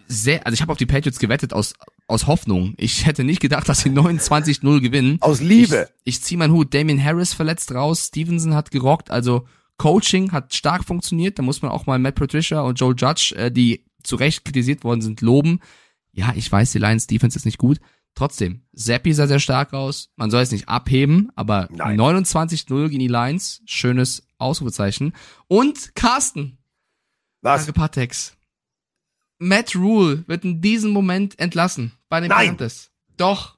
sehr, 0.08 0.46
also 0.46 0.54
ich 0.54 0.62
habe 0.62 0.72
auf 0.72 0.78
die 0.78 0.86
Patriots 0.86 1.20
gewettet 1.20 1.52
aus 1.52 1.74
aus 2.10 2.28
Hoffnung. 2.28 2.74
Ich 2.78 3.06
hätte 3.06 3.24
nicht 3.24 3.40
gedacht, 3.40 3.70
dass 3.70 3.82
sie 3.82 3.90
29-0 3.92 4.82
gewinnen. 4.82 5.18
Aus 5.22 5.42
Liebe. 5.42 5.90
Ich, 6.04 6.16
ich 6.18 6.24
ziehe 6.24 6.38
meinen 6.38 6.54
Hut. 6.54 6.74
Damien 6.74 7.04
Harris 7.04 7.34
verletzt 7.34 7.72
raus, 7.74 8.08
Stevenson 8.08 8.56
hat 8.56 8.72
gerockt, 8.72 9.12
also 9.12 9.48
Coaching 9.78 10.32
hat 10.32 10.54
stark 10.54 10.84
funktioniert. 10.84 11.40
Da 11.40 11.44
muss 11.44 11.62
man 11.62 11.72
auch 11.72 11.86
mal 11.86 12.00
Matt 12.00 12.16
Patricia 12.16 12.62
und 12.62 12.80
Joe 12.80 12.94
Judge, 12.96 13.34
äh, 13.36 13.52
die 13.52 13.86
zu 14.04 14.16
Recht 14.16 14.44
kritisiert 14.44 14.84
worden 14.84 15.02
sind, 15.02 15.22
loben. 15.22 15.60
Ja, 16.12 16.34
ich 16.36 16.52
weiß, 16.52 16.72
die 16.72 16.80
Lions 16.80 17.08
Defense 17.08 17.38
ist 17.38 17.46
nicht 17.46 17.58
gut. 17.58 17.80
Trotzdem, 18.16 18.64
Zappi 18.76 19.14
sah 19.14 19.28
sehr 19.28 19.40
stark 19.40 19.74
aus. 19.74 20.10
Man 20.16 20.32
soll 20.32 20.42
es 20.42 20.52
nicht 20.52 20.68
abheben, 20.68 21.30
aber 21.36 21.70
29-0 21.72 22.90
gegen 22.90 23.00
die 23.00 23.08
Lions, 23.08 23.62
schönes 23.66 24.24
Ausrufezeichen. 24.38 25.14
Und 25.48 25.96
Carsten. 25.96 26.58
Was? 27.42 27.66
Danke, 27.66 27.80
Patex. 27.80 28.36
Matt 29.40 29.76
Rule 29.76 30.24
wird 30.28 30.44
in 30.44 30.62
diesem 30.62 30.92
Moment 30.92 31.40
entlassen 31.40 31.94
bei 32.10 32.20
den. 32.20 32.30
Panthers. 32.30 32.92
Doch. 33.18 33.58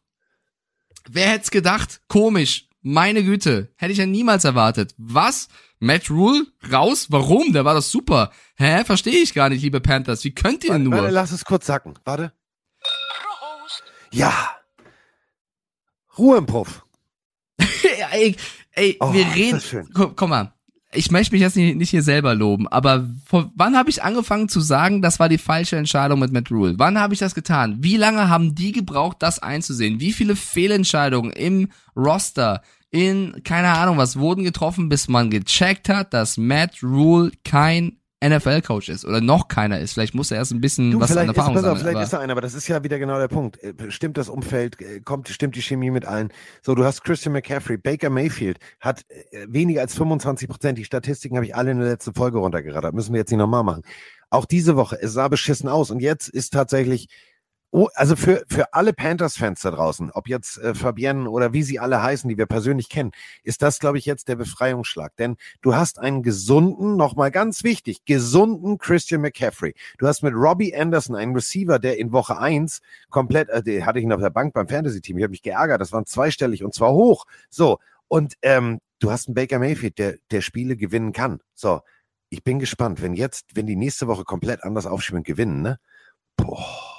Wer 1.09 1.29
hätte 1.29 1.43
es 1.45 1.51
gedacht? 1.51 2.01
Komisch. 2.07 2.67
Meine 2.83 3.23
Güte. 3.23 3.71
Hätte 3.75 3.91
ich 3.91 3.97
ja 3.97 4.05
niemals 4.05 4.43
erwartet. 4.43 4.93
Was? 4.97 5.49
Matt 5.79 6.09
Rule? 6.11 6.45
Raus? 6.71 7.07
Warum? 7.09 7.53
Der 7.53 7.65
war 7.65 7.73
doch 7.75 7.81
super. 7.81 8.31
Hä? 8.55 8.83
Verstehe 8.85 9.17
ich 9.21 9.33
gar 9.33 9.49
nicht, 9.49 9.61
liebe 9.63 9.81
Panthers. 9.81 10.23
Wie 10.23 10.33
könnt 10.33 10.63
ihr 10.63 10.71
Warte, 10.71 10.83
nur? 10.83 10.93
warte, 10.93 11.09
lass 11.09 11.31
es 11.31 11.43
kurz 11.45 11.65
sacken. 11.65 11.97
Warte. 12.05 12.31
Ja. 14.11 14.55
Ruhe 16.17 16.37
im 16.37 16.45
Puff. 16.45 16.85
ey, 18.11 18.35
ey 18.73 18.97
Oh, 18.99 19.13
wir 19.13 19.25
reden. 19.33 19.61
das. 19.71 19.87
Guck, 19.93 20.17
guck 20.17 20.29
mal. 20.29 20.53
Ich 20.93 21.09
möchte 21.09 21.33
mich 21.33 21.41
jetzt 21.41 21.55
nicht, 21.55 21.77
nicht 21.77 21.89
hier 21.89 22.03
selber 22.03 22.35
loben, 22.35 22.67
aber 22.67 23.07
vor, 23.25 23.49
wann 23.55 23.77
habe 23.77 23.89
ich 23.89 24.03
angefangen 24.03 24.49
zu 24.49 24.59
sagen, 24.59 25.01
das 25.01 25.19
war 25.21 25.29
die 25.29 25.37
falsche 25.37 25.77
Entscheidung 25.77 26.19
mit 26.19 26.33
Matt 26.33 26.51
Rule? 26.51 26.73
Wann 26.77 26.99
habe 26.99 27.13
ich 27.13 27.19
das 27.19 27.33
getan? 27.33 27.77
Wie 27.79 27.95
lange 27.95 28.27
haben 28.27 28.55
die 28.55 28.73
gebraucht, 28.73 29.17
das 29.19 29.39
einzusehen? 29.39 30.01
Wie 30.01 30.11
viele 30.11 30.35
Fehlentscheidungen 30.35 31.31
im 31.31 31.69
Roster, 31.95 32.61
in 32.89 33.41
keine 33.45 33.69
Ahnung 33.69 33.97
was, 33.97 34.17
wurden 34.19 34.43
getroffen, 34.43 34.89
bis 34.89 35.07
man 35.07 35.29
gecheckt 35.29 35.87
hat, 35.87 36.13
dass 36.13 36.35
Matt 36.35 36.83
Rule 36.83 37.31
kein 37.45 38.00
NFL-Coach 38.23 38.89
ist 38.89 39.03
oder 39.05 39.19
noch 39.19 39.47
keiner 39.47 39.79
ist. 39.79 39.93
Vielleicht 39.93 40.13
muss 40.13 40.29
er 40.31 40.37
erst 40.37 40.51
ein 40.51 40.61
bisschen 40.61 40.91
Du, 40.91 40.99
was 40.99 41.09
an 41.11 41.15
vielleicht, 41.17 41.31
ist, 41.31 41.37
Erfahrung 41.37 41.53
pass 41.55 41.63
auf, 41.63 41.67
sammeln. 41.69 41.79
vielleicht 41.81 41.95
aber- 41.97 42.03
ist 42.03 42.13
er 42.13 42.19
einer, 42.19 42.31
aber 42.33 42.41
das 42.41 42.53
ist 42.53 42.67
ja 42.67 42.83
wieder 42.83 42.99
genau 42.99 43.17
der 43.17 43.27
Punkt. 43.27 43.61
Äh, 43.63 43.73
Stimmt 43.89 44.17
das 44.17 44.29
Umfeld, 44.29 44.79
äh, 44.79 44.99
kommt, 45.01 45.27
stimmt 45.29 45.55
die 45.55 45.61
Chemie 45.61 45.89
mit 45.91 46.05
allen? 46.05 46.29
So, 46.61 46.75
du 46.75 46.83
hast 46.85 47.03
Christian 47.03 47.33
McCaffrey, 47.33 47.77
Baker 47.77 48.09
Mayfield 48.09 48.59
hat 48.79 49.03
äh, 49.09 49.45
weniger 49.49 49.81
als 49.81 49.95
25 49.95 50.47
Prozent. 50.47 50.77
Die 50.77 50.85
Statistiken 50.85 51.35
habe 51.35 51.45
ich 51.45 51.55
alle 51.55 51.71
in 51.71 51.79
der 51.79 51.89
letzten 51.89 52.13
Folge 52.13 52.37
runtergerattert. 52.37 52.93
Müssen 52.93 53.13
wir 53.13 53.19
jetzt 53.19 53.31
nicht 53.31 53.39
nochmal 53.39 53.63
machen. 53.63 53.81
Auch 54.29 54.45
diese 54.45 54.75
Woche, 54.77 54.97
es 55.01 55.13
sah 55.13 55.27
beschissen 55.27 55.67
aus. 55.67 55.91
Und 55.91 55.99
jetzt 55.99 56.29
ist 56.29 56.53
tatsächlich, 56.53 57.07
oh, 57.71 57.87
also 57.95 58.15
für, 58.15 58.43
für 58.47 58.73
alle 58.73 58.93
Panthers-Fans 58.93 59.61
da 59.61 59.71
draußen, 59.71 60.11
ob 60.11 60.27
jetzt 60.27 60.57
äh, 60.57 60.75
Fabienne 60.75 61.29
oder 61.29 61.53
wie 61.53 61.63
sie 61.63 61.79
alle 61.79 62.01
heißen, 62.03 62.29
die 62.29 62.37
wir 62.37 62.45
persönlich 62.45 62.89
kennen, 62.89 63.11
ist 63.43 63.61
das, 63.61 63.79
glaube 63.79 63.97
ich, 63.97 64.05
jetzt 64.05 64.27
der 64.27 64.35
Befreiungsschlag. 64.35 65.15
Denn 65.15 65.37
du 65.61 65.75
hast 65.75 65.99
einen 65.99 66.21
gesunden, 66.21 66.97
nochmal 66.97 67.31
ganz 67.31 67.63
wichtig, 67.63 68.05
gesunden 68.05 68.77
Christian 68.77 69.21
McCaffrey. 69.21 69.73
Du 69.97 70.07
hast 70.07 70.21
mit 70.21 70.33
Robbie 70.35 70.75
Anderson 70.75 71.15
einen 71.15 71.33
Receiver, 71.33 71.79
der 71.79 71.97
in 71.97 72.11
Woche 72.11 72.37
eins 72.37 72.81
komplett, 73.09 73.49
äh, 73.49 73.63
den 73.63 73.85
hatte 73.85 73.99
ich 73.99 74.05
ihn 74.05 74.13
auf 74.13 74.21
der 74.21 74.29
Bank 74.29 74.53
beim 74.53 74.67
Fantasy-Team, 74.67 75.17
ich 75.17 75.23
habe 75.23 75.31
mich 75.31 75.41
geärgert, 75.41 75.81
das 75.81 75.91
waren 75.91 76.05
zweistellig 76.05 76.63
und 76.63 76.73
zwar 76.73 76.91
hoch. 76.91 77.25
So, 77.49 77.79
und 78.07 78.35
ähm, 78.41 78.79
du 78.99 79.11
hast 79.11 79.27
einen 79.27 79.35
Baker 79.35 79.59
Mayfield, 79.59 79.97
der, 79.97 80.15
der 80.31 80.41
Spiele 80.41 80.75
gewinnen 80.75 81.13
kann. 81.13 81.39
So, 81.55 81.81
ich 82.29 82.43
bin 82.43 82.59
gespannt, 82.59 83.01
wenn 83.01 83.13
jetzt, 83.13 83.55
wenn 83.55 83.67
die 83.67 83.75
nächste 83.75 84.07
Woche 84.07 84.23
komplett 84.23 84.63
anders 84.63 84.85
aufschieben 84.85 85.19
und 85.19 85.27
gewinnen, 85.27 85.61
ne? 85.61 85.79
Boah, 86.37 86.90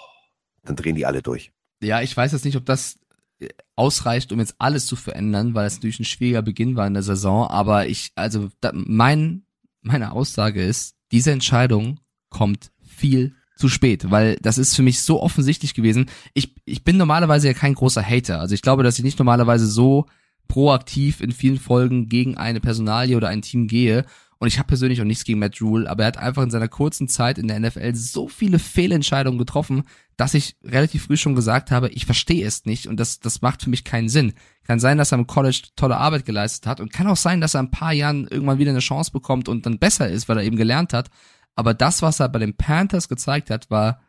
dann 0.64 0.76
drehen 0.76 0.96
die 0.96 1.06
alle 1.06 1.22
durch. 1.22 1.52
Ja, 1.82 2.00
ich 2.00 2.16
weiß 2.16 2.32
jetzt 2.32 2.44
nicht, 2.44 2.56
ob 2.56 2.64
das 2.64 2.98
äh, 3.40 3.48
ausreicht, 3.76 4.32
um 4.32 4.38
jetzt 4.38 4.54
alles 4.58 4.86
zu 4.86 4.96
verändern, 4.96 5.54
weil 5.54 5.66
es 5.66 5.74
natürlich 5.74 6.00
ein 6.00 6.04
schwieriger 6.04 6.42
Beginn 6.42 6.76
war 6.76 6.86
in 6.86 6.94
der 6.94 7.02
Saison. 7.02 7.48
Aber 7.48 7.86
ich, 7.86 8.12
also 8.14 8.50
da, 8.60 8.72
mein, 8.74 9.42
meine 9.80 10.12
Aussage 10.12 10.64
ist, 10.64 10.94
diese 11.10 11.32
Entscheidung 11.32 12.00
kommt 12.30 12.70
viel 12.82 13.34
zu 13.56 13.68
spät, 13.68 14.10
weil 14.10 14.36
das 14.40 14.58
ist 14.58 14.74
für 14.74 14.82
mich 14.82 15.02
so 15.02 15.22
offensichtlich 15.22 15.74
gewesen. 15.74 16.06
Ich, 16.34 16.54
ich 16.64 16.84
bin 16.84 16.96
normalerweise 16.96 17.48
ja 17.48 17.54
kein 17.54 17.74
großer 17.74 18.02
Hater. 18.02 18.40
Also 18.40 18.54
ich 18.54 18.62
glaube, 18.62 18.82
dass 18.82 18.98
ich 18.98 19.04
nicht 19.04 19.18
normalerweise 19.18 19.66
so 19.66 20.06
proaktiv 20.48 21.20
in 21.20 21.32
vielen 21.32 21.58
Folgen 21.58 22.08
gegen 22.08 22.36
eine 22.36 22.60
Personalie 22.60 23.16
oder 23.16 23.28
ein 23.28 23.42
Team 23.42 23.68
gehe. 23.68 24.04
Und 24.42 24.48
ich 24.48 24.58
habe 24.58 24.66
persönlich 24.66 25.00
auch 25.00 25.04
nichts 25.04 25.22
gegen 25.22 25.38
Matt 25.38 25.60
Rule, 25.60 25.88
aber 25.88 26.02
er 26.02 26.08
hat 26.08 26.16
einfach 26.16 26.42
in 26.42 26.50
seiner 26.50 26.66
kurzen 26.66 27.06
Zeit 27.06 27.38
in 27.38 27.46
der 27.46 27.60
NFL 27.60 27.94
so 27.94 28.26
viele 28.26 28.58
Fehlentscheidungen 28.58 29.38
getroffen, 29.38 29.84
dass 30.16 30.34
ich 30.34 30.56
relativ 30.64 31.04
früh 31.04 31.16
schon 31.16 31.36
gesagt 31.36 31.70
habe, 31.70 31.90
ich 31.90 32.06
verstehe 32.06 32.44
es 32.44 32.64
nicht 32.64 32.88
und 32.88 32.98
das, 32.98 33.20
das 33.20 33.40
macht 33.40 33.62
für 33.62 33.70
mich 33.70 33.84
keinen 33.84 34.08
Sinn. 34.08 34.32
Kann 34.64 34.80
sein, 34.80 34.98
dass 34.98 35.12
er 35.12 35.18
im 35.18 35.28
College 35.28 35.68
tolle 35.76 35.96
Arbeit 35.96 36.24
geleistet 36.24 36.66
hat 36.66 36.80
und 36.80 36.92
kann 36.92 37.06
auch 37.06 37.16
sein, 37.16 37.40
dass 37.40 37.54
er 37.54 37.60
in 37.60 37.66
ein 37.66 37.70
paar 37.70 37.92
Jahren 37.92 38.26
irgendwann 38.26 38.58
wieder 38.58 38.72
eine 38.72 38.80
Chance 38.80 39.12
bekommt 39.12 39.48
und 39.48 39.64
dann 39.64 39.78
besser 39.78 40.08
ist, 40.08 40.28
weil 40.28 40.38
er 40.38 40.42
eben 40.42 40.56
gelernt 40.56 40.92
hat. 40.92 41.08
Aber 41.54 41.72
das, 41.72 42.02
was 42.02 42.18
er 42.18 42.28
bei 42.28 42.40
den 42.40 42.56
Panthers 42.56 43.08
gezeigt 43.08 43.48
hat, 43.48 43.70
war 43.70 44.00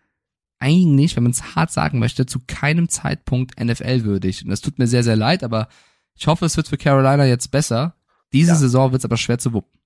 eigentlich, 0.57 1.15
wenn 1.15 1.25
man 1.25 1.34
es 1.34 1.55
hart 1.55 1.71
sagen 1.71 1.99
möchte, 1.99 2.25
zu 2.25 2.39
keinem 2.47 2.89
Zeitpunkt 2.89 3.63
NFL-würdig. 3.63 4.45
Und 4.45 4.49
das 4.49 4.61
tut 4.61 4.79
mir 4.79 4.88
sehr, 4.88 5.03
sehr 5.03 5.15
leid, 5.15 5.43
aber 5.43 5.67
ich 6.15 6.25
hoffe, 6.25 6.45
es 6.45 6.57
wird 6.57 6.69
für 6.69 6.77
Carolina 6.79 7.27
jetzt 7.27 7.51
besser. 7.51 7.97
Diese 8.31 8.53
Ja. 8.53 8.57
Saison 8.57 8.93
wird 8.93 9.01
es 9.01 9.05
aber 9.05 9.17
schwer 9.17 9.38
zu 9.38 9.53
wuppen. 9.53 9.82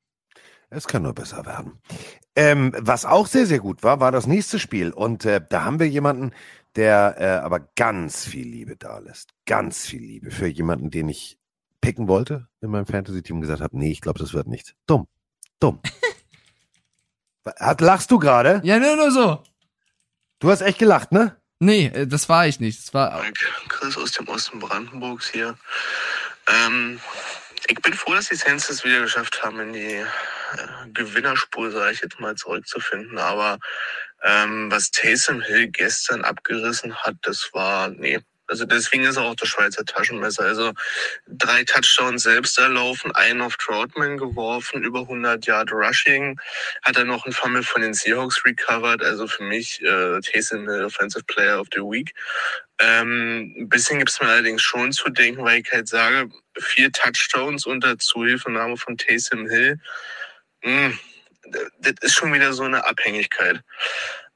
Es 0.70 0.88
kann 0.88 1.04
nur 1.04 1.14
besser 1.14 1.46
werden. 1.46 1.80
Ähm, 2.36 2.74
was 2.78 3.06
auch 3.06 3.28
sehr, 3.28 3.46
sehr 3.46 3.60
gut 3.60 3.84
war, 3.84 4.00
war 4.00 4.12
das 4.12 4.28
nächste 4.28 4.60
Spiel. 4.60 4.92
Und 4.92 5.26
äh, 5.26 5.42
da 5.48 5.64
haben 5.64 5.80
wir 5.80 5.88
jemanden, 5.88 6.32
der 6.76 7.16
äh, 7.20 7.26
aber 7.44 7.62
ganz 7.76 8.26
viel 8.26 8.48
Liebe 8.48 8.76
da 8.76 9.00
lässt. 9.00 9.32
Ganz 9.46 9.86
viel 9.86 10.02
Liebe 10.02 10.30
für 10.30 10.48
jemanden, 10.48 10.92
den 10.92 11.10
ich 11.10 11.40
picken 11.82 12.08
wollte 12.08 12.48
in 12.62 12.70
meinem 12.70 12.86
Fantasy-Team 12.86 13.42
gesagt 13.42 13.62
habe, 13.62 13.78
nee, 13.78 13.92
ich 13.92 14.02
glaube, 14.02 14.20
das 14.20 14.34
wird 14.34 14.48
nichts. 14.48 14.74
Dumm. 14.88 15.08
Dumm. 15.60 15.80
Hat, 17.60 17.80
lachst 17.80 18.12
du 18.12 18.20
gerade? 18.20 18.62
Ja, 18.64 18.78
nur, 18.78 18.98
nur 18.98 19.12
so. 19.12 19.44
Du 20.40 20.52
hast 20.52 20.62
echt 20.62 20.80
gelacht, 20.80 21.14
ne? 21.14 21.38
Nee, 21.60 21.88
äh, 21.88 22.06
das 22.06 22.28
war 22.30 22.46
ich 22.46 22.60
nicht. 22.60 22.80
Das 22.84 22.94
war, 22.94 23.24
Chris 23.70 23.98
aus 23.98 24.12
dem 24.12 24.28
Osten 24.28 24.60
Brandenburgs 24.60 25.30
hier. 25.30 25.58
Ähm, 26.48 27.00
ich 27.68 27.82
bin 27.82 27.94
froh, 27.94 28.14
dass 28.14 28.30
die 28.30 28.36
Saints 28.36 28.70
es 28.70 28.84
wieder 28.84 29.02
geschafft 29.02 29.42
haben, 29.44 29.60
in 29.60 29.74
die 29.74 29.96
äh, 29.96 30.06
Gewinnerspur, 30.94 31.72
sage 31.72 31.94
ich 31.94 32.02
jetzt 32.02 32.20
mal, 32.20 32.36
zurückzufinden. 32.36 33.18
Aber 33.18 33.58
ähm, 34.24 34.72
was 34.72 34.92
Taysom 34.92 35.42
Hill 35.42 35.68
gestern 35.70 36.24
abgerissen 36.24 36.96
hat, 36.96 37.16
das 37.22 37.50
war, 37.54 37.90
nee. 37.90 38.20
Also 38.48 38.66
deswegen 38.66 39.04
ist 39.04 39.18
er 39.18 39.24
auch 39.24 39.36
das 39.36 39.50
Schweizer 39.50 39.86
Taschenmesser. 39.86 40.44
Also 40.44 40.74
drei 41.28 41.64
Touchdowns 41.64 42.24
selbst 42.24 42.58
erlaufen, 42.58 43.12
einen 43.14 43.42
auf 43.42 43.58
Troutman 43.58 44.18
geworfen, 44.18 44.84
über 44.84 45.02
100 45.02 45.46
Yard 45.46 45.72
Rushing, 45.72 46.40
hat 46.84 46.98
er 46.98 47.06
noch 47.06 47.26
einen 47.26 47.34
Fumble 47.34 47.64
von 47.64 47.82
den 47.82 47.94
Seahawks 47.94 48.44
recovered. 48.46 49.04
Also 49.04 49.28
für 49.28 49.44
mich 49.44 49.82
äh, 49.82 50.20
Taysom 50.22 50.68
Hill 50.68 50.86
Offensive 50.86 51.26
Player 51.26 51.60
of 51.60 51.68
the 51.74 51.82
Week. 51.82 52.14
Ähm, 52.80 53.54
ein 53.58 53.70
bisschen 53.70 53.98
gibt 53.98 54.12
es 54.12 54.22
mir 54.22 54.28
allerdings 54.28 54.62
schon 54.62 54.92
zu 54.92 55.10
denken, 55.10 55.44
weil 55.44 55.62
ich 55.62 55.72
halt 55.72 55.88
sage, 55.88 56.30
vier 56.58 56.92
Touchdowns 56.92 57.66
unter 57.66 57.98
Zuhilfenahme 57.98 58.78
von 58.78 58.98
Taysom 58.98 59.50
Hill, 59.50 59.80
mh, 60.64 60.92
das 61.80 61.94
ist 62.02 62.16
schon 62.16 62.34
wieder 62.34 62.54
so 62.54 62.64
eine 62.64 62.86
Abhängigkeit. 62.86 63.62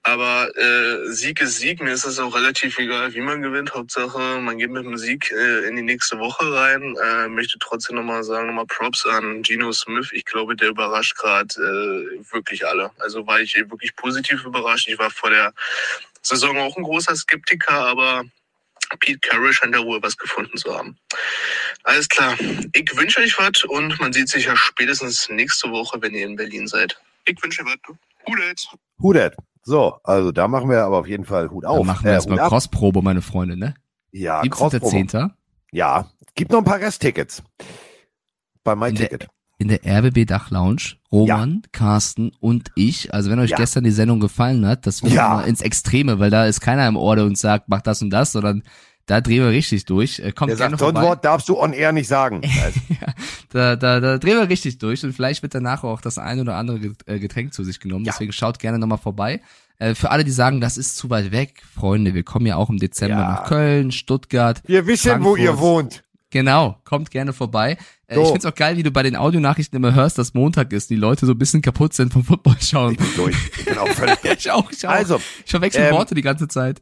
Aber 0.04 0.50
äh, 0.58 1.12
Sieg 1.12 1.42
ist 1.42 1.58
Sieg. 1.58 1.80
Mir 1.80 1.94
ist 1.94 2.06
es 2.06 2.18
auch 2.18 2.34
relativ 2.34 2.80
egal, 2.80 3.14
wie 3.14 3.22
man 3.22 3.42
gewinnt. 3.42 3.74
Hauptsache, 3.76 4.40
man 4.40 4.58
geht 4.58 4.72
mit 4.72 4.84
dem 4.84 4.98
Sieg 4.98 5.32
äh, 5.32 5.68
in 5.68 5.76
die 5.76 5.84
nächste 5.84 6.18
Woche 6.18 6.52
rein. 6.52 6.96
Äh, 6.98 7.28
möchte 7.28 7.60
trotzdem 7.60 7.98
nochmal 7.98 8.24
sagen, 8.24 8.48
nochmal 8.48 8.66
Props 8.66 9.06
an 9.06 9.44
Geno 9.44 9.72
Smith. 9.72 10.10
Ich 10.12 10.26
glaube, 10.26 10.56
der 10.56 10.70
überrascht 10.70 11.16
gerade 11.18 11.54
äh, 11.56 12.32
wirklich 12.34 12.66
alle. 12.66 12.90
Also 13.00 13.28
war 13.28 13.42
ich 13.42 13.56
wirklich 13.56 13.96
positiv 13.96 14.44
überrascht. 14.44 14.88
Ich 14.88 14.98
war 14.98 15.12
vor 15.12 15.30
der 15.30 15.54
Saison 16.24 16.58
auch 16.58 16.76
ein 16.78 16.84
großer 16.84 17.16
Skeptiker, 17.16 17.74
aber 17.74 18.24
Pete 19.00 19.20
Carroll 19.20 19.54
scheint 19.54 19.76
da 19.76 19.84
wohl 19.86 20.02
was 20.02 20.18
gefunden 20.18 20.58
zu 20.58 20.76
haben. 20.76 20.98
Alles 21.84 22.10
klar. 22.10 22.36
Ich 22.74 22.98
wünsche 22.98 23.22
euch 23.22 23.38
was 23.38 23.64
und 23.66 24.00
man 24.00 24.14
sieht 24.14 24.30
sich 24.30 24.46
ja 24.46 24.56
spätestens 24.56 25.30
nächste 25.30 25.70
Woche, 25.70 26.02
wenn 26.02 26.14
ihr 26.14 26.26
in 26.26 26.36
Berlin 26.36 26.68
seid. 26.68 27.00
Ich 27.26 27.42
wünsche 27.42 27.64
was. 27.66 27.78
Hudet. 28.28 28.68
Hudet. 29.00 29.36
So, 29.72 29.96
also 30.04 30.34
da 30.34 30.50
machen 30.50 30.70
wir 30.70 30.84
aber 30.84 30.98
auf 30.98 31.08
jeden 31.08 31.24
Fall 31.24 31.50
Hut 31.50 31.64
auf. 31.64 31.78
Dann 31.78 31.88
machen 31.88 32.04
wir 32.04 32.12
Äh, 32.12 32.16
erstmal. 32.16 32.40
Crossprobe, 32.40 33.02
meine 33.02 33.22
Freunde, 33.22 33.56
ne? 33.56 33.74
Ja, 34.12 34.42
17. 34.42 34.52
Crossprobe. 34.82 35.32
Ja, 35.72 36.12
gibt 36.36 36.52
noch 36.52 36.58
ein 36.58 36.66
paar 36.66 36.82
Resttickets. 36.82 37.42
Bei 38.66 38.76
MyTicket. 38.76 39.30
in 39.60 39.70
der 39.70 39.80
RBB 39.86 40.26
Dachlounge. 40.26 40.98
Roman, 41.10 41.62
Carsten 41.72 42.32
und 42.42 42.72
ich. 42.76 43.14
Also 43.14 43.32
wenn 43.32 43.40
euch 43.40 43.52
Ja. 43.52 43.58
gestern 43.58 43.86
die 43.86 43.92
Sendung 43.92 44.20
gefallen 44.20 44.66
hat, 44.66 44.86
das 44.88 45.04
wird 45.04 45.14
Ja. 45.14 45.30
mal 45.36 45.44
ins 45.44 45.62
Extreme, 45.62 46.20
weil 46.20 46.32
da 46.32 46.46
ist 46.48 46.60
keiner 46.60 46.86
im 46.88 46.98
Ohr, 46.98 47.16
der 47.16 47.24
uns 47.24 47.40
sagt, 47.40 47.70
mach 47.70 47.82
das 47.82 48.02
und 48.02 48.10
das, 48.10 48.34
sondern 48.34 48.64
da 49.06 49.22
drehen 49.22 49.44
wir 49.44 49.50
richtig 49.50 49.86
durch. 49.86 50.20
Äh, 50.20 50.32
Kommt 50.32 50.50
Der 50.52 50.58
gerne 50.58 50.78
sagt, 50.78 50.94
so 50.94 51.00
ein. 51.00 51.06
Wort 51.06 51.26
darfst 51.26 51.50
du 51.50 51.60
on 51.60 51.74
air 51.74 51.92
nicht 51.92 52.08
sagen. 52.08 52.42
Da, 53.50 53.76
da, 53.76 54.00
da 54.00 54.18
drehen 54.18 54.38
wir 54.38 54.48
richtig 54.48 54.78
durch 54.78 55.04
und 55.04 55.12
vielleicht 55.14 55.42
wird 55.44 55.54
danach 55.54 55.84
auch 55.84 56.00
das 56.00 56.18
ein 56.18 56.40
oder 56.40 56.56
andere 56.56 56.94
äh, 57.06 57.20
Getränk 57.20 57.54
zu 57.54 57.66
sich 57.66 57.82
genommen. 57.82 58.06
Ja. 58.06 58.14
Deswegen 58.14 58.32
schaut 58.32 58.60
gerne 58.60 58.80
nochmal 58.80 58.98
vorbei. 58.98 59.42
Äh, 59.78 59.94
Für 59.94 60.10
alle, 60.12 60.24
die 60.24 60.32
sagen, 60.32 60.62
das 60.62 60.78
ist 60.78 60.96
zu 60.96 61.10
weit 61.10 61.32
weg, 61.34 61.62
Freunde, 61.76 62.14
wir 62.14 62.24
kommen 62.24 62.46
ja 62.46 62.56
auch 62.56 62.70
im 62.70 62.78
Dezember 62.78 63.18
Ja. 63.18 63.28
nach 63.30 63.44
Köln, 63.50 63.92
Stuttgart. 63.92 64.62
Wir 64.68 64.88
wissen, 64.88 65.22
wo 65.24 65.36
ihr 65.36 65.48
Frankfurt. 65.48 65.60
wohnt. 65.60 66.04
Genau, 66.30 66.78
kommt 66.86 67.12
gerne 67.12 67.34
vorbei. 67.34 67.78
So. 68.10 68.22
Ich 68.24 68.30
find's 68.30 68.46
auch 68.46 68.56
geil, 68.56 68.78
wie 68.78 68.84
du 68.84 68.92
bei 68.92 69.04
den 69.04 69.18
Audionachrichten 69.18 69.76
immer 69.76 69.94
hörst, 69.94 70.18
dass 70.18 70.34
Montag 70.34 70.72
ist, 70.72 70.90
die 70.90 70.96
Leute 70.96 71.26
so 71.26 71.34
ein 71.34 71.38
bisschen 71.38 71.62
kaputt 71.62 71.94
sind 71.94 72.14
vom 72.14 72.24
Football 72.24 72.56
schauen. 72.62 72.94
Ich 72.94 72.98
bin 73.00 73.08
durch. 73.18 73.36
Ich 73.58 73.66
bin 73.66 73.78
auch 73.78 73.88
völlig 73.90 74.18
durch. 74.22 74.34
Ich 74.40 74.50
auch, 74.52 74.72
ich 74.72 74.88
auch. 74.88 74.92
Also, 74.92 75.20
ich 75.44 75.52
verwechsel 75.52 75.84
ähm, 75.84 75.94
Worte 75.94 76.16
die 76.16 76.22
ganze 76.22 76.48
Zeit. 76.48 76.82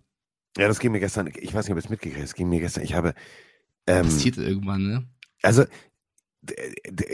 Ja, 0.58 0.68
das 0.68 0.80
ging 0.80 0.92
mir 0.92 1.00
gestern, 1.00 1.32
ich 1.36 1.54
weiß 1.54 1.66
nicht, 1.66 1.74
ob 1.74 1.78
es 1.78 1.90
mitgekriegt 1.90 2.24
es 2.24 2.34
ging 2.34 2.50
mir 2.50 2.60
gestern, 2.60 2.84
ich 2.84 2.94
habe, 2.94 3.14
ähm, 3.88 4.04
Passiert 4.04 4.38
irgendwann, 4.38 4.84
ne? 4.84 5.08
also, 5.42 5.66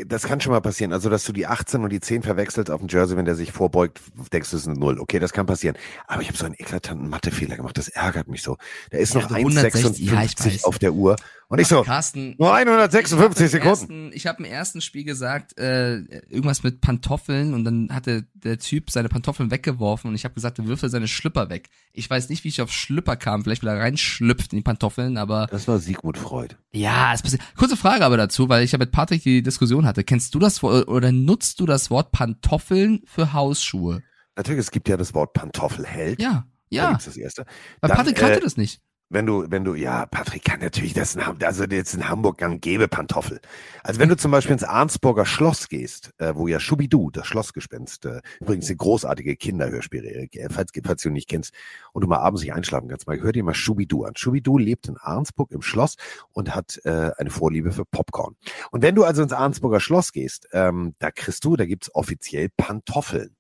das 0.06 0.24
kann 0.24 0.40
schon 0.40 0.52
mal 0.52 0.62
passieren. 0.62 0.94
Also, 0.94 1.10
dass 1.10 1.24
du 1.24 1.34
die 1.34 1.48
18 1.48 1.84
und 1.84 1.90
die 1.92 2.00
10 2.00 2.22
verwechselst 2.22 2.70
auf 2.70 2.80
dem 2.80 2.90
Jersey, 2.90 3.18
wenn 3.18 3.26
der 3.26 3.36
sich 3.36 3.52
vorbeugt, 3.52 4.00
denkst 4.32 4.52
du, 4.52 4.56
es 4.56 4.64
ist 4.64 4.68
eine 4.68 4.78
Null. 4.78 5.00
Okay, 5.00 5.20
das 5.20 5.34
kann 5.34 5.48
passieren. 5.48 5.76
Aber 6.06 6.22
ich 6.22 6.28
habe 6.28 6.38
so 6.38 6.46
einen 6.46 6.54
eklatanten 6.54 7.10
Mathefehler 7.10 7.56
gemacht. 7.56 7.78
Das 7.78 7.88
ärgert 7.88 8.28
mich 8.28 8.44
so. 8.44 8.58
Da 8.92 9.00
ist 9.00 9.16
noch 9.16 9.30
Ja, 9.32 9.38
160, 9.38 10.10
1,56 10.12 10.50
ja, 10.50 10.64
auf 10.66 10.78
der 10.78 10.94
Uhr 10.94 11.16
Und 11.48 11.60
ich 11.60 11.68
so, 11.68 11.84
Carsten, 11.84 12.36
nur 12.39 12.54
156 12.54 13.14
ich 13.14 13.22
hab 13.22 13.30
im 13.30 13.50
Sekunden. 13.50 14.04
Ersten, 14.06 14.12
ich 14.14 14.28
habe 14.28 14.43
im 14.43 14.46
ersten 14.46 14.82
Spiel 14.82 15.04
gesagt, 15.04 15.58
äh, 15.60 15.98
irgendwas 16.28 16.64
mit 16.64 16.82
Pantoffeln 16.82 17.54
und 17.54 17.64
dann 17.64 17.89
hatte 17.91 18.26
der 18.34 18.58
Typ 18.58 18.89
seine 18.89 19.10
Pantoffeln 19.10 19.52
weggeworfen 19.52 20.10
und 20.10 20.16
ich 20.16 20.24
habe 20.24 20.34
gesagt, 20.34 20.58
er 20.58 20.68
wirft 20.68 20.84
er 20.84 20.89
seine 20.89 21.08
Schlüpper 21.08 21.50
weg. 21.50 21.70
Ich 21.93 22.10
weiß 22.10 22.30
nicht, 22.30 22.43
wie 22.43 22.48
ich 22.48 22.62
auf 22.62 22.72
Schlüpper 22.72 23.16
kam, 23.16 23.43
vielleicht 23.43 23.64
weil 23.64 23.76
er 23.76 23.82
reinschlüpft 23.82 24.54
in 24.54 24.58
die 24.58 24.64
Pantoffeln, 24.64 25.18
aber 25.18 25.48
Das 25.52 25.68
war 25.68 25.78
Sigmund 25.80 26.18
Freud. 26.18 26.56
ja, 26.74 27.14
es 27.14 27.22
passiert. 27.22 27.43
Kurze 27.56 27.78
Frage 27.78 28.04
aber 28.04 28.18
dazu, 28.18 28.50
weil 28.50 28.64
ich 28.64 28.72
ja 28.72 28.80
mit 28.80 28.91
Patrick 28.91 29.22
die 29.22 29.43
Diskussion 29.43 29.86
hatte. 29.86 30.04
Kennst 30.04 30.34
du 30.34 30.39
das 30.39 30.64
Wort 30.64 30.88
oder 30.88 31.12
nutzt 31.12 31.60
du 31.60 31.66
das 31.66 31.91
Wort 31.91 32.12
Pantoffeln 32.12 33.02
für 33.06 33.34
Hausschuhe? 33.34 34.02
Natürlich, 34.36 34.62
es 34.62 34.72
gibt 34.72 34.89
ja 34.89 34.98
das 34.98 35.14
Wort 35.14 35.34
Pantoffelheld. 35.34 36.22
Ja, 36.22 36.46
ja. 36.70 36.89
gibt's 36.89 37.06
das 37.06 37.18
erste. 37.18 37.46
Weil 37.82 37.91
Patrick 37.91 38.16
kannte 38.16 38.39
äh, 38.39 38.41
das 38.41 38.58
nicht. 38.58 38.82
Wenn 39.10 39.28
du, 39.28 39.45
wenn 39.49 39.64
du, 39.64 39.76
ja, 39.76 40.08
Patrick 40.08 40.43
kann 40.43 40.62
natürlich 40.62 40.93
das, 40.95 41.16
in 41.16 41.22
also 41.22 41.64
jetzt 41.66 41.93
in 41.93 42.10
Hamburg 42.10 42.39
gang 42.39 42.60
gäbe 42.60 42.88
Pantoffel. 42.88 43.39
Also 43.84 43.99
wenn 43.99 44.10
du 44.10 44.18
zum 44.18 44.32
Beispiel 44.32 44.53
ins 44.53 44.64
Arnsburger 44.64 45.28
Schloss 45.28 45.70
gehst, 45.70 46.12
äh, 46.18 46.34
wo 46.36 46.47
ja 46.47 46.60
Schubidu, 46.60 47.12
das 47.12 47.28
Schlossgespenst, 47.28 48.06
äh, 48.06 48.22
übrigens 48.39 48.68
eine 48.68 48.78
großartige 48.78 49.36
Kinderhörspiele, 49.36 50.28
äh, 50.32 50.49
falls, 50.49 50.72
falls 50.84 51.03
du 51.03 51.12
nicht 51.12 51.30
kennst 51.30 51.53
und 51.93 52.01
du 52.01 52.08
mal 52.08 52.18
abends 52.18 52.41
nicht 52.41 52.53
einschlafen 52.53 52.89
kannst, 52.89 53.06
mal 53.06 53.22
hör 53.22 53.32
dir 53.32 53.43
mal 53.43 53.53
Schubidu 53.53 54.06
an. 54.06 54.16
Schubidu 54.16 54.58
lebt 54.58 54.88
in 54.88 54.97
Arnsburg 54.97 55.51
im 55.51 55.62
Schloss 55.62 55.97
und 56.32 56.56
hat 56.56 56.82
äh, 56.84 57.12
eine 57.18 57.30
Vorliebe 57.30 57.72
für 57.72 57.86
Popcorn. 57.86 58.36
Und 58.72 58.82
wenn 58.82 58.95
du 58.95 59.03
also 59.03 59.22
ins 59.22 59.34
Arnsburger 59.34 59.80
Schloss 59.80 60.14
gehst, 60.14 60.47
ähm, 60.51 60.95
da 60.97 61.12
kriegst 61.12 61.45
du, 61.45 61.56
da 61.56 61.66
gibt's 61.66 61.93
offiziell 61.93 62.49
Pantoffeln 62.58 63.36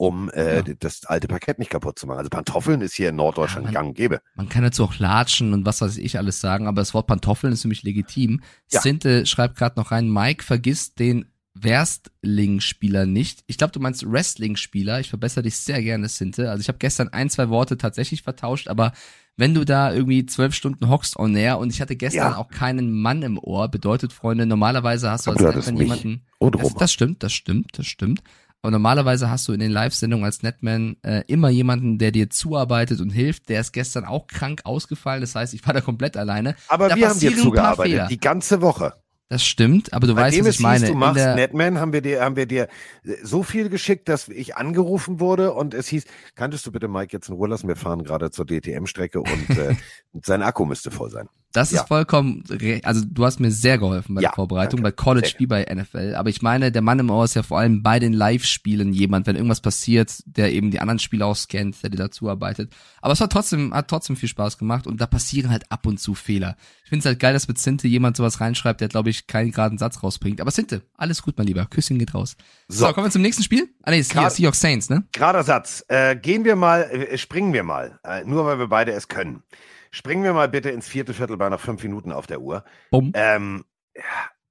um 0.00 0.30
äh, 0.30 0.56
Ja. 0.56 0.62
das 0.78 1.04
alte 1.04 1.28
Parkett 1.28 1.58
nicht 1.58 1.70
kaputt 1.70 1.98
zu 1.98 2.06
machen. 2.06 2.16
Also 2.18 2.30
Pantoffeln 2.30 2.80
ist 2.80 2.94
hier 2.94 3.10
in 3.10 3.16
Norddeutschland 3.16 3.66
Ja, 3.66 3.68
man- 3.68 3.74
gang 3.74 3.88
und 3.88 3.94
gäbe. 3.94 4.22
Man 4.34 4.48
kann 4.48 4.62
dazu 4.62 4.84
auch 4.84 4.98
latschen 4.98 5.52
und 5.52 5.66
was 5.66 5.82
weiß 5.82 5.98
ich 5.98 6.16
alles 6.16 6.40
sagen, 6.40 6.66
aber 6.66 6.80
das 6.80 6.94
Wort 6.94 7.06
Pantoffeln 7.06 7.52
ist 7.52 7.62
für 7.62 7.68
mich 7.68 7.82
legitim. 7.82 8.40
Ja. 8.70 8.80
Sinte 8.80 9.26
schreibt 9.26 9.56
gerade 9.56 9.78
noch 9.78 9.90
rein, 9.90 10.08
Mike 10.10 10.42
vergisst 10.42 10.98
den 11.00 11.26
Werstling-Spieler 11.54 13.04
nicht. 13.06 13.44
Ich 13.46 13.58
glaube, 13.58 13.72
du 13.72 13.80
meinst 13.80 14.10
Wrestling-Spieler. 14.10 15.00
Ich 15.00 15.10
verbessere 15.10 15.42
dich 15.42 15.56
sehr 15.56 15.82
gerne, 15.82 16.08
Sinte. 16.08 16.50
Also 16.50 16.62
ich 16.62 16.68
habe 16.68 16.78
gestern 16.78 17.08
ein, 17.08 17.28
zwei 17.28 17.48
Worte 17.50 17.76
tatsächlich 17.76 18.22
vertauscht, 18.22 18.68
aber 18.68 18.92
wenn 19.36 19.52
du 19.54 19.64
da 19.64 19.92
irgendwie 19.92 20.26
zwölf 20.26 20.54
Stunden 20.54 20.88
hockst 20.88 21.18
on 21.18 21.34
air 21.34 21.58
und 21.58 21.70
ich 21.72 21.80
hatte 21.80 21.96
gestern 21.96 22.32
Ja. 22.32 22.36
auch 22.38 22.48
keinen 22.48 22.92
Mann 22.92 23.22
im 23.22 23.38
Ohr, 23.38 23.68
bedeutet, 23.68 24.12
Freunde, 24.12 24.46
normalerweise 24.46 25.10
hast 25.10 25.26
du 25.26 25.32
als 25.32 25.70
mich 25.72 25.80
jemanden. 25.80 26.22
und 26.38 26.54
Das, 26.60 26.74
das 26.74 26.92
stimmt, 26.92 27.22
das 27.22 27.32
stimmt, 27.32 27.66
das 27.78 27.86
stimmt. 27.86 28.22
Aber 28.62 28.70
normalerweise 28.72 29.30
hast 29.30 29.48
du 29.48 29.52
in 29.52 29.60
den 29.60 29.70
Live-Sendungen 29.70 30.24
als 30.24 30.42
Netman 30.42 30.96
äh, 31.02 31.22
immer 31.26 31.48
jemanden, 31.48 31.98
der 31.98 32.12
dir 32.12 32.28
zuarbeitet 32.28 33.00
und 33.00 33.10
hilft. 33.10 33.48
Der 33.48 33.60
ist 33.60 33.72
gestern 33.72 34.04
auch 34.04 34.26
krank 34.26 34.60
ausgefallen. 34.64 35.22
Das 35.22 35.34
heißt, 35.34 35.54
ich 35.54 35.66
war 35.66 35.72
da 35.72 35.80
komplett 35.80 36.16
alleine. 36.16 36.54
Aber 36.68 36.88
Da 36.88 36.96
wir 36.96 37.08
haben 37.08 37.18
dir 37.18 37.36
zugearbeitet, 37.36 38.10
die 38.10 38.20
ganze 38.20 38.60
Woche. 38.60 38.94
Das 39.30 39.44
stimmt, 39.44 39.92
aber 39.92 40.08
du 40.08 40.16
weißt, 40.16 40.34
Seitdem 40.34 40.46
was 40.46 40.54
ich 40.56 40.60
meine. 40.60 40.80
hieß, 40.80 40.88
du 40.88 40.96
machst 40.96 41.24
Netman, 41.24 41.78
haben 41.78 41.92
wir 41.92 42.00
dir, 42.00 42.22
haben 42.24 42.34
wir 42.34 42.46
dir 42.46 42.64
äh, 43.04 43.14
so 43.22 43.44
viel 43.44 43.68
geschickt, 43.68 44.08
dass 44.08 44.28
ich 44.28 44.56
angerufen 44.56 45.20
wurde 45.20 45.52
und 45.52 45.72
es 45.72 45.86
hieß, 45.86 46.04
könntest 46.34 46.66
du 46.66 46.72
bitte 46.72 46.88
Mike 46.88 47.12
jetzt 47.16 47.28
in 47.28 47.36
Ruhe 47.36 47.48
lassen? 47.48 47.68
Wir 47.68 47.76
fahren 47.76 48.02
gerade 48.02 48.32
zur 48.32 48.44
DTM-Strecke 48.44 49.20
und 49.20 49.50
äh, 49.50 49.76
sein 50.24 50.42
Akku 50.42 50.64
müsste 50.64 50.90
voll 50.90 51.10
sein. 51.10 51.28
Das 51.52 51.72
Ja. 51.72 51.80
ist 51.80 51.88
vollkommen, 51.88 52.44
also 52.84 53.02
du 53.04 53.24
hast 53.24 53.40
mir 53.40 53.50
sehr 53.50 53.76
geholfen 53.78 54.14
bei 54.14 54.22
Ja, 54.22 54.28
der 54.28 54.34
Vorbereitung, 54.36 54.82
danke. 54.82 54.96
bei 54.96 55.02
College 55.02 55.34
wie 55.38 55.46
bei 55.46 55.64
NFL. 55.64 56.14
Aber 56.14 56.28
ich 56.30 56.42
meine, 56.42 56.70
der 56.70 56.80
Mann 56.82 57.00
im 57.00 57.10
Ohr 57.10 57.24
ist 57.24 57.34
ja 57.34 57.42
vor 57.42 57.58
allem 57.58 57.82
bei 57.82 57.98
den 57.98 58.12
Live-Spielen 58.12 58.92
jemand, 58.92 59.26
wenn 59.26 59.34
irgendwas 59.34 59.60
passiert, 59.60 60.22
der 60.26 60.52
eben 60.52 60.70
die 60.70 60.78
anderen 60.78 61.00
Spiele 61.00 61.26
auch 61.26 61.34
scannt, 61.34 61.82
der 61.82 61.90
dir 61.90 61.96
dazu 61.96 62.28
arbeitet. 62.28 62.72
Aber 63.02 63.12
es 63.12 63.20
hat 63.20 63.32
trotzdem, 63.32 63.74
hat 63.74 63.88
trotzdem 63.88 64.14
viel 64.14 64.28
Spaß 64.28 64.58
gemacht 64.58 64.86
und 64.86 65.00
da 65.00 65.06
passieren 65.06 65.50
halt 65.50 65.64
ab 65.72 65.86
und 65.86 65.98
zu 65.98 66.14
Fehler. 66.14 66.56
Ich 66.84 66.88
finde 66.88 67.00
es 67.00 67.06
halt 67.06 67.18
geil, 67.18 67.32
dass 67.32 67.48
mit 67.48 67.58
Sinte 67.58 67.88
jemand 67.88 68.16
sowas 68.16 68.40
reinschreibt, 68.40 68.80
der 68.80 68.88
glaube 68.88 69.10
ich 69.10 69.26
keinen 69.26 69.50
geraden 69.50 69.78
Satz 69.78 70.02
rausbringt. 70.04 70.40
Aber 70.40 70.52
Sinte, 70.52 70.82
alles 70.96 71.20
gut, 71.22 71.36
mein 71.36 71.46
Lieber. 71.48 71.66
Küsschen 71.66 71.98
geht 71.98 72.14
raus. 72.14 72.36
So, 72.68 72.86
So. 72.86 72.92
kommen 72.92 73.06
wir 73.06 73.10
zum 73.10 73.22
nächsten 73.22 73.42
Spiel? 73.42 73.68
Ah 73.82 73.90
nee, 73.90 73.98
ist 73.98 74.12
hier, 74.12 74.30
Seahawks 74.30 74.60
Saints, 74.60 74.88
ne? 74.88 75.04
Gerader 75.12 75.42
Satz. 75.42 75.84
Äh, 75.88 76.14
gehen 76.16 76.44
wir 76.44 76.54
mal, 76.54 76.82
äh, 76.82 77.18
springen 77.18 77.52
wir 77.52 77.64
mal, 77.64 77.98
äh, 78.04 78.22
nur 78.24 78.44
weil 78.46 78.58
wir 78.60 78.68
beide 78.68 78.92
es 78.92 79.08
können. 79.08 79.42
Springen 79.90 80.22
wir 80.22 80.32
mal 80.32 80.48
bitte 80.48 80.70
ins 80.70 80.88
vierte 80.88 81.14
Viertel 81.14 81.36
bei 81.36 81.48
noch 81.48 81.60
fünf 81.60 81.82
Minuten 81.82 82.12
auf 82.12 82.26
der 82.26 82.40
Uhr. 82.40 82.64
Bumm. 82.90 83.12
Ähm, 83.14 83.64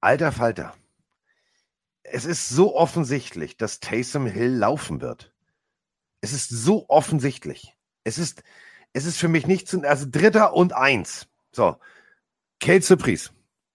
alter 0.00 0.32
Falter. 0.32 0.74
Es 2.02 2.24
ist 2.24 2.48
so 2.48 2.76
offensichtlich, 2.76 3.56
dass 3.56 3.80
Taysom 3.80 4.26
Hill 4.26 4.50
laufen 4.50 5.00
wird. 5.00 5.32
Es 6.20 6.32
ist 6.32 6.50
so 6.50 6.86
offensichtlich. 6.88 7.74
Es 8.04 8.18
ist, 8.18 8.42
es 8.92 9.06
ist 9.06 9.16
für 9.16 9.28
mich 9.28 9.46
nicht 9.46 9.68
zu, 9.68 9.82
also 9.82 10.06
Dritter 10.10 10.54
und 10.54 10.74
Eins. 10.74 11.28
So. 11.52 11.76
Kate 12.60 12.82
Surprise. 12.82 13.30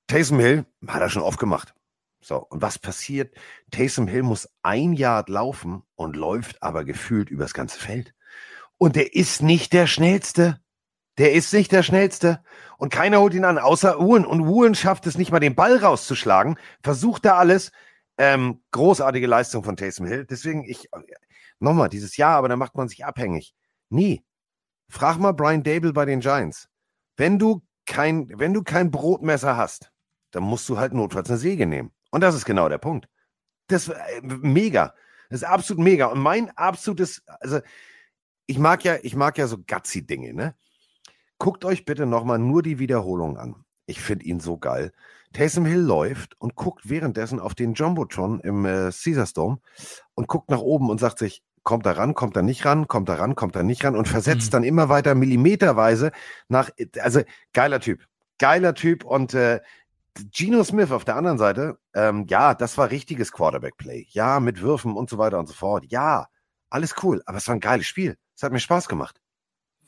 Taysom 0.08 0.40
Hill 0.40 0.66
hat 0.88 1.02
er 1.02 1.10
schon 1.10 1.24
oft 1.24 1.40
gemacht. 1.40 1.74
So. 2.22 2.38
Und 2.38 2.62
was 2.62 2.78
passiert? 2.78 3.36
Taysom 3.72 4.08
Hill 4.08 4.24
muss 4.24 4.50
ein 4.62 4.94
Yard 4.94 5.30
laufen 5.30 5.82
und 5.96 6.16
läuft 6.16 6.62
aber 6.62 6.86
gefühlt 6.86 7.30
übers 7.30 7.54
ganze 7.54 7.80
Feld. 7.80 8.14
Und 8.78 8.96
der 8.96 9.16
ist 9.16 9.42
nicht 9.42 9.74
der 9.74 9.88
Schnellste. 9.88 10.60
Der 11.18 11.34
ist 11.34 11.54
nicht 11.54 11.72
der 11.72 11.84
Schnellste. 11.84 12.44
Und 12.78 12.92
keiner 12.92 13.20
holt 13.20 13.34
ihn 13.34 13.46
an, 13.46 13.58
außer 13.58 14.00
Uhren. 14.00 14.26
Und 14.26 14.42
Uhren 14.42 14.76
schafft 14.76 15.08
es 15.08 15.18
nicht 15.18 15.32
mal, 15.32 15.40
den 15.40 15.56
Ball 15.56 15.78
rauszuschlagen. 15.78 16.58
Versucht 16.84 17.26
da 17.26 17.38
alles. 17.38 17.72
Ähm, 18.18 18.62
großartige 18.72 19.28
Leistung 19.28 19.64
von 19.64 19.78
Taysom 19.78 20.06
Hill. 20.06 20.26
Deswegen, 20.26 20.64
ich, 20.64 20.90
nochmal, 21.60 21.90
dieses 21.90 22.18
Jahr, 22.18 22.38
aber 22.38 22.50
da 22.50 22.56
macht 22.56 22.76
man 22.76 22.88
sich 22.88 23.06
abhängig. 23.06 23.54
Nie. 23.90 24.24
Frag 24.90 25.18
mal 25.18 25.34
Brian 25.34 25.64
Dable 25.64 25.94
bei 25.94 26.06
den 26.06 26.20
Giants. 26.20 26.70
Wenn 27.18 27.40
du 27.40 27.62
kein, 27.86 28.30
wenn 28.36 28.54
du 28.54 28.64
kein 28.64 28.92
Brotmesser 28.92 29.58
hast, 29.58 29.92
dann 30.32 30.44
musst 30.44 30.68
du 30.70 30.78
halt 30.78 30.94
notfalls 30.94 31.30
eine 31.30 31.40
Säge 31.40 31.66
nehmen. 31.66 31.92
Und 32.12 32.22
das 32.22 32.36
ist 32.36 32.46
genau 32.46 32.70
der 32.70 32.78
Punkt. 32.78 33.08
Das 33.68 33.90
äh, 33.90 34.22
mega. 34.22 34.94
Das 35.30 35.42
ist 35.42 35.48
absolut 35.48 35.84
mega. 35.84 36.08
Und 36.08 36.20
mein 36.20 36.52
absolutes, 36.52 37.24
also 37.40 37.60
ich 38.46 38.60
mag 38.60 38.84
ja, 38.84 38.98
ich 39.02 39.16
mag 39.16 39.38
ja 39.38 39.48
so 39.48 39.58
Gutsy-Dinge, 39.58 40.34
ne? 40.34 40.56
Guckt 41.38 41.66
euch 41.66 41.86
bitte 41.86 42.06
nochmal 42.06 42.40
nur 42.40 42.62
die 42.64 42.80
Wiederholung 42.80 43.38
an. 43.38 43.66
Ich 43.86 44.02
finde 44.02 44.26
ihn 44.26 44.40
so 44.40 44.58
geil. 44.58 44.92
Taysom 45.34 45.66
Hill 45.66 45.82
läuft 45.82 46.40
und 46.40 46.56
guckt 46.56 46.90
währenddessen 46.90 47.40
auf 47.40 47.56
den 47.56 47.74
Jumbotron 47.74 48.40
im 48.40 48.66
äh, 48.66 48.92
Caesars 48.92 49.34
Dome 49.34 49.60
und 50.16 50.28
guckt 50.28 50.50
nach 50.50 50.62
oben 50.62 50.90
und 50.90 51.00
sagt 51.00 51.20
sich, 51.20 51.44
kommt 51.64 51.86
er 51.86 51.98
ran, 51.98 52.14
kommt 52.14 52.38
er 52.38 52.42
nicht 52.42 52.64
ran, 52.66 52.88
kommt 52.88 53.10
er 53.10 53.20
ran, 53.20 53.36
kommt 53.36 53.56
er 53.56 53.64
nicht 53.64 53.84
ran 53.84 53.96
und 53.96 54.08
versetzt 54.08 54.48
Mhm. 54.48 54.52
dann 54.52 54.64
immer 54.64 54.88
weiter 54.88 55.14
millimeterweise 55.14 56.12
nach, 56.48 56.70
also 57.00 57.22
geiler 57.54 57.80
Typ, 57.82 58.06
geiler 58.40 58.74
Typ 58.76 59.04
und 59.04 59.34
äh, 59.34 59.60
Geno 60.32 60.64
Smith 60.64 60.92
auf 60.92 61.04
der 61.04 61.18
anderen 61.18 61.38
Seite, 61.38 61.78
ähm, 61.94 62.26
ja, 62.30 62.54
das 62.54 62.78
war 62.78 62.90
richtiges 62.92 63.34
Quarterback-Play, 63.34 64.08
ja, 64.10 64.40
mit 64.40 64.62
Würfen 64.62 64.96
und 64.96 65.10
so 65.10 65.18
weiter 65.18 65.40
und 65.40 65.48
so 65.48 65.54
fort, 65.54 65.84
ja, 65.90 66.28
alles 66.70 66.96
cool, 67.04 67.22
aber 67.26 67.38
es 67.38 67.48
war 67.48 67.56
ein 67.56 67.60
geiles 67.60 67.86
Spiel, 67.88 68.16
es 68.36 68.44
hat 68.44 68.54
mir 68.54 68.60
Spaß 68.60 68.88
gemacht. 68.88 69.20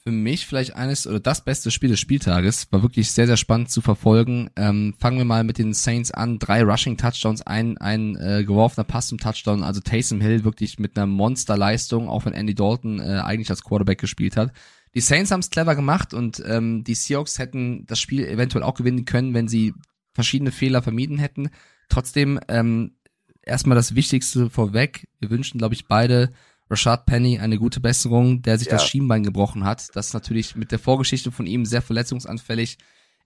Für 0.08 0.14
mich 0.14 0.48
vielleicht 0.48 0.74
eines 0.74 1.06
oder 1.06 1.20
das 1.20 1.44
beste 1.44 1.70
Spiel 1.70 1.90
des 1.90 2.00
Spieltages. 2.00 2.72
War 2.72 2.82
wirklich 2.82 3.12
sehr, 3.12 3.28
sehr 3.28 3.36
spannend 3.36 3.70
zu 3.70 3.82
verfolgen. 3.82 4.50
Ähm, 4.56 4.94
fangen 4.98 5.18
wir 5.18 5.26
mal 5.26 5.44
mit 5.44 5.58
den 5.58 5.74
Saints 5.74 6.12
an. 6.12 6.40
Drei 6.40 6.64
Rushing-Touchdowns, 6.64 7.42
ein, 7.42 7.78
ein 7.78 8.16
äh, 8.16 8.46
geworfener 8.46 8.86
Pass 8.86 9.08
zum 9.08 9.18
Touchdown. 9.18 9.64
Also 9.64 9.82
Taysom 9.82 10.22
Hill 10.22 10.46
wirklich 10.46 10.80
mit 10.80 10.96
einer 10.96 11.08
Monsterleistung, 11.08 12.08
auch 12.08 12.24
wenn 12.24 12.32
Andy 12.32 12.56
Dalton 12.56 13.02
äh, 13.02 13.20
eigentlich 13.22 13.50
als 13.50 13.66
Quarterback 13.66 14.00
gespielt 14.00 14.38
hat. 14.38 14.54
Die 14.96 15.02
Saints 15.02 15.30
haben 15.32 15.42
es 15.42 15.50
clever 15.50 15.76
gemacht 15.76 16.14
und 16.14 16.42
ähm, 16.48 16.86
die 16.86 16.96
Seahawks 16.96 17.38
hätten 17.38 17.86
das 17.86 18.00
Spiel 18.00 18.24
eventuell 18.24 18.64
auch 18.64 18.76
gewinnen 18.76 19.04
können, 19.04 19.34
wenn 19.34 19.50
sie 19.50 19.74
verschiedene 20.14 20.54
Fehler 20.54 20.82
vermieden 20.82 21.18
hätten. 21.18 21.50
Trotzdem 21.90 22.40
ähm, 22.48 22.94
erstmal 23.42 23.76
das 23.76 23.94
Wichtigste 23.94 24.50
vorweg. 24.50 25.10
Wir 25.20 25.30
wünschen, 25.32 25.58
glaube 25.58 25.76
ich, 25.76 25.86
beide 25.86 26.32
Rashad 26.70 27.06
Penny 27.06 27.40
eine 27.40 27.58
gute 27.58 27.80
Besserung, 27.80 28.42
der 28.42 28.58
sich 28.58 28.68
Ja. 28.68 28.74
das 28.74 28.86
Schienbein 28.86 29.24
gebrochen 29.24 29.64
hat. 29.64 29.96
Das 29.96 30.08
ist 30.08 30.14
natürlich 30.14 30.56
mit 30.56 30.72
der 30.72 30.80
Vorgeschichte 30.80 31.32
von 31.32 31.48
ihm 31.48 31.66
sehr 31.66 31.82
verletzungsanfällig. 31.82 32.78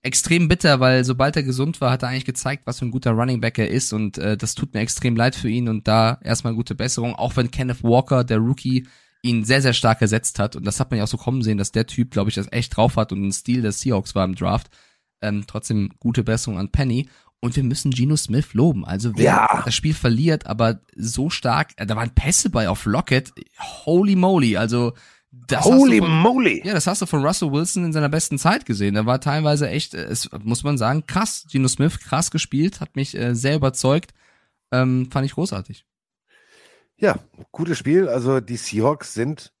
Extrem 0.04 0.48
bitter, 0.48 0.80
weil 0.80 1.04
sobald 1.04 1.36
er 1.36 1.44
gesund 1.44 1.80
war, 1.80 1.92
hat 1.92 2.02
er 2.02 2.08
eigentlich 2.08 2.24
gezeigt, 2.24 2.62
was 2.66 2.80
für 2.80 2.86
ein 2.86 2.90
guter 2.90 3.12
Running 3.12 3.40
Back 3.40 3.58
er 3.58 3.70
ist 3.70 3.92
und 3.92 4.18
äh, 4.18 4.36
das 4.36 4.56
tut 4.56 4.74
mir 4.74 4.80
extrem 4.80 5.14
leid 5.14 5.36
für 5.36 5.48
ihn 5.48 5.68
und 5.68 5.86
da 5.86 6.18
erstmal 6.24 6.54
gute 6.54 6.74
Besserung, 6.74 7.14
auch 7.14 7.36
wenn 7.36 7.52
Kenneth 7.52 7.84
Walker, 7.84 8.24
der 8.24 8.38
Rookie, 8.38 8.86
ihn 9.22 9.44
sehr, 9.44 9.62
sehr 9.62 9.72
stark 9.72 10.02
ersetzt 10.02 10.40
hat 10.40 10.56
und 10.56 10.66
das 10.66 10.80
hat 10.80 10.90
man 10.90 10.98
ja 10.98 11.04
auch 11.04 11.08
so 11.08 11.16
kommen 11.18 11.42
sehen, 11.42 11.56
dass 11.58 11.70
der 11.70 11.86
Typ, 11.86 12.10
glaube 12.10 12.30
ich, 12.30 12.34
das 12.34 12.50
echt 12.50 12.76
drauf 12.76 12.96
hat 12.96 13.12
und 13.12 13.24
ein 13.24 13.30
Stil 13.32 13.62
des 13.62 13.80
Seahawks 13.80 14.16
war 14.16 14.24
im 14.24 14.34
Draft. 14.34 14.70
Ähm, 15.20 15.44
trotzdem 15.46 15.90
gute 16.00 16.24
Besserung 16.24 16.58
an 16.58 16.72
Penny 16.72 17.08
und 17.42 17.56
wir 17.56 17.64
müssen 17.64 17.90
Geno 17.90 18.16
Smith 18.16 18.54
loben. 18.54 18.84
Also 18.86 19.12
wer 19.16 19.24
Ja. 19.24 19.62
das 19.64 19.74
Spiel 19.74 19.92
verliert, 19.94 20.46
aber 20.46 20.80
so 20.96 21.28
stark, 21.28 21.72
äh, 21.76 21.84
da 21.86 21.96
waren 21.96 22.10
Pässe 22.14 22.48
bei 22.50 22.68
auf 22.68 22.86
Lockett, 22.86 23.32
holy 23.84 24.16
moly, 24.16 24.56
also 24.56 24.94
das 25.32 25.64
Holy 25.64 25.98
von, 25.98 26.10
moly! 26.10 26.62
ja, 26.64 26.74
das 26.74 26.86
hast 26.86 27.00
du 27.02 27.06
von 27.06 27.24
Russell 27.24 27.50
Wilson 27.52 27.84
in 27.86 27.92
seiner 27.92 28.10
besten 28.10 28.38
Zeit 28.38 28.66
gesehen. 28.66 28.96
Er 28.96 29.06
war 29.06 29.18
teilweise 29.20 29.68
echt, 29.68 29.94
äh, 29.94 30.04
es 30.04 30.30
muss 30.44 30.62
man 30.62 30.78
sagen, 30.78 31.04
krass. 31.06 31.46
Geno 31.50 31.68
Smith 31.68 31.98
krass 32.00 32.30
gespielt, 32.30 32.80
hat 32.80 32.96
mich 32.96 33.16
äh, 33.16 33.34
sehr 33.34 33.56
überzeugt, 33.56 34.12
ähm, 34.70 35.10
fand 35.10 35.26
ich 35.26 35.32
großartig. 35.32 35.84
Ja, 36.98 37.18
gutes 37.50 37.78
Spiel. 37.78 38.08
Also 38.08 38.40
die 38.40 38.56
Seahawks 38.56 39.14
sind, 39.14 39.52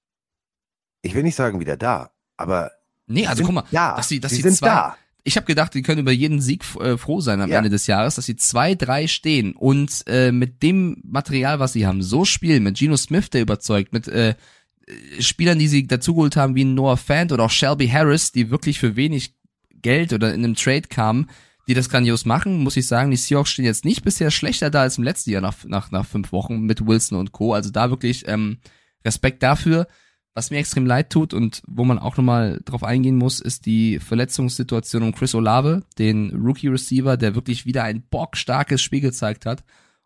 ich 1.00 1.14
will 1.14 1.22
nicht 1.24 1.34
sagen 1.36 1.58
wieder 1.58 1.76
da, 1.76 2.12
aber 2.36 2.70
Nee, 3.08 3.26
also 3.26 3.42
guck 3.42 3.52
mal, 3.54 3.64
da. 3.72 3.96
dass 3.96 4.08
sie, 4.08 4.20
dass 4.20 4.30
sie 4.30 4.36
sie 4.36 4.42
sind 4.42 4.56
zwei, 4.56 4.68
da. 4.68 4.96
Ich 5.24 5.36
habe 5.36 5.46
gedacht, 5.46 5.74
die 5.74 5.82
können 5.82 6.00
über 6.00 6.12
jeden 6.12 6.40
Sieg 6.40 6.64
äh, 6.80 6.96
froh 6.96 7.20
sein 7.20 7.40
am 7.40 7.50
Ja. 7.50 7.58
Ende 7.58 7.70
des 7.70 7.86
Jahres, 7.86 8.16
dass 8.16 8.26
sie 8.26 8.36
zwei, 8.36 8.74
drei 8.74 9.06
stehen 9.06 9.52
und 9.52 10.02
äh, 10.06 10.32
mit 10.32 10.62
dem 10.62 11.00
Material, 11.04 11.60
was 11.60 11.72
sie 11.74 11.86
haben, 11.86 12.02
so 12.02 12.24
spielen, 12.24 12.64
mit 12.64 12.76
Geno 12.76 12.96
Smith, 12.96 13.30
der 13.30 13.42
überzeugt, 13.42 13.92
mit 13.92 14.08
äh, 14.08 14.30
äh, 14.30 15.22
Spielern, 15.22 15.58
die 15.58 15.68
sie 15.68 15.86
dazugeholt 15.86 16.36
haben, 16.36 16.54
wie 16.54 16.64
Noah 16.64 16.96
Fant 16.96 17.32
oder 17.32 17.44
auch 17.44 17.50
Shelby 17.50 17.88
Harris, 17.88 18.32
die 18.32 18.50
wirklich 18.50 18.78
für 18.78 18.96
wenig 18.96 19.34
Geld 19.80 20.12
oder 20.12 20.34
in 20.34 20.44
einem 20.44 20.54
Trade 20.54 20.88
kamen, 20.88 21.28
die 21.68 21.74
das 21.74 21.88
grandios 21.88 22.24
machen, 22.24 22.58
muss 22.58 22.76
ich 22.76 22.86
sagen, 22.86 23.10
die 23.10 23.16
Seahawks 23.16 23.50
stehen 23.50 23.64
jetzt 23.64 23.84
nicht 23.84 24.02
bisher 24.02 24.30
schlechter 24.32 24.70
da 24.70 24.82
als 24.82 24.98
im 24.98 25.04
letzten 25.04 25.30
Jahr 25.30 25.42
nach, 25.42 25.64
nach, 25.64 25.92
nach 25.92 26.06
fünf 26.06 26.32
Wochen 26.32 26.62
mit 26.62 26.84
Wilson 26.86 27.18
und 27.18 27.30
Co. 27.32 27.54
Also 27.54 27.70
da 27.70 27.90
wirklich 27.90 28.26
ähm, 28.26 28.58
Respekt 29.04 29.42
dafür. 29.42 29.86
Was 30.34 30.50
mir 30.50 30.58
extrem 30.58 30.86
leid 30.86 31.10
tut 31.10 31.34
und 31.34 31.62
wo 31.66 31.84
man 31.84 31.98
auch 31.98 32.16
nochmal 32.16 32.60
drauf 32.64 32.84
eingehen 32.84 33.16
muss, 33.16 33.38
ist 33.40 33.66
die 33.66 33.98
Verletzungssituation 33.98 35.02
um 35.02 35.14
Chris 35.14 35.34
Olave, 35.34 35.82
den 35.98 36.30
Rookie-Receiver, 36.34 37.18
der 37.18 37.34
wirklich 37.34 37.66
wieder 37.66 37.84
ein 37.84 38.02
bockstarkes 38.02 38.80
Spiel 38.80 39.02
gezeigt 39.02 39.44
hat. 39.44 39.62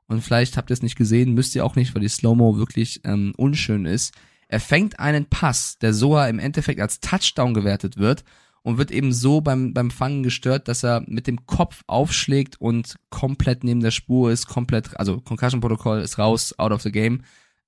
Und 0.08 0.22
vielleicht 0.22 0.56
habt 0.56 0.70
ihr 0.70 0.74
es 0.74 0.82
nicht 0.82 0.96
gesehen, 0.96 1.34
müsst 1.34 1.54
ihr 1.54 1.64
auch 1.64 1.76
nicht, 1.76 1.94
weil 1.94 2.02
die 2.02 2.08
Slow-Mo 2.08 2.58
wirklich 2.58 3.00
ähm, 3.04 3.34
unschön 3.36 3.86
ist. 3.86 4.14
Er 4.48 4.60
fängt 4.60 4.98
einen 4.98 5.26
Pass, 5.26 5.78
der 5.78 5.94
Soa 5.94 6.28
im 6.28 6.38
Endeffekt 6.38 6.80
als 6.80 7.00
Touchdown 7.00 7.54
gewertet 7.54 7.96
wird 7.96 8.24
und 8.62 8.78
wird 8.78 8.90
eben 8.90 9.12
so 9.12 9.40
beim, 9.40 9.74
beim 9.74 9.92
Fangen 9.92 10.24
gestört, 10.24 10.66
dass 10.66 10.82
er 10.82 11.04
mit 11.06 11.28
dem 11.28 11.46
Kopf 11.46 11.82
aufschlägt 11.86 12.60
und 12.60 12.96
komplett 13.10 13.62
neben 13.62 13.80
der 13.80 13.92
Spur 13.92 14.32
ist, 14.32 14.48
komplett, 14.48 14.98
also 14.98 15.20
Concussion-Protokoll 15.20 16.00
ist 16.00 16.18
raus, 16.18 16.56
out 16.58 16.72
of 16.72 16.82
the 16.82 16.90
game. 16.90 17.22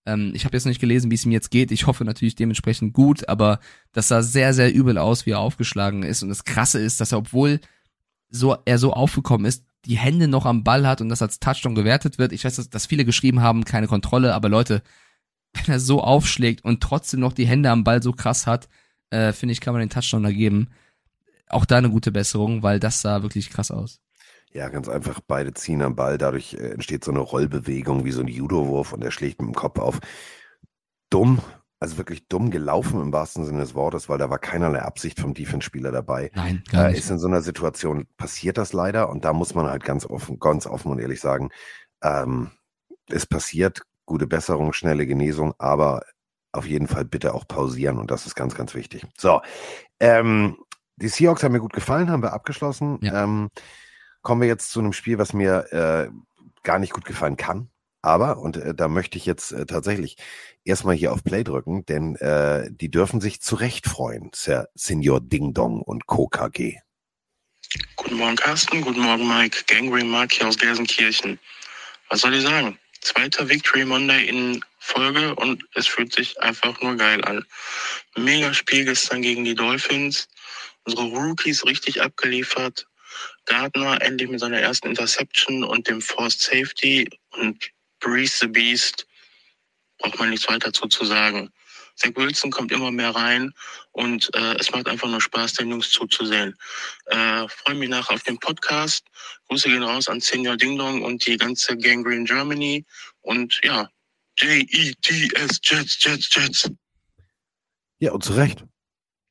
Ähm, 0.09 0.33
ich 0.35 0.47
habe 0.47 0.57
jetzt 0.57 0.65
noch 0.65 0.71
nicht 0.71 0.81
gelesen, 0.81 1.11
wie 1.11 1.17
es 1.17 1.27
ihm 1.27 1.33
jetzt 1.33 1.51
geht. 1.51 1.71
Ich 1.71 1.87
hoffe 1.87 2.05
natürlich 2.05 2.35
dementsprechend 2.35 2.95
gut, 2.95 3.29
aber 3.29 3.61
das 3.93 4.09
sah 4.09 4.23
sehr, 4.23 4.55
sehr 4.55 4.73
übel 4.75 4.97
aus, 4.97 5.27
wie 5.27 5.33
er 5.33 5.41
aufgeschlagen 5.41 6.03
ist. 6.03 6.23
Und 6.23 6.31
das 6.31 6.45
Krasse 6.45 6.81
ist, 6.81 7.01
dass 7.01 7.13
er, 7.13 7.19
obwohl 7.19 7.61
so, 8.31 8.57
er 8.65 8.79
so 8.79 8.95
aufgekommen 8.95 9.47
ist, 9.47 9.65
die 9.85 9.99
Hände 9.99 10.27
noch 10.27 10.47
am 10.47 10.65
Ball 10.65 10.87
hat 10.87 11.03
und 11.03 11.11
das 11.11 11.23
als 11.23 11.41
Touchdown 11.41 11.75
gewertet 11.75 12.19
wird. 12.19 12.33
Ich 12.33 12.45
weiß, 12.45 12.57
dass, 12.57 12.71
dass 12.71 12.87
viele 12.87 13.05
geschrieben 13.05 13.43
haben, 13.43 13.65
keine 13.65 13.87
Kontrolle, 13.87 14.35
aber 14.35 14.49
Leute, 14.49 14.83
wenn 15.53 15.75
er 15.75 15.81
so 15.81 16.03
aufschlägt 16.03 16.65
und 16.65 16.83
trotzdem 16.83 17.21
noch 17.21 17.35
die 17.35 17.47
Hände 17.47 17.71
am 17.71 17.85
Ball 17.85 18.03
so 18.03 18.13
krass 18.13 18.47
hat, 18.47 18.69
äh, 19.11 19.33
finde 19.33 19.53
ich, 19.53 19.61
kann 19.61 19.75
man 19.75 19.81
den 19.81 19.91
Touchdown 19.91 20.23
da 20.23 20.33
geben. 20.33 20.69
Auch 21.49 21.67
da 21.67 21.77
eine 21.77 21.91
gute 21.91 22.13
Besserung, 22.13 22.63
weil 22.63 22.81
das 22.81 23.03
sah 23.03 23.23
wirklich 23.23 23.51
krass 23.51 23.71
aus. 23.71 24.01
Ja, 24.53 24.69
ganz 24.69 24.89
einfach, 24.89 25.21
beide 25.27 25.53
ziehen 25.55 25.83
am 25.83 25.95
Ball, 25.95 26.19
dadurch 26.19 26.55
äh, 26.55 26.71
entsteht 26.71 27.05
so 27.05 27.11
eine 27.11 27.21
Rollbewegung 27.21 28.05
wie 28.05 28.13
so 28.13 28.21
ein 28.23 28.29
Judo-Wurf 28.29 28.93
und 28.93 29.03
er 29.05 29.11
schlägt 29.11 29.41
mit 29.41 29.49
dem 29.51 29.55
Kopf 29.55 29.79
auf. 29.79 30.01
Dumm, 31.11 31.41
also 31.81 31.97
wirklich 31.97 32.27
dumm 32.29 32.51
gelaufen 32.51 33.01
im 33.01 33.13
wahrsten 33.13 33.45
Sinne 33.45 33.61
des 33.61 33.75
Wortes, 33.75 34.09
weil 34.09 34.19
da 34.19 34.31
war 34.31 34.39
keinerlei 34.39 34.83
Absicht 34.83 35.21
vom 35.21 35.35
Defense-Spieler 35.35 35.93
dabei. 35.93 36.31
Nein, 36.35 36.63
gar 36.71 36.87
Äh, 36.87 36.89
nicht. 36.91 36.99
ist 37.01 37.11
in 37.11 37.19
so 37.19 37.29
einer 37.29 37.43
Situation 37.43 38.07
passiert 38.17 38.59
das 38.59 38.73
leider 38.73 39.09
und 39.11 39.25
da 39.25 39.33
muss 39.33 39.55
man 39.55 39.67
halt 39.67 39.85
ganz 39.85 40.05
offen, 40.07 40.39
ganz 40.39 40.67
offen 40.67 40.91
und 40.93 40.99
ehrlich 40.99 41.21
sagen, 41.21 41.51
ähm, 42.03 42.51
es 43.09 43.27
passiert, 43.27 43.83
gute 44.07 44.27
Besserung, 44.27 44.73
schnelle 44.73 45.07
Genesung, 45.07 45.55
aber 45.59 46.03
auf 46.53 46.67
jeden 46.67 46.89
Fall 46.89 47.05
bitte 47.05 47.35
auch 47.35 47.47
pausieren 47.47 47.99
und 47.99 48.11
das 48.11 48.27
ist 48.27 48.35
ganz, 48.35 48.55
ganz 48.55 48.75
wichtig. 48.75 49.07
So, 49.19 49.41
ähm, 50.01 50.57
die 50.97 51.09
Seahawks 51.09 51.43
haben 51.45 51.53
mir 51.53 51.61
gut 51.61 51.75
gefallen, 51.75 52.11
haben 52.11 52.23
wir 52.23 52.33
abgeschlossen. 52.33 52.99
Ja. 53.03 53.25
Ähm, 53.25 53.51
kommen 54.23 54.41
wir 54.41 54.49
jetzt 54.49 54.71
zu 54.71 54.81
einem 54.81 54.93
Spiel, 54.93 55.19
was 55.19 55.33
mir 55.33 55.73
äh, 55.73 56.11
gar 56.63 56.79
nicht 56.79 56.93
gut 56.93 57.05
gefallen 57.05 57.37
kann. 57.37 57.71
Aber, 58.03 58.39
und 58.39 58.57
äh, 58.57 58.75
da 58.75 58.89
möchte 58.89 59.19
ich 59.19 59.27
jetzt 59.27 59.53
äh, 59.53 59.67
tatsächlich 59.67 60.17
erstmal 60.65 60.95
hier 60.95 61.13
auf 61.13 61.25
Play 61.25 61.43
drücken, 61.45 61.85
denn 61.87 62.17
äh, 62.17 62.69
die 62.71 62.91
dürfen 62.91 63.21
sich 63.21 63.41
zu 63.41 63.57
Recht 63.57 63.87
freuen, 63.87 64.31
Sir 64.35 64.69
Senior 64.75 65.21
Ding 65.21 65.53
Dong 65.53 65.83
und 65.83 66.07
Co. 66.07 66.29
KG. 66.29 66.79
Guten 67.97 68.17
Morgen, 68.17 68.37
Carsten. 68.37 68.81
Guten 68.81 69.01
Morgen, 69.01 69.27
Mike. 69.29 69.65
Gangry 69.67 70.05
Mark 70.05 70.33
hier 70.33 70.49
aus 70.49 70.57
Gelsenkirchen. 70.57 71.39
Was 72.09 72.21
soll 72.21 72.35
ich 72.35 72.43
sagen? 72.43 72.79
Zweiter 73.01 73.49
Victory 73.49 73.85
Monday 73.85 74.27
in 74.27 74.65
Folge 74.79 75.35
und 75.35 75.63
es 75.75 75.87
fühlt 75.87 76.13
sich 76.13 76.41
einfach 76.41 76.81
nur 76.81 76.97
geil 76.97 77.23
an. 77.25 77.45
Mega 78.17 78.55
Spiel 78.55 78.85
gestern 78.85 79.23
gegen 79.23 79.45
die 79.45 79.55
Dolphins. 79.55 80.29
Unsere 80.85 81.09
Rookies 81.09 81.65
richtig 81.67 82.01
abgeliefert. 82.01 82.87
Gardner 83.49 84.01
endlich 84.03 84.29
mit 84.31 84.41
seiner 84.41 84.61
ersten 84.61 84.89
Interception 84.89 85.65
und 85.65 85.89
dem 85.89 86.01
Forced 86.01 86.41
Safety 86.41 87.09
und 87.31 87.71
Breeze 88.01 88.39
the 88.41 88.47
Beast. 88.47 89.07
Braucht 89.99 90.19
man 90.19 90.31
nichts 90.31 90.49
weiter 90.49 90.71
dazu 90.71 90.87
zu 90.87 91.05
sagen. 91.05 91.51
Zach 91.97 92.11
Wilson 92.15 92.53
kommt 92.53 92.71
immer 92.71 92.93
mehr 92.93 93.11
rein 93.11 93.53
und 93.91 94.31
äh, 94.35 94.55
es 94.61 94.71
macht 94.71 94.87
einfach 94.87 95.09
nur 95.09 95.21
Spaß, 95.21 95.55
den 95.55 95.71
Jungs 95.71 95.91
zuzusehen. 95.91 96.57
Äh, 97.07 97.49
Freue 97.49 97.75
mich 97.75 97.89
nach 97.89 98.09
auf 98.11 98.23
den 98.23 98.39
Podcast. 98.39 99.05
Grüße 99.49 99.69
gehen 99.69 99.83
raus 99.83 100.09
an 100.09 100.21
Senior 100.21 100.57
Ding 100.57 100.79
Dong 100.79 101.03
und 101.03 101.27
die 101.27 101.37
ganze 101.37 101.77
Gangrene 101.77 102.25
Germany. 102.25 102.85
Und 103.23 103.61
ja, 103.65 103.91
J-E-T-S, 104.37 105.61
Jets, 105.65 105.99
Jets, 106.01 106.29
Jets. 106.33 106.71
Ja, 107.99 108.13
und 108.13 108.23
zu 108.23 108.35
Recht. 108.35 108.65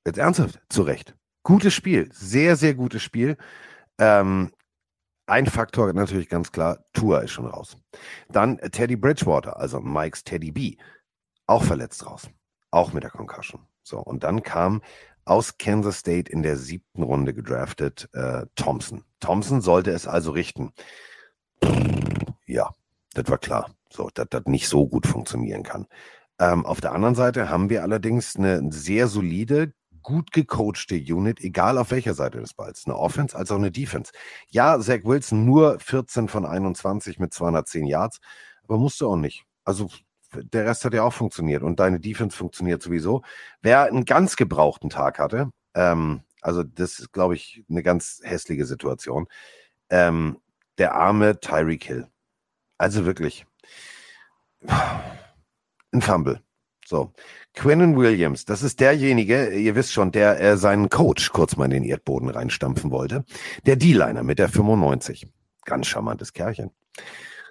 Jetzt 0.05 0.17
ernsthaft, 0.17 0.59
zu 0.69 0.81
Recht. 0.81 1.13
Gutes 1.43 1.73
Spiel, 1.73 2.09
sehr, 2.11 2.57
sehr 2.57 2.73
gutes 2.73 3.01
Spiel. 3.01 3.37
Ähm, 3.99 4.51
ein 5.25 5.45
Faktor 5.45 5.91
natürlich 5.93 6.29
ganz 6.29 6.51
klar, 6.51 6.85
Tour 6.93 7.21
ist 7.21 7.31
schon 7.31 7.47
raus. 7.47 7.77
Dann 8.29 8.57
Teddy 8.57 8.95
Bridgewater, 8.95 9.57
also 9.59 9.79
Mikes 9.81 10.23
Teddy 10.23 10.51
B, 10.51 10.77
auch 11.47 11.63
verletzt 11.63 12.05
raus. 12.05 12.29
Auch 12.71 12.93
mit 12.93 13.03
der 13.03 13.11
Concussion. 13.11 13.61
So, 13.83 13.99
und 13.99 14.23
dann 14.23 14.43
kam 14.43 14.81
aus 15.25 15.57
Kansas 15.57 15.99
State 15.99 16.31
in 16.31 16.43
der 16.43 16.57
siebten 16.57 17.03
Runde 17.03 17.33
gedraftet 17.33 18.09
äh, 18.13 18.45
Thompson. 18.55 19.03
Thompson 19.19 19.61
sollte 19.61 19.91
es 19.91 20.07
also 20.07 20.31
richten. 20.31 20.71
Ja, 22.45 22.71
das 23.13 23.29
war 23.29 23.37
klar. 23.37 23.71
So, 23.89 24.09
dass 24.13 24.27
das 24.29 24.43
nicht 24.45 24.67
so 24.67 24.87
gut 24.87 25.07
funktionieren 25.07 25.63
kann. 25.63 25.87
Ähm, 26.39 26.65
auf 26.65 26.81
der 26.81 26.91
anderen 26.91 27.15
Seite 27.15 27.49
haben 27.49 27.69
wir 27.69 27.83
allerdings 27.83 28.35
eine 28.35 28.71
sehr 28.71 29.07
solide, 29.07 29.73
gut 30.07 30.31
gecoachte 30.31 30.95
Unit, 30.95 31.41
egal 31.41 31.77
auf 31.77 31.91
welcher 31.91 32.13
Seite 32.13 32.39
des 32.39 32.53
Balls. 32.53 32.85
Eine 32.85 32.95
Offense 32.95 33.37
als 33.37 33.51
auch 33.51 33.57
eine 33.57 33.71
Defense. 33.71 34.13
Ja, 34.47 34.79
Zach 34.79 35.01
Wilson 35.03 35.43
nur 35.43 35.81
14 35.81 36.29
von 36.29 36.45
21 36.45 37.19
mit 37.19 37.33
210 37.33 37.85
Yards, 37.85 38.21
aber 38.63 38.77
musste 38.77 39.05
auch 39.05 39.17
nicht. 39.17 39.43
Also 39.65 39.89
der 40.33 40.65
Rest 40.65 40.85
hat 40.85 40.93
ja 40.93 41.03
auch 41.03 41.11
funktioniert 41.11 41.61
und 41.61 41.81
deine 41.81 41.99
Defense 41.99 42.37
funktioniert 42.37 42.81
sowieso. 42.81 43.21
Wer 43.61 43.83
einen 43.83 44.05
ganz 44.05 44.37
gebrauchten 44.37 44.89
Tag 44.89 45.19
hatte, 45.19 45.49
ähm, 45.73 46.21
also 46.39 46.63
das 46.63 46.99
ist, 46.99 47.11
glaube 47.11 47.35
ich, 47.35 47.65
eine 47.69 47.83
ganz 47.83 48.21
hässliche 48.23 48.65
Situation, 48.65 49.27
ähm, 49.89 50.37
der 50.77 50.95
arme 50.95 51.41
Tyreek 51.41 51.83
Hill. 51.83 52.07
Also 52.77 53.05
wirklich. 53.05 53.45
Ein 55.91 56.01
Fumble. 56.01 56.46
So. 56.87 57.11
Quinnen 57.53 57.97
Williams, 57.97 58.45
das 58.45 58.63
ist 58.63 58.79
derjenige, 58.79 59.49
ihr 59.49 59.75
wisst 59.75 59.91
schon, 59.91 60.13
der 60.13 60.39
äh, 60.39 60.55
seinen 60.55 60.87
Coach 60.87 61.33
kurz 61.33 61.57
mal 61.57 61.65
in 61.65 61.71
den 61.71 61.83
Erdboden 61.83 62.29
reinstampfen 62.29 62.91
wollte. 62.91 63.25
Der 63.65 63.75
D-Liner 63.75 64.23
mit 64.23 64.39
der 64.39 64.47
95. 64.47 65.27
Ganz 65.65 65.87
charmantes 65.87 66.31
Kerlchen. 66.31 66.71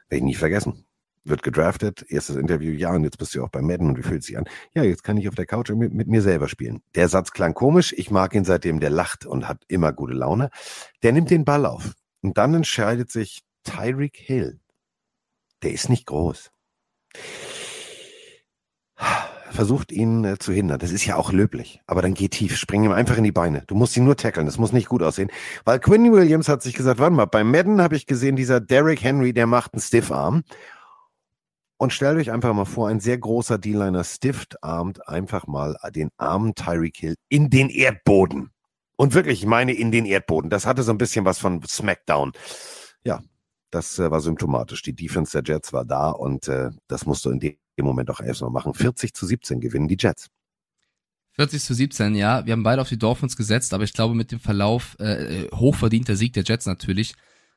Werde 0.09 0.20
ich 0.20 0.22
nie 0.22 0.34
vergessen. 0.34 0.87
Wird 1.24 1.43
gedraftet, 1.43 2.07
erstes 2.09 2.37
Interview, 2.37 2.72
ja, 2.72 2.95
und 2.95 3.04
jetzt 3.04 3.18
bist 3.18 3.34
du 3.34 3.45
auch 3.45 3.50
bei 3.50 3.61
Madden 3.61 3.91
und 3.91 3.99
wie 3.99 4.03
fühlt 4.03 4.25
sich 4.25 4.38
an? 4.38 4.49
Ja, 4.75 4.84
jetzt 4.84 5.04
kann 5.04 5.18
ich 5.18 5.29
auf 5.29 5.34
der 5.34 5.45
Couch 5.45 5.68
mit, 5.68 5.92
mit 5.92 6.08
mir 6.08 6.22
selber 6.22 6.49
spielen. 6.49 6.80
Der 6.95 7.08
Satz 7.08 7.33
klang 7.33 7.53
komisch, 7.53 7.92
ich 7.95 8.11
mag 8.11 8.34
ihn 8.34 8.46
seitdem, 8.46 8.80
der 8.80 8.88
lacht 8.88 9.26
und 9.26 9.46
hat 9.46 9.64
immer 9.68 9.92
gute 9.92 10.14
Laune. 10.14 10.49
Der 11.03 11.13
nimmt 11.13 11.29
den 11.29 11.45
Ball 11.45 11.67
auf. 11.67 11.92
Und 12.22 12.38
dann 12.38 12.54
entscheidet 12.54 13.11
sich 13.11 13.42
Tyreek 13.64 14.17
Hill. 14.17 14.61
Der 15.63 15.72
ist 15.72 15.91
nicht 15.91 16.07
groß 16.07 16.50
versucht 19.57 19.91
ihn 19.91 20.24
äh, 20.24 20.38
zu 20.38 20.53
hindern. 20.53 20.78
Das 20.78 20.92
ist 20.92 21.04
ja 21.04 21.16
auch 21.16 21.33
löblich. 21.33 21.80
Aber 21.87 22.03
dann 22.03 22.14
geh 22.14 22.28
tief, 22.28 22.57
spring 22.57 22.84
ihm 22.84 22.92
einfach 22.92 23.16
in 23.16 23.24
die 23.24 23.33
Beine. 23.33 23.64
Du 23.66 23.74
musst 23.74 23.96
ihn 23.96 24.04
nur 24.04 24.16
tackeln. 24.16 24.46
Das 24.46 24.58
muss 24.58 24.72
nicht 24.72 24.88
gut 24.88 25.03
aussehen. 25.03 25.30
Weil 25.64 25.80
Quinn 25.80 26.12
Williams 26.12 26.49
hat 26.49 26.62
sich 26.62 26.74
gesagt, 26.74 27.00
warte 27.00 27.14
mal, 27.14 27.24
beim 27.24 27.50
Madden 27.50 27.83
habe 27.83 27.96
ich 27.96 28.07
gesehen, 28.07 28.37
dieser 28.37 28.61
Derrick 28.61 29.03
Henry, 29.03 29.33
der 29.33 29.46
macht 29.46 29.74
einen 29.74 29.80
Stiffarm. 29.80 30.45
Und 31.78 31.92
stellt 31.92 32.16
euch 32.18 32.30
einfach 32.30 32.54
mal 32.54 32.64
vor, 32.64 32.88
ein 32.88 33.00
sehr 33.00 33.18
großer 33.18 33.58
D-Liner 33.58 34.04
stifft 34.04 34.62
armt 34.62 35.08
einfach 35.08 35.46
mal 35.46 35.76
den 35.95 36.11
armen 36.16 36.54
Tyreek 36.54 36.96
Hill 36.96 37.16
in 37.28 37.50
den 37.50 37.68
Erdboden. 37.68 38.50
Und 38.96 39.12
wirklich, 39.12 39.41
ich 39.41 39.46
meine 39.46 39.72
in 39.74 39.91
den 39.91 40.07
Erdboden. 40.07 40.49
Das 40.49 40.64
hatte 40.64 40.83
so 40.83 40.92
ein 40.92 40.99
bisschen 40.99 41.24
was 41.24 41.38
von 41.38 41.62
Smackdown. 41.62 42.33
Ja, 43.04 43.20
das 43.70 43.99
äh, 43.99 44.11
war 44.11 44.20
symptomatisch. 44.20 44.83
Die 44.83 44.95
Defense 44.95 45.33
der 45.42 45.54
Jets 45.54 45.72
war 45.72 45.84
da 45.84 46.11
und 46.11 46.49
äh, 46.49 46.70
das 46.88 47.04
musst 47.04 47.24
du 47.26 47.30
in 47.30 47.41
dem 47.41 47.57
Moment 47.84 48.11
auch 48.11 48.20
erstmal 48.20 48.50
machen. 48.50 48.74
40 48.74 49.14
zu 49.14 49.26
17 49.26 49.61
gewinnen 49.61 49.88
die 49.88 49.96
Jets. 49.98 50.28
40 51.32 51.62
zu 51.62 51.74
17, 51.74 52.14
ja. 52.14 52.46
Wir 52.46 52.53
haben 52.53 52.62
beide 52.62 52.80
auf 52.80 52.88
die 52.88 52.98
Dolphins 52.98 53.36
gesetzt, 53.36 53.74
aber 53.74 53.84
ich 53.84 53.92
glaube 53.92 54.14
mit 54.14 54.32
dem 54.32 54.40
Verlauf 54.40 54.98
äh, 54.98 55.48
hochverdienter 55.53 56.16
Sieg 56.16 56.32
der 56.32 56.44
Jets 56.44 56.64
natürlich. 56.66 57.14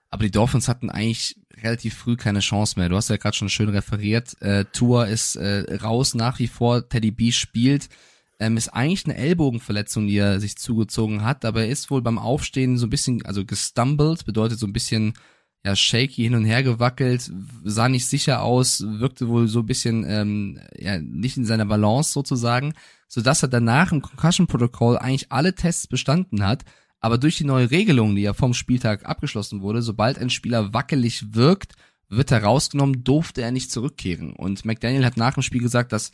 Aber 0.09 0.23
die 0.23 0.31
Dolphins 0.31 0.67
hatten 0.67 0.89
eigentlich 0.89 1.37
relativ 1.55 1.95
früh 1.95 2.17
keine 2.17 2.39
Chance 2.39 2.79
mehr. 2.79 2.89
Du 2.89 2.95
hast 2.95 3.09
ja 3.09 3.17
gerade 3.17 3.37
schon 3.37 3.47
schön 3.49 3.69
referiert. 3.69 4.41
Äh, 4.41 4.65
Tour 4.73 5.07
ist 5.07 5.35
äh, 5.35 5.75
raus 5.77 6.13
nach 6.15 6.39
wie 6.39 6.47
vor. 6.47 6.89
Teddy 6.89 7.11
B 7.11 7.31
spielt. 7.31 7.89
ähm, 8.39 8.57
ist 8.57 8.69
eigentlich 8.69 9.05
eine 9.05 9.17
Ellbogenverletzung, 9.17 10.07
die 10.07 10.17
er 10.17 10.39
sich 10.39 10.57
zugezogen 10.57 11.23
hat, 11.23 11.45
aber 11.45 11.61
er 11.61 11.69
ist 11.69 11.91
wohl 11.91 12.01
beim 12.01 12.17
Aufstehen 12.17 12.77
so 12.77 12.87
ein 12.87 12.89
bisschen, 12.89 13.25
also 13.25 13.45
gestumbled, 13.45 14.25
bedeutet 14.25 14.59
so 14.59 14.65
ein 14.65 14.73
bisschen 14.73 15.13
ja 15.63 15.75
shaky 15.75 16.23
hin 16.23 16.35
und 16.35 16.45
her 16.45 16.63
gewackelt, 16.63 17.31
sah 17.63 17.89
nicht 17.89 18.07
sicher 18.07 18.41
aus, 18.43 18.83
wirkte 18.87 19.27
wohl 19.27 19.47
so 19.47 19.59
ein 19.59 19.65
bisschen 19.65 20.05
ähm, 20.07 20.59
ja 20.77 20.99
nicht 20.99 21.37
in 21.37 21.45
seiner 21.45 21.65
Balance 21.65 22.13
sozusagen, 22.13 22.73
so 23.07 23.21
dass 23.21 23.43
er 23.43 23.49
danach 23.49 23.91
im 23.91 24.01
Concussion 24.01 24.47
Protocol 24.47 24.97
eigentlich 24.97 25.31
alle 25.31 25.55
Tests 25.55 25.87
bestanden 25.87 26.45
hat, 26.45 26.63
aber 27.01 27.17
durch 27.17 27.37
die 27.37 27.45
neue 27.45 27.71
Regelung, 27.71 28.15
die 28.15 28.21
ja 28.23 28.33
vom 28.33 28.53
Spieltag 28.53 29.05
abgeschlossen 29.05 29.61
wurde, 29.61 29.81
sobald 29.81 30.17
ein 30.17 30.29
Spieler 30.29 30.73
wackelig 30.73 31.33
wirkt, 31.33 31.73
wird 32.09 32.31
er 32.31 32.43
rausgenommen, 32.43 33.03
durfte 33.03 33.41
er 33.41 33.51
nicht 33.51 33.71
zurückkehren. 33.71 34.33
Und 34.33 34.65
McDaniel 34.65 35.05
hat 35.05 35.17
nach 35.17 35.35
dem 35.35 35.43
Spiel 35.43 35.61
gesagt, 35.61 35.91
dass 35.91 36.11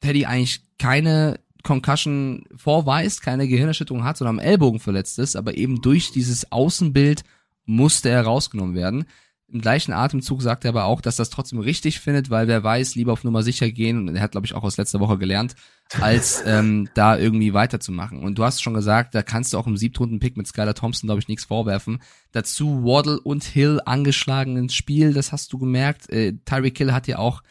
Teddy 0.00 0.26
eigentlich 0.26 0.62
keine 0.78 1.40
Concussion 1.62 2.44
vorweist, 2.56 3.22
keine 3.22 3.48
Gehirnerschütterung 3.48 4.04
hat, 4.04 4.16
sondern 4.16 4.38
am 4.38 4.44
Ellbogen 4.44 4.80
verletzt 4.80 5.18
ist, 5.18 5.36
aber 5.36 5.56
eben 5.56 5.82
durch 5.82 6.12
dieses 6.12 6.52
Außenbild 6.52 7.24
musste 7.68 8.08
er 8.08 8.22
rausgenommen 8.22 8.74
werden. 8.74 9.04
Im 9.50 9.62
gleichen 9.62 9.92
Atemzug 9.92 10.42
sagt 10.42 10.66
er 10.66 10.70
aber 10.70 10.84
auch, 10.84 11.00
dass 11.00 11.16
das 11.16 11.30
trotzdem 11.30 11.58
richtig 11.58 12.00
findet, 12.00 12.28
weil 12.28 12.48
wer 12.48 12.62
weiß, 12.62 12.96
lieber 12.96 13.12
auf 13.12 13.24
Nummer 13.24 13.42
sicher 13.42 13.70
gehen, 13.70 14.06
und 14.06 14.14
er 14.14 14.20
hat, 14.20 14.32
glaube 14.32 14.46
ich, 14.46 14.52
auch 14.52 14.62
aus 14.62 14.76
letzter 14.76 15.00
Woche 15.00 15.16
gelernt, 15.16 15.54
als 16.02 16.42
ähm, 16.44 16.90
da 16.92 17.16
irgendwie 17.16 17.54
weiterzumachen. 17.54 18.22
Und 18.22 18.36
du 18.38 18.44
hast 18.44 18.62
schon 18.62 18.74
gesagt, 18.74 19.14
da 19.14 19.22
kannst 19.22 19.52
du 19.52 19.58
auch 19.58 19.66
im 19.66 19.78
Siebtrunden-Pick 19.78 20.36
mit 20.36 20.46
Skylar 20.46 20.74
Thompson, 20.74 21.06
glaube 21.08 21.20
ich, 21.20 21.28
nichts 21.28 21.44
vorwerfen. 21.44 22.02
Dazu 22.32 22.84
Waddle 22.84 23.20
und 23.20 23.42
Hill 23.44 23.80
angeschlagen 23.86 24.58
ins 24.58 24.74
Spiel, 24.74 25.14
das 25.14 25.32
hast 25.32 25.50
du 25.52 25.58
gemerkt. 25.58 26.10
Äh, 26.10 26.34
Tyreek 26.44 26.76
Hill 26.76 26.92
hat 26.92 27.06
ja 27.06 27.18
auch 27.18 27.42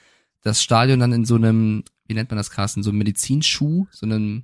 das 0.43 0.61
Stadion 0.61 0.99
dann 0.99 1.13
in 1.13 1.25
so 1.25 1.33
einem, 1.35 1.83
wie 2.05 2.13
nennt 2.13 2.29
man 2.29 2.37
das, 2.37 2.51
Carsten, 2.51 2.83
so 2.83 2.91
einem 2.91 2.99
Medizinschuh, 2.99 3.87
so 3.91 4.05
einem 4.05 4.43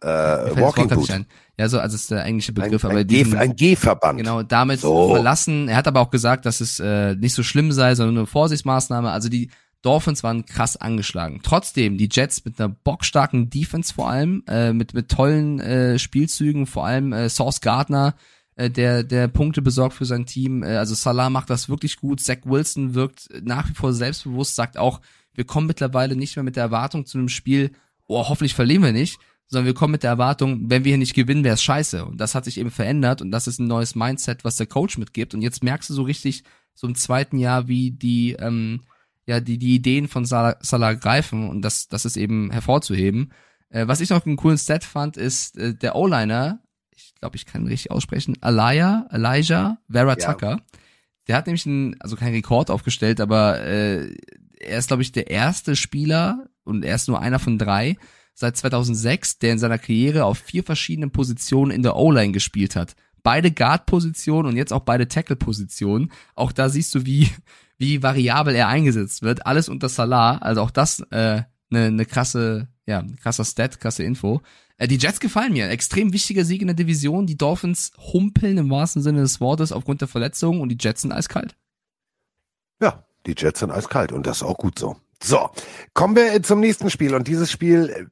Äh, 0.00 0.06
Walking 0.06 0.88
Boot. 0.88 1.10
Ein. 1.10 1.26
Ja, 1.58 1.68
so, 1.68 1.78
also 1.78 1.94
ist 1.94 2.10
der 2.10 2.24
englische 2.24 2.52
Begriff, 2.52 2.84
ein, 2.84 2.90
aber 2.90 3.00
ein, 3.00 3.06
diesen, 3.06 3.32
G, 3.32 3.38
ein 3.38 3.54
G-Verband. 3.56 4.18
Genau, 4.18 4.42
damit 4.42 4.80
So. 4.80 5.10
verlassen. 5.14 5.68
Er 5.68 5.76
hat 5.76 5.86
aber 5.86 6.00
auch 6.00 6.10
gesagt, 6.10 6.46
dass 6.46 6.60
es 6.60 6.80
äh, 6.80 7.14
nicht 7.14 7.34
so 7.34 7.42
schlimm 7.42 7.70
sei, 7.70 7.94
sondern 7.94 8.18
eine 8.18 8.26
Vorsichtsmaßnahme. 8.26 9.10
Also 9.10 9.28
die 9.28 9.50
Dolphins 9.82 10.22
waren 10.24 10.46
krass 10.46 10.76
angeschlagen. 10.76 11.40
Trotzdem, 11.42 11.98
die 11.98 12.08
Jets 12.10 12.44
mit 12.44 12.58
einer 12.58 12.70
bockstarken 12.70 13.50
Defense 13.50 13.92
vor 13.94 14.08
allem, 14.10 14.42
äh, 14.48 14.72
mit, 14.72 14.94
mit 14.94 15.10
tollen 15.10 15.60
äh, 15.60 15.98
Spielzügen, 15.98 16.66
vor 16.66 16.86
allem 16.86 17.12
äh, 17.12 17.28
Sauce 17.28 17.60
Gardner, 17.60 18.14
äh, 18.56 18.70
der, 18.70 19.04
der 19.04 19.28
Punkte 19.28 19.62
besorgt 19.62 19.94
für 19.94 20.06
sein 20.06 20.26
Team. 20.26 20.62
Äh, 20.62 20.76
also 20.76 20.94
Salah 20.94 21.28
macht 21.30 21.50
das 21.50 21.68
wirklich 21.68 21.98
gut. 21.98 22.20
Zach 22.20 22.38
Wilson 22.44 22.94
wirkt 22.94 23.28
nach 23.42 23.68
wie 23.68 23.74
vor 23.74 23.92
selbstbewusst, 23.92 24.54
sagt 24.56 24.78
auch, 24.78 25.00
wir 25.34 25.44
kommen 25.44 25.66
mittlerweile 25.66 26.16
nicht 26.16 26.34
mehr 26.36 26.44
mit 26.44 26.56
der 26.56 26.64
Erwartung 26.64 27.06
zu 27.06 27.18
einem 27.18 27.28
Spiel, 27.28 27.72
oh, 28.06 28.26
hoffentlich 28.28 28.54
verlieren 28.54 28.82
wir 28.82 28.92
nicht, 28.92 29.18
sondern 29.46 29.66
wir 29.66 29.74
kommen 29.74 29.92
mit 29.92 30.02
der 30.02 30.10
Erwartung, 30.10 30.70
wenn 30.70 30.84
wir 30.84 30.90
hier 30.90 30.98
nicht 30.98 31.14
gewinnen, 31.14 31.44
wäre 31.44 31.54
es 31.54 31.62
scheiße. 31.62 32.04
Und 32.04 32.18
das 32.18 32.34
hat 32.34 32.44
sich 32.44 32.58
eben 32.58 32.70
verändert 32.70 33.22
und 33.22 33.30
das 33.30 33.46
ist 33.46 33.58
ein 33.58 33.66
neues 33.66 33.94
Mindset, 33.94 34.44
was 34.44 34.56
der 34.56 34.66
Coach 34.66 34.98
mitgibt. 34.98 35.34
Und 35.34 35.42
jetzt 35.42 35.62
merkst 35.62 35.90
du 35.90 35.94
so 35.94 36.02
richtig, 36.02 36.44
so 36.74 36.86
im 36.86 36.94
zweiten 36.94 37.38
Jahr, 37.38 37.68
wie 37.68 37.92
die, 37.92 38.32
ähm, 38.32 38.82
ja, 39.26 39.40
die, 39.40 39.58
die 39.58 39.74
Ideen 39.74 40.08
von 40.08 40.24
Salah, 40.24 40.56
Salah 40.60 40.94
greifen 40.94 41.48
und 41.48 41.62
das, 41.62 41.88
das 41.88 42.04
ist 42.04 42.16
eben 42.16 42.50
hervorzuheben. 42.50 43.32
Äh, 43.70 43.86
was 43.86 44.00
ich 44.00 44.10
noch 44.10 44.26
einen 44.26 44.36
coolen 44.36 44.58
Stat 44.58 44.84
fand, 44.84 45.16
ist 45.16 45.56
äh, 45.56 45.74
der 45.74 45.94
O-Liner, 45.94 46.60
ich 46.90 47.14
glaube, 47.14 47.36
ich 47.36 47.46
kann 47.46 47.62
ihn 47.62 47.68
richtig 47.68 47.90
aussprechen, 47.90 48.36
Alaya, 48.40 49.06
Elijah 49.10 49.78
Vera 49.90 50.16
Ja. 50.18 50.32
Tucker. 50.32 50.60
Der 51.26 51.36
hat 51.36 51.46
nämlich 51.46 51.66
einen, 51.66 51.98
also 52.00 52.16
keinen 52.16 52.34
Rekord 52.34 52.70
aufgestellt, 52.70 53.20
aber 53.20 53.60
äh, 53.60 54.14
er 54.58 54.78
ist, 54.78 54.88
glaube 54.88 55.02
ich, 55.02 55.12
der 55.12 55.30
erste 55.30 55.76
Spieler 55.76 56.48
und 56.64 56.84
er 56.84 56.96
ist 56.96 57.08
nur 57.08 57.20
einer 57.20 57.38
von 57.38 57.58
drei 57.58 57.96
seit 58.34 58.56
2006, 58.56 59.38
der 59.38 59.52
in 59.52 59.58
seiner 59.58 59.78
Karriere 59.78 60.24
auf 60.24 60.38
vier 60.38 60.62
verschiedenen 60.62 61.10
Positionen 61.10 61.70
in 61.70 61.82
der 61.82 61.96
O-Line 61.96 62.32
gespielt 62.32 62.76
hat. 62.76 62.94
Beide 63.22 63.50
Guard-Positionen 63.50 64.48
und 64.50 64.56
jetzt 64.56 64.72
auch 64.72 64.80
beide 64.80 65.08
Tackle-Positionen. 65.08 66.12
Auch 66.34 66.52
da 66.52 66.68
siehst 66.68 66.94
du, 66.94 67.06
wie, 67.06 67.30
wie 67.78 68.02
variabel 68.02 68.54
er 68.54 68.68
eingesetzt 68.68 69.22
wird. 69.22 69.46
Alles 69.46 69.68
unter 69.68 69.88
Salah, 69.88 70.38
also 70.38 70.60
auch 70.60 70.70
das 70.70 71.00
äh, 71.10 71.42
eine 71.70 71.90
ne 71.90 72.04
krasse, 72.04 72.68
ja, 72.86 73.02
krasser 73.22 73.44
Stat, 73.44 73.80
krasse 73.80 74.02
Info. 74.02 74.42
Äh, 74.76 74.88
die 74.88 74.98
Jets 74.98 75.20
gefallen 75.20 75.52
mir. 75.52 75.70
Extrem 75.70 76.12
wichtiger 76.12 76.44
Sieg 76.44 76.60
in 76.60 76.68
der 76.68 76.76
Division. 76.76 77.26
Die 77.26 77.38
Dolphins 77.38 77.92
humpeln 78.12 78.58
im 78.58 78.70
wahrsten 78.70 79.02
Sinne 79.02 79.22
des 79.22 79.40
Wortes 79.40 79.72
aufgrund 79.72 80.00
der 80.00 80.08
Verletzungen 80.08 80.60
und 80.60 80.68
die 80.68 80.78
Jets 80.78 81.02
sind 81.02 81.12
eiskalt. 81.12 81.56
Ja, 82.82 83.04
die 83.26 83.34
Jets 83.36 83.60
sind 83.60 83.70
eiskalt 83.70 84.12
und 84.12 84.26
das 84.26 84.38
ist 84.38 84.42
auch 84.42 84.58
gut 84.58 84.78
so. 84.78 84.96
So, 85.22 85.48
kommen 85.94 86.16
wir 86.16 86.42
zum 86.42 86.60
nächsten 86.60 86.90
Spiel 86.90 87.14
und 87.14 87.28
dieses 87.28 87.50
Spiel 87.50 88.10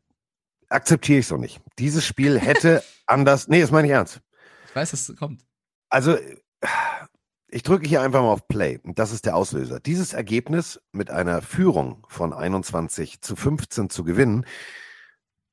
akzeptiere 0.73 1.21
ich 1.21 1.27
so 1.27 1.37
nicht. 1.37 1.61
Dieses 1.79 2.05
Spiel 2.05 2.39
hätte 2.39 2.83
anders, 3.07 3.49
nee, 3.49 3.61
das 3.61 3.71
meine 3.71 3.87
ich 3.89 3.93
ernst. 3.93 4.21
Ich 4.69 4.77
weiß, 4.77 4.91
dass 4.91 5.09
es 5.09 5.17
kommt. 5.17 5.45
Also, 5.89 6.17
ich 7.49 7.63
drücke 7.63 7.87
hier 7.87 8.01
einfach 8.01 8.23
mal 8.23 8.33
auf 8.33 8.49
Play 8.49 8.79
und 8.83 8.99
das 8.99 9.13
ist 9.13 9.27
der 9.27 9.37
Auslöser. 9.37 9.79
Dieses 9.79 10.15
Ergebnis 10.15 10.81
mit 10.93 11.11
einer 11.11 11.43
Führung 11.43 12.07
von 12.09 12.33
21 12.33 13.21
zu 13.21 13.37
15 13.37 13.91
zu 13.91 14.05
gewinnen, 14.05 14.47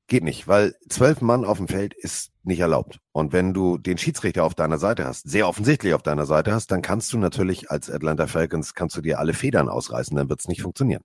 geht 0.09 0.23
nicht, 0.23 0.47
weil 0.47 0.75
zwölf 0.89 1.21
Mann 1.21 1.45
auf 1.45 1.57
dem 1.57 1.67
Feld 1.67 1.93
ist 1.93 2.31
nicht 2.43 2.59
erlaubt. 2.59 2.99
Und 3.11 3.31
wenn 3.31 3.53
du 3.53 3.77
den 3.77 3.97
Schiedsrichter 3.97 4.43
auf 4.43 4.55
deiner 4.55 4.77
Seite 4.77 5.05
hast, 5.05 5.29
sehr 5.29 5.47
offensichtlich 5.47 5.93
auf 5.93 6.01
deiner 6.01 6.25
Seite 6.25 6.51
hast, 6.51 6.71
dann 6.71 6.81
kannst 6.81 7.13
du 7.13 7.17
natürlich 7.17 7.69
als 7.69 7.89
Atlanta 7.89 8.27
Falcons, 8.27 8.73
kannst 8.73 8.97
du 8.97 9.01
dir 9.01 9.19
alle 9.19 9.33
Federn 9.33 9.69
ausreißen, 9.69 10.17
dann 10.17 10.29
wird 10.29 10.39
es 10.41 10.47
nicht 10.47 10.61
funktionieren. 10.61 11.03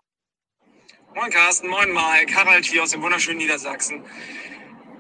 Moin 1.15 1.31
Carsten, 1.31 1.69
moin 1.69 1.93
Mike, 1.93 2.35
Harald 2.35 2.65
hier 2.65 2.83
aus 2.83 2.91
dem 2.91 3.01
wunderschönen 3.01 3.39
Niedersachsen. 3.39 4.05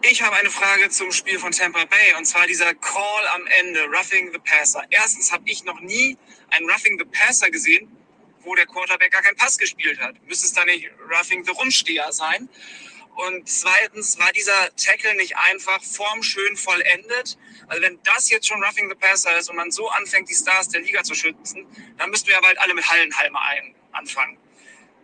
Ich 0.02 0.22
habe 0.22 0.36
eine 0.36 0.48
Frage 0.48 0.88
zum 0.88 1.10
Spiel 1.10 1.40
von 1.40 1.50
Tampa 1.50 1.84
Bay 1.86 2.14
und 2.16 2.24
zwar 2.24 2.46
dieser 2.46 2.72
Call 2.72 3.26
am 3.34 3.44
Ende, 3.58 3.84
Roughing 3.86 4.30
the 4.32 4.38
Passer. 4.38 4.84
Erstens 4.90 5.32
habe 5.32 5.42
ich 5.46 5.64
noch 5.64 5.80
nie 5.80 6.16
ein 6.50 6.70
Roughing 6.70 7.00
the 7.00 7.04
Passer 7.04 7.50
gesehen, 7.50 7.90
wo 8.42 8.54
der 8.54 8.64
Quarterback 8.66 9.10
gar 9.10 9.22
keinen 9.22 9.34
Pass 9.34 9.58
gespielt 9.58 9.98
hat. 9.98 10.14
Müsste 10.28 10.46
es 10.46 10.52
da 10.52 10.64
nicht 10.64 10.88
Roughing 11.10 11.44
the 11.44 11.50
Rumsteher 11.50 12.12
sein? 12.12 12.48
Und 13.16 13.48
zweitens 13.48 14.16
war 14.16 14.30
dieser 14.30 14.70
Tackle 14.76 15.16
nicht 15.16 15.36
einfach 15.36 15.82
formschön 15.82 16.56
vollendet. 16.56 17.36
Also 17.66 17.82
wenn 17.82 17.98
das 18.04 18.30
jetzt 18.30 18.46
schon 18.46 18.62
Roughing 18.62 18.88
the 18.88 18.94
Passer 18.94 19.36
ist 19.36 19.50
und 19.50 19.56
man 19.56 19.72
so 19.72 19.88
anfängt, 19.88 20.30
die 20.30 20.34
Stars 20.34 20.68
der 20.68 20.82
Liga 20.82 21.02
zu 21.02 21.16
schützen, 21.16 21.66
dann 21.98 22.10
müssten 22.10 22.28
wir 22.28 22.34
ja 22.34 22.40
bald 22.40 22.58
alle 22.60 22.72
mit 22.72 22.88
Hallenhalme 22.88 23.40
ein 23.40 23.74
anfangen. 23.90 24.43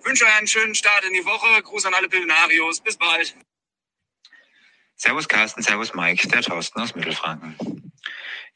Wünsche 0.05 0.25
euch 0.25 0.39
einen 0.39 0.47
schönen 0.47 0.75
Start 0.75 1.05
in 1.05 1.13
die 1.13 1.25
Woche. 1.25 1.63
Gruß 1.63 1.87
an 1.87 1.95
alle 1.95 2.09
Pillenarios. 2.09 2.81
Bis 2.81 2.97
bald. 2.97 3.35
Servus 4.97 5.29
Carsten, 5.29 5.63
Servus 5.63 5.95
Mike, 5.95 6.29
der 6.29 6.43
Thorsten 6.43 6.81
aus 6.81 6.95
Mittelfranken. 6.95 7.93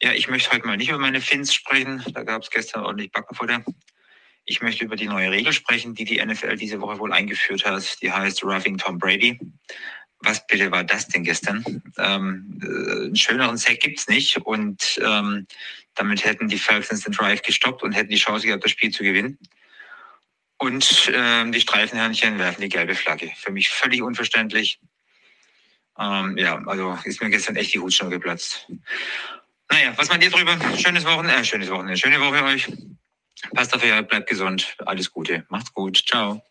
Ja, 0.02 0.12
ich 0.12 0.28
möchte 0.28 0.50
heute 0.50 0.66
mal 0.66 0.76
nicht 0.76 0.90
über 0.90 0.98
meine 0.98 1.22
Fins 1.22 1.54
sprechen, 1.54 2.04
da 2.12 2.22
gab 2.22 2.42
es 2.42 2.50
gestern 2.50 2.84
ordentlich 2.84 3.10
Backenfutter. 3.12 3.64
Ich 4.44 4.60
möchte 4.60 4.84
über 4.84 4.96
die 4.96 5.06
neue 5.06 5.30
Regel 5.30 5.54
sprechen, 5.54 5.94
die 5.94 6.04
die 6.04 6.22
NFL 6.22 6.56
diese 6.56 6.82
Woche 6.82 6.98
wohl 6.98 7.14
eingeführt 7.14 7.64
hat. 7.64 8.02
Die 8.02 8.12
heißt 8.12 8.44
Roughing 8.44 8.76
Tom 8.76 8.98
Brady. 8.98 9.38
Was 10.18 10.46
bitte 10.46 10.70
war 10.70 10.84
das 10.84 11.08
denn 11.08 11.24
gestern? 11.24 11.64
Ähm, 11.96 12.60
äh, 12.62 13.04
einen 13.04 13.16
schöneren 13.16 13.56
Sack 13.56 13.80
gibt's 13.80 14.08
nicht 14.08 14.36
und 14.38 15.00
ähm, 15.02 15.46
damit 15.94 16.24
hätten 16.24 16.48
die 16.48 16.58
Falcons 16.58 17.04
den 17.04 17.12
Drive 17.14 17.40
gestoppt 17.42 17.82
und 17.82 17.92
hätten 17.92 18.10
die 18.10 18.16
Chance 18.16 18.46
gehabt, 18.46 18.64
das 18.64 18.72
Spiel 18.72 18.90
zu 18.90 19.02
gewinnen. 19.02 19.38
Und 20.64 21.12
ähm, 21.14 21.52
die 21.52 21.60
Streifenhörnchen 21.60 22.38
werfen 22.38 22.62
die 22.62 22.68
gelbe 22.68 22.94
Flagge. 22.94 23.30
Für 23.36 23.52
mich 23.52 23.68
völlig 23.68 24.02
unverständlich. 24.02 24.80
Ähm, 25.98 26.36
ja, 26.38 26.60
also 26.66 26.98
ist 27.04 27.20
mir 27.20 27.30
gestern 27.30 27.56
echt 27.56 27.74
die 27.74 27.80
Hutschnur 27.80 28.10
geplatzt. 28.10 28.66
Naja, 29.70 29.92
was 29.96 30.08
meint 30.08 30.24
ihr 30.24 30.30
drüber? 30.30 30.56
Schönes 30.76 31.04
Wochenende, 31.04 31.36
äh, 31.40 31.44
schönes 31.44 31.70
Wochenende, 31.70 31.96
schöne 31.96 32.20
Woche 32.20 32.42
euch. 32.44 32.72
Passt 33.54 33.74
auf 33.74 33.82
euch, 33.82 34.06
bleibt 34.08 34.28
gesund. 34.28 34.76
Alles 34.86 35.10
Gute. 35.10 35.44
Macht's 35.50 35.72
gut. 35.72 36.02
Ciao. 36.06 36.42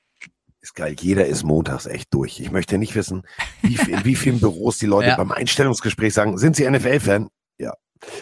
Ist 0.62 0.76
geil. 0.76 0.96
Jeder 1.00 1.26
ist 1.26 1.44
montags 1.44 1.88
echt 1.88 2.14
durch. 2.14 2.40
Ich 2.40 2.52
möchte 2.52 2.78
nicht 2.78 2.96
wissen, 2.96 3.24
wie 3.62 3.78
viel, 3.78 3.96
in 3.96 4.06
wie 4.06 4.16
vielen 4.16 4.40
Büros 4.40 4.78
die 4.78 4.86
Leute 4.86 5.10
Ja. 5.10 5.16
beim 5.18 5.32
Einstellungsgespräch 5.32 6.14
sagen, 6.14 6.38
sind 6.38 6.56
sie 6.56 6.70
NFL-Fan? 6.70 7.30
Ja. 7.58 7.74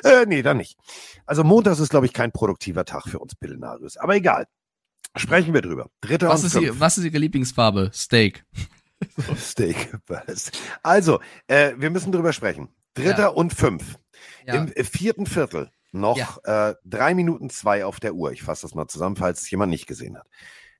Äh, 0.04 0.26
nee, 0.26 0.42
dann 0.42 0.58
nicht. 0.58 0.78
Also 1.26 1.44
montags 1.44 1.80
ist, 1.80 1.90
glaube 1.90 2.06
ich, 2.08 2.14
kein 2.14 2.32
produktiver 2.32 2.86
Tag 2.86 3.04
für 3.08 3.20
uns 3.20 3.36
Pillenarius. 3.36 3.98
Aber 3.98 4.16
egal. 4.16 4.48
Sprechen 5.16 5.54
wir 5.54 5.62
drüber. 5.62 5.90
Dritter 6.02 6.30
Was 6.30 6.42
und 6.42 6.48
ist, 6.48 6.60
die, 6.60 6.80
was 6.80 6.98
ist 6.98 7.04
Ihre 7.04 7.18
Lieblingsfarbe? 7.18 7.92
Steak. 7.94 8.46
Steak. 9.38 9.94
Was? 10.08 10.52
Also, 10.84 11.20
äh, 11.48 11.74
wir 11.78 11.90
müssen 11.90 12.12
drüber 12.12 12.34
sprechen. 12.34 12.70
Dritter 12.94 13.24
Ja. 13.24 13.28
und 13.28 13.54
fünf. 13.54 13.98
Ja. 14.46 14.56
Im 14.56 14.72
äh, 14.72 14.84
vierten 14.84 15.26
Viertel 15.26 15.70
noch 15.92 16.44
äh, 16.46 16.76
drei 16.86 17.14
Minuten 17.14 17.50
zwei 17.50 17.84
auf 17.86 18.00
der 18.00 18.14
Uhr. 18.14 18.32
Ich 18.32 18.44
fasse 18.44 18.62
das 18.64 18.76
mal 18.76 18.88
zusammen, 18.88 19.16
falls 19.18 19.42
es 19.42 19.52
jemand 19.52 19.72
nicht 19.72 19.88
gesehen 19.88 20.18
hat. 20.18 20.28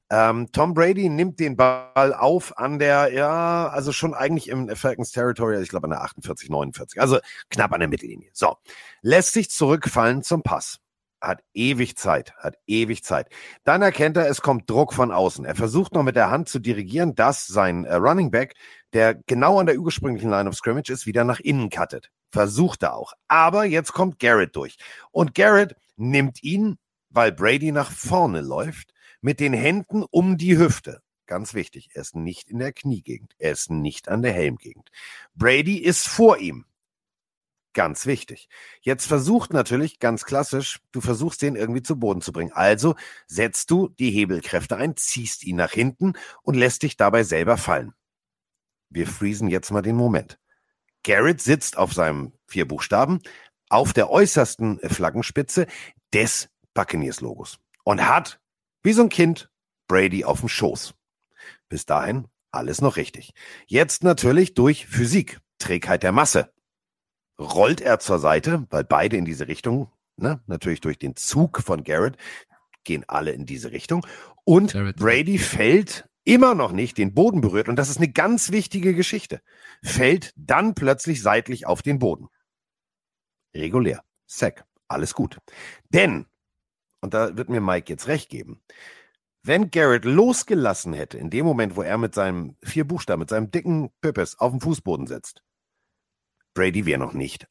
Ähm, 0.10 0.50
Tom 0.52 0.74
Brady 0.74 1.08
nimmt 1.10 1.40
den 1.40 1.56
Ball 1.56 2.14
auf 2.14 2.58
an 2.58 2.80
der, 2.80 3.14
ja, 3.14 3.68
also 3.70 3.94
schon 3.94 4.14
eigentlich 4.14 4.50
im 4.50 4.68
Falcons 4.76 5.12
Territory, 5.12 5.54
also 5.54 5.64
ich 5.64 5.70
glaube 5.70 5.86
an 5.86 5.92
der 5.92 6.02
48, 6.02 6.50
49, 6.50 7.00
also 7.00 7.20
knapp 7.50 7.72
an 7.72 7.80
der 7.80 7.88
Mittellinie. 7.88 8.30
So, 8.34 8.58
lässt 9.02 9.32
sich 9.32 9.50
zurückfallen 9.50 10.22
zum 10.22 10.44
Pass. 10.44 10.80
Hat 11.22 11.44
ewig 11.54 11.96
Zeit, 11.98 12.34
hat 12.38 12.56
ewig 12.68 13.04
Zeit. 13.04 13.30
Dann 13.64 13.82
erkennt 13.82 14.18
er, 14.18 14.28
es 14.28 14.42
kommt 14.42 14.70
Druck 14.70 14.94
von 14.94 15.12
außen. 15.12 15.46
Er 15.46 15.56
versucht 15.56 15.94
noch 15.94 16.04
mit 16.04 16.16
der 16.16 16.32
Hand 16.32 16.50
zu 16.50 16.60
dirigieren, 16.60 17.16
dass 17.16 17.48
sein 17.48 17.86
äh, 17.86 17.96
Running 17.96 18.32
Back, 18.32 18.56
der 18.94 19.16
genau 19.16 19.60
an 19.60 19.68
der 19.68 19.78
ursprünglichen 19.78 20.30
Line 20.30 20.50
of 20.50 20.56
Scrimmage 20.56 20.90
ist, 20.90 21.06
wieder 21.06 21.24
nach 21.24 21.40
innen 21.40 21.70
cuttet. 21.70 22.10
Versucht 22.32 22.84
er 22.84 22.96
auch. 22.96 23.14
Aber 23.28 23.66
jetzt 23.66 23.94
kommt 23.94 24.20
Garrett 24.20 24.56
durch. 24.56 24.78
Und 25.12 25.36
Garrett 25.36 25.76
nimmt 25.96 26.44
ihn, 26.44 26.78
weil 27.10 27.32
Brady 27.32 27.72
nach 27.72 27.92
vorne 27.92 28.42
läuft, 28.42 28.94
mit 29.22 29.40
den 29.40 29.54
Händen 29.54 30.04
um 30.10 30.38
die 30.38 30.58
Hüfte. 30.58 31.02
Ganz 31.28 31.54
wichtig, 31.54 31.92
er 31.94 32.02
ist 32.02 32.16
nicht 32.16 32.50
in 32.50 32.60
der 32.60 32.74
Kniegegend, 32.74 33.36
er 33.38 33.54
ist 33.54 33.70
nicht 33.70 34.10
an 34.10 34.22
der 34.22 34.34
Helmgegend. 34.34 34.90
Brady 35.36 35.78
ist 35.78 36.08
vor 36.08 36.38
ihm. 36.40 36.66
Ganz 37.74 38.06
wichtig. 38.06 38.50
Jetzt 38.82 39.06
versucht 39.06 39.54
natürlich, 39.54 40.00
ganz 40.00 40.26
klassisch, 40.26 40.82
du 40.92 41.00
versuchst 41.00 41.42
den 41.42 41.56
irgendwie 41.56 41.82
zu 41.82 41.98
Boden 41.98 42.22
zu 42.22 42.34
bringen. 42.34 42.52
Also 42.52 42.96
setzt 43.28 43.72
du 43.72 43.88
die 43.88 44.12
Hebelkräfte 44.12 44.76
ein, 44.76 44.98
ziehst 44.98 45.44
ihn 45.44 45.56
nach 45.56 45.72
hinten 45.72 46.14
und 46.42 46.56
lässt 46.56 46.84
dich 46.84 46.98
dabei 46.98 47.24
selber 47.24 47.58
fallen. 47.58 47.94
Wir 48.90 49.08
freezen 49.08 49.48
jetzt 49.48 49.72
mal 49.72 49.82
den 49.82 49.96
Moment. 49.96 50.38
Garrett 51.04 51.42
sitzt 51.42 51.78
auf 51.78 51.94
seinem 51.94 52.34
vier 52.46 52.68
Buchstaben 52.68 53.22
auf 53.70 53.94
der 53.94 54.10
äußersten 54.10 54.80
Flaggenspitze 54.80 55.66
des 56.14 56.50
Buccaneers-Logos 56.74 57.60
und 57.86 58.06
hat, 58.06 58.42
wie 58.84 58.92
so 58.92 59.04
ein 59.04 59.10
Kind, 59.10 59.50
Brady 59.88 60.26
auf 60.26 60.42
dem 60.42 60.50
Schoß. 60.50 60.94
Bis 61.70 61.86
dahin 61.86 62.28
alles 62.52 62.82
noch 62.82 62.98
richtig. 62.98 63.34
Jetzt 63.66 64.04
natürlich 64.04 64.54
durch 64.56 64.88
Physik, 64.88 65.40
Trägheit 65.58 66.04
der 66.04 66.12
Masse. 66.12 66.54
Rollt 67.42 67.82
er 67.82 68.00
zur 68.00 68.20
Seite, 68.20 68.68
weil 68.70 68.84
beide 68.84 69.18
in 69.18 69.26
diese 69.26 69.48
Richtung, 69.48 69.92
ne, 70.16 70.42
natürlich 70.46 70.82
durch 70.82 71.00
den 71.00 71.16
Zug 71.16 71.62
von 71.62 71.84
Garrett, 71.84 72.18
gehen 72.84 73.04
alle 73.08 73.32
in 73.32 73.46
diese 73.46 73.72
Richtung. 73.72 74.06
Und 74.44 74.74
Garrett. 74.74 74.98
Brady 74.98 75.38
fällt 75.38 76.08
immer 76.24 76.54
noch 76.56 76.72
nicht 76.72 76.98
den 76.98 77.14
Boden 77.14 77.42
berührt. 77.42 77.68
Und 77.68 77.76
das 77.78 77.90
ist 77.90 77.98
eine 77.98 78.12
ganz 78.12 78.52
wichtige 78.52 78.94
Geschichte. 78.94 79.42
Fällt 79.84 80.34
dann 80.36 80.76
plötzlich 80.76 81.22
seitlich 81.22 81.66
auf 81.66 81.82
den 81.82 82.00
Boden. 82.00 82.28
Regulär. 83.56 84.04
Sack. 84.28 84.66
Alles 84.88 85.14
gut. 85.14 85.38
Denn, 85.90 86.26
und 87.02 87.14
da 87.14 87.38
wird 87.38 87.50
mir 87.50 87.62
Mike 87.62 87.92
jetzt 87.92 88.08
recht 88.08 88.30
geben, 88.30 88.62
wenn 89.44 89.72
Garrett 89.72 90.06
losgelassen 90.06 90.94
hätte, 90.94 91.18
in 91.18 91.32
dem 91.32 91.46
Moment, 91.46 91.76
wo 91.76 91.82
er 91.82 91.98
mit 91.98 92.14
seinem 92.14 92.56
vier 92.62 92.86
Buchstaben, 92.86 93.22
mit 93.22 93.30
seinem 93.30 93.50
dicken 93.50 93.90
Pippes 94.02 94.38
auf 94.38 94.52
dem 94.52 94.62
Fußboden 94.62 95.08
sitzt, 95.08 95.42
Brady 96.54 96.86
wäre 96.86 97.00
noch 97.00 97.14
nicht 97.14 97.48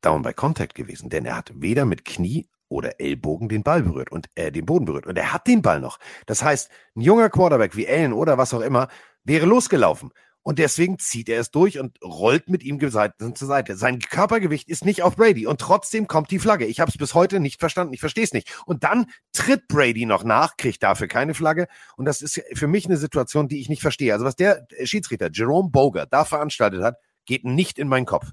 down 0.00 0.22
by 0.22 0.32
contact 0.32 0.74
gewesen, 0.74 1.10
denn 1.10 1.24
er 1.24 1.36
hat 1.36 1.52
weder 1.54 1.84
mit 1.84 2.04
Knie 2.04 2.48
oder 2.68 3.00
Ellbogen 3.00 3.48
den 3.48 3.62
Ball 3.62 3.82
berührt 3.82 4.10
und 4.12 4.28
äh, 4.36 4.52
den 4.52 4.64
Boden 4.64 4.84
berührt. 4.84 5.06
Und 5.06 5.18
er 5.18 5.32
hat 5.32 5.46
den 5.46 5.60
Ball 5.60 5.80
noch. 5.80 5.98
Das 6.26 6.42
heißt, 6.42 6.70
ein 6.96 7.00
junger 7.00 7.28
Quarterback 7.28 7.76
wie 7.76 7.88
Allen 7.88 8.12
oder 8.12 8.38
was 8.38 8.54
auch 8.54 8.60
immer 8.60 8.88
wäre 9.24 9.44
losgelaufen. 9.44 10.10
Und 10.42 10.58
deswegen 10.58 10.98
zieht 10.98 11.28
er 11.28 11.38
es 11.38 11.50
durch 11.50 11.78
und 11.78 12.02
rollt 12.02 12.48
mit 12.48 12.62
ihm 12.62 12.80
zur 12.80 13.48
Seite. 13.48 13.76
Sein 13.76 13.98
Körpergewicht 13.98 14.70
ist 14.70 14.86
nicht 14.86 15.02
auf 15.02 15.16
Brady 15.16 15.46
und 15.46 15.60
trotzdem 15.60 16.06
kommt 16.06 16.30
die 16.30 16.38
Flagge. 16.38 16.64
Ich 16.64 16.80
habe 16.80 16.90
es 16.90 16.96
bis 16.96 17.12
heute 17.12 17.40
nicht 17.40 17.60
verstanden. 17.60 17.92
Ich 17.92 18.00
verstehe 18.00 18.24
es 18.24 18.32
nicht. 18.32 18.50
Und 18.64 18.82
dann 18.82 19.06
tritt 19.32 19.68
Brady 19.68 20.06
noch 20.06 20.24
nach, 20.24 20.56
kriegt 20.56 20.82
dafür 20.82 21.08
keine 21.08 21.34
Flagge. 21.34 21.66
Und 21.96 22.06
das 22.06 22.22
ist 22.22 22.42
für 22.54 22.68
mich 22.68 22.86
eine 22.86 22.96
Situation, 22.96 23.48
die 23.48 23.60
ich 23.60 23.68
nicht 23.68 23.82
verstehe. 23.82 24.14
Also 24.14 24.24
was 24.24 24.34
der 24.34 24.66
Schiedsrichter 24.84 25.28
Jerome 25.30 25.68
Boger 25.68 26.06
da 26.06 26.24
veranstaltet 26.24 26.82
hat, 26.82 26.96
geht 27.26 27.44
nicht 27.44 27.78
in 27.78 27.88
meinen 27.88 28.06
Kopf. 28.06 28.30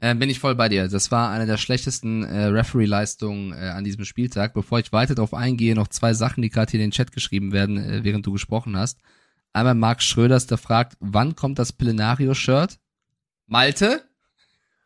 Äh, 0.00 0.14
bin 0.14 0.30
ich 0.30 0.38
voll 0.38 0.54
bei 0.54 0.68
dir. 0.68 0.88
Das 0.88 1.10
war 1.10 1.30
eine 1.30 1.46
der 1.46 1.56
schlechtesten 1.56 2.22
äh, 2.22 2.46
Referee-Leistungen 2.46 3.52
äh, 3.52 3.70
an 3.70 3.84
diesem 3.84 4.04
Spieltag. 4.04 4.54
Bevor 4.54 4.78
ich 4.78 4.92
weiter 4.92 5.14
darauf 5.14 5.34
eingehe, 5.34 5.74
noch 5.74 5.88
zwei 5.88 6.14
Sachen, 6.14 6.42
die 6.42 6.50
gerade 6.50 6.70
hier 6.70 6.80
in 6.80 6.86
den 6.86 6.92
Chat 6.92 7.10
geschrieben 7.12 7.52
werden, 7.52 7.78
äh, 7.78 8.04
während 8.04 8.24
du 8.24 8.32
gesprochen 8.32 8.76
hast. 8.76 8.98
Einmal 9.52 9.74
Marc 9.74 10.02
Schröders, 10.02 10.46
der 10.46 10.58
fragt, 10.58 10.96
wann 11.00 11.34
kommt 11.34 11.58
das 11.58 11.72
Pillenario-Shirt? 11.72 12.78
Malte? 13.46 14.04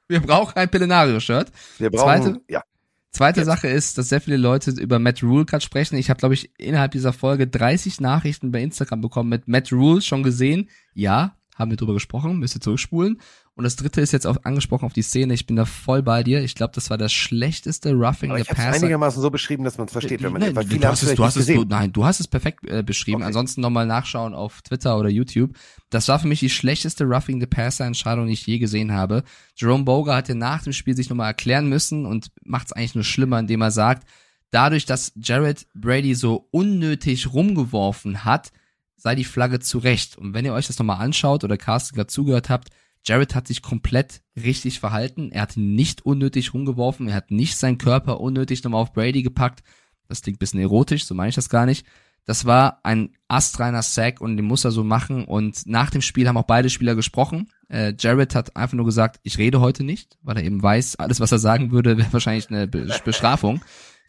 Wir 0.09 0.21
brauchen 0.21 0.57
ein 0.57 0.71
Pillenario-Shirt. 0.71 1.53
Wir 1.79 1.91
brauchen, 1.91 2.23
Zweite, 2.23 2.41
ja. 2.49 2.63
Zweite 3.11 3.41
Jetzt. 3.41 3.47
Sache 3.47 3.69
ist, 3.69 3.99
dass 3.99 4.09
sehr 4.09 4.23
viele 4.23 4.39
Leute 4.39 4.71
über 4.71 4.99
Matt 4.99 5.23
Rule 5.23 5.45
gerade 5.45 5.63
sprechen. 5.63 5.97
Ich 5.97 6.09
habe, 6.09 6.19
glaube 6.19 6.35
ich, 6.35 6.51
innerhalb 6.59 6.93
dieser 6.93 7.13
Folge 7.13 7.47
30 7.47 8.01
Nachrichten 8.01 8.51
bei 8.51 8.63
Instagram 8.63 9.03
bekommen 9.03 9.29
mit 9.29 9.47
Matt 9.47 9.71
Rule 9.73 10.01
schon 10.01 10.23
gesehen. 10.23 10.71
Ja, 10.95 11.37
haben 11.55 11.71
wir 11.71 11.77
drüber 11.77 11.93
gesprochen, 11.93 12.39
müsst 12.39 12.57
ihr 12.57 12.63
zurückspulen. 12.63 13.21
Und 13.55 13.65
das 13.65 13.77
dritte 13.77 14.01
ist 14.01 14.13
jetzt 14.13 14.27
auch 14.27 14.39
angesprochen 14.45 14.87
auf 14.87 14.95
die 14.95 15.03
Szene. 15.03 15.35
Ich 15.35 15.47
bin 15.47 15.57
da 15.57 15.67
voll 15.67 16.03
bei 16.03 16.23
dir. 16.23 16.43
Ich 16.43 16.55
glaube, 16.55 16.73
das 16.75 16.89
war 16.89 16.97
das 16.97 17.13
schlechteste 17.13 17.93
Roughing 17.93 18.31
Aber 18.31 18.39
the 18.39 18.43
ich 18.45 18.49
habe 18.49 18.57
Passer. 18.57 18.77
einigermaßen 18.77 19.21
so 19.21 19.31
beschrieben, 19.31 19.63
dass 19.65 19.77
man 19.77 19.89
es 19.89 19.93
versteht, 19.93 20.23
wenn 20.23 20.33
man 20.33 20.41
Nein, 20.41 20.57
weil 20.57 20.65
du, 20.65 20.83
hast 20.83 21.03
es 21.03 21.15
du 21.15 21.23
hast 21.25 21.37
es, 21.37 21.47
du, 21.47 21.65
nein, 21.65 21.93
du 21.93 22.05
hast 22.07 22.21
es 22.21 22.29
perfekt 22.29 22.67
äh, 22.67 22.83
beschrieben. 22.83 23.17
Okay. 23.19 23.27
Ansonsten 23.27 23.61
nochmal 23.61 23.87
nachschauen 23.87 24.33
auf 24.33 24.63
Twitter 24.63 24.99
oder 24.99 25.11
YouTube. 25.11 25.55
Das 25.91 26.09
war 26.09 26.19
für 26.19 26.29
mich 26.29 26.41
die 26.41 26.49
schlechteste 26.49 27.05
Roughing 27.05 27.41
the 27.41 27.47
Passer 27.47 27.85
Entscheidung, 27.85 28.27
die 28.27 28.33
ich 28.33 28.47
je 28.47 28.59
gesehen 28.59 28.93
habe. 28.93 29.23
Jerome 29.55 29.85
Boger 29.85 30.17
hat 30.17 30.31
ja 30.31 30.35
nach 30.35 30.63
dem 30.63 30.73
Spiel 30.73 30.97
sich 30.97 31.11
nochmal 31.11 31.29
erklären 31.29 31.69
müssen 31.69 32.07
und 32.07 32.31
macht 32.45 32.69
es 32.69 32.73
eigentlich 32.73 32.95
nur 32.95 33.05
schlimmer, 33.05 33.39
indem 33.39 33.61
er 33.61 33.71
sagt, 33.71 34.09
dadurch, 34.51 34.87
dass 34.87 35.13
Jared 35.17 35.67
Brady 35.75 36.15
so 36.15 36.49
unnötig 36.53 37.35
rumgeworfen 37.35 38.25
hat, 38.25 38.51
sei 38.97 39.15
die 39.15 39.25
Flagge 39.25 39.61
zurecht. 39.61 40.17
Und 40.17 40.33
wenn 40.33 40.47
ihr 40.47 40.55
euch 40.55 40.69
das 40.69 40.79
nochmal 40.79 41.05
anschaut 41.05 41.45
oder 41.45 41.59
Carsten 41.59 41.97
gerade 41.97 42.07
zugehört 42.07 42.49
habt, 42.49 42.71
Jared 43.05 43.35
hat 43.35 43.49
sich 43.49 43.63
komplett 43.63 44.23
richtig 44.37 44.81
verhalten. 44.81 45.33
Er 45.33 45.43
hat 45.43 45.57
nicht 45.57 46.07
unnötig 46.07 46.55
rumgeworfen. 46.55 47.09
Er 47.09 47.15
hat 47.15 47.31
nicht 47.31 47.57
seinen 47.57 47.79
Körper 47.79 48.21
unnötig 48.21 48.63
nochmal 48.63 48.83
auf 48.83 48.93
Brady 48.93 49.23
gepackt. 49.23 49.63
Das 50.09 50.23
klingt 50.23 50.39
bisschen 50.39 50.61
erotisch, 50.61 51.05
so 51.05 51.15
meine 51.15 51.31
ich 51.31 51.35
das 51.35 51.49
gar 51.49 51.67
nicht. 51.67 51.87
Das 52.25 52.45
war 52.45 52.81
ein 52.85 53.11
astreiner 53.27 53.83
Sack 53.83 54.21
und 54.21 54.37
den 54.37 54.47
muss 54.47 54.65
er 54.65 54.71
so 54.71 54.85
machen. 54.85 55.25
Und 55.25 55.67
nach 55.67 55.91
dem 55.91 56.03
Spiel 56.03 56.29
haben 56.29 56.37
auch 56.37 56.45
beide 56.45 56.71
Spieler 56.71 56.95
gesprochen. 56.95 57.51
Äh, 57.69 57.95
Jared 57.99 58.35
hat 58.35 58.57
einfach 58.57 58.77
nur 58.77 58.87
gesagt, 58.87 59.19
ich 59.25 59.39
rede 59.39 59.61
heute 59.61 59.83
nicht, 59.83 60.19
weil 60.23 60.37
er 60.37 60.45
eben 60.45 60.63
weiß, 60.63 60.97
alles, 60.97 61.19
was 61.19 61.33
er 61.33 61.39
sagen 61.39 61.73
würde, 61.73 61.99
wäre 61.99 62.13
wahrscheinlich 62.13 62.49
eine 62.51 62.69
Be 62.69 62.87
Bestrafung. 63.05 63.61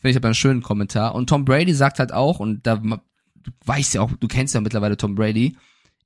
Finde 0.01 0.11
ich 0.11 0.17
aber 0.17 0.27
einen 0.27 0.35
schönen 0.35 0.61
Kommentar. 0.61 1.15
Und 1.15 1.27
Tom 1.27 1.45
Brady 1.45 1.73
sagt 1.73 1.97
halt 1.97 2.11
auch, 2.11 2.39
und 2.39 2.67
da 2.67 2.75
du 2.75 3.51
weißt 3.65 3.95
ja 3.95 4.01
auch, 4.01 4.11
du 4.11 4.27
kennst 4.27 4.53
ja 4.53 4.61
mittlerweile 4.61 4.97
Tom 4.97 5.15
Brady, 5.15 5.57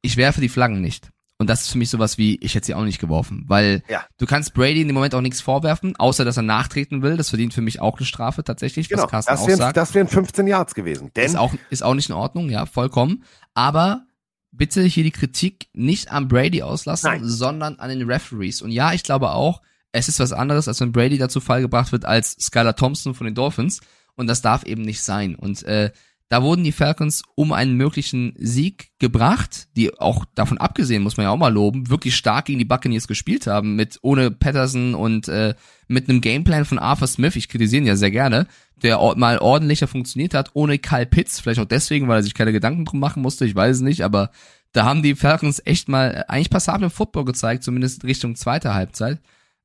ich 0.01 0.17
werfe 0.17 0.41
die 0.41 0.49
Flaggen 0.49 0.81
nicht. 0.81 1.11
Und 1.39 1.47
das 1.49 1.61
ist 1.61 1.69
für 1.71 1.77
mich 1.77 1.89
sowas 1.91 2.17
wie, 2.17 2.37
ich 2.41 2.55
hätte 2.55 2.65
sie 2.65 2.73
auch 2.73 2.83
nicht 2.83 2.99
geworfen. 2.99 3.45
Weil 3.47 3.83
Ja. 3.87 4.03
du 4.17 4.25
kannst 4.25 4.53
Brady 4.55 4.81
in 4.81 4.87
dem 4.87 4.95
Moment 4.95 5.13
auch 5.13 5.21
nichts 5.21 5.39
vorwerfen, 5.39 5.95
außer 5.95 6.25
dass 6.25 6.37
er 6.37 6.43
nachtreten 6.43 7.03
will. 7.03 7.15
Das 7.15 7.29
verdient 7.29 7.53
für 7.53 7.61
mich 7.61 7.79
auch 7.79 7.97
eine 7.97 8.05
Strafe 8.07 8.43
tatsächlich, 8.43 8.89
Genau, 8.89 9.03
was 9.03 9.11
Carsten 9.11 9.31
das 9.33 9.41
auch 9.41 9.47
wären, 9.47 9.57
sagt. 9.59 9.77
das 9.77 9.93
wären 9.93 10.07
15 10.07 10.47
Yards 10.47 10.73
gewesen. 10.73 11.11
Denn 11.15 11.25
Ist 11.25 11.35
auch, 11.37 11.53
ist 11.69 11.83
auch 11.83 11.93
nicht 11.93 12.09
in 12.09 12.15
Ordnung, 12.15 12.49
ja, 12.49 12.65
vollkommen. 12.65 13.23
Aber 13.53 14.03
bitte 14.51 14.81
hier 14.83 15.03
die 15.03 15.11
Kritik 15.11 15.67
nicht 15.73 16.09
an 16.11 16.27
Brady 16.27 16.63
auslassen, 16.63 17.11
Nein. 17.11 17.21
sondern 17.23 17.75
an 17.77 17.89
den 17.89 18.09
Referees. 18.09 18.63
Und 18.63 18.71
ja, 18.71 18.93
ich 18.93 19.03
glaube 19.03 19.29
auch, 19.31 19.61
es 19.91 20.07
ist 20.09 20.19
was 20.19 20.33
anderes, 20.33 20.67
als 20.67 20.79
wenn 20.81 20.91
Brady 20.91 21.19
dazu 21.19 21.39
Fall 21.39 21.61
gebracht 21.61 21.91
wird 21.91 22.05
als 22.05 22.31
Skylar 22.39 22.75
Thompson 22.75 23.13
von 23.13 23.25
den 23.25 23.35
Dolphins. 23.35 23.81
Und 24.15 24.25
das 24.25 24.41
darf 24.41 24.63
eben 24.63 24.81
nicht 24.81 25.03
sein. 25.03 25.35
Und 25.35 25.61
äh, 25.63 25.91
da 26.29 26.43
wurden 26.43 26.63
die 26.63 26.73
Falcons 26.73 27.23
um 27.35 27.53
einen 27.53 27.75
möglichen 27.75 28.33
Sieg 28.37 28.91
gebracht, 28.99 29.69
die 29.77 29.97
auch 29.97 30.25
davon 30.35 30.57
abgesehen, 30.57 31.03
muss 31.03 31.15
man 31.15 31.25
ja 31.25 31.29
auch 31.29 31.37
mal 31.37 31.53
loben, 31.53 31.89
wirklich 31.89 32.17
stark 32.17 32.45
gegen 32.45 32.59
die 32.59 32.65
Buccaneers 32.65 33.07
gespielt 33.07 33.47
haben, 33.47 33.75
mit 33.75 33.99
ohne 34.01 34.29
Patterson 34.31 34.93
und 34.93 35.29
äh, 35.29 35.55
mit 35.87 36.09
einem 36.09 36.19
Gameplan 36.19 36.65
von 36.65 36.79
Arthur 36.79 37.07
Smith, 37.07 37.37
ich 37.37 37.47
kritisiere 37.47 37.81
ihn 37.81 37.87
ja 37.87 37.95
sehr 37.95 38.11
gerne, 38.11 38.47
der 38.83 38.99
mal 39.15 39.39
ordentlicher 39.39 39.87
funktioniert 39.87 40.33
hat, 40.33 40.51
ohne 40.53 40.79
Kyle 40.79 41.05
Pitts, 41.05 41.39
vielleicht 41.39 41.61
auch 41.61 41.65
deswegen, 41.65 42.07
weil 42.07 42.19
er 42.19 42.23
sich 42.23 42.33
keine 42.33 42.51
Gedanken 42.51 42.83
drum 42.83 42.99
machen 42.99 43.21
musste, 43.21 43.45
ich 43.45 43.55
weiß 43.55 43.77
es 43.77 43.81
nicht, 43.81 44.03
aber 44.03 44.31
da 44.73 44.83
haben 44.83 45.03
die 45.03 45.15
Falcons 45.15 45.61
echt 45.65 45.87
mal 45.87 46.25
eigentlich 46.27 46.49
passablen 46.49 46.89
Football 46.89 47.25
gezeigt, 47.25 47.63
zumindest 47.63 48.03
Richtung 48.03 48.35
zweiter 48.35 48.73
Halbzeit. 48.73 49.21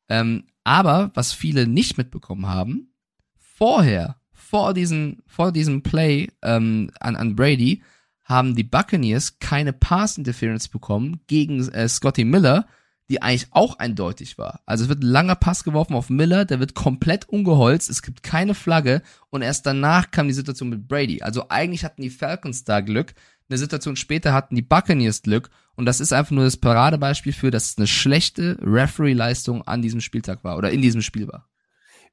Ähm, 0.09 0.45
aber 0.65 1.11
was 1.15 1.33
viele 1.33 1.67
nicht 1.67 1.99
mitbekommen 1.99 2.47
haben, 2.47 2.95
vorher, 3.37 4.17
vor 4.53 4.75
diesem, 4.75 5.23
vor 5.27 5.51
diesem 5.51 5.83
Play 5.83 6.29
ähm, 6.43 6.91
an, 7.01 7.17
an 7.17 7.35
Brady, 7.35 7.83
haben 8.23 8.55
die 8.55 8.65
Buccaneers 8.65 9.39
keine 9.39 9.73
Pass 9.73 10.19
Interference 10.19 10.69
bekommen 10.69 11.21
gegen 11.27 11.67
äh, 11.71 11.89
Scotty 11.89 12.27
Miller, 12.27 12.67
die 13.09 13.23
eigentlich 13.23 13.47
auch 13.53 13.79
eindeutig 13.79 14.37
war. 14.37 14.61
Also 14.67 14.85
es 14.85 14.89
wird 14.91 15.03
ein 15.03 15.07
langer 15.07 15.37
Pass 15.37 15.65
geworfen 15.65 15.95
auf 15.95 16.11
Miller, 16.11 16.45
der 16.45 16.61
wird 16.61 16.75
komplett 16.75 17.31
umgeholzt, 17.31 17.89
es 17.89 18.03
gibt 18.03 18.23
keine 18.23 18.55
Flagge 18.55 19.01
und 19.31 19.41
erst 19.41 19.65
danach 19.65 20.11
kam 20.11 20.29
die 20.29 20.35
Situation 20.35 20.69
mit 20.69 20.87
Brady. 20.87 21.23
Also 21.23 21.49
eigentlich 21.49 21.83
hatten 21.83 22.03
die 22.03 22.11
Falcons 22.11 22.65
da 22.65 22.83
Glück, 22.83 23.15
eine 23.49 23.57
Situation 23.57 23.97
später 23.97 24.35
hatten 24.35 24.55
die 24.55 24.61
Buccaneers 24.61 25.23
Glück 25.23 25.49
und 25.77 25.87
das 25.87 26.01
ist 26.01 26.13
einfach 26.13 26.33
nur 26.33 26.45
das 26.45 26.59
Paradebeispiel 26.59 27.33
für, 27.33 27.51
dass 27.51 27.71
es 27.71 27.79
eine 27.79 27.87
schlechte 27.87 28.59
Referee-Leistung 28.61 29.63
an 29.63 29.81
diesem 29.81 30.03
Spieltag 30.03 30.45
war 30.45 30.59
oder 30.59 30.71
in 30.71 30.83
diesem 30.83 31.01
Spiel 31.01 31.27
war. 31.27 31.49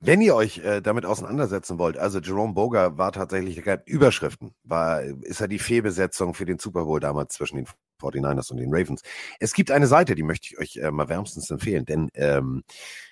Wenn 0.01 0.21
ihr 0.21 0.33
euch 0.33 0.59
äh, 0.59 0.81
damit 0.81 1.05
auseinandersetzen 1.05 1.77
wollt, 1.77 1.97
also 1.97 2.19
Jerome 2.19 2.53
Boger 2.53 2.97
war 2.97 3.11
tatsächlich, 3.11 3.61
der 3.61 3.83
Überschriften, 3.85 4.51
war, 4.63 5.01
ist 5.01 5.41
er 5.41 5.49
die 5.49 5.59
Fehlbesetzung 5.59 6.33
für 6.33 6.45
den 6.45 6.57
Super 6.57 6.85
Bowl 6.85 7.01
damals 7.01 7.33
zwischen 7.33 7.57
den 7.57 7.67
49ers 8.01 8.49
und 8.51 8.57
den 8.57 8.73
Ravens. 8.73 9.01
Es 9.41 9.53
gibt 9.53 9.71
eine 9.71 9.87
Seite, 9.87 10.15
die 10.15 10.23
möchte 10.23 10.47
ich 10.47 10.57
euch 10.57 10.77
äh, 10.77 10.89
mal 10.89 11.09
wärmstens 11.09 11.51
empfehlen, 11.51 11.83
denn 11.83 12.09
ähm, 12.13 12.63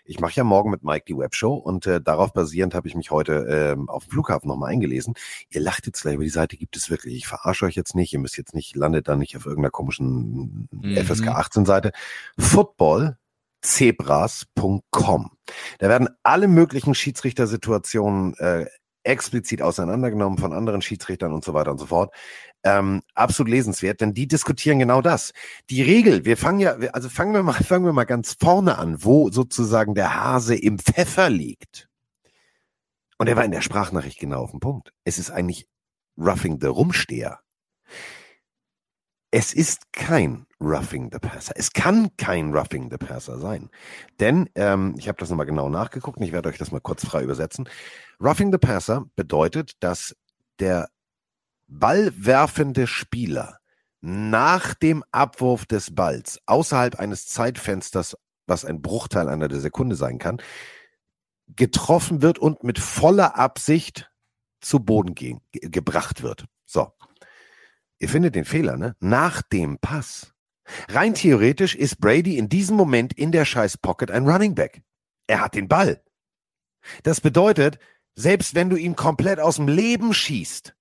ich 0.05 0.21
mache 0.21 0.35
ja 0.35 0.45
morgen 0.45 0.71
mit 0.71 0.83
Mike 0.83 1.03
die 1.09 1.17
Webshow 1.17 1.55
und 1.55 1.85
äh, 1.87 1.99
darauf 1.99 2.31
basierend 2.31 2.73
habe 2.73 2.87
ich 2.87 2.95
mich 2.95 3.11
heute 3.11 3.45
ähm, 3.49 3.89
auf 3.89 4.05
dem 4.05 4.11
Flughafen 4.11 4.47
nochmal 4.47 4.71
eingelesen. 4.71 5.15
Ihr 5.49 5.59
lacht 5.59 5.85
jetzt 5.87 6.01
gleich, 6.01 6.13
aber 6.13 6.23
die 6.23 6.29
Seite 6.29 6.55
gibt 6.55 6.77
es 6.77 6.89
wirklich. 6.89 7.15
Ich 7.15 7.27
verarsche 7.27 7.65
euch 7.65 7.75
jetzt 7.75 7.95
nicht. 7.95 8.13
Ihr 8.13 8.19
müsst 8.19 8.37
jetzt 8.37 8.55
nicht, 8.55 8.77
landet 8.77 9.09
da 9.09 9.17
nicht 9.17 9.35
auf 9.35 9.45
irgendeiner 9.45 9.71
komischen 9.71 10.69
Mhm. 10.71 10.95
FSK 10.95 11.27
18 11.27 11.65
Seite. 11.65 11.91
Footballzebras.com. 13.61 15.31
Da 15.79 15.89
werden 15.89 16.09
alle 16.23 16.47
möglichen 16.47 16.95
Schiedsrichtersituationen 16.95 18.35
äh, 18.35 18.65
explizit 19.03 19.61
auseinandergenommen 19.61 20.37
von 20.37 20.53
anderen 20.53 20.81
Schiedsrichtern 20.81 21.31
und 21.33 21.43
so 21.43 21.53
weiter 21.53 21.71
und 21.71 21.77
so 21.77 21.85
fort. 21.85 22.13
Ähm, 22.63 23.01
absolut 23.13 23.49
lesenswert, 23.49 24.01
denn 24.01 24.13
die 24.13 24.27
diskutieren 24.27 24.79
genau 24.79 25.01
das. 25.01 25.31
Die 25.69 25.81
Regel, 25.81 26.25
wir 26.25 26.35
fangen 26.35 26.59
ja, 26.59 26.73
also 26.91 27.07
fangen 27.07 27.33
wir 27.33 27.43
mal, 27.43 27.53
fangen 27.63 27.85
wir 27.85 27.93
mal 27.93 28.05
ganz 28.05 28.35
vorne 28.39 28.77
an, 28.77 29.03
wo 29.03 29.29
sozusagen 29.29 29.95
der 29.95 30.15
Hase 30.15 30.55
im 30.55 30.77
Pfeffer 30.79 31.29
liegt. 31.29 31.87
Und 33.17 33.27
er 33.27 33.35
war 33.35 33.45
in 33.45 33.51
der 33.51 33.61
Sprachnachricht 33.61 34.19
genau 34.19 34.43
auf 34.43 34.51
dem 34.51 34.59
Punkt. 34.59 34.93
Es 35.03 35.17
ist 35.17 35.31
eigentlich 35.31 35.67
Roughing 36.17 36.59
the 36.59 36.67
Rumsteher. 36.67 37.39
Es 39.31 39.53
ist 39.53 39.91
kein 39.91 40.46
Roughing 40.59 41.09
the 41.11 41.19
Passer. 41.19 41.53
Es 41.55 41.71
kann 41.71 42.09
kein 42.17 42.51
Roughing 42.51 42.89
the 42.89 42.97
Passer 42.97 43.39
sein. 43.39 43.69
Denn, 44.19 44.49
ähm, 44.55 44.95
ich 44.97 45.07
habe 45.07 45.17
das 45.19 45.29
nochmal 45.29 45.45
genau 45.45 45.69
nachgeguckt 45.69 46.17
und 46.17 46.23
ich 46.23 46.31
werde 46.31 46.49
euch 46.49 46.57
das 46.57 46.71
mal 46.71 46.81
kurz 46.81 47.05
frei 47.05 47.23
übersetzen. 47.23 47.69
Roughing 48.19 48.51
the 48.51 48.57
Passer 48.57 49.05
bedeutet, 49.15 49.73
dass 49.81 50.15
der 50.59 50.89
ballwerfende 51.67 52.87
Spieler 52.87 53.59
nach 54.01 54.73
dem 54.73 55.03
Abwurf 55.11 55.65
des 55.65 55.93
Balls 55.93 56.39
außerhalb 56.45 56.97
eines 56.97 57.25
Zeitfensters, 57.27 58.17
was 58.47 58.65
ein 58.65 58.81
Bruchteil 58.81 59.27
einer 59.29 59.47
der 59.47 59.59
Sekunde 59.59 59.95
sein 59.95 60.17
kann, 60.17 60.41
getroffen 61.55 62.21
wird 62.21 62.39
und 62.39 62.63
mit 62.63 62.79
voller 62.79 63.37
Absicht 63.37 64.11
zu 64.61 64.79
Boden 64.79 65.15
ge 65.15 65.37
gebracht 65.51 66.23
wird. 66.23 66.45
So. 66.65 66.91
Ihr 67.99 68.09
findet 68.09 68.35
den 68.35 68.45
Fehler, 68.45 68.77
ne? 68.77 68.95
Nach 68.99 69.41
dem 69.41 69.79
Pass. 69.79 70.33
Rein 70.89 71.13
theoretisch 71.13 71.75
ist 71.75 71.99
Brady 71.99 72.37
in 72.37 72.49
diesem 72.49 72.75
Moment 72.75 73.13
in 73.13 73.31
der 73.31 73.45
scheiß 73.45 73.77
Pocket 73.77 74.11
ein 74.11 74.27
Running 74.27 74.55
Back. 74.55 74.81
Er 75.27 75.41
hat 75.41 75.55
den 75.55 75.67
Ball. 75.67 76.01
Das 77.03 77.21
bedeutet, 77.21 77.79
selbst 78.15 78.55
wenn 78.55 78.69
du 78.69 78.75
ihn 78.75 78.95
komplett 78.95 79.39
aus 79.39 79.57
dem 79.57 79.67
Leben 79.67 80.13
schießt, 80.13 80.75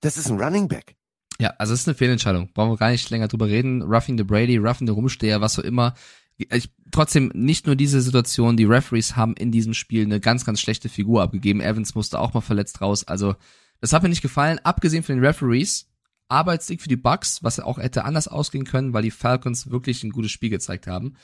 das 0.00 0.16
ist 0.16 0.30
ein 0.30 0.40
Running 0.40 0.68
Back. 0.68 0.96
Ja, 1.40 1.50
also 1.58 1.72
es 1.72 1.80
ist 1.80 1.88
eine 1.88 1.94
Fehlentscheidung. 1.94 2.52
Brauchen 2.52 2.72
wir 2.72 2.76
gar 2.76 2.90
nicht 2.90 3.08
länger 3.10 3.28
drüber 3.28 3.46
reden. 3.46 3.82
Roughing 3.82 4.18
the 4.18 4.24
Brady, 4.24 4.56
Roughing 4.56 4.86
the 4.88 4.92
Rumsteher, 4.92 5.40
was 5.40 5.58
auch 5.58 5.64
immer. 5.64 5.94
Ich, 6.36 6.70
trotzdem 6.90 7.30
nicht 7.34 7.66
nur 7.66 7.74
diese 7.76 8.00
Situation, 8.00 8.56
die 8.56 8.64
Referees 8.64 9.16
haben 9.16 9.34
in 9.34 9.50
diesem 9.50 9.74
Spiel 9.74 10.04
eine 10.04 10.20
ganz, 10.20 10.44
ganz 10.44 10.60
schlechte 10.60 10.88
Figur 10.88 11.22
abgegeben. 11.22 11.60
Evans 11.60 11.94
musste 11.94 12.18
auch 12.18 12.34
mal 12.34 12.40
verletzt 12.40 12.80
raus. 12.80 13.04
Also, 13.04 13.34
das 13.80 13.92
hat 13.92 14.02
mir 14.02 14.08
nicht 14.08 14.22
gefallen. 14.22 14.60
Abgesehen 14.62 15.02
von 15.02 15.16
den 15.16 15.24
Referees, 15.24 15.87
Arbeitssieg 16.28 16.82
für 16.82 16.88
die 16.88 16.96
Bucks, 16.96 17.42
was 17.42 17.60
auch 17.60 17.78
hätte 17.78 18.04
anders 18.04 18.28
ausgehen 18.28 18.64
können, 18.64 18.92
weil 18.92 19.02
die 19.02 19.10
Falcons 19.10 19.70
wirklich 19.70 20.04
ein 20.04 20.10
gutes 20.10 20.30
Spiel 20.30 20.50
gezeigt 20.50 20.86
haben. 20.86 21.16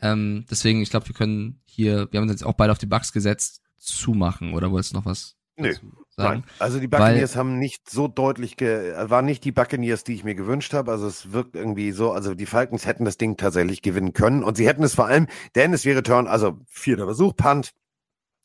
Ähm, 0.00 0.44
deswegen, 0.50 0.82
ich 0.82 0.90
glaube, 0.90 1.08
wir 1.08 1.14
können 1.14 1.60
hier, 1.64 2.08
wir 2.10 2.18
haben 2.18 2.28
uns 2.28 2.32
jetzt 2.32 2.44
auch 2.46 2.54
beide 2.54 2.72
auf 2.72 2.78
die 2.78 2.86
Bucks 2.86 3.12
gesetzt, 3.12 3.62
zumachen. 3.78 4.54
Oder 4.54 4.70
wolltest 4.70 4.92
du 4.92 4.96
noch 4.96 5.06
was 5.06 5.36
Nö. 5.56 5.72
sagen? 5.72 6.40
Nein. 6.40 6.44
Also 6.58 6.80
die 6.80 6.90
Weil- 6.90 7.00
Buccaneers 7.00 7.36
haben 7.36 7.58
nicht 7.58 7.88
so 7.88 8.08
deutlich, 8.08 8.56
ge 8.56 8.92
waren 9.08 9.24
nicht 9.24 9.44
die 9.44 9.52
Buccaneers, 9.52 10.02
die 10.04 10.14
ich 10.14 10.24
mir 10.24 10.34
gewünscht 10.34 10.72
habe. 10.74 10.90
Also 10.90 11.06
es 11.06 11.32
wirkt 11.32 11.54
irgendwie 11.54 11.92
so, 11.92 12.12
also 12.12 12.34
die 12.34 12.46
Falcons 12.46 12.86
hätten 12.86 13.04
das 13.04 13.18
Ding 13.18 13.36
tatsächlich 13.36 13.82
gewinnen 13.82 14.12
können 14.12 14.42
und 14.42 14.56
sie 14.56 14.66
hätten 14.66 14.82
es 14.82 14.94
vor 14.94 15.06
allem, 15.06 15.26
denn 15.54 15.72
es 15.72 15.84
wäre 15.84 16.02
Turn, 16.02 16.26
also 16.26 16.58
vierter 16.66 17.04
Versuch, 17.04 17.36
Punt. 17.36 17.72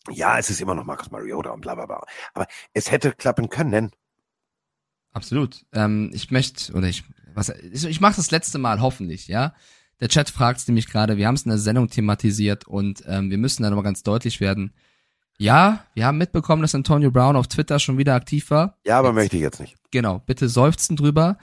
Ja, 0.10 0.38
es 0.40 0.50
ist 0.50 0.62
immer 0.62 0.76
noch 0.76 0.86
Marcus 0.86 1.12
Mariota 1.12 1.52
und 1.52 1.62
bla 1.62 1.76
bla 1.76 1.86
bla. 1.86 2.04
Aber 2.34 2.48
es 2.74 2.90
hätte 2.92 3.12
klappen 3.12 3.50
können. 3.50 3.92
Absolut. 5.12 5.66
Ähm, 5.74 6.12
ich 6.14 6.32
möchte, 6.32 6.74
oder 6.74 6.88
ich, 6.88 7.04
was, 7.34 7.50
ich, 7.50 7.86
ich 7.86 8.02
mache 8.02 8.16
das 8.16 8.32
letzte 8.32 8.58
Mal, 8.60 8.82
hoffentlich, 8.82 9.28
ja. 9.28 9.54
Der 10.02 10.08
Chat 10.08 10.30
fragt 10.30 10.66
nämlich 10.68 10.88
gerade, 10.88 11.18
wir 11.18 11.28
haben 11.28 11.36
es 11.36 11.44
in 11.44 11.50
der 11.50 11.58
Sendung 11.58 11.90
thematisiert 11.90 12.68
und 12.68 13.04
ähm, 13.06 13.30
wir 13.30 13.38
müssen 13.38 13.64
da 13.64 13.70
nochmal 13.70 13.84
ganz 13.84 14.02
deutlich 14.04 14.40
werden. 14.40 14.74
Ja, 15.38 15.86
wir 15.94 16.06
haben 16.06 16.18
mitbekommen, 16.18 16.62
dass 16.62 16.76
Antonio 16.76 17.12
Brown 17.12 17.36
auf 17.36 17.48
Twitter 17.48 17.80
schon 17.80 17.98
wieder 17.98 18.14
aktiv 18.16 18.50
war. 18.50 18.78
Ja, 18.86 19.00
aber 19.00 19.10
Jetzt- 19.10 19.16
möchte 19.16 19.36
ich 19.38 19.42
jetzt 19.42 19.60
nicht. 19.60 19.76
Genau, 19.92 20.20
bitte 20.26 20.48
seufzen 20.50 20.96
drüber. 20.96 21.38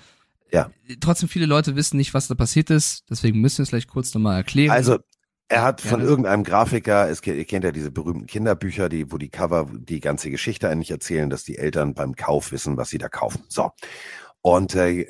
Ja. 0.52 0.70
Trotzdem 1.00 1.28
viele 1.28 1.46
Leute 1.46 1.76
wissen 1.76 1.96
nicht, 1.96 2.14
was 2.14 2.28
da 2.28 2.34
passiert 2.34 2.70
ist, 2.70 3.04
deswegen 3.10 3.40
müssen 3.40 3.58
wir 3.58 3.62
es 3.64 3.70
vielleicht 3.70 3.88
kurz 3.88 4.14
nochmal 4.14 4.36
erklären. 4.36 4.70
Also 4.70 4.98
er 5.48 5.62
hat 5.62 5.80
von 5.80 6.00
irgendeinem 6.00 6.42
Grafiker, 6.42 7.08
es, 7.08 7.24
ihr 7.24 7.44
kennt 7.44 7.64
ja 7.64 7.70
diese 7.70 7.92
berühmten 7.92 8.26
Kinderbücher, 8.26 8.88
die, 8.88 9.12
wo 9.12 9.18
die 9.18 9.28
Cover 9.28 9.68
die 9.72 10.00
ganze 10.00 10.30
Geschichte 10.30 10.68
eigentlich 10.68 10.90
erzählen, 10.90 11.30
dass 11.30 11.44
die 11.44 11.58
Eltern 11.58 11.94
beim 11.94 12.16
Kauf 12.16 12.50
wissen, 12.50 12.76
was 12.76 12.88
sie 12.88 12.98
da 12.98 13.08
kaufen. 13.08 13.44
So. 13.48 13.70
Und 14.40 14.74
äh, 14.76 15.06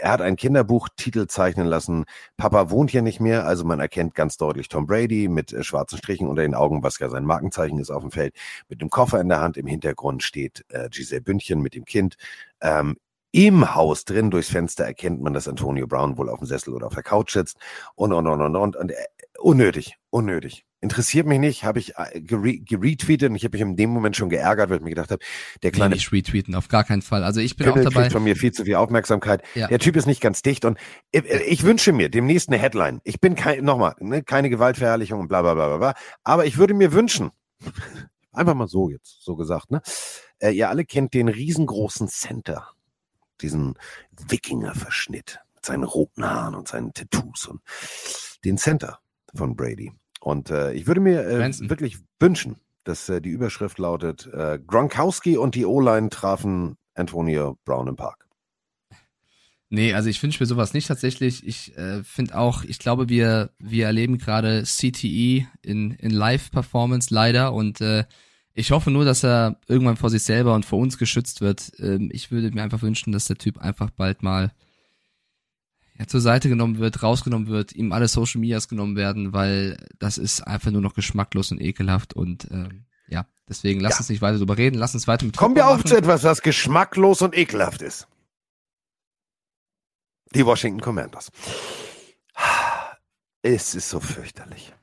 er 0.00 0.10
hat 0.10 0.20
ein 0.20 0.36
Kinderbuchtitel 0.36 1.26
zeichnen 1.26 1.66
lassen. 1.66 2.04
Papa 2.36 2.70
wohnt 2.70 2.90
hier 2.90 3.02
nicht 3.02 3.20
mehr, 3.20 3.46
also 3.46 3.64
man 3.64 3.78
erkennt 3.80 4.14
ganz 4.14 4.36
deutlich 4.36 4.68
Tom 4.68 4.86
Brady 4.86 5.28
mit 5.28 5.52
äh, 5.52 5.62
schwarzen 5.62 5.98
Strichen 5.98 6.28
unter 6.28 6.42
den 6.42 6.54
Augen, 6.54 6.82
was 6.82 6.98
ja 6.98 7.08
sein 7.08 7.24
Markenzeichen 7.24 7.78
ist 7.78 7.90
auf 7.90 8.02
dem 8.02 8.10
Feld, 8.10 8.34
mit 8.68 8.80
einem 8.80 8.90
Koffer 8.90 9.20
in 9.20 9.28
der 9.28 9.40
Hand. 9.40 9.56
Im 9.56 9.66
Hintergrund 9.66 10.22
steht 10.22 10.64
äh, 10.68 10.88
Giselle 10.90 11.22
Bündchen 11.22 11.60
mit 11.60 11.74
dem 11.74 11.84
Kind. 11.84 12.16
Ähm, 12.60 12.96
im 13.32 13.74
Haus 13.74 14.06
drin 14.06 14.30
durchs 14.30 14.48
Fenster 14.48 14.84
erkennt 14.84 15.20
man, 15.20 15.34
dass 15.34 15.46
Antonio 15.46 15.86
Brown 15.86 16.16
wohl 16.16 16.30
auf 16.30 16.38
dem 16.38 16.46
Sessel 16.46 16.72
oder 16.72 16.86
auf 16.86 16.94
der 16.94 17.02
Couch 17.02 17.32
sitzt 17.34 17.58
und 17.94 18.12
und 18.12 18.26
und 18.26 18.40
und 18.40 18.56
und, 18.56 18.76
und 18.76 18.92
unnötig, 19.38 19.96
unnötig. 20.10 20.64
Interessiert 20.80 21.26
mich 21.26 21.38
nicht, 21.38 21.64
habe 21.64 21.78
ich 21.78 21.94
äh, 21.96 22.20
gere 22.20 22.58
geretweetet 22.58 23.30
und 23.30 23.36
ich 23.36 23.44
habe 23.44 23.56
mich 23.56 23.62
in 23.62 23.76
dem 23.76 23.90
Moment 23.90 24.14
schon 24.14 24.28
geärgert, 24.28 24.68
weil 24.68 24.76
ich 24.76 24.82
mir 24.82 24.90
gedacht 24.90 25.10
habe, 25.10 25.24
der 25.62 25.70
Nee, 25.70 25.76
kleine 25.76 25.94
nicht 25.94 26.12
retweeten, 26.12 26.54
auf 26.54 26.68
gar 26.68 26.84
keinen 26.84 27.02
Fall. 27.02 27.24
Also 27.24 27.40
ich 27.40 27.56
bin 27.56 27.66
Pimmel 27.66 27.86
auch 27.86 27.92
dabei. 27.92 28.10
von 28.10 28.22
mir 28.22 28.36
viel 28.36 28.52
zu 28.52 28.64
viel 28.64 28.74
Aufmerksamkeit. 28.74 29.42
Ja. 29.54 29.68
Der 29.68 29.78
Typ 29.78 29.96
ist 29.96 30.06
nicht 30.06 30.20
ganz 30.20 30.42
dicht 30.42 30.64
und 30.64 30.78
ich, 31.12 31.24
ich 31.24 31.62
wünsche 31.62 31.92
mir 31.92 32.10
demnächst 32.10 32.50
eine 32.50 32.58
Headline. 32.58 33.00
Ich 33.04 33.20
bin 33.20 33.34
kein, 33.34 33.64
nochmal, 33.64 33.94
ne, 34.00 34.22
keine 34.22 34.50
Gewaltverherrlichung 34.50 35.18
und 35.18 35.28
bla 35.28 35.42
bla 35.42 35.54
bla 35.54 35.66
bla 35.68 35.78
bla. 35.78 35.94
Aber 36.24 36.44
ich 36.44 36.58
würde 36.58 36.74
mir 36.74 36.92
wünschen, 36.92 37.30
einfach 38.32 38.54
mal 38.54 38.68
so 38.68 38.90
jetzt, 38.90 39.24
so 39.24 39.34
gesagt, 39.34 39.70
ne? 39.70 39.80
Äh, 40.38 40.50
ihr 40.50 40.68
alle 40.68 40.84
kennt 40.84 41.14
den 41.14 41.28
riesengroßen 41.28 42.08
Center, 42.08 42.68
diesen 43.40 43.74
Wikinger-Verschnitt 44.28 45.40
mit 45.54 45.64
seinen 45.64 45.84
roten 45.84 46.24
Haaren 46.24 46.54
und 46.54 46.68
seinen 46.68 46.92
Tattoos 46.92 47.46
und 47.46 47.62
den 48.44 48.58
Center 48.58 49.00
von 49.36 49.56
Brady. 49.56 49.92
Und 50.20 50.50
äh, 50.50 50.72
ich 50.72 50.86
würde 50.86 51.00
mir 51.00 51.26
äh, 51.26 51.68
wirklich 51.68 51.98
wünschen, 52.18 52.56
dass 52.84 53.08
äh, 53.08 53.20
die 53.20 53.30
Überschrift 53.30 53.78
lautet, 53.78 54.26
äh, 54.32 54.58
Gronkowski 54.64 55.36
und 55.36 55.54
die 55.54 55.66
O-Line 55.66 56.10
trafen 56.10 56.76
Antonio 56.94 57.58
Brown 57.64 57.88
im 57.88 57.96
Park. 57.96 58.26
Nee, 59.68 59.94
also 59.94 60.08
ich 60.08 60.22
wünsche 60.22 60.42
mir 60.42 60.46
sowas 60.46 60.74
nicht 60.74 60.86
tatsächlich. 60.86 61.46
Ich 61.46 61.76
äh, 61.76 62.04
finde 62.04 62.38
auch, 62.38 62.62
ich 62.62 62.78
glaube, 62.78 63.08
wir, 63.08 63.50
wir 63.58 63.86
erleben 63.86 64.16
gerade 64.18 64.62
CTE 64.62 65.46
in, 65.62 65.90
in 65.90 66.10
Live-Performance 66.10 67.12
leider 67.12 67.52
und 67.52 67.80
äh, 67.80 68.04
ich 68.54 68.70
hoffe 68.70 68.90
nur, 68.90 69.04
dass 69.04 69.24
er 69.24 69.60
irgendwann 69.66 69.96
vor 69.96 70.08
sich 70.08 70.22
selber 70.22 70.54
und 70.54 70.64
vor 70.64 70.78
uns 70.78 70.98
geschützt 70.98 71.40
wird. 71.40 71.72
Ähm, 71.78 72.10
ich 72.12 72.30
würde 72.30 72.50
mir 72.52 72.62
einfach 72.62 72.82
wünschen, 72.82 73.12
dass 73.12 73.26
der 73.26 73.36
Typ 73.36 73.58
einfach 73.58 73.90
bald 73.90 74.22
mal 74.22 74.52
ja, 75.98 76.06
zur 76.06 76.20
Seite 76.20 76.48
genommen 76.48 76.78
wird, 76.78 77.02
rausgenommen 77.02 77.48
wird, 77.48 77.72
ihm 77.72 77.92
alle 77.92 78.08
Social 78.08 78.40
Medias 78.40 78.68
genommen 78.68 78.96
werden, 78.96 79.32
weil 79.32 79.76
das 79.98 80.18
ist 80.18 80.40
einfach 80.42 80.70
nur 80.70 80.82
noch 80.82 80.94
geschmacklos 80.94 81.50
und 81.52 81.60
ekelhaft 81.60 82.14
und 82.14 82.48
ähm, 82.50 82.84
ja, 83.08 83.24
deswegen 83.48 83.80
lass 83.80 83.92
Ja. 83.94 83.98
uns 84.00 84.08
nicht 84.08 84.20
weiter 84.22 84.38
drüber 84.38 84.56
reden, 84.58 84.76
lass 84.78 84.94
uns 84.94 85.06
weiter 85.06 85.24
mit 85.24 85.36
Kommen 85.36 85.54
wir 85.54 85.62
Football 85.62 85.74
auch 85.74 85.78
machen. 85.84 85.88
zu 85.88 85.96
etwas, 85.96 86.24
was 86.24 86.42
geschmacklos 86.42 87.22
und 87.22 87.36
ekelhaft 87.36 87.82
ist. 87.82 88.08
Die 90.34 90.44
Washington 90.44 90.80
Commanders. 90.80 91.30
Es 93.42 93.74
ist 93.76 93.88
so 93.88 94.00
fürchterlich. 94.00 94.74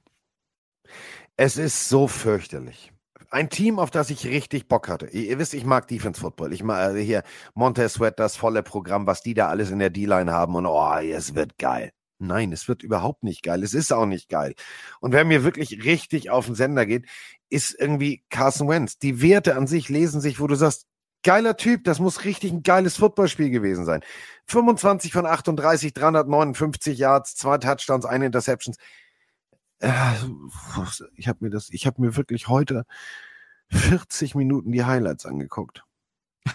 Es 1.35 1.57
ist 1.57 1.89
so 1.89 2.07
fürchterlich. 2.07 2.92
Ein 3.33 3.49
Team, 3.49 3.79
auf 3.79 3.89
das 3.89 4.11
ich 4.11 4.27
richtig 4.27 4.67
Bock 4.67 4.87
hatte. 4.87 5.07
Ihr, 5.07 5.23
ihr 5.23 5.39
wisst, 5.39 5.55
ich 5.55 5.65
mag 5.65 5.87
Defense 5.87 6.21
Football. 6.21 6.53
Ich 6.53 6.61
mag 6.61 6.77
also 6.77 6.99
hier 6.99 7.23
Montez 7.55 7.93
Sweat, 7.93 8.19
das 8.19 8.35
volle 8.35 8.61
Programm, 8.61 9.07
was 9.07 9.23
die 9.23 9.33
da 9.33 9.47
alles 9.49 9.71
in 9.71 9.79
der 9.79 9.89
D-Line 9.89 10.31
haben 10.31 10.53
und 10.55 10.67
oh, 10.67 10.97
es 10.99 11.33
wird 11.33 11.57
geil. 11.57 11.93
Nein, 12.19 12.51
es 12.51 12.67
wird 12.67 12.83
überhaupt 12.83 13.23
nicht 13.23 13.41
geil. 13.41 13.63
Es 13.63 13.73
ist 13.73 13.91
auch 13.91 14.05
nicht 14.05 14.29
geil. 14.29 14.53
Und 14.99 15.13
wer 15.13 15.25
mir 15.25 15.43
wirklich 15.43 15.83
richtig 15.83 16.29
auf 16.29 16.45
den 16.45 16.53
Sender 16.53 16.85
geht, 16.85 17.07
ist 17.49 17.75
irgendwie 17.79 18.23
Carson 18.29 18.69
Wentz. 18.69 18.99
Die 18.99 19.19
Werte 19.23 19.55
an 19.55 19.65
sich 19.65 19.89
lesen 19.89 20.21
sich, 20.21 20.39
wo 20.39 20.45
du 20.45 20.53
sagst, 20.53 20.85
geiler 21.23 21.57
Typ, 21.57 21.85
das 21.85 21.97
muss 21.97 22.25
richtig 22.25 22.51
ein 22.51 22.61
geiles 22.61 22.97
Footballspiel 22.97 23.49
gewesen 23.49 23.85
sein. 23.85 24.01
25 24.45 25.11
von 25.11 25.25
38, 25.25 25.91
359 25.91 26.99
Yards, 26.99 27.33
zwei 27.33 27.57
Touchdowns, 27.57 28.05
eine 28.05 28.27
Interceptions. 28.27 28.77
Äh, 29.83 30.13
Ich 31.15 31.27
habe 31.27 31.39
mir 31.41 31.49
das, 31.49 31.69
ich 31.69 31.85
habe 31.85 32.01
mir 32.01 32.15
wirklich 32.15 32.47
heute 32.47 32.85
40 33.69 34.35
Minuten 34.35 34.71
die 34.71 34.83
Highlights 34.85 35.25
angeguckt. 35.25 35.83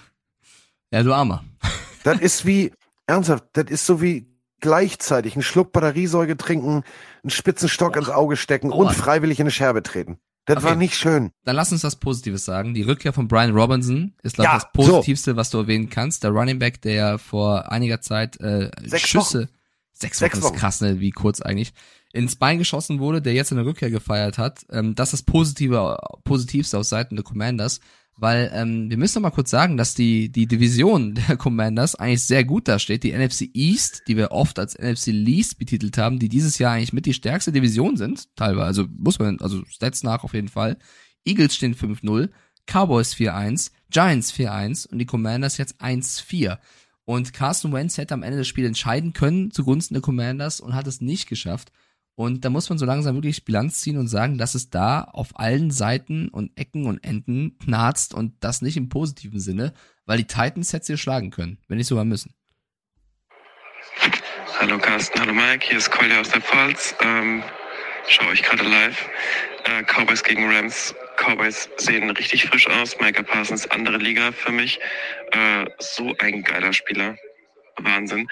Ja, 0.90 1.02
du 1.02 1.12
Armer. 1.12 1.44
Das 2.04 2.20
ist 2.20 2.46
wie, 2.46 2.72
Ernsthaft, 3.06 3.44
das 3.52 3.66
ist 3.70 3.84
so 3.84 4.00
wie 4.00 4.26
gleichzeitig 4.60 5.34
einen 5.34 5.42
Schluck 5.42 5.72
Batteriesäuge 5.72 6.36
trinken, 6.38 6.84
einen 7.22 7.30
Spitzenstock 7.30 7.96
ins 7.96 8.08
Auge 8.08 8.36
stecken 8.36 8.72
Oh. 8.72 8.76
und 8.86 8.94
freiwillig 8.94 9.38
in 9.40 9.44
eine 9.44 9.50
Scherbe 9.50 9.82
treten. 9.82 10.18
Das 10.46 10.58
Okay. 10.58 10.66
war 10.66 10.74
nicht 10.76 10.94
schön. 10.94 11.32
Dann 11.44 11.56
lass 11.56 11.70
uns 11.72 11.84
was 11.84 11.96
Positives 11.96 12.46
sagen. 12.46 12.72
Die 12.72 12.82
Rückkehr 12.82 13.12
von 13.12 13.28
Brian 13.28 13.50
Robinson 13.50 14.14
ist, 14.22 14.36
glaube 14.36 14.46
ich, 14.48 14.52
Ja, 14.54 14.58
das 14.60 14.72
Positivste, 14.72 15.36
was 15.36 15.50
du 15.50 15.58
erwähnen 15.58 15.90
kannst. 15.90 16.22
Der 16.24 16.30
Running 16.30 16.58
Back, 16.58 16.80
der 16.80 16.92
ja 16.94 17.18
vor 17.18 17.70
einiger 17.70 18.00
Zeit 18.00 18.40
äh, 18.40 18.70
Sechs 18.86 19.08
Schüsse, 19.08 19.48
sechs 19.92 20.20
Wochen 20.22 20.30
Sechs 20.30 20.38
ist 20.38 20.44
Wochen. 20.44 20.56
krass, 20.56 20.80
ne? 20.80 21.00
wie 21.00 21.10
kurz 21.10 21.42
eigentlich, 21.42 21.74
ins 22.12 22.36
Bein 22.36 22.58
geschossen 22.58 23.00
wurde, 23.00 23.20
der 23.20 23.34
jetzt 23.34 23.52
eine 23.52 23.64
Rückkehr 23.64 23.90
gefeiert 23.90 24.38
hat. 24.38 24.64
Ähm, 24.70 24.94
das 24.94 25.12
ist 25.12 25.20
das 25.20 25.32
Positive, 25.32 25.98
Positivste 26.24 26.78
aus 26.78 26.88
Seiten 26.88 27.16
der 27.16 27.24
Commanders, 27.24 27.80
weil 28.16 28.50
ähm, 28.52 28.90
wir 28.90 28.96
müssen 28.96 29.16
noch 29.22 29.30
mal 29.30 29.34
kurz 29.34 29.50
sagen, 29.50 29.76
dass 29.76 29.94
die, 29.94 30.30
die 30.30 30.46
Division 30.46 31.14
der 31.28 31.36
Commanders 31.36 31.94
eigentlich 31.94 32.24
sehr 32.24 32.44
gut 32.44 32.66
dasteht. 32.66 33.04
Die 33.04 33.12
NFC 33.12 33.50
East, 33.54 34.02
die 34.08 34.16
wir 34.16 34.32
oft 34.32 34.58
als 34.58 34.76
NFC 34.78 35.08
Least 35.08 35.58
betitelt 35.58 35.98
haben, 35.98 36.18
die 36.18 36.28
dieses 36.28 36.58
Jahr 36.58 36.72
eigentlich 36.72 36.92
mit 36.92 37.06
die 37.06 37.14
stärkste 37.14 37.52
Division 37.52 37.96
sind, 37.96 38.34
teilweise, 38.36 38.66
also 38.66 38.86
muss 38.96 39.18
man, 39.18 39.38
also 39.40 39.64
Stats 39.66 40.02
nach 40.02 40.24
auf 40.24 40.34
jeden 40.34 40.48
Fall. 40.48 40.78
Eagles 41.24 41.54
stehen 41.54 41.74
5-0, 41.74 42.30
Cowboys 42.66 43.14
4-1, 43.14 43.70
Giants 43.90 44.32
4-1 44.32 44.88
und 44.88 44.98
die 44.98 45.06
Commanders 45.06 45.58
jetzt 45.58 45.80
1-4. 45.80 46.58
Und 47.04 47.32
Carson 47.32 47.72
Wentz 47.72 47.96
hätte 47.96 48.14
am 48.14 48.22
Ende 48.22 48.38
das 48.38 48.48
Spiel 48.48 48.66
entscheiden 48.66 49.14
können 49.14 49.50
zugunsten 49.50 49.94
der 49.94 50.02
Commanders 50.02 50.60
und 50.60 50.74
hat 50.74 50.86
es 50.86 51.00
nicht 51.00 51.26
geschafft. 51.26 51.72
Und 52.18 52.44
da 52.44 52.50
muss 52.50 52.68
man 52.68 52.78
so 52.78 52.84
langsam 52.84 53.14
wirklich 53.14 53.44
Bilanz 53.44 53.80
ziehen 53.80 53.96
und 53.96 54.08
sagen, 54.08 54.38
dass 54.38 54.56
es 54.56 54.70
da 54.70 55.02
auf 55.02 55.38
allen 55.38 55.70
Seiten 55.70 56.28
und 56.30 56.50
Ecken 56.58 56.86
und 56.86 56.98
Enden 57.04 57.56
knarzt 57.60 58.12
und 58.12 58.34
das 58.40 58.60
nicht 58.60 58.76
im 58.76 58.88
positiven 58.88 59.38
Sinne, 59.38 59.72
weil 60.04 60.18
die 60.18 60.26
Titans 60.26 60.72
hätte 60.72 60.86
sie 60.86 60.98
schlagen 60.98 61.30
können, 61.30 61.58
wenn 61.68 61.78
nicht 61.78 61.86
sogar 61.86 62.04
müssen. 62.04 62.34
Hallo 64.58 64.78
Carsten, 64.78 65.20
hallo 65.20 65.32
Mike, 65.32 65.64
hier 65.64 65.78
ist 65.78 65.92
Kolja 65.92 66.18
aus 66.18 66.30
der 66.30 66.40
Pfalz. 66.40 66.96
Ähm, 67.02 67.44
schaue 68.08 68.34
ich 68.34 68.42
gerade 68.42 68.64
live. 68.64 69.08
Äh, 69.66 69.84
Cowboys 69.84 70.24
gegen 70.24 70.50
Rams. 70.52 70.96
Cowboys 71.18 71.70
sehen 71.76 72.10
richtig 72.10 72.46
frisch 72.46 72.66
aus. 72.66 72.98
Micah 72.98 73.22
Parsons, 73.22 73.70
andere 73.70 73.98
Liga 73.98 74.32
für 74.32 74.50
mich. 74.50 74.80
Äh, 75.30 75.66
so 75.78 76.16
ein 76.18 76.42
geiler 76.42 76.72
Spieler. 76.72 77.16
Wahnsinn. 77.76 78.28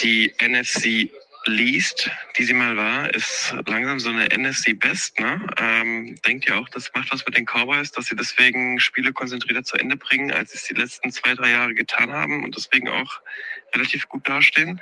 Die 0.00 0.32
NFC 0.40 1.10
Least, 1.48 2.10
die 2.36 2.44
sie 2.44 2.52
mal 2.52 2.76
war, 2.76 3.12
ist 3.14 3.54
langsam 3.66 3.98
so 3.98 4.10
eine 4.10 4.26
NFC 4.26 4.78
Best. 4.78 5.18
Ne? 5.18 5.40
Ähm, 5.56 6.20
denkt 6.26 6.46
ihr 6.46 6.56
auch, 6.56 6.68
das 6.68 6.92
macht 6.94 7.10
was 7.10 7.24
mit 7.24 7.36
den 7.36 7.46
Cowboys, 7.46 7.90
dass 7.90 8.06
sie 8.06 8.16
deswegen 8.16 8.78
Spiele 8.78 9.12
konzentrierter 9.12 9.64
zu 9.64 9.76
Ende 9.76 9.96
bringen, 9.96 10.30
als 10.30 10.52
sie 10.52 10.58
es 10.58 10.64
die 10.64 10.74
letzten 10.74 11.10
zwei, 11.10 11.34
drei 11.34 11.50
Jahre 11.50 11.74
getan 11.74 12.12
haben 12.12 12.44
und 12.44 12.54
deswegen 12.56 12.88
auch 12.88 13.20
relativ 13.74 14.08
gut 14.08 14.28
dastehen? 14.28 14.80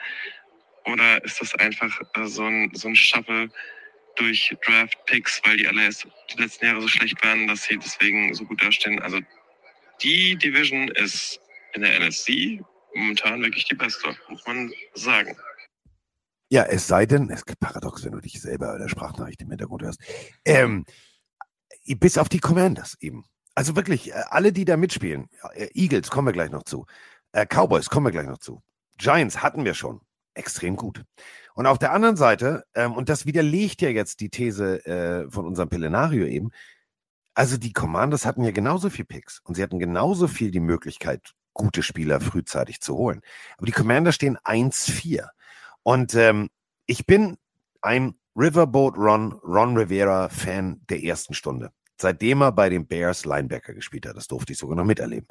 Oder 0.85 1.25
ist 1.25 1.41
das 1.41 1.55
einfach 1.55 2.01
äh, 2.15 2.27
so 2.27 2.45
ein, 2.45 2.71
so 2.75 2.89
ein 2.89 2.97
Shuffle 2.97 3.51
durch 4.17 4.55
Draft-Picks, 4.65 5.43
weil 5.45 5.57
die 5.57 5.69
alle 5.69 5.85
erst 5.85 6.07
die 6.33 6.43
letzten 6.43 6.67
Jahre 6.67 6.81
so 6.81 6.89
schlecht 6.89 7.23
waren, 7.25 7.47
dass 7.47 7.65
sie 7.65 7.77
deswegen 7.77 8.35
so 8.35 8.45
gut 8.45 8.63
dastehen? 8.63 9.01
Also 9.03 9.21
die 10.03 10.37
Division 10.37 10.89
ist 10.89 11.41
in 11.75 11.83
der 11.83 12.01
NFC 12.01 12.61
momentan 12.95 13.43
wirklich 13.43 13.65
die 13.65 13.75
beste, 13.75 14.17
muss 14.29 14.47
man 14.47 14.73
sagen. 14.95 15.37
Ja, 16.49 16.63
es 16.63 16.87
sei 16.87 17.07
denn, 17.07 17.29
es 17.31 17.43
ist 17.43 17.59
paradox, 17.59 18.05
wenn 18.05 18.13
du 18.13 18.21
dich 18.21 18.41
selber 18.41 18.73
in 18.75 18.81
der 18.81 18.89
Sprachnachricht 18.89 19.43
im 19.43 19.51
Hintergrund 19.51 19.83
hörst. 19.83 20.01
Ähm, 20.45 20.85
bis 21.99 22.19
auf 22.19 22.29
die 22.29 22.39
Commanders 22.39 22.97
eben. 23.01 23.25
Also 23.55 23.75
wirklich, 23.75 24.13
äh, 24.13 24.23
alle, 24.31 24.53
die 24.53 24.65
da 24.65 24.77
mitspielen, 24.77 25.29
äh, 25.55 25.69
Eagles 25.75 26.11
kommen 26.11 26.29
wir 26.29 26.33
gleich 26.33 26.51
noch 26.51 26.63
zu, 26.63 26.87
äh, 27.33 27.47
Cowboys 27.47 27.91
kommen 27.91 28.07
wir 28.07 28.13
gleich 28.13 28.27
noch 28.27 28.39
zu, 28.39 28.63
Giants 28.99 29.43
hatten 29.43 29.65
wir 29.65 29.75
schon, 29.75 30.01
extrem 30.35 30.77
gut. 30.77 31.03
Und 31.55 31.67
auf 31.67 31.79
der 31.79 31.93
anderen 31.93 32.17
Seite, 32.17 32.65
ähm, 32.75 32.93
und 32.93 33.09
das 33.09 33.27
widerlegt 33.27 33.83
ja 33.83 33.89
jetzt 33.89 34.21
die 34.21 34.29
These 34.29 34.85
äh, 34.87 35.31
von 35.31 35.47
unserem 35.47 35.69
Pelenario 35.69 36.27
eben, 36.27 36.51
also 37.35 37.57
die 37.57 37.73
Commanders 37.73 38.25
hatten 38.25 38.45
ja 38.45 38.51
genauso 38.51 38.91
viel 38.91 39.05
Picks 39.05 39.41
und 39.41 39.57
sie 39.57 39.63
hatten 39.63 39.79
genauso 39.79 40.29
viel 40.29 40.51
die 40.51 40.61
Möglichkeit, 40.61 41.33
gute 41.55 41.83
Spieler 41.83 42.21
frühzeitig 42.21 42.81
zu 42.81 42.97
holen. 42.97 43.21
Aber 43.57 43.67
die 43.67 43.73
Commanders 43.73 44.15
stehen 44.15 44.39
1-4. 44.39 45.29
Und 45.87 46.17
ähm, 46.17 46.49
ich 46.87 47.07
bin 47.07 47.37
ein 47.81 48.17
Riverboat 48.35 48.97
Ron, 48.97 49.35
Ron 49.45 49.77
Rivera 49.77 50.29
Fan 50.29 50.81
der 50.91 51.05
ersten 51.05 51.33
Stunde. 51.33 51.71
Seitdem 51.97 52.41
er 52.41 52.51
bei 52.51 52.69
den 52.69 52.89
Bears 52.89 53.25
Linebacker 53.25 53.73
gespielt 53.73 54.05
hat. 54.05 54.17
Das 54.17 54.27
durfte 54.27 54.53
ich 54.53 54.59
sogar 54.59 54.75
noch 54.75 54.85
miterleben. 54.85 55.29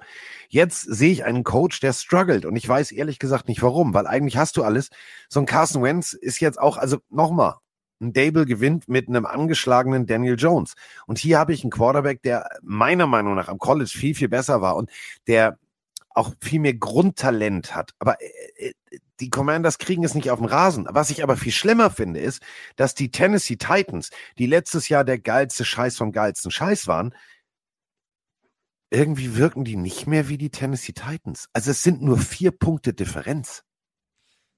Jetzt 0.47 0.83
sehe 0.83 1.11
ich 1.11 1.25
einen 1.25 1.43
Coach, 1.43 1.81
der 1.81 1.91
struggelt. 1.91 2.45
Und 2.45 2.55
ich 2.55 2.65
weiß 2.69 2.93
ehrlich 2.93 3.19
gesagt 3.19 3.49
nicht 3.49 3.61
warum, 3.63 3.93
weil 3.93 4.07
eigentlich 4.07 4.37
hast 4.37 4.55
du 4.55 4.63
alles. 4.63 4.91
So 5.27 5.41
ein 5.41 5.45
Carson 5.45 5.83
Wentz 5.83 6.13
ist 6.13 6.39
jetzt 6.39 6.57
auch, 6.57 6.77
also 6.77 6.99
nochmal, 7.09 7.55
ein 7.99 8.13
Dable 8.13 8.45
gewinnt 8.45 8.87
mit 8.87 9.09
einem 9.09 9.25
angeschlagenen 9.25 10.05
Daniel 10.05 10.37
Jones. 10.37 10.75
Und 11.05 11.17
hier 11.17 11.37
habe 11.37 11.51
ich 11.51 11.65
einen 11.65 11.71
Quarterback, 11.71 12.21
der 12.21 12.47
meiner 12.61 13.07
Meinung 13.07 13.35
nach 13.35 13.49
am 13.49 13.59
College 13.59 13.91
viel, 13.93 14.15
viel 14.15 14.29
besser 14.29 14.61
war 14.61 14.77
und 14.77 14.89
der 15.27 15.59
auch 16.11 16.33
viel 16.39 16.61
mehr 16.61 16.75
Grundtalent 16.75 17.75
hat. 17.75 17.91
Aber 17.99 18.15
äh, 18.21 18.71
die 19.19 19.29
Commanders 19.29 19.77
kriegen 19.77 20.03
es 20.03 20.15
nicht 20.15 20.31
auf 20.31 20.39
den 20.39 20.47
Rasen. 20.47 20.87
Was 20.89 21.09
ich 21.09 21.23
aber 21.23 21.37
viel 21.37 21.51
schlimmer 21.51 21.89
finde, 21.89 22.19
ist, 22.19 22.41
dass 22.75 22.95
die 22.95 23.11
Tennessee 23.11 23.55
Titans, 23.55 24.09
die 24.37 24.47
letztes 24.47 24.89
Jahr 24.89 25.03
der 25.03 25.19
geilste 25.19 25.65
Scheiß 25.65 25.97
vom 25.97 26.11
geilsten 26.11 26.51
Scheiß 26.51 26.87
waren, 26.87 27.13
irgendwie 28.91 29.35
wirken 29.35 29.65
die 29.65 29.75
nicht 29.75 30.07
mehr 30.07 30.29
wie 30.29 30.37
die 30.37 30.49
Tennessee 30.51 30.93
Titans. 30.93 31.49
Also 31.53 31.71
es 31.71 31.83
sind 31.83 32.01
nur 32.01 32.17
vier 32.17 32.51
Punkte 32.51 32.93
Differenz. 32.93 33.63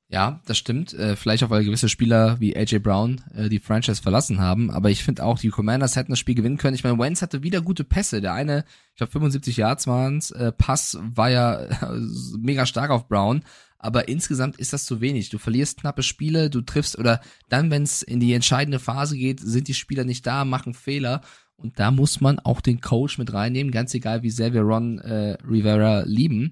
Ja, 0.10 0.42
das 0.46 0.58
stimmt. 0.58 0.94
Äh, 0.94 1.18
vielleicht 1.18 1.44
auch, 1.44 1.50
weil 1.50 1.66
gewisse 1.66 1.90
Spieler 1.90 2.40
wie 2.40 2.56
AJ 2.56 2.80
Brown 2.80 3.22
äh, 3.36 3.50
die 3.50 3.60
Franchise 3.60 4.02
verlassen 4.02 4.40
haben. 4.40 4.72
Aber 4.72 4.90
ich 4.90 5.04
finde 5.04 5.26
auch, 5.26 5.38
die 5.38 5.50
Commanders 5.50 5.98
hätten 5.98 6.14
das 6.14 6.20
Spiel 6.20 6.36
gewinnen 6.36 6.58
können. 6.58 6.76
Ich 6.76 6.84
meine, 6.86 6.98
Wentz 6.98 7.22
hatte 7.22 7.44
wieder 7.44 7.62
gute 7.62 7.84
Pässe. 7.84 8.22
Der 8.22 8.34
eine, 8.34 8.64
ich 8.92 8.98
glaube 8.98 9.12
75 9.12 9.58
Yards 9.58 9.86
waren's, 9.86 10.32
äh, 10.32 10.54
Pass 10.54 10.98
war 11.02 11.30
ja 11.30 11.68
mega 12.40 12.66
stark 12.66 12.90
auf 12.90 13.10
Brown. 13.10 13.44
Aber 13.80 14.08
insgesamt 14.08 14.58
ist 14.58 14.74
das 14.74 14.86
zu 14.86 15.02
wenig. 15.02 15.30
Du 15.30 15.38
verlierst 15.38 15.80
knappe 15.80 16.04
Spiele, 16.04 16.50
du 16.50 16.62
triffst 16.62 16.98
oder 16.98 17.22
dann, 17.50 17.70
wenn 17.70 17.84
es 17.84 18.02
in 18.02 18.20
die 18.20 18.34
entscheidende 18.34 18.80
Phase 18.80 19.18
geht, 19.18 19.40
sind 19.40 19.68
die 19.68 19.74
Spieler 19.74 20.04
nicht 20.04 20.26
da, 20.26 20.46
machen 20.46 20.74
Fehler. 20.74 21.22
Und 21.58 21.80
da 21.80 21.92
muss 21.92 22.22
man 22.22 22.40
auch 22.40 22.62
den 22.62 22.82
Coach 22.82 23.18
mit 23.18 23.34
reinnehmen, 23.34 23.72
ganz 23.72 23.94
egal, 23.94 24.24
wie 24.24 24.30
sehr 24.30 24.54
wir 24.54 24.62
Ron 24.62 25.00
äh, 25.00 25.38
Rivera 25.48 26.04
lieben. 26.06 26.52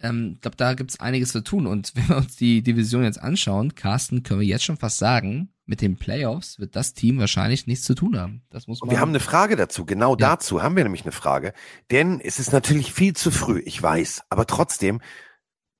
Ähm, 0.00 0.32
ich 0.34 0.40
glaube, 0.42 0.56
da 0.56 0.74
gibt's 0.74 1.00
einiges 1.00 1.32
zu 1.32 1.42
tun. 1.42 1.66
Und 1.66 1.92
wenn 1.94 2.08
wir 2.08 2.16
uns 2.18 2.36
die 2.36 2.62
Division 2.62 3.04
jetzt 3.04 3.22
anschauen, 3.22 3.74
Carsten, 3.74 4.22
können 4.22 4.40
wir 4.40 4.46
jetzt 4.46 4.64
schon 4.64 4.76
fast 4.76 4.98
sagen, 4.98 5.50
mit 5.64 5.80
den 5.80 5.96
Playoffs 5.96 6.58
wird 6.58 6.74
das 6.76 6.92
Team 6.92 7.18
wahrscheinlich 7.18 7.66
nichts 7.66 7.84
zu 7.84 7.94
tun 7.94 8.18
haben. 8.18 8.42
Das 8.50 8.66
muss 8.66 8.80
man. 8.80 8.88
Und 8.88 8.94
wir 8.94 9.00
haben 9.00 9.10
eine 9.10 9.20
Frage 9.20 9.56
dazu. 9.56 9.86
Genau 9.86 10.12
Ja. 10.12 10.16
dazu 10.16 10.62
haben 10.62 10.76
wir 10.76 10.82
nämlich 10.82 11.02
eine 11.02 11.12
Frage. 11.12 11.54
Denn 11.90 12.20
es 12.20 12.38
ist 12.38 12.52
natürlich 12.52 12.92
viel 12.92 13.14
zu 13.14 13.30
früh, 13.30 13.60
ich 13.64 13.80
weiß. 13.80 14.22
Aber 14.28 14.46
trotzdem, 14.46 15.00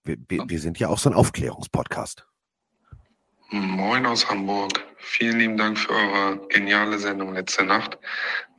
wir, 0.05 0.17
wir, 0.29 0.45
wir 0.47 0.59
sind 0.59 0.79
ja 0.79 0.89
auch 0.89 0.99
so 0.99 1.11
ein 1.11 1.15
Aufklärungspodcast. 1.15 2.27
Moin 3.51 4.07
aus 4.07 4.29
Hamburg. 4.29 4.83
Vielen 4.97 5.39
lieben 5.39 5.57
Dank 5.57 5.79
für 5.79 5.91
eure 5.91 6.47
geniale 6.49 6.99
Sendung 6.99 7.35
letzte 7.35 7.65
Nacht 7.65 7.99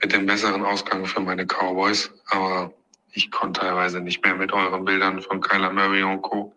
mit 0.02 0.14
dem 0.14 0.26
besseren 0.26 0.64
Ausgang 0.64 1.06
für 1.06 1.20
meine 1.20 1.46
Cowboys. 1.46 2.12
Aber 2.28 2.74
ich 3.14 3.32
konnte 3.32 3.62
teilweise 3.62 4.02
nicht 4.02 4.24
mehr 4.24 4.36
mit 4.36 4.52
euren 4.52 4.86
Bildern 4.86 5.22
von 5.22 5.42
Kyler 5.42 5.72
Murray 5.72 6.04
und 6.04 6.22
Co. 6.22 6.54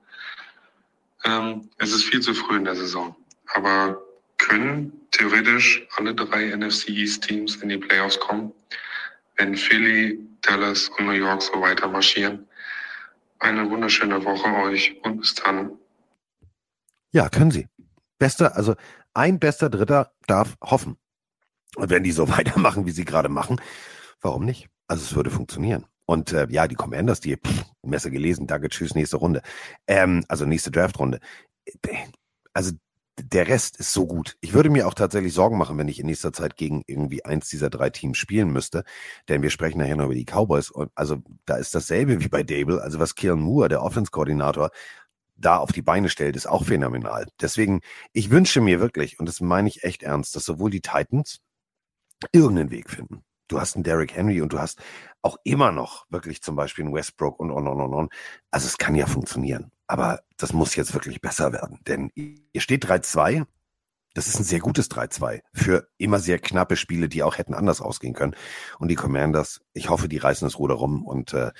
Ähm, 1.25 1.71
es 1.79 1.93
ist 1.93 2.05
viel 2.05 2.21
zu 2.21 2.35
früh 2.35 2.57
in 2.57 2.65
der 2.65 2.77
Saison. 2.77 3.17
Aber 3.55 4.03
können 4.39 4.93
theoretisch 5.13 5.87
alle 5.97 6.15
drei 6.15 6.55
NFC 6.55 6.89
East 6.91 7.25
Teams 7.25 7.57
in 7.57 7.71
die 7.71 7.79
Playoffs 7.79 8.21
kommen, 8.21 8.53
wenn 9.37 9.57
Philly, 9.57 10.19
Dallas 10.43 10.91
und 10.91 11.07
New 11.07 11.13
York 11.13 11.41
so 11.43 11.61
weiter 11.61 11.89
marschieren? 11.89 12.47
Eine 13.39 13.71
wunderschöne 13.71 14.25
Woche 14.25 14.49
euch 14.65 14.97
und 15.03 15.21
bis 15.21 15.35
dann. 15.35 15.79
Ja, 17.13 17.29
können 17.29 17.51
sie. 17.51 17.69
Bester, 18.19 18.57
also 18.57 18.75
ein 19.15 19.39
bester 19.39 19.71
Dritter 19.71 20.13
darf 20.27 20.57
hoffen. 20.63 20.97
Und 21.77 21.91
wenn 21.91 22.03
die 22.03 22.13
so 22.13 22.29
weitermachen, 22.37 22.87
wie 22.87 22.91
sie 22.91 23.05
gerade 23.05 23.29
machen, 23.29 23.61
warum 24.21 24.45
nicht? 24.45 24.69
Also 24.89 25.05
es 25.05 25.15
würde 25.15 25.31
funktionieren. 25.31 25.87
Und 26.07 26.33
äh, 26.33 26.47
ja, 26.51 26.69
die 26.69 26.77
Commanders, 26.77 27.21
die 27.21 27.37
pff, 27.37 27.65
Messe 27.83 28.11
gelesen, 28.11 28.47
danke, 28.47 28.69
tschüss, 28.69 28.95
nächste 28.95 29.17
Runde. 29.17 29.43
Ähm, 29.87 30.25
also 30.29 30.47
nächste 30.47 30.71
Draftrunde. 30.71 31.19
Also 32.53 32.73
der 33.19 33.49
Rest 33.49 33.79
ist 33.79 33.93
so 33.93 34.07
gut. 34.07 34.37
Ich 34.41 34.53
würde 34.53 34.71
mir 34.71 34.87
auch 34.87 34.95
tatsächlich 34.95 35.33
Sorgen 35.33 35.57
machen, 35.59 35.79
wenn 35.79 35.89
ich 35.89 35.99
in 35.99 36.07
nächster 36.07 36.33
Zeit 36.33 36.57
gegen 36.57 36.83
irgendwie 36.87 37.25
eins 37.25 37.49
dieser 37.49 37.71
drei 37.71 37.91
Teams 37.91 38.19
spielen 38.19 38.51
müsste. 38.51 38.85
Denn 39.29 39.43
wir 39.43 39.51
sprechen 39.51 39.79
nachher 39.79 39.97
noch 39.97 40.07
über 40.07 40.15
die 40.15 40.27
Cowboys. 40.27 40.71
Und 40.71 40.91
also 40.95 41.23
da 41.47 41.57
ist 41.57 41.75
dasselbe 41.75 42.21
wie 42.21 42.29
bei 42.29 42.43
Dable. 42.43 42.83
Also 42.83 42.99
was 42.99 43.15
Kieran 43.15 43.41
Moore, 43.41 43.69
der 43.69 43.83
Offense-Koordinator, 43.83 44.71
da 45.37 45.59
auf 45.59 45.73
die 45.73 45.83
Beine 45.83 46.09
stellt, 46.09 46.37
ist 46.37 46.47
auch 46.47 46.65
phänomenal. 46.65 47.27
Deswegen, 47.41 47.81
ich 48.13 48.31
wünsche 48.31 48.61
mir 48.61 48.81
wirklich, 48.81 49.19
und 49.19 49.27
das 49.29 49.41
meine 49.41 49.69
ich 49.69 49.85
echt 49.85 50.03
ernst, 50.03 50.37
dass 50.37 50.45
sowohl 50.45 50.71
die 50.71 50.81
Titans 50.81 51.41
irgendeinen 52.33 52.71
Weg 52.71 52.91
finden. 52.91 53.23
Du 53.49 53.61
hast 53.61 53.77
einen 53.77 53.85
Derrick 53.85 54.15
Henry 54.15 54.41
und 54.41 54.53
du 54.53 54.59
hast 54.59 54.81
auch 55.23 55.37
immer 55.45 55.73
noch 55.73 56.07
wirklich 56.11 56.43
zum 56.43 56.57
Beispiel 56.57 56.85
einen 56.85 56.95
Westbrook 56.95 57.39
und 57.39 57.51
on, 57.51 57.69
on, 57.69 57.81
on, 57.81 57.95
on. 57.95 58.09
Also 58.51 58.67
es 58.67 58.79
kann 58.79 58.95
ja 58.95 59.07
funktionieren. 59.07 59.71
Aber 59.87 60.21
das 60.37 60.53
muss 60.53 60.75
jetzt 60.75 60.95
wirklich 60.95 61.21
besser 61.21 61.53
werden. 61.53 61.79
Denn 61.87 62.11
ihr 62.15 62.61
steht 62.61 62.85
3-2. 62.87 63.45
Das 64.15 64.29
ist 64.29 64.39
ein 64.39 64.45
sehr 64.45 64.61
gutes 64.61 64.91
3-2 64.91 65.41
für 65.53 65.89
immer 65.99 66.19
sehr 66.19 66.39
knappe 66.39 66.77
Spiele, 66.77 67.09
die 67.09 67.23
auch 67.23 67.37
hätten 67.37 67.53
anders 67.55 67.81
ausgehen 67.83 68.15
können. 68.15 68.35
Und 68.79 68.89
die 68.89 68.95
Commanders, 68.95 69.61
ich 69.75 69.91
hoffe, 69.91 70.09
die 70.09 70.17
reißen 70.17 70.47
das 70.47 70.59
Ruder 70.59 70.75
rum 70.75 71.05
und 71.05 71.35
äh, 71.35 71.51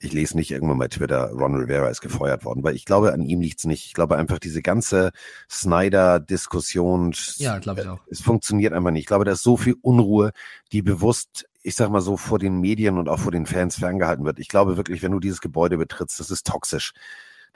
ich 0.00 0.12
lese 0.12 0.36
nicht 0.36 0.50
irgendwann 0.50 0.78
bei 0.78 0.88
Twitter, 0.88 1.30
Ron 1.30 1.54
Rivera 1.54 1.88
ist 1.88 2.02
gefeuert 2.02 2.44
worden, 2.44 2.62
weil 2.62 2.74
ich 2.74 2.84
glaube, 2.84 3.14
an 3.14 3.22
ihm 3.22 3.40
liegt's 3.40 3.64
nicht. 3.64 3.86
Ich 3.86 3.94
glaube 3.94 4.16
einfach, 4.16 4.38
diese 4.38 4.60
ganze 4.60 5.12
Snyder-Diskussion, 5.50 7.14
Ja, 7.36 7.58
glaube 7.58 7.80
ich 7.82 7.86
auch. 7.88 8.00
es 8.10 8.20
funktioniert 8.20 8.72
einfach 8.72 8.90
nicht. 8.90 9.02
Ich 9.02 9.06
glaube, 9.06 9.24
da 9.24 9.32
ist 9.32 9.42
so 9.42 9.56
viel 9.56 9.76
Unruhe, 9.80 10.32
die 10.72 10.82
bewusst, 10.82 11.46
ich 11.62 11.74
sag 11.76 11.90
mal 11.90 12.00
so, 12.00 12.16
vor 12.16 12.38
den 12.38 12.60
Medien 12.60 12.98
und 12.98 13.08
auch 13.08 13.18
vor 13.20 13.32
den 13.32 13.46
Fans 13.46 13.76
ferngehalten 13.76 14.24
wird. 14.24 14.38
Ich 14.38 14.48
glaube 14.48 14.76
wirklich, 14.76 15.02
wenn 15.02 15.12
du 15.12 15.20
dieses 15.20 15.40
Gebäude 15.40 15.78
betrittst, 15.78 16.20
das 16.20 16.30
ist 16.30 16.46
toxisch. 16.46 16.92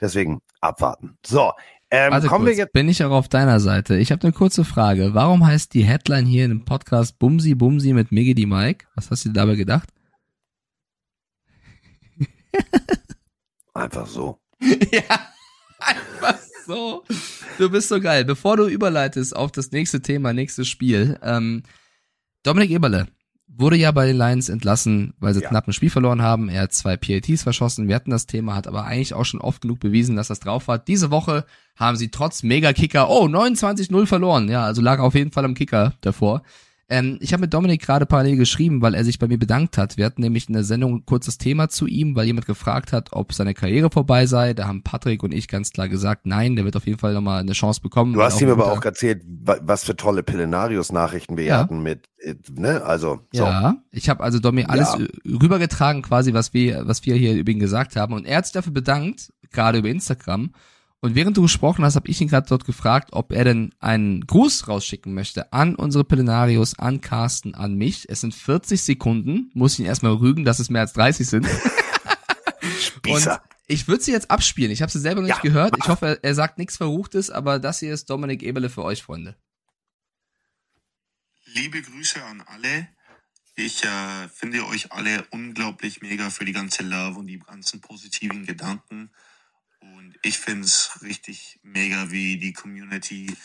Deswegen 0.01 0.41
abwarten. 0.61 1.17
So, 1.25 1.51
ähm, 1.91 2.11
Warte 2.11 2.27
kommen 2.27 2.45
kurz, 2.45 2.57
wir 2.57 2.63
jetzt. 2.65 2.73
bin 2.73 2.87
ich 2.87 3.03
auch 3.03 3.11
auf 3.11 3.29
deiner 3.29 3.59
Seite. 3.59 3.97
Ich 3.97 4.11
habe 4.11 4.21
eine 4.21 4.31
kurze 4.31 4.63
Frage. 4.63 5.15
Warum 5.15 5.45
heißt 5.45 5.73
die 5.73 5.83
Headline 5.83 6.25
hier 6.25 6.45
in 6.45 6.51
dem 6.51 6.65
Podcast 6.65 7.17
Bumsi 7.17 7.55
Bumsi 7.55 7.93
mit 7.93 8.11
Miggy 8.11 8.35
die 8.35 8.45
Mike? 8.45 8.85
Was 8.95 9.09
hast 9.09 9.25
du 9.25 9.29
dir 9.29 9.33
dabei 9.33 9.55
gedacht? 9.55 9.89
Einfach 13.73 14.05
so. 14.07 14.39
ja, 14.91 15.29
einfach 15.79 16.37
so. 16.65 17.05
Du 17.57 17.69
bist 17.69 17.87
so 17.87 18.01
geil. 18.01 18.25
Bevor 18.25 18.57
du 18.57 18.67
überleitest 18.67 19.33
auf 19.33 19.53
das 19.53 19.71
nächste 19.71 20.01
Thema, 20.01 20.33
nächstes 20.33 20.67
Spiel, 20.67 21.17
ähm, 21.23 21.63
Dominik 22.43 22.71
Eberle 22.71 23.07
wurde 23.51 23.75
ja 23.75 23.91
bei 23.91 24.05
den 24.05 24.17
Lions 24.17 24.47
entlassen, 24.47 25.13
weil 25.19 25.33
sie 25.33 25.41
knapp 25.41 25.67
ein 25.67 25.73
Spiel 25.73 25.89
verloren 25.89 26.21
haben. 26.21 26.49
Er 26.49 26.63
hat 26.63 26.73
zwei 26.73 26.95
PATs 26.95 27.43
verschossen. 27.43 27.87
Wir 27.87 27.95
hatten 27.95 28.11
das 28.11 28.25
Thema, 28.25 28.55
hat 28.55 28.67
aber 28.67 28.85
eigentlich 28.85 29.13
auch 29.13 29.25
schon 29.25 29.41
oft 29.41 29.61
genug 29.61 29.79
bewiesen, 29.79 30.15
dass 30.15 30.29
das 30.29 30.39
drauf 30.39 30.67
war. 30.67 30.79
Diese 30.79 31.11
Woche 31.11 31.45
haben 31.75 31.97
sie 31.97 32.09
trotz 32.09 32.43
Mega-Kicker, 32.43 33.09
oh, 33.09 33.25
29-0 33.25 34.05
verloren. 34.05 34.49
Ja, 34.49 34.63
also 34.63 34.81
lag 34.81 34.99
auf 34.99 35.15
jeden 35.15 35.31
Fall 35.31 35.45
am 35.45 35.55
Kicker 35.55 35.93
davor. 36.01 36.43
Ähm, 36.91 37.17
ich 37.21 37.33
habe 37.33 37.41
mit 37.41 37.53
Dominik 37.53 37.81
gerade 37.83 38.05
parallel 38.07 38.35
geschrieben, 38.35 38.81
weil 38.81 38.95
er 38.95 39.03
sich 39.05 39.19
bei 39.19 39.27
mir 39.27 39.37
bedankt 39.37 39.77
hat. 39.77 39.97
Wir 39.97 40.05
hatten 40.05 40.21
nämlich 40.21 40.47
in 40.47 40.53
der 40.53 40.63
Sendung 40.63 40.95
ein 40.95 41.05
kurzes 41.05 41.37
Thema 41.37 41.69
zu 41.69 41.85
ihm, 41.85 42.15
weil 42.15 42.25
jemand 42.25 42.47
gefragt 42.47 42.91
hat, 42.93 43.09
ob 43.13 43.31
seine 43.33 43.53
Karriere 43.53 43.91
vorbei 43.91 44.25
sei. 44.25 44.53
Da 44.55 44.67
haben 44.67 44.81
Patrick 44.81 45.21
und 45.21 45.31
ich 45.31 45.47
ganz 45.47 45.71
klar 45.71 45.87
gesagt, 45.87 46.25
nein, 46.25 46.55
der 46.55 46.65
wird 46.65 46.75
auf 46.75 46.87
jeden 46.87 46.97
Fall 46.97 47.13
nochmal 47.13 47.41
eine 47.41 47.51
Chance 47.51 47.81
bekommen. 47.81 48.13
Du 48.13 48.23
hast 48.23 48.41
ihm 48.41 48.49
aber 48.49 48.71
auch 48.71 48.83
erzählt, 48.83 49.21
wa- 49.25 49.59
was 49.61 49.83
für 49.83 49.95
tolle 49.95 50.23
Pillenarius-Nachrichten 50.23 51.37
wir 51.37 51.43
Ja. 51.45 51.57
hatten 51.59 51.81
mit, 51.83 52.09
äh, 52.19 52.33
ne, 52.51 52.83
also, 52.83 53.19
so. 53.31 53.43
Ja, 53.43 53.75
ich 53.91 54.09
habe 54.09 54.23
also 54.23 54.39
Domi 54.39 54.65
alles 54.65 54.95
Ja. 54.97 55.05
rübergetragen, 55.39 56.01
quasi, 56.01 56.33
was 56.33 56.53
wir, 56.53 56.87
was 56.87 57.05
wir 57.05 57.15
hier 57.15 57.33
über 57.35 57.51
ihn 57.51 57.59
gesagt 57.59 57.95
haben. 57.95 58.13
Und 58.13 58.25
er 58.25 58.37
hat 58.37 58.45
sich 58.45 58.53
dafür 58.53 58.73
bedankt, 58.73 59.31
gerade 59.51 59.77
über 59.77 59.89
Instagram. 59.89 60.51
Und 61.01 61.15
während 61.15 61.37
du 61.37 61.41
gesprochen 61.43 61.85
hast, 61.85 61.95
habe 61.95 62.09
ich 62.09 62.19
ihn 62.19 62.27
gerade 62.27 62.47
dort 62.49 62.65
gefragt, 62.65 63.09
ob 63.13 63.31
er 63.31 63.45
denn 63.45 63.73
einen 63.79 64.27
Gruß 64.27 64.67
rausschicken 64.67 65.13
möchte 65.13 65.53
an 65.53 65.75
unsere 65.75 66.03
Pillenarios, 66.03 66.77
an 66.77 66.99
Carsten, 66.99 67.55
an 67.55 67.75
mich. 67.75 68.09
Es 68.09 68.21
sind 68.21 68.35
40 68.35 68.81
Sekunden, 68.81 69.49
muss 69.53 69.73
ich 69.73 69.79
ihn 69.79 69.85
erstmal 69.85 70.13
rügen, 70.13 70.43
dass 70.43 70.59
es 70.59 70.69
mehr 70.69 70.81
als 70.81 70.93
30 70.93 71.25
sind. 71.25 71.47
Und 73.07 73.29
ich 73.67 73.87
würde 73.87 74.03
sie 74.03 74.11
jetzt 74.11 74.29
abspielen. 74.29 74.71
Ich 74.71 74.81
habe 74.81 74.91
sie 74.91 74.99
selber 74.99 75.21
noch 75.21 75.29
nicht 75.29 75.41
gehört. 75.41 75.75
Ich 75.77 75.87
hoffe, 75.87 76.05
er, 76.05 76.23
er 76.23 76.35
sagt 76.35 76.57
nichts 76.57 76.75
Verruchtes, 76.75 77.29
aber 77.29 77.59
das 77.59 77.79
hier 77.79 77.93
ist 77.93 78.09
Dominik 78.09 78.43
Eberle 78.43 78.69
für 78.69 78.83
euch, 78.83 79.01
Freunde. 79.01 79.37
Liebe 81.45 81.81
Grüße 81.81 82.21
an 82.23 82.41
alle. 82.41 82.89
Ich 83.55 83.83
äh, 83.83 84.27
finde 84.29 84.65
euch 84.65 84.91
alle 84.91 85.25
unglaublich 85.31 86.01
mega 86.01 86.29
für 86.29 86.45
die 86.45 86.51
ganze 86.51 86.83
Love 86.83 87.19
und 87.19 87.27
die 87.27 87.39
ganzen 87.39 87.79
positiven 87.79 88.45
Gedanken. 88.45 89.11
Ich 90.21 90.37
finde 90.37 90.65
es 90.65 91.01
richtig 91.01 91.59
mega, 91.63 92.11
wie 92.11 92.37
die 92.37 92.53
Community 92.53 93.35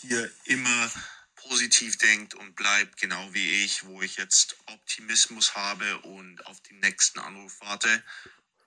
hier 0.00 0.30
immer 0.44 0.90
positiv 1.36 1.96
denkt 1.98 2.34
und 2.34 2.56
bleibt, 2.56 2.96
genau 2.96 3.32
wie 3.32 3.64
ich, 3.64 3.84
wo 3.84 4.02
ich 4.02 4.16
jetzt 4.16 4.56
Optimismus 4.66 5.54
habe 5.54 5.98
und 6.00 6.44
auf 6.46 6.60
den 6.62 6.80
nächsten 6.80 7.20
Anruf 7.20 7.60
warte. 7.60 8.02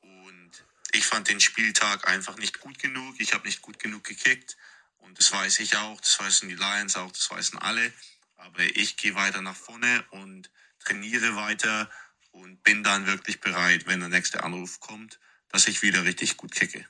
Und 0.02 0.52
ich 0.94 1.06
fand 1.06 1.27
den 1.27 1.41
Spieltag 1.41 2.07
einfach 2.07 2.38
nicht 2.38 2.60
gut 2.60 2.80
genug. 2.80 3.15
Ich 3.19 3.34
habe 3.34 3.45
nicht 3.45 3.61
gut 3.61 3.80
genug 3.80 4.06
gekickt. 4.06 4.56
Und 4.98 5.19
das 5.19 5.31
weiß 5.31 5.60
ich 5.60 5.76
auch, 5.76 5.99
das 5.99 6.19
wissen 6.19 6.49
die 6.49 6.56
Lions 6.56 6.95
auch, 6.95 7.11
das 7.11 7.30
wissen 7.31 7.60
alle. 7.60 7.91
Aber 8.38 8.64
ich 8.64 8.95
gehe 8.95 9.15
weiter 9.15 9.41
nach 9.41 9.56
vorne 9.56 10.06
und 10.11 10.49
trainiere 10.80 11.36
weiter 11.36 11.91
und 12.31 12.64
bin 12.64 12.84
dann 12.84 13.06
wirklich 13.06 13.41
bereit, 13.41 13.86
wenn 13.86 13.99
der 13.99 14.10
nächste 14.10 14.44
Anruf 14.44 14.80
kommt, 14.80 15.19
dass 15.49 15.68
ich 15.68 15.81
wieder 15.81 16.06
richtig 16.06 16.38
gut 16.38 16.53
kicke. 16.53 16.88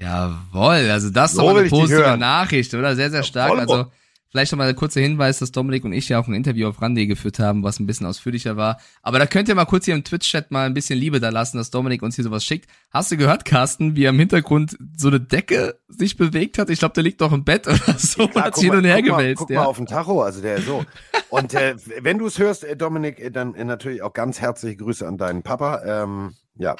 Jawoll, 0.00 0.90
also 0.90 1.10
das 1.10 1.30
ist 1.30 1.36
So 1.36 1.42
doch 1.42 1.48
mal 1.48 1.54
will 1.56 1.60
eine 1.62 1.70
positive. 1.70 2.16
Nachricht, 2.16 2.74
oder? 2.74 2.96
Sehr, 2.96 3.10
sehr 3.10 3.22
stark. 3.22 3.50
Jawohl. 3.50 3.60
Also 3.60 3.86
vielleicht 4.30 4.52
noch 4.52 4.58
mal 4.58 4.68
ein 4.68 4.76
kurzer 4.76 5.00
Hinweis, 5.00 5.40
dass 5.40 5.52
Dominik 5.52 5.84
und 5.84 5.92
ich 5.92 6.08
ja 6.08 6.18
auch 6.18 6.28
ein 6.28 6.34
Interview 6.34 6.68
auf 6.68 6.80
Rande 6.80 7.06
geführt 7.06 7.38
haben, 7.38 7.62
was 7.62 7.80
ein 7.80 7.86
bisschen 7.86 8.06
ausführlicher 8.06 8.56
war. 8.56 8.80
Aber 9.02 9.18
da 9.18 9.26
könnt 9.26 9.48
ihr 9.48 9.54
mal 9.54 9.66
kurz 9.66 9.84
hier 9.84 9.94
im 9.94 10.04
Twitch-Chat 10.04 10.50
mal 10.52 10.66
ein 10.66 10.74
bisschen 10.74 10.98
Liebe 10.98 11.20
da 11.20 11.28
lassen, 11.30 11.58
dass 11.58 11.70
Dominik 11.70 12.02
uns 12.02 12.14
hier 12.14 12.24
sowas 12.24 12.44
schickt. 12.44 12.70
Hast 12.90 13.10
du 13.10 13.16
gehört, 13.16 13.44
Carsten, 13.44 13.96
wie 13.96 14.04
er 14.04 14.10
im 14.10 14.18
Hintergrund 14.18 14.78
so 14.96 15.08
eine 15.08 15.20
Decke 15.20 15.78
sich 15.88 16.16
bewegt 16.16 16.58
hat? 16.58 16.70
Ich 16.70 16.78
glaube, 16.78 16.94
der 16.94 17.02
liegt 17.02 17.20
doch 17.20 17.32
im 17.32 17.44
Bett 17.44 17.66
oder 17.66 17.98
so 17.98 18.22
und 18.22 18.34
Ja, 18.34 18.44
hat 18.44 18.54
guck 18.54 18.62
sich 18.62 18.70
hin 18.70 18.78
und 18.78 18.84
her 18.84 19.02
guck 19.02 19.10
mal, 19.10 19.16
gewälzt. 19.18 19.38
Guck 19.40 19.50
ja. 19.50 19.60
mal 19.60 19.66
auf 19.66 19.76
den 19.76 19.86
Tacho, 19.86 20.22
also 20.22 20.40
der 20.40 20.56
ist 20.56 20.66
so. 20.66 20.84
Und 21.28 21.52
äh, 21.54 21.76
wenn 22.00 22.18
du 22.18 22.26
es 22.26 22.38
hörst, 22.38 22.64
äh, 22.64 22.76
Dominik, 22.76 23.18
äh, 23.18 23.30
dann 23.30 23.54
äh, 23.54 23.64
natürlich 23.64 24.02
auch 24.02 24.12
ganz 24.12 24.40
herzliche 24.40 24.76
Grüße 24.76 25.06
an 25.06 25.18
deinen 25.18 25.42
Papa. 25.42 25.82
Ähm, 25.84 26.34
ja, 26.56 26.76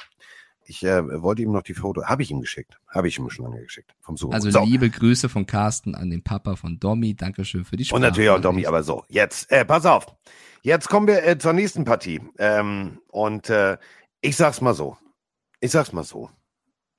ich 0.70 0.84
äh, 0.84 1.22
wollte 1.22 1.42
ihm 1.42 1.50
noch 1.50 1.62
die 1.62 1.74
Foto, 1.74 2.04
habe 2.04 2.22
ich 2.22 2.30
ihm 2.30 2.40
geschickt, 2.40 2.78
habe 2.86 3.08
ich 3.08 3.18
ihm 3.18 3.28
schon 3.28 3.46
lange 3.46 3.60
geschickt 3.60 3.92
vom 4.00 4.16
Super 4.16 4.34
Also 4.34 4.50
so. 4.50 4.64
liebe 4.64 4.88
Grüße 4.88 5.28
von 5.28 5.44
Carsten 5.44 5.96
an 5.96 6.10
den 6.10 6.22
Papa 6.22 6.54
von 6.54 6.78
Domi. 6.78 7.16
Dankeschön 7.16 7.64
für 7.64 7.76
die 7.76 7.84
Sprache. 7.84 7.96
Und 7.96 8.02
natürlich 8.02 8.30
auch 8.30 8.40
Domi, 8.40 8.66
aber 8.66 8.84
so, 8.84 9.04
jetzt, 9.08 9.50
äh, 9.50 9.64
pass 9.64 9.84
auf. 9.84 10.06
Jetzt 10.62 10.88
kommen 10.88 11.08
wir 11.08 11.26
äh, 11.26 11.36
zur 11.38 11.54
nächsten 11.54 11.84
Partie. 11.84 12.20
Ähm, 12.38 13.00
und 13.08 13.50
äh, 13.50 13.78
ich 14.20 14.36
sag's 14.36 14.60
mal 14.60 14.74
so. 14.74 14.96
Ich 15.58 15.72
sag's 15.72 15.92
mal 15.92 16.04
so. 16.04 16.30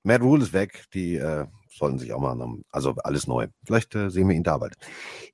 Matt 0.03 0.22
Rule 0.22 0.43
ist 0.43 0.52
weg. 0.52 0.84
Die 0.93 1.15
äh, 1.15 1.45
sollten 1.69 1.98
sich 1.98 2.11
auch 2.11 2.19
mal 2.19 2.31
annehmen. 2.31 2.65
Also 2.72 2.95
alles 3.03 3.26
neu. 3.26 3.48
Vielleicht 3.64 3.95
äh, 3.95 4.10
sehen 4.10 4.27
wir 4.27 4.35
ihn 4.35 4.43
da 4.43 4.57
bald. 4.57 4.76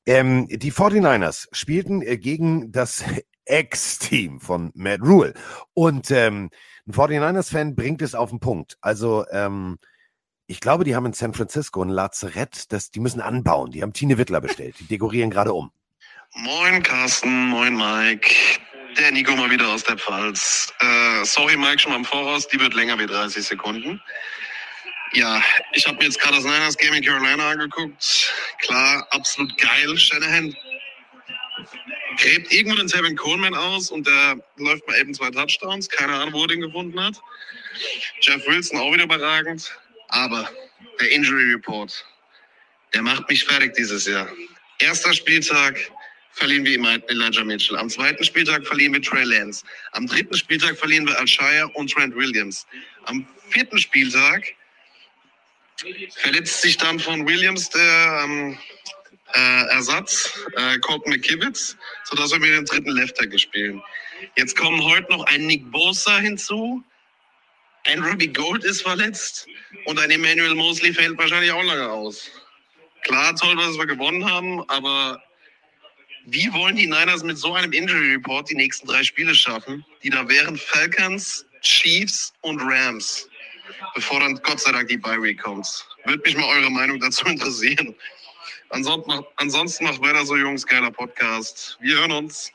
Ähm, 0.05 0.47
die 0.47 0.71
49ers 0.71 1.47
spielten 1.53 2.03
äh, 2.03 2.17
gegen 2.17 2.71
das 2.71 3.03
Ex-Team 3.45 4.41
von 4.41 4.71
Matt 4.75 5.01
Rule. 5.01 5.33
Und 5.73 6.11
ähm, 6.11 6.49
ein 6.87 6.93
49ers-Fan 6.93 7.75
bringt 7.75 8.01
es 8.01 8.15
auf 8.15 8.29
den 8.29 8.39
Punkt. 8.39 8.77
Also, 8.81 9.25
ähm, 9.31 9.77
ich 10.47 10.61
glaube, 10.61 10.85
die 10.85 10.95
haben 10.95 11.05
in 11.05 11.13
San 11.13 11.33
Francisco 11.33 11.83
ein 11.83 11.89
Lazarett, 11.89 12.71
das, 12.71 12.89
die 12.91 13.01
müssen 13.01 13.19
anbauen. 13.19 13.71
Die 13.71 13.83
haben 13.83 13.93
Tine 13.93 14.17
Wittler 14.17 14.39
bestellt. 14.39 14.75
Die 14.79 14.87
dekorieren 14.87 15.29
gerade 15.29 15.53
um. 15.53 15.71
Moin 16.33 16.81
Carsten, 16.83 17.47
moin 17.47 17.75
Mike. 17.75 18.33
Der 18.97 19.11
Nico 19.11 19.35
mal 19.35 19.51
wieder 19.51 19.67
aus 19.67 19.83
der 19.83 19.97
Pfalz. 19.97 20.73
Äh, 20.79 21.25
sorry 21.25 21.57
Mike, 21.57 21.79
schon 21.79 21.91
mal 21.91 21.97
im 21.97 22.05
Voraus, 22.05 22.47
die 22.47 22.59
wird 22.59 22.73
länger 22.73 22.97
wie 22.97 23.05
30 23.05 23.45
Sekunden. 23.45 24.01
Ja, 25.13 25.41
ich 25.73 25.87
habe 25.87 25.97
mir 25.97 26.05
jetzt 26.05 26.19
gerade 26.19 26.35
das 26.35 26.45
Niners 26.45 26.77
Game 26.77 26.93
in 26.93 27.03
Carolina 27.03 27.49
angeguckt. 27.49 28.33
Klar, 28.59 29.07
absolut 29.11 29.57
geil, 29.57 29.97
Shanahan. 29.97 30.55
Gräbt 32.17 32.51
irgendwo 32.51 32.77
den 32.77 32.87
Tevin 32.87 33.15
Coleman 33.15 33.53
aus 33.53 33.91
und 33.91 34.07
der 34.07 34.37
läuft 34.57 34.87
mal 34.87 34.99
eben 34.99 35.13
zwei 35.13 35.29
Touchdowns. 35.29 35.89
Keine 35.89 36.13
Ahnung, 36.13 36.33
wo 36.33 36.41
er 36.43 36.47
den 36.47 36.61
gefunden 36.61 36.99
hat. 37.01 37.15
Jeff 38.21 38.45
Wilson 38.47 38.79
auch 38.79 38.91
wieder 38.93 39.03
überragend. 39.03 39.71
Aber 40.09 40.49
der 40.99 41.11
Injury 41.11 41.53
Report, 41.53 42.05
der 42.93 43.01
macht 43.01 43.29
mich 43.29 43.43
fertig 43.43 43.73
dieses 43.75 44.05
Jahr. 44.05 44.29
Erster 44.79 45.13
Spieltag 45.13 45.91
verlieren 46.31 46.65
wir 46.65 47.03
Elijah 47.09 47.43
Mitchell. 47.43 47.77
Am 47.77 47.89
zweiten 47.89 48.23
Spieltag 48.23 48.65
verlieren 48.65 48.93
wir 48.93 49.01
Trey 49.01 49.23
Lance. 49.23 49.65
Am 49.91 50.07
dritten 50.07 50.35
Spieltag 50.35 50.77
verlieren 50.77 51.07
wir 51.07 51.17
Alshire 51.19 51.67
und 51.73 51.91
Trent 51.91 52.15
Williams. 52.15 52.65
Am 53.05 53.27
vierten 53.49 53.79
Spieltag 53.79 54.53
verletzt 56.15 56.61
sich 56.61 56.77
dann 56.77 56.99
von 56.99 57.27
Williams 57.27 57.69
der 57.69 58.21
ähm, 58.23 58.57
äh, 59.33 59.65
Ersatz, 59.69 60.33
äh, 60.55 60.77
Colton 60.79 61.13
McKivitz, 61.13 61.75
sodass 62.05 62.31
wir 62.31 62.39
mit 62.39 62.51
dem 62.51 62.65
dritten 62.65 62.91
Left 62.91 63.17
Tackle 63.17 63.39
spielen. 63.39 63.81
Jetzt 64.35 64.55
kommen 64.55 64.83
heute 64.83 65.11
noch 65.11 65.25
ein 65.25 65.45
Nick 65.45 65.69
Bosa 65.71 66.17
hinzu, 66.17 66.83
ein 67.83 68.03
Ruby 68.03 68.27
Gold 68.27 68.63
ist 68.63 68.81
verletzt 68.81 69.47
und 69.85 69.99
ein 69.99 70.11
Emmanuel 70.11 70.55
Mosley 70.55 70.93
fällt 70.93 71.17
wahrscheinlich 71.17 71.51
auch 71.51 71.63
lange 71.63 71.89
aus. 71.89 72.29
Klar, 73.03 73.35
toll, 73.35 73.55
dass 73.55 73.77
wir 73.77 73.85
gewonnen 73.85 74.29
haben, 74.29 74.67
aber 74.69 75.21
wie 76.25 76.51
wollen 76.51 76.75
die 76.75 76.87
Niners 76.87 77.23
mit 77.23 77.37
so 77.37 77.53
einem 77.53 77.71
Injury 77.71 78.11
Report 78.11 78.49
die 78.49 78.55
nächsten 78.55 78.87
drei 78.87 79.03
Spiele 79.03 79.33
schaffen, 79.33 79.85
die 80.03 80.09
da 80.09 80.27
wären 80.27 80.57
Falcons, 80.57 81.45
Chiefs 81.61 82.33
und 82.41 82.59
Rams, 82.59 83.29
bevor 83.95 84.19
dann 84.19 84.35
Gott 84.43 84.59
sei 84.59 84.73
Dank 84.73 84.89
die 84.89 84.97
Bye 84.97 85.21
Week 85.21 85.41
kommt? 85.41 85.85
Würde 86.03 86.21
mich 86.23 86.35
mal 86.35 86.49
eure 86.57 86.69
Meinung 86.69 86.99
dazu 86.99 87.25
interessieren. 87.27 87.95
Ansonsten 88.69 89.09
macht, 89.09 89.25
ansonsten 89.37 89.83
macht 89.85 90.01
weiter 90.01 90.25
so, 90.25 90.35
Jungs, 90.35 90.65
geiler 90.65 90.91
Podcast. 90.91 91.77
Wir 91.81 91.97
hören 91.99 92.11
uns. 92.11 92.51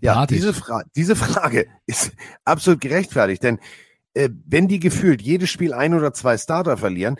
Ja, 0.00 0.26
diese, 0.26 0.52
Fra 0.52 0.82
diese 0.96 1.16
Frage 1.16 1.68
ist 1.86 2.12
absolut 2.44 2.80
gerechtfertigt, 2.80 3.42
denn 3.42 3.58
äh, 4.14 4.28
wenn 4.46 4.68
die 4.68 4.80
gefühlt 4.80 5.22
jedes 5.22 5.50
Spiel 5.50 5.72
ein 5.72 5.94
oder 5.94 6.12
zwei 6.12 6.36
Starter 6.36 6.76
verlieren, 6.76 7.16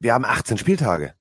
wir 0.00 0.14
haben 0.14 0.24
18 0.24 0.58
Spieltage. 0.58 1.14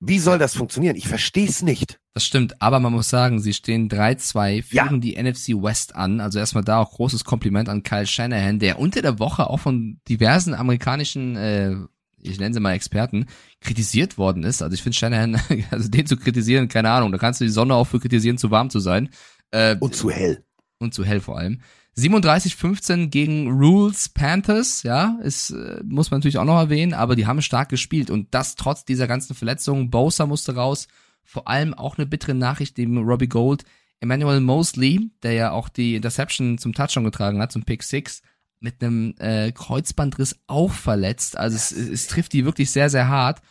Wie 0.00 0.18
soll 0.18 0.38
das 0.38 0.54
funktionieren? 0.54 0.96
Ich 0.96 1.06
verstehe 1.06 1.46
es 1.46 1.60
nicht. 1.60 2.00
Das 2.14 2.24
stimmt, 2.24 2.60
aber 2.62 2.80
man 2.80 2.92
muss 2.92 3.10
sagen, 3.10 3.38
sie 3.38 3.52
stehen 3.52 3.90
3-2, 3.90 4.62
führen 4.62 5.00
die 5.02 5.22
NFC 5.22 5.48
West 5.62 5.94
an. 5.94 6.20
Also 6.20 6.38
erstmal 6.38 6.64
da 6.64 6.78
auch 6.78 6.92
großes 6.92 7.24
Kompliment 7.24 7.68
an 7.68 7.82
Kyle 7.82 8.06
Shanahan, 8.06 8.58
der 8.58 8.78
unter 8.78 9.02
der 9.02 9.18
Woche 9.18 9.48
auch 9.48 9.60
von 9.60 10.00
diversen 10.08 10.54
amerikanischen, 10.54 11.36
äh, 11.36 11.76
ich 12.22 12.38
nenne 12.38 12.54
sie 12.54 12.60
mal 12.60 12.72
Experten, 12.72 13.26
kritisiert 13.60 14.18
worden 14.18 14.42
ist. 14.42 14.62
Also 14.62 14.74
ich 14.74 14.82
finde 14.82 14.96
Shanahan, 14.96 15.40
also 15.70 15.88
den 15.88 16.06
zu 16.06 16.16
kritisieren, 16.16 16.68
keine 16.68 16.90
Ahnung, 16.90 17.12
da 17.12 17.18
kannst 17.18 17.40
du 17.40 17.44
die 17.44 17.50
Sonne 17.50 17.74
auch 17.74 17.86
für 17.86 18.00
kritisieren, 18.00 18.38
zu 18.38 18.50
warm 18.50 18.70
zu 18.70 18.80
sein. 18.80 19.10
Äh, 19.50 19.76
Und 19.80 19.94
zu 19.94 20.10
hell. 20.10 20.44
Und 20.78 20.94
zu 20.94 21.04
hell 21.04 21.20
vor 21.20 21.38
allem. 21.38 21.60
37-15 21.96 23.08
gegen 23.08 23.50
Rules 23.50 24.08
Panthers, 24.08 24.82
ja, 24.84 25.18
ist, 25.22 25.50
äh, 25.50 25.82
muss 25.84 26.10
man 26.10 26.20
natürlich 26.20 26.38
auch 26.38 26.44
noch 26.44 26.58
erwähnen, 26.58 26.94
aber 26.94 27.16
die 27.16 27.26
haben 27.26 27.42
stark 27.42 27.68
gespielt 27.68 28.10
und 28.10 28.28
das 28.32 28.54
trotz 28.54 28.84
dieser 28.84 29.06
ganzen 29.06 29.34
Verletzungen. 29.34 29.90
Bosa 29.90 30.26
musste 30.26 30.54
raus, 30.54 30.88
vor 31.24 31.48
allem 31.48 31.74
auch 31.74 31.98
eine 31.98 32.06
bittere 32.06 32.34
Nachricht 32.34 32.78
neben 32.78 32.98
Robbie 32.98 33.28
Gold. 33.28 33.64
Emmanuel 34.00 34.40
Mosley, 34.40 35.10
der 35.22 35.32
ja 35.32 35.50
auch 35.50 35.68
die 35.68 35.94
Interception 35.94 36.56
zum 36.56 36.72
Touchdown 36.72 37.04
getragen 37.04 37.40
hat, 37.40 37.52
zum 37.52 37.64
Pick 37.64 37.82
6, 37.82 38.22
mit 38.60 38.82
einem 38.82 39.14
äh, 39.18 39.52
Kreuzbandriss 39.52 40.38
auch 40.46 40.72
verletzt. 40.72 41.36
Also 41.36 41.56
es, 41.56 41.72
es 41.72 42.06
trifft 42.06 42.32
die 42.32 42.44
wirklich 42.44 42.70
sehr, 42.70 42.90
sehr 42.90 43.08
hart. 43.08 43.42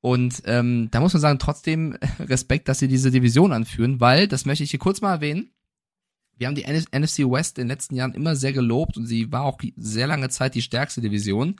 Und 0.00 0.42
ähm, 0.44 0.88
da 0.90 1.00
muss 1.00 1.14
man 1.14 1.20
sagen, 1.20 1.38
trotzdem 1.38 1.98
Respekt, 2.20 2.68
dass 2.68 2.78
sie 2.78 2.88
diese 2.88 3.10
Division 3.10 3.52
anführen, 3.52 4.00
weil, 4.00 4.28
das 4.28 4.44
möchte 4.44 4.64
ich 4.64 4.70
hier 4.70 4.78
kurz 4.78 5.00
mal 5.00 5.14
erwähnen, 5.14 5.50
wir 6.36 6.46
haben 6.46 6.54
die 6.54 6.66
NFC 6.66 7.28
West 7.28 7.58
in 7.58 7.64
den 7.64 7.68
letzten 7.68 7.96
Jahren 7.96 8.14
immer 8.14 8.36
sehr 8.36 8.52
gelobt 8.52 8.96
und 8.96 9.06
sie 9.06 9.32
war 9.32 9.42
auch 9.42 9.58
sehr 9.76 10.06
lange 10.06 10.28
Zeit 10.28 10.54
die 10.54 10.62
stärkste 10.62 11.00
Division. 11.00 11.56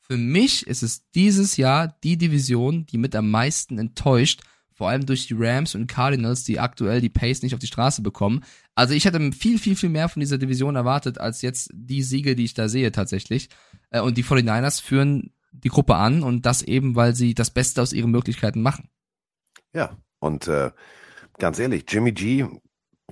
Für 0.00 0.16
mich 0.16 0.66
ist 0.66 0.82
es 0.82 1.08
dieses 1.10 1.58
Jahr 1.58 1.98
die 2.02 2.16
Division, 2.16 2.86
die 2.86 2.96
mit 2.96 3.14
am 3.14 3.30
meisten 3.30 3.78
enttäuscht, 3.78 4.40
vor 4.74 4.88
allem 4.88 5.06
durch 5.06 5.26
die 5.26 5.34
Rams 5.36 5.74
und 5.74 5.86
Cardinals, 5.86 6.44
die 6.44 6.60
aktuell 6.60 7.00
die 7.00 7.08
Pace 7.08 7.42
nicht 7.42 7.54
auf 7.54 7.60
die 7.60 7.66
Straße 7.66 8.02
bekommen. 8.02 8.44
Also 8.74 8.94
ich 8.94 9.04
hätte 9.04 9.32
viel, 9.32 9.58
viel, 9.58 9.76
viel 9.76 9.90
mehr 9.90 10.08
von 10.08 10.20
dieser 10.20 10.38
Division 10.38 10.76
erwartet, 10.76 11.18
als 11.18 11.42
jetzt 11.42 11.70
die 11.72 12.02
Siege, 12.02 12.34
die 12.34 12.44
ich 12.44 12.54
da 12.54 12.68
sehe 12.68 12.92
tatsächlich. 12.92 13.48
Äh, 13.90 14.00
Und 14.00 14.16
die 14.16 14.24
49ers 14.24 14.82
führen 14.82 15.32
die 15.52 15.68
Gruppe 15.68 15.96
an 15.96 16.22
und 16.22 16.46
das 16.46 16.62
eben, 16.62 16.96
weil 16.96 17.14
sie 17.14 17.34
das 17.34 17.50
Beste 17.50 17.82
aus 17.82 17.92
ihren 17.92 18.10
Möglichkeiten 18.10 18.62
machen. 18.62 18.88
Ja, 19.74 19.96
und 20.18 20.48
äh, 20.48 20.70
ganz 21.38 21.58
ehrlich, 21.58 21.84
Jimmy 21.88 22.12
G 22.12 22.46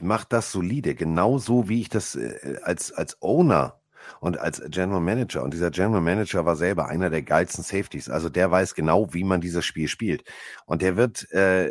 macht 0.01 0.33
das 0.33 0.53
solide, 0.53 0.95
genauso 0.95 1.69
wie 1.69 1.83
ich 1.83 1.89
das 1.89 2.15
äh, 2.15 2.59
als, 2.63 2.93
als 2.93 3.21
Owner 3.21 3.80
und 4.21 4.39
als 4.39 4.63
General 4.69 5.01
Manager. 5.01 5.43
Und 5.43 5.55
dieser 5.55 5.71
General 5.71 6.01
Manager 6.01 6.45
war 6.45 6.57
selber 6.57 6.89
einer 6.89 7.11
der 7.11 7.23
geilsten 7.23 7.63
Safeties. 7.65 8.09
Also 8.09 8.29
der 8.29 8.51
weiß 8.51 8.75
genau, 8.75 9.13
wie 9.13 9.25
man 9.25 9.41
dieses 9.41 9.65
Spiel 9.65 9.89
spielt. 9.89 10.25
Und 10.67 10.83
der 10.83 10.97
wird 10.97 11.31
äh, 11.33 11.71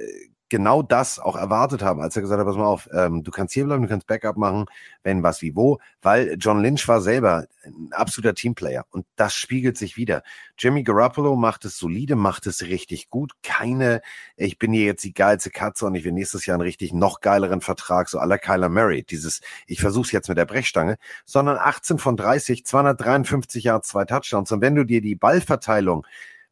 genau 0.49 0.81
das 0.81 1.19
auch 1.19 1.35
erwartet 1.35 1.81
haben, 1.81 2.01
als 2.01 2.15
er 2.15 2.21
gesagt 2.23 2.39
hat, 2.39 2.47
pass 2.47 2.57
mal 2.57 2.65
auf, 2.65 2.89
ähm, 2.91 3.23
du 3.23 3.31
kannst 3.31 3.53
hier 3.53 3.65
bleiben, 3.65 3.83
du 3.83 3.89
kannst 3.89 4.07
Backup 4.07 4.37
machen, 4.37 4.65
wenn 5.03 5.23
was 5.23 5.41
wie 5.41 5.55
wo, 5.55 5.79
weil 6.01 6.35
John 6.39 6.61
Lynch 6.61 6.87
war 6.87 7.01
selber 7.01 7.45
ein 7.63 7.89
absoluter 7.91 8.33
Teamplayer 8.33 8.85
und 8.89 9.05
das 9.15 9.35
spiegelt 9.35 9.77
sich 9.77 9.95
wieder. 9.97 10.23
Jimmy 10.57 10.83
Garoppolo 10.83 11.35
macht 11.35 11.65
es 11.65 11.77
solide, 11.77 12.15
macht 12.15 12.47
es 12.47 12.63
richtig 12.63 13.09
gut. 13.09 13.33
Keine, 13.43 14.01
ich 14.35 14.57
bin 14.57 14.73
hier 14.73 14.85
jetzt 14.85 15.03
die 15.03 15.13
geilste 15.13 15.51
Katze 15.51 15.85
und 15.85 15.95
ich 15.95 16.03
will 16.03 16.11
nächstes 16.11 16.45
Jahr 16.45 16.55
einen 16.55 16.61
richtig 16.61 16.93
noch 16.93 17.21
geileren 17.21 17.61
Vertrag, 17.61 18.09
so 18.09 18.19
aller 18.19 18.37
Kyler 18.37 18.69
Murray. 18.69 19.03
Dieses, 19.03 19.41
ich 19.67 19.79
versuch's 19.79 20.11
jetzt 20.11 20.29
mit 20.29 20.37
der 20.37 20.45
Brechstange, 20.45 20.97
sondern 21.25 21.57
18 21.57 21.99
von 21.99 22.17
30, 22.17 22.65
253 22.65 23.63
Yards, 23.63 23.89
zwei 23.89 24.05
Touchdowns. 24.05 24.51
Und 24.51 24.61
wenn 24.61 24.75
du 24.75 24.83
dir 24.83 25.01
die 25.01 25.15
Ballverteilung 25.15 26.05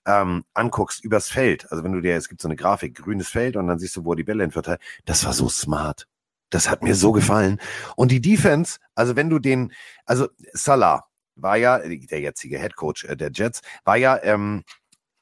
ähm, 0.07 0.45
anguckst 0.53 1.03
übers 1.03 1.29
Feld, 1.29 1.69
also 1.71 1.83
wenn 1.83 1.91
du 1.91 2.01
dir, 2.01 2.15
es 2.15 2.29
gibt 2.29 2.41
so 2.41 2.47
eine 2.47 2.55
Grafik, 2.55 2.95
grünes 2.95 3.27
Feld 3.27 3.57
und 3.57 3.67
dann 3.67 3.77
siehst 3.77 3.95
du, 3.97 4.05
wo 4.05 4.15
die 4.15 4.23
Bälle 4.23 4.43
hin 4.43 4.77
das 5.05 5.25
war 5.25 5.33
so 5.33 5.49
smart. 5.49 6.07
Das 6.49 6.69
hat 6.69 6.81
mir 6.81 6.95
so 6.95 7.11
gefallen. 7.11 7.59
Und 7.97 8.09
die 8.09 8.21
Defense, 8.21 8.79
also 8.95 9.17
wenn 9.17 9.29
du 9.29 9.37
den, 9.37 9.73
also 10.05 10.29
Salah 10.53 11.03
war 11.35 11.57
ja, 11.57 11.79
der 11.79 12.21
jetzige 12.21 12.57
Head 12.57 12.77
Coach 12.77 13.03
äh, 13.03 13.17
der 13.17 13.31
Jets, 13.33 13.61
war 13.83 13.97
ja, 13.97 14.17
ähm, 14.23 14.63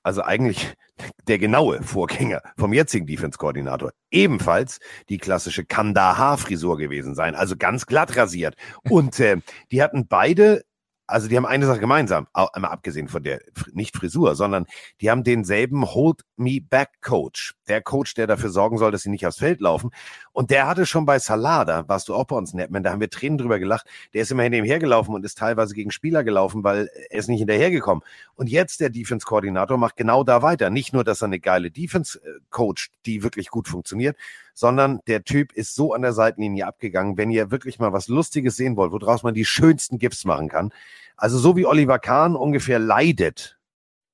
also 0.03 0.21
eigentlich 0.21 0.75
der 1.27 1.39
genaue 1.39 1.81
Vorgänger 1.81 2.41
vom 2.57 2.73
jetzigen 2.73 3.07
Defense-Koordinator. 3.07 3.91
Ebenfalls 4.11 4.79
die 5.09 5.17
klassische 5.17 5.65
Kandahar-Frisur 5.65 6.77
gewesen 6.77 7.15
sein, 7.15 7.33
also 7.33 7.55
ganz 7.57 7.87
glatt 7.87 8.15
rasiert. 8.15 8.55
Und 8.87 9.19
äh, 9.19 9.37
die 9.71 9.81
hatten 9.81 10.07
beide 10.07 10.63
also 11.07 11.27
die 11.27 11.37
haben 11.37 11.45
eine 11.45 11.65
Sache 11.65 11.79
gemeinsam, 11.79 12.27
au- 12.33 12.49
einmal 12.53 12.71
abgesehen 12.71 13.07
von 13.07 13.23
der, 13.23 13.41
nicht 13.73 13.95
Frisur, 13.95 14.35
sondern 14.35 14.65
die 15.01 15.11
haben 15.11 15.23
denselben 15.23 15.85
Hold 15.85 16.21
Me 16.37 16.59
Back 16.61 17.01
Coach. 17.01 17.55
Der 17.67 17.81
Coach, 17.81 18.13
der 18.15 18.27
dafür 18.27 18.49
sorgen 18.49 18.77
soll, 18.77 18.91
dass 18.91 19.03
sie 19.03 19.09
nicht 19.09 19.25
aufs 19.25 19.37
Feld 19.37 19.61
laufen. 19.61 19.91
Und 20.31 20.51
der 20.51 20.67
hatte 20.67 20.85
schon 20.85 21.05
bei 21.05 21.19
Salah, 21.19 21.65
da 21.65 21.87
warst 21.87 22.09
du 22.09 22.15
auch 22.15 22.25
bei 22.25 22.35
uns, 22.35 22.53
Netman, 22.53 22.83
da 22.83 22.91
haben 22.91 22.99
wir 23.01 23.09
Tränen 23.09 23.37
drüber 23.37 23.59
gelacht. 23.59 23.87
Der 24.13 24.21
ist 24.23 24.31
immer 24.31 24.43
hinter 24.43 24.57
ihm 24.57 24.65
hergelaufen 24.65 25.13
und 25.13 25.23
ist 25.25 25.37
teilweise 25.37 25.73
gegen 25.73 25.91
Spieler 25.91 26.23
gelaufen, 26.23 26.63
weil 26.63 26.89
er 27.09 27.19
ist 27.19 27.27
nicht 27.29 27.39
hinterhergekommen. 27.39 28.03
Und 28.35 28.49
jetzt 28.49 28.79
der 28.79 28.89
Defense-Koordinator 28.89 29.77
macht 29.77 29.95
genau 29.95 30.23
da 30.23 30.41
weiter. 30.41 30.69
Nicht 30.69 30.93
nur, 30.93 31.03
dass 31.03 31.21
er 31.21 31.27
eine 31.27 31.39
geile 31.39 31.71
Defense 31.71 32.19
äh, 32.19 32.39
coacht, 32.49 32.89
die 33.05 33.23
wirklich 33.23 33.49
gut 33.49 33.67
funktioniert, 33.67 34.17
sondern 34.55 35.01
der 35.05 35.23
Typ 35.23 35.53
ist 35.53 35.75
so 35.75 35.93
an 35.93 36.01
der 36.01 36.13
Seitenlinie 36.13 36.65
abgegangen, 36.65 37.17
wenn 37.17 37.29
ihr 37.29 37.51
wirklich 37.51 37.77
mal 37.77 37.93
was 37.93 38.07
Lustiges 38.07 38.55
sehen 38.55 38.77
wollt, 38.77 38.91
woraus 38.91 39.21
man 39.21 39.35
die 39.35 39.45
schönsten 39.45 39.99
Gips 39.99 40.25
machen 40.25 40.49
kann. 40.49 40.71
Also 41.17 41.37
so 41.37 41.55
wie 41.55 41.65
Oliver 41.67 41.99
Kahn 41.99 42.35
ungefähr 42.35 42.79
leidet 42.79 43.59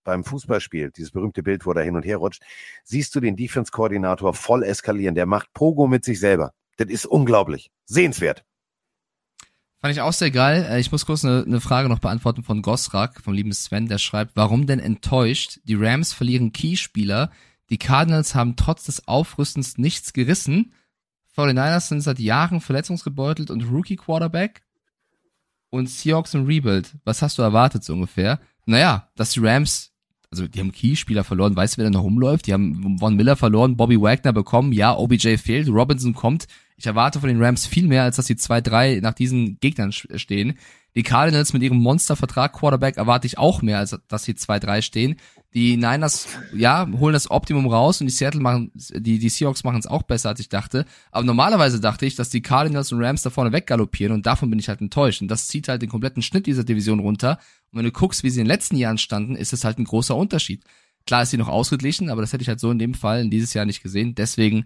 beim 0.04 0.24
Fußballspiel, 0.24 0.92
dieses 0.92 1.12
berühmte 1.12 1.44
Bild, 1.44 1.66
wo 1.66 1.72
er 1.72 1.84
hin 1.84 1.96
und 1.96 2.04
her 2.04 2.18
rutscht, 2.18 2.42
siehst 2.84 3.16
du 3.16 3.20
den 3.20 3.36
Defense-Koordinator 3.36 4.34
voll 4.34 4.64
eskalieren. 4.64 5.14
Der 5.16 5.28
macht 5.28 5.54
Pogo 5.54 5.88
mit 5.88 6.04
sich 6.04 6.20
selber. 6.20 6.54
Das 6.78 6.90
ist 6.90 7.06
unglaublich. 7.06 7.70
Sehenswert. 7.86 8.44
Fand 9.80 9.94
ich 9.94 10.02
auch 10.02 10.14
sehr 10.14 10.32
geil. 10.32 10.68
Äh, 10.70 10.80
Ich 10.80 10.92
muss 10.92 11.06
kurz 11.06 11.24
eine, 11.24 11.44
eine 11.46 11.62
Frage 11.62 11.90
noch 11.90 12.00
beantworten 12.00 12.44
von 12.44 12.62
Gosrak, 12.62 13.22
vom 13.22 13.34
lieben 13.34 13.52
Sven, 13.52 13.88
der 13.88 13.98
schreibt, 13.98 14.36
warum 14.36 14.68
denn 14.68 14.80
enttäuscht? 14.80 15.60
Die 15.64 15.76
Rams 15.76 16.14
verlieren 16.14 16.52
Keyspieler. 16.52 17.32
Die 17.72 17.78
Cardinals 17.78 18.36
haben 18.36 18.58
trotz 18.58 18.84
des 18.84 19.08
Aufrüstens 19.08 19.78
nichts 19.78 20.12
gerissen. 20.12 20.74
49ers 21.36 21.88
sind 21.88 22.02
seit 22.02 22.20
Jahren 22.20 22.60
verletzungsgebeutelt 22.60 23.50
und 23.50 23.64
Rookie 23.64 23.96
Quarterback. 23.96 24.62
Und 25.70 25.90
Seahawks 25.90 26.34
im 26.34 26.46
Rebuild. 26.46 26.92
Was 27.06 27.22
hast 27.22 27.38
du 27.38 27.42
erwartet 27.42 27.86
so 27.86 27.94
ungefähr? 27.94 28.42
Naja, 28.66 29.10
dass 29.16 29.32
die 29.32 29.40
Rams, 29.40 29.94
also 30.30 30.50
die 30.50 30.60
haben 30.60 30.74
Keyspieler 30.74 31.24
verloren, 31.24 31.56
weißt 31.56 31.76
du, 31.76 31.78
wer 31.78 31.86
da 31.86 31.92
noch 31.92 32.04
rumläuft? 32.04 32.46
Die 32.48 32.54
haben 32.54 33.00
Von 33.00 33.16
Miller 33.16 33.38
verloren, 33.38 33.78
Bobby 33.78 34.00
Wagner 34.00 34.34
bekommen, 34.34 34.74
ja, 34.74 34.94
OBJ 34.94 35.38
fehlt, 35.38 35.70
Robinson 35.70 36.14
kommt. 36.14 36.48
Ich 36.76 36.88
erwarte 36.88 37.22
von 37.22 37.30
den 37.30 37.42
Rams 37.42 37.66
viel 37.66 37.88
mehr, 37.88 38.04
als 38.04 38.18
dass 38.18 38.26
sie 38.26 38.36
2-3 38.36 39.00
nach 39.00 39.14
diesen 39.14 39.60
Gegnern 39.62 39.94
stehen. 39.94 40.58
Die 40.96 41.04
Cardinals 41.04 41.54
mit 41.54 41.64
ihrem 41.64 41.78
Monstervertrag 41.78 42.52
Quarterback 42.52 42.98
erwarte 42.98 43.26
ich 43.26 43.38
auch 43.38 43.62
mehr, 43.62 43.78
als 43.78 43.98
dass 44.10 44.24
sie 44.24 44.34
2-3 44.34 44.82
stehen. 44.82 45.16
Die 45.54 45.78
Niners, 45.78 46.28
ja, 46.54 46.88
holen 47.00 47.14
das 47.14 47.32
Optimum 47.32 47.68
raus 47.68 48.02
und 48.02 48.08
die 48.08 48.14
Seattle 48.14 48.42
machen, 48.42 48.72
die, 48.74 49.20
die 49.20 49.30
Seahawks 49.30 49.64
machen 49.64 49.80
es 49.80 49.88
auch 49.88 50.04
besser, 50.04 50.30
als 50.30 50.42
ich 50.42 50.50
dachte. 50.50 50.86
Aber 51.12 51.26
normalerweise 51.26 51.80
dachte 51.80 52.06
ich, 52.06 52.16
dass 52.16 52.30
die 52.30 52.42
Cardinals 52.42 52.92
und 52.92 53.04
Rams 53.04 53.22
da 53.22 53.30
vorne 53.30 53.54
weggaloppieren 53.54 54.14
und 54.14 54.26
davon 54.26 54.50
bin 54.50 54.60
ich 54.60 54.68
halt 54.68 54.82
enttäuscht. 54.82 55.22
Und 55.22 55.30
das 55.30 55.48
zieht 55.48 55.70
halt 55.70 55.82
den 55.82 55.90
kompletten 55.90 56.22
Schnitt 56.22 56.46
dieser 56.46 56.66
Division 56.66 57.00
runter. 57.00 57.40
Und 57.72 57.80
wenn 57.80 57.86
du 57.86 57.92
guckst, 57.92 58.24
wie 58.24 58.30
sie 58.30 58.42
in 58.42 58.46
den 58.46 58.52
letzten 58.52 58.76
Jahren 58.76 58.98
standen, 58.98 59.36
ist 59.36 59.54
es 59.54 59.64
halt 59.64 59.80
ein 59.80 59.86
großer 59.86 60.16
Unterschied. 60.16 60.64
Klar 61.06 61.24
ist 61.24 61.32
sie 61.32 61.38
noch 61.38 61.48
ausgeglichen, 61.48 62.10
aber 62.10 62.22
das 62.22 62.34
hätte 62.34 62.44
ich 62.44 62.50
halt 62.50 62.60
so 62.60 62.70
in 62.70 62.80
dem 62.80 62.94
Fall 62.94 63.22
in 63.22 63.30
dieses 63.30 63.54
Jahr 63.54 63.66
nicht 63.66 63.82
gesehen. 63.82 64.14
Deswegen 64.16 64.66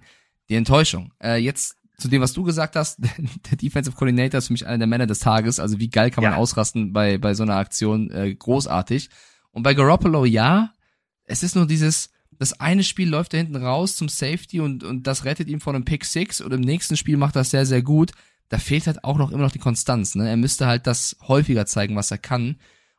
die 0.49 0.55
Enttäuschung. 0.55 1.13
Äh, 1.21 1.37
jetzt 1.37 1.77
zu 1.97 2.07
dem, 2.07 2.21
was 2.21 2.33
du 2.33 2.43
gesagt 2.43 2.75
hast, 2.75 2.99
der 3.49 3.57
Defensive 3.57 3.95
Coordinator 3.95 4.37
ist 4.37 4.47
für 4.47 4.53
mich 4.53 4.65
einer 4.65 4.79
der 4.79 4.87
Männer 4.87 5.07
des 5.07 5.19
Tages. 5.19 5.59
Also 5.59 5.79
wie 5.79 5.89
geil 5.89 6.11
kann 6.11 6.23
man 6.23 6.33
ausrasten 6.33 6.93
bei, 6.93 7.17
bei 7.17 7.33
so 7.33 7.43
einer 7.43 7.55
Aktion? 7.55 8.11
Äh, 8.11 8.35
großartig. 8.35 9.09
Und 9.51 9.63
bei 9.63 9.73
Garoppolo, 9.73 10.25
ja, 10.25 10.71
es 11.23 11.43
ist 11.43 11.55
nur 11.55 11.65
dieses, 11.65 12.09
das 12.37 12.59
eine 12.59 12.83
Spiel 12.83 13.09
läuft 13.09 13.33
da 13.33 13.37
hinten 13.37 13.55
raus 13.55 13.95
zum 13.95 14.09
Safety 14.09 14.59
und, 14.59 14.83
und 14.83 15.07
das 15.07 15.25
rettet 15.25 15.47
ihn 15.47 15.59
vor 15.59 15.73
einem 15.73 15.85
Pick 15.85 16.05
Six 16.05 16.41
und 16.41 16.53
im 16.53 16.61
nächsten 16.61 16.97
Spiel 16.97 17.17
macht 17.17 17.35
das 17.35 17.51
sehr, 17.51 17.65
sehr 17.65 17.81
gut. 17.81 18.11
Da 18.49 18.59
fehlt 18.59 18.85
halt 18.87 19.03
auch 19.03 19.17
noch 19.17 19.31
immer 19.31 19.43
noch 19.43 19.51
die 19.51 19.59
Konstanz. 19.59 20.15
Ne? 20.15 20.29
Er 20.29 20.37
müsste 20.37 20.67
halt 20.67 20.85
das 20.87 21.15
häufiger 21.27 21.65
zeigen, 21.65 21.95
was 21.95 22.11
er 22.11 22.17
kann. 22.17 22.57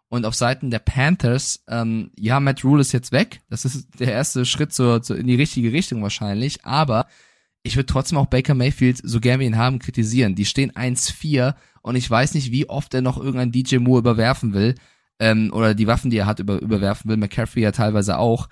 Und 0.09 0.25
auf 0.25 0.35
Seiten 0.35 0.71
der 0.71 0.79
Panthers, 0.79 1.65
ähm, 1.69 2.11
ja, 2.17 2.39
Matt 2.41 2.65
Rule 2.65 2.81
ist 2.81 2.93
jetzt 2.93 3.13
weg. 3.13 3.43
Das 3.51 3.65
ist 3.65 3.89
der 3.99 4.13
erste 4.13 4.45
Schritt 4.45 4.73
zur, 4.73 5.03
zur, 5.03 5.19
in 5.19 5.27
die 5.27 5.35
richtige 5.35 5.73
Richtung 5.73 6.03
wahrscheinlich. 6.03 6.65
Aber 6.65 7.07
ich 7.67 7.77
würde 7.77 7.87
trotzdem 7.87 8.19
auch 8.19 8.27
Baker 8.27 8.55
Mayfield, 8.55 9.01
so 9.03 9.21
gern 9.21 9.41
wir 9.41 9.47
ihn 9.47 9.57
haben, 9.57 9.79
kritisieren. 9.79 10.35
Die 10.35 10.45
stehen 10.45 10.73
1-4 10.73 11.55
und 11.83 11.97
ich 11.97 12.09
weiß 12.09 12.35
nicht, 12.35 12.53
wie 12.53 12.69
oft 12.69 12.95
er 12.95 13.03
noch 13.03 13.19
irgendein 13.19 13.53
DJ 13.53 13.79
Moore 13.79 14.01
überwerfen 14.01 14.55
will. 14.55 14.77
Ähm, 15.19 15.51
oder 15.53 15.75
die 15.75 15.87
Waffen, 15.87 16.11
die 16.11 16.19
er 16.19 16.27
hat, 16.27 16.39
über, 16.39 16.61
überwerfen 16.61 17.11
will. 17.11 17.17
McCaffrey 17.17 17.63
ja 17.63 17.73
teilweise 17.73 18.19
auch. 18.19 18.49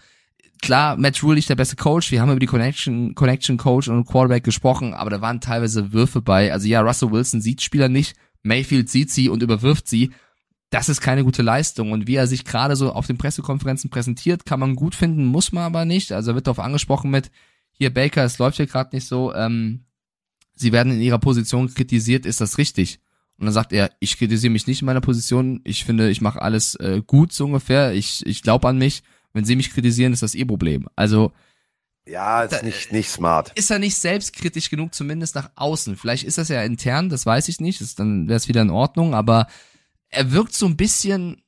klar, 0.62 0.96
Matt 0.96 1.22
Rule 1.22 1.36
nicht 1.36 1.48
der 1.48 1.54
beste 1.54 1.76
Coach. 1.76 2.10
Wir 2.10 2.20
haben 2.20 2.30
über 2.30 2.40
die 2.40 2.46
Connection, 2.46 3.14
Connection 3.14 3.56
Coach 3.56 3.88
und 3.88 4.06
Quarterback 4.06 4.44
gesprochen, 4.44 4.94
aber 4.94 5.10
da 5.10 5.20
waren 5.20 5.40
teilweise 5.40 5.92
Würfe 5.92 6.20
bei. 6.20 6.52
Also 6.52 6.66
ja, 6.66 6.80
Russell 6.80 7.12
Wilson 7.12 7.40
sieht 7.40 7.62
Spieler 7.62 7.88
nicht, 7.88 8.16
Mayfield 8.42 8.88
sieht 8.88 9.10
sie 9.10 9.28
und 9.28 9.42
überwirft 9.42 9.88
sie. 9.88 10.10
Das 10.70 10.88
ist 10.88 11.00
keine 11.00 11.22
gute 11.22 11.42
Leistung. 11.42 11.92
Und 11.92 12.08
wie 12.08 12.16
er 12.16 12.26
sich 12.26 12.44
gerade 12.44 12.74
so 12.74 12.92
auf 12.92 13.06
den 13.06 13.18
Pressekonferenzen 13.18 13.90
präsentiert, 13.90 14.44
kann 14.44 14.58
man 14.58 14.74
gut 14.74 14.94
finden, 14.94 15.26
muss 15.26 15.52
man 15.52 15.64
aber 15.64 15.84
nicht. 15.84 16.10
Also 16.12 16.32
er 16.32 16.34
wird 16.34 16.46
darauf 16.46 16.58
angesprochen 16.58 17.10
mit, 17.10 17.30
hier 17.74 17.92
Baker, 17.92 18.24
es 18.24 18.38
läuft 18.38 18.56
hier 18.56 18.66
gerade 18.66 18.94
nicht 18.94 19.06
so, 19.06 19.34
ähm, 19.34 19.84
sie 20.54 20.72
werden 20.72 20.92
in 20.92 21.00
ihrer 21.00 21.18
Position 21.18 21.72
kritisiert, 21.72 22.26
ist 22.26 22.40
das 22.40 22.58
richtig? 22.58 23.00
Und 23.36 23.46
dann 23.46 23.54
sagt 23.54 23.72
er, 23.72 23.90
ich 23.98 24.16
kritisiere 24.16 24.52
mich 24.52 24.66
nicht 24.66 24.80
in 24.80 24.86
meiner 24.86 25.00
Position, 25.00 25.60
ich 25.64 25.84
finde, 25.84 26.08
ich 26.08 26.20
mache 26.20 26.40
alles 26.40 26.76
äh, 26.76 27.02
gut 27.04 27.32
so 27.32 27.44
ungefähr, 27.44 27.92
ich, 27.92 28.24
ich 28.26 28.42
glaube 28.42 28.68
an 28.68 28.78
mich, 28.78 29.02
wenn 29.32 29.44
sie 29.44 29.56
mich 29.56 29.72
kritisieren, 29.72 30.12
ist 30.12 30.22
das 30.22 30.36
ihr 30.36 30.46
Problem. 30.46 30.88
Also 30.94 31.32
ja, 32.06 32.42
ist 32.42 32.62
nicht, 32.62 32.92
nicht 32.92 33.08
smart. 33.08 33.50
Ist 33.54 33.70
er 33.70 33.78
nicht 33.78 33.96
selbstkritisch 33.96 34.68
genug, 34.68 34.94
zumindest 34.94 35.34
nach 35.34 35.50
außen. 35.56 35.96
Vielleicht 35.96 36.24
ist 36.24 36.36
das 36.36 36.48
ja 36.48 36.62
intern, 36.62 37.08
das 37.08 37.24
weiß 37.24 37.48
ich 37.48 37.60
nicht, 37.60 37.80
ist, 37.80 37.98
dann 37.98 38.28
wäre 38.28 38.36
es 38.36 38.46
wieder 38.46 38.62
in 38.62 38.70
Ordnung, 38.70 39.14
aber 39.14 39.46
er 40.10 40.30
wirkt 40.30 40.54
so 40.54 40.66
ein 40.66 40.76
bisschen, 40.76 41.42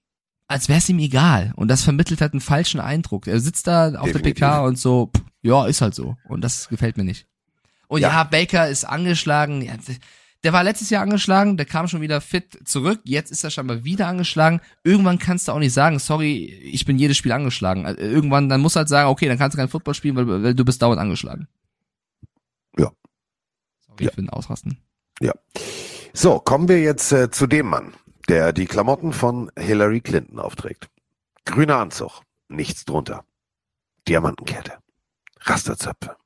als 0.48 0.68
wäre 0.68 0.78
es 0.78 0.88
ihm 0.88 0.98
egal. 0.98 1.52
Und 1.56 1.68
das 1.68 1.82
vermittelt 1.82 2.20
halt 2.20 2.32
einen 2.32 2.40
falschen 2.40 2.80
Eindruck. 2.80 3.26
Er 3.26 3.40
sitzt 3.40 3.66
da 3.66 3.88
auf 3.88 4.06
Definitiv. 4.06 4.22
der 4.22 4.46
PK 4.46 4.64
und 4.64 4.78
so, 4.78 5.10
pff, 5.16 5.24
ja, 5.42 5.66
ist 5.66 5.80
halt 5.80 5.94
so. 5.94 6.16
Und 6.28 6.42
das 6.42 6.68
gefällt 6.68 6.96
mir 6.96 7.04
nicht. 7.04 7.26
Und 7.88 8.00
ja, 8.00 8.08
ja 8.08 8.24
Baker 8.24 8.68
ist 8.68 8.84
angeschlagen. 8.84 9.62
Ja, 9.62 9.74
der 10.44 10.52
war 10.52 10.62
letztes 10.62 10.90
Jahr 10.90 11.02
angeschlagen, 11.02 11.56
der 11.56 11.66
kam 11.66 11.88
schon 11.88 12.00
wieder 12.00 12.20
fit 12.20 12.60
zurück, 12.68 13.00
jetzt 13.04 13.32
ist 13.32 13.42
er 13.42 13.50
scheinbar 13.50 13.82
wieder 13.82 14.06
angeschlagen. 14.06 14.60
Irgendwann 14.84 15.18
kannst 15.18 15.48
du 15.48 15.52
auch 15.52 15.58
nicht 15.58 15.72
sagen, 15.72 15.98
sorry, 15.98 16.44
ich 16.44 16.84
bin 16.84 16.98
jedes 16.98 17.16
Spiel 17.16 17.32
angeschlagen. 17.32 17.84
Also 17.84 18.00
irgendwann, 18.00 18.48
dann 18.48 18.60
musst 18.60 18.76
du 18.76 18.78
halt 18.78 18.88
sagen, 18.88 19.08
okay, 19.08 19.26
dann 19.26 19.38
kannst 19.38 19.56
du 19.56 19.58
kein 19.58 19.68
Football 19.68 19.94
spielen, 19.94 20.14
weil, 20.14 20.44
weil 20.44 20.54
du 20.54 20.64
bist 20.64 20.80
dauernd 20.82 21.00
angeschlagen. 21.00 21.48
Ja. 22.78 22.92
Sorry 23.88 24.04
ja. 24.04 24.10
für 24.10 24.20
den 24.20 24.30
Ausrasten. 24.30 24.78
Ja. 25.20 25.32
So, 26.12 26.38
kommen 26.38 26.68
wir 26.68 26.80
jetzt 26.80 27.10
äh, 27.12 27.30
zu 27.30 27.46
dem 27.46 27.66
Mann, 27.66 27.94
der 28.28 28.52
die 28.52 28.66
Klamotten 28.66 29.12
von 29.12 29.50
Hillary 29.58 30.00
Clinton 30.00 30.38
aufträgt. 30.38 30.88
Grüner 31.44 31.76
Anzug, 31.78 32.22
nichts 32.48 32.84
drunter. 32.84 33.24
Diamantenkette, 34.08 34.78
Rasterzöpfe, 35.40 36.16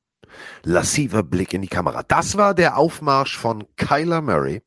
lassiver 0.63 1.23
Blick 1.23 1.53
in 1.53 1.61
die 1.61 1.67
Kamera. 1.67 2.03
Das 2.03 2.37
war 2.37 2.53
der 2.53 2.77
Aufmarsch 2.77 3.37
von 3.37 3.65
Kyler 3.75 4.21
Murray 4.21 4.61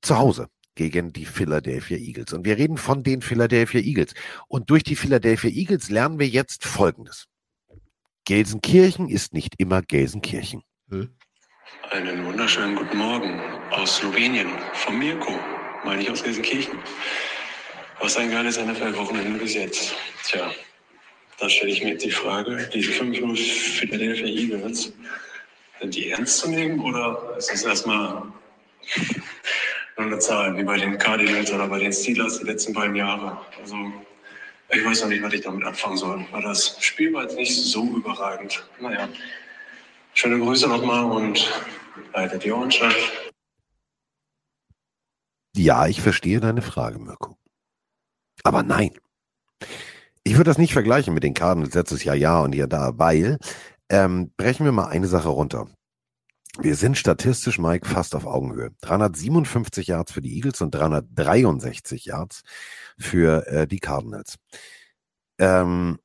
zu 0.00 0.18
Hause 0.18 0.48
gegen 0.74 1.12
die 1.12 1.26
Philadelphia 1.26 1.98
Eagles. 1.98 2.32
Und 2.32 2.44
wir 2.44 2.56
reden 2.56 2.78
von 2.78 3.02
den 3.02 3.20
Philadelphia 3.20 3.80
Eagles. 3.80 4.14
Und 4.46 4.70
durch 4.70 4.84
die 4.84 4.96
Philadelphia 4.96 5.50
Eagles 5.50 5.90
lernen 5.90 6.18
wir 6.18 6.28
jetzt 6.28 6.64
Folgendes. 6.64 7.26
Gelsenkirchen 8.24 9.08
ist 9.08 9.34
nicht 9.34 9.54
immer 9.58 9.82
Gelsenkirchen. 9.82 10.62
Einen 11.90 12.24
wunderschönen 12.24 12.76
guten 12.76 12.98
Morgen 12.98 13.40
aus 13.72 13.96
Slowenien, 13.96 14.48
von 14.74 14.98
Mirko, 14.98 15.32
meine 15.84 16.02
ich 16.02 16.10
aus 16.10 16.22
Gelsenkirchen. 16.22 16.78
Was 18.00 18.16
ein 18.16 18.30
geiles 18.30 18.58
NFL-Wochenende 18.58 19.38
bis 19.38 19.54
jetzt. 19.54 19.94
Tja, 20.24 20.50
da 21.38 21.48
stelle 21.48 21.70
ich 21.72 21.82
mir 21.82 21.90
jetzt 21.90 22.04
die 22.04 22.10
Frage, 22.10 22.68
diese 22.72 22.90
5-0 22.92 23.36
Philadelphia 23.36 24.26
Eagles, 24.26 24.92
sind 25.80 25.94
die 25.94 26.10
ernst 26.10 26.38
zu 26.38 26.50
nehmen 26.50 26.80
oder 26.80 27.34
ist 27.38 27.52
es 27.52 27.64
erstmal 27.64 28.22
nur 29.96 30.06
eine 30.06 30.18
Zahl, 30.18 30.56
wie 30.56 30.62
bei 30.62 30.76
den 30.76 30.98
Cardinals 30.98 31.52
oder 31.52 31.66
bei 31.66 31.78
den 31.78 31.92
Steelers 31.92 32.38
die 32.38 32.46
letzten 32.46 32.72
beiden 32.72 32.96
Jahre? 32.96 33.38
Also 33.60 33.76
ich 34.70 34.84
weiß 34.84 35.02
noch 35.02 35.08
nicht, 35.08 35.22
was 35.22 35.32
ich 35.32 35.40
damit 35.40 35.64
anfangen 35.64 35.96
soll, 35.96 36.24
weil 36.30 36.42
das 36.42 36.76
Spiel 36.80 37.12
war 37.12 37.22
jetzt 37.22 37.36
nicht 37.36 37.54
so 37.54 37.84
überragend. 37.84 38.64
Naja, 38.80 39.08
schöne 40.14 40.38
Grüße 40.38 40.68
nochmal 40.68 41.04
und 41.04 41.50
leitet 42.12 42.44
die 42.44 42.52
Ohren. 42.52 42.70
Ja, 45.68 45.86
ich 45.86 46.00
verstehe 46.00 46.40
deine 46.40 46.62
Frage, 46.62 46.98
Mirko. 46.98 47.36
Aber 48.42 48.62
nein. 48.62 48.92
Ich 50.24 50.32
würde 50.32 50.44
das 50.44 50.56
nicht 50.56 50.72
vergleichen 50.72 51.12
mit 51.12 51.24
den 51.24 51.34
Cardinals 51.34 51.74
letztes 51.74 52.04
Jahr 52.04 52.14
ja 52.16 52.40
und 52.40 52.54
hier 52.54 52.68
da, 52.68 52.96
weil 52.96 53.38
ähm, 53.90 54.32
brechen 54.38 54.64
wir 54.64 54.72
mal 54.72 54.86
eine 54.86 55.08
Sache 55.08 55.28
runter. 55.28 55.68
Wir 56.58 56.74
sind 56.74 56.96
statistisch, 56.96 57.58
Mike, 57.58 57.86
fast 57.86 58.14
auf 58.14 58.24
Augenhöhe. 58.24 58.70
357 58.80 59.88
Yards 59.88 60.10
für 60.10 60.22
die 60.22 60.36
Eagles 60.36 60.62
und 60.62 60.74
363 60.74 62.06
Yards 62.06 62.44
für 62.98 63.46
äh, 63.48 63.66
die 63.66 63.80
Cardinals. 63.80 64.36
Ähm, 65.38 65.98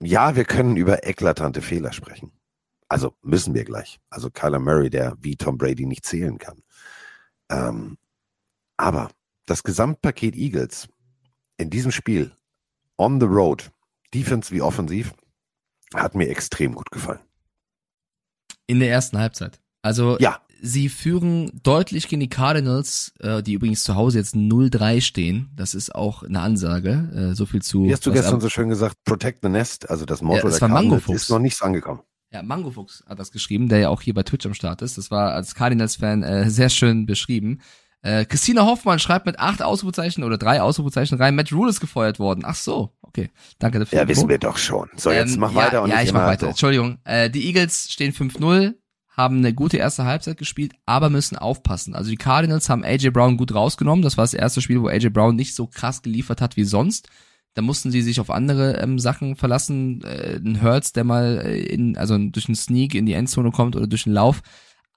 ja, 0.00 0.36
wir 0.36 0.46
können 0.46 0.78
über 0.78 1.06
eklatante 1.06 1.60
Fehler 1.60 1.92
sprechen. 1.92 2.32
Also 2.88 3.12
müssen 3.20 3.52
wir 3.52 3.66
gleich. 3.66 3.98
Also 4.08 4.30
Kyler 4.30 4.58
Murray, 4.58 4.88
der 4.88 5.18
wie 5.20 5.36
Tom 5.36 5.58
Brady 5.58 5.84
nicht 5.84 6.06
zählen 6.06 6.38
kann. 6.38 6.62
Ähm, 7.50 7.98
aber 8.76 9.10
das 9.46 9.62
Gesamtpaket 9.62 10.34
Eagles 10.36 10.88
in 11.56 11.70
diesem 11.70 11.92
Spiel 11.92 12.32
on 12.98 13.20
the 13.20 13.26
road, 13.26 13.70
Defense 14.12 14.52
wie 14.52 14.62
offensiv, 14.62 15.12
hat 15.94 16.14
mir 16.14 16.28
extrem 16.28 16.74
gut 16.74 16.90
gefallen. 16.90 17.20
In 18.66 18.80
der 18.80 18.90
ersten 18.90 19.18
Halbzeit. 19.18 19.60
Also 19.82 20.18
ja. 20.18 20.40
sie 20.60 20.88
führen 20.88 21.60
deutlich 21.62 22.08
gegen 22.08 22.20
die 22.20 22.28
Cardinals, 22.28 23.12
äh, 23.20 23.42
die 23.42 23.52
übrigens 23.52 23.84
zu 23.84 23.94
Hause 23.94 24.18
jetzt 24.18 24.34
0-3 24.34 25.00
stehen. 25.00 25.50
Das 25.54 25.74
ist 25.74 25.94
auch 25.94 26.24
eine 26.24 26.40
Ansage. 26.40 27.30
Äh, 27.30 27.34
so 27.34 27.46
viel 27.46 27.62
zu. 27.62 27.84
Wie 27.84 27.92
hast 27.92 28.04
du 28.04 28.12
gestern 28.12 28.40
so 28.40 28.48
schön 28.48 28.68
gesagt, 28.68 28.96
Protect 29.04 29.40
the 29.42 29.48
Nest, 29.48 29.88
also 29.88 30.04
das 30.04 30.22
Motto 30.22 30.38
ja, 30.38 30.50
das 30.50 30.58
der 30.58 30.68
Cardinals 30.68 31.08
ist 31.08 31.30
noch 31.30 31.38
nichts 31.38 31.62
angekommen. 31.62 32.00
Ja, 32.32 32.42
Mango 32.42 32.72
Fuchs 32.72 33.04
hat 33.06 33.20
das 33.20 33.30
geschrieben, 33.30 33.68
der 33.68 33.78
ja 33.78 33.88
auch 33.88 34.02
hier 34.02 34.12
bei 34.12 34.24
Twitch 34.24 34.44
am 34.46 34.54
Start 34.54 34.82
ist. 34.82 34.98
Das 34.98 35.12
war 35.12 35.32
als 35.32 35.54
Cardinals-Fan 35.54 36.22
äh, 36.24 36.50
sehr 36.50 36.68
schön 36.68 37.06
beschrieben. 37.06 37.60
Äh, 38.06 38.24
Christina 38.24 38.64
Hoffmann 38.64 39.00
schreibt 39.00 39.26
mit 39.26 39.40
acht 39.40 39.62
Ausrufezeichen 39.62 40.22
oder 40.22 40.38
drei 40.38 40.62
Ausrufezeichen 40.62 41.18
rein, 41.18 41.34
Matt 41.34 41.52
Rule 41.52 41.70
ist 41.70 41.80
gefeuert 41.80 42.20
worden. 42.20 42.44
Ach 42.46 42.54
so, 42.54 42.92
okay. 43.02 43.30
Danke 43.58 43.80
dafür. 43.80 43.98
Ja, 43.98 44.06
wissen 44.08 44.28
wir 44.28 44.38
doch 44.38 44.56
schon. 44.58 44.88
So, 44.96 45.10
jetzt 45.10 45.34
Ähm, 45.34 45.40
mach 45.40 45.50
ja, 45.50 45.56
weiter 45.56 45.82
und 45.82 45.90
Ja, 45.90 46.02
ich 46.02 46.12
mach 46.12 46.24
weiter. 46.26 46.46
so. 46.46 46.50
Entschuldigung. 46.50 46.98
Äh, 47.04 47.30
die 47.30 47.44
Eagles 47.46 47.88
stehen 47.90 48.12
5-0, 48.12 48.74
haben 49.16 49.38
eine 49.38 49.52
gute 49.54 49.78
erste 49.78 50.04
Halbzeit 50.04 50.36
gespielt, 50.38 50.74
aber 50.86 51.10
müssen 51.10 51.36
aufpassen. 51.36 51.94
Also 51.96 52.10
die 52.10 52.16
Cardinals 52.16 52.68
haben 52.68 52.84
AJ 52.84 53.10
Brown 53.10 53.36
gut 53.36 53.52
rausgenommen. 53.54 54.02
Das 54.02 54.16
war 54.16 54.22
das 54.24 54.34
erste 54.34 54.60
Spiel, 54.62 54.80
wo 54.80 54.86
AJ 54.88 55.08
Brown 55.08 55.34
nicht 55.34 55.56
so 55.56 55.66
krass 55.66 56.02
geliefert 56.02 56.40
hat 56.40 56.56
wie 56.56 56.64
sonst. 56.64 57.08
Da 57.54 57.62
mussten 57.62 57.90
sie 57.90 58.02
sich 58.02 58.20
auf 58.20 58.30
andere 58.30 58.76
ähm, 58.76 58.98
Sachen 58.98 59.34
verlassen. 59.34 60.02
Äh, 60.04 60.36
ein 60.36 60.62
Hurts, 60.62 60.92
der 60.92 61.04
mal 61.04 61.40
äh, 61.44 61.58
in, 61.58 61.96
also 61.96 62.16
durch 62.18 62.46
einen 62.48 62.54
Sneak 62.54 62.94
in 62.94 63.06
die 63.06 63.14
Endzone 63.14 63.50
kommt 63.50 63.74
oder 63.74 63.86
durch 63.86 64.06
einen 64.06 64.14
Lauf. 64.14 64.42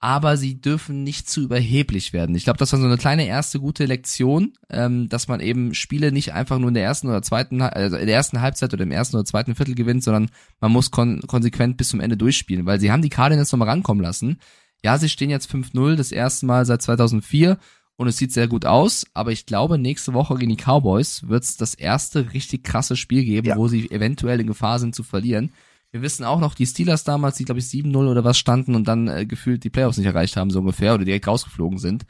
Aber 0.02 0.38
sie 0.38 0.58
dürfen 0.58 1.04
nicht 1.04 1.28
zu 1.28 1.42
überheblich 1.42 2.14
werden. 2.14 2.34
Ich 2.34 2.44
glaube, 2.44 2.56
das 2.56 2.72
war 2.72 2.80
so 2.80 2.86
eine 2.86 2.96
kleine 2.96 3.26
erste 3.26 3.60
gute 3.60 3.84
Lektion, 3.84 4.54
ähm, 4.70 5.10
dass 5.10 5.28
man 5.28 5.40
eben 5.40 5.74
Spiele 5.74 6.10
nicht 6.10 6.32
einfach 6.32 6.58
nur 6.58 6.68
in 6.68 6.74
der 6.74 6.84
ersten 6.84 7.08
oder 7.08 7.20
zweiten, 7.20 7.60
also 7.60 7.98
in 7.98 8.06
der 8.06 8.16
ersten 8.16 8.40
Halbzeit 8.40 8.72
oder 8.72 8.84
im 8.84 8.92
ersten 8.92 9.16
oder 9.16 9.26
zweiten 9.26 9.54
Viertel 9.54 9.74
gewinnt, 9.74 10.02
sondern 10.02 10.30
man 10.58 10.72
muss 10.72 10.90
kon 10.90 11.20
konsequent 11.26 11.76
bis 11.76 11.90
zum 11.90 12.00
Ende 12.00 12.16
durchspielen, 12.16 12.64
weil 12.64 12.80
sie 12.80 12.90
haben 12.90 13.02
die 13.02 13.10
Cardinals 13.10 13.52
nochmal 13.52 13.68
rankommen 13.68 14.02
lassen. 14.02 14.38
Ja, 14.82 14.96
sie 14.96 15.10
stehen 15.10 15.28
jetzt 15.28 15.52
5-0, 15.52 15.96
das 15.96 16.12
erste 16.12 16.46
Mal 16.46 16.64
seit 16.64 16.80
2004 16.80 17.58
und 17.96 18.08
es 18.08 18.16
sieht 18.16 18.32
sehr 18.32 18.48
gut 18.48 18.64
aus, 18.64 19.04
aber 19.12 19.32
ich 19.32 19.44
glaube, 19.44 19.76
nächste 19.76 20.14
Woche 20.14 20.36
gegen 20.36 20.56
die 20.56 20.62
Cowboys 20.62 21.28
wird 21.28 21.44
es 21.44 21.58
das 21.58 21.74
erste 21.74 22.32
richtig 22.32 22.64
krasse 22.64 22.96
Spiel 22.96 23.22
geben, 23.22 23.52
wo 23.56 23.68
sie 23.68 23.90
eventuell 23.90 24.40
in 24.40 24.46
Gefahr 24.46 24.78
sind 24.78 24.94
zu 24.94 25.02
verlieren. 25.02 25.52
Wir 25.92 26.02
wissen 26.02 26.24
auch 26.24 26.38
noch, 26.38 26.54
die 26.54 26.66
Steelers 26.66 27.04
damals, 27.04 27.36
die 27.36 27.44
glaube 27.44 27.58
ich 27.58 27.66
7-0 27.66 27.96
oder 28.08 28.24
was 28.24 28.38
standen 28.38 28.74
und 28.74 28.86
dann 28.86 29.08
äh, 29.08 29.26
gefühlt 29.26 29.64
die 29.64 29.70
Playoffs 29.70 29.98
nicht 29.98 30.06
erreicht 30.06 30.36
haben, 30.36 30.50
so 30.50 30.60
ungefähr, 30.60 30.94
oder 30.94 31.04
direkt 31.04 31.26
rausgeflogen 31.26 31.78
sind. 31.78 32.04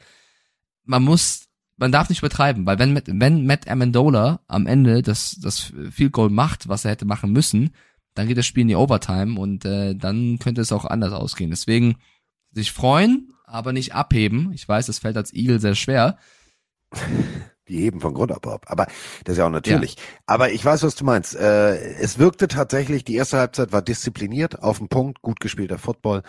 Man 0.83 1.03
muss, 1.03 1.47
man 1.77 1.91
darf 1.91 2.09
nicht 2.09 2.19
übertreiben, 2.19 2.65
weil 2.65 2.77
wenn, 2.77 3.01
wenn 3.05 3.45
Matt 3.45 3.67
Amendola 3.67 4.41
am 4.47 4.67
Ende 4.67 5.01
das, 5.01 5.37
das 5.41 5.73
Field 5.89 6.11
Goal 6.11 6.29
macht, 6.29 6.67
was 6.67 6.85
er 6.85 6.91
hätte 6.91 7.05
machen 7.05 7.31
müssen, 7.31 7.71
dann 8.13 8.27
geht 8.27 8.37
das 8.37 8.45
Spiel 8.45 8.61
in 8.61 8.67
die 8.67 8.75
Overtime 8.75 9.39
und 9.39 9.65
äh, 9.65 9.95
dann 9.95 10.37
könnte 10.37 10.61
es 10.61 10.71
auch 10.71 10.85
anders 10.85 11.13
ausgehen. 11.13 11.49
Deswegen 11.49 11.95
sich 12.51 12.71
freuen, 12.71 13.33
aber 13.45 13.73
nicht 13.73 13.95
abheben. 13.95 14.51
Ich 14.53 14.67
weiß, 14.67 14.87
das 14.87 14.99
fällt 14.99 15.17
als 15.17 15.33
Eagle 15.33 15.59
sehr 15.59 15.75
schwer. 15.75 16.17
Die 17.71 17.79
heben 17.79 18.01
von 18.01 18.13
Grund 18.13 18.31
ab 18.31 18.45
ab. 18.47 18.65
Aber 18.67 18.85
das 19.23 19.33
ist 19.33 19.37
ja 19.37 19.45
auch 19.45 19.49
natürlich. 19.49 19.95
Aber 20.25 20.51
ich 20.51 20.63
weiß, 20.63 20.83
was 20.83 20.95
du 20.95 21.05
meinst. 21.05 21.35
Äh, 21.35 21.77
es 21.95 22.19
wirkte 22.19 22.47
tatsächlich, 22.47 23.03
die 23.03 23.15
erste 23.15 23.37
Halbzeit 23.37 23.71
war 23.71 23.81
diszipliniert, 23.81 24.61
auf 24.61 24.77
den 24.79 24.89
Punkt, 24.89 25.21
gut 25.21 25.39
gespielter 25.39 25.77
Football. 25.77 26.21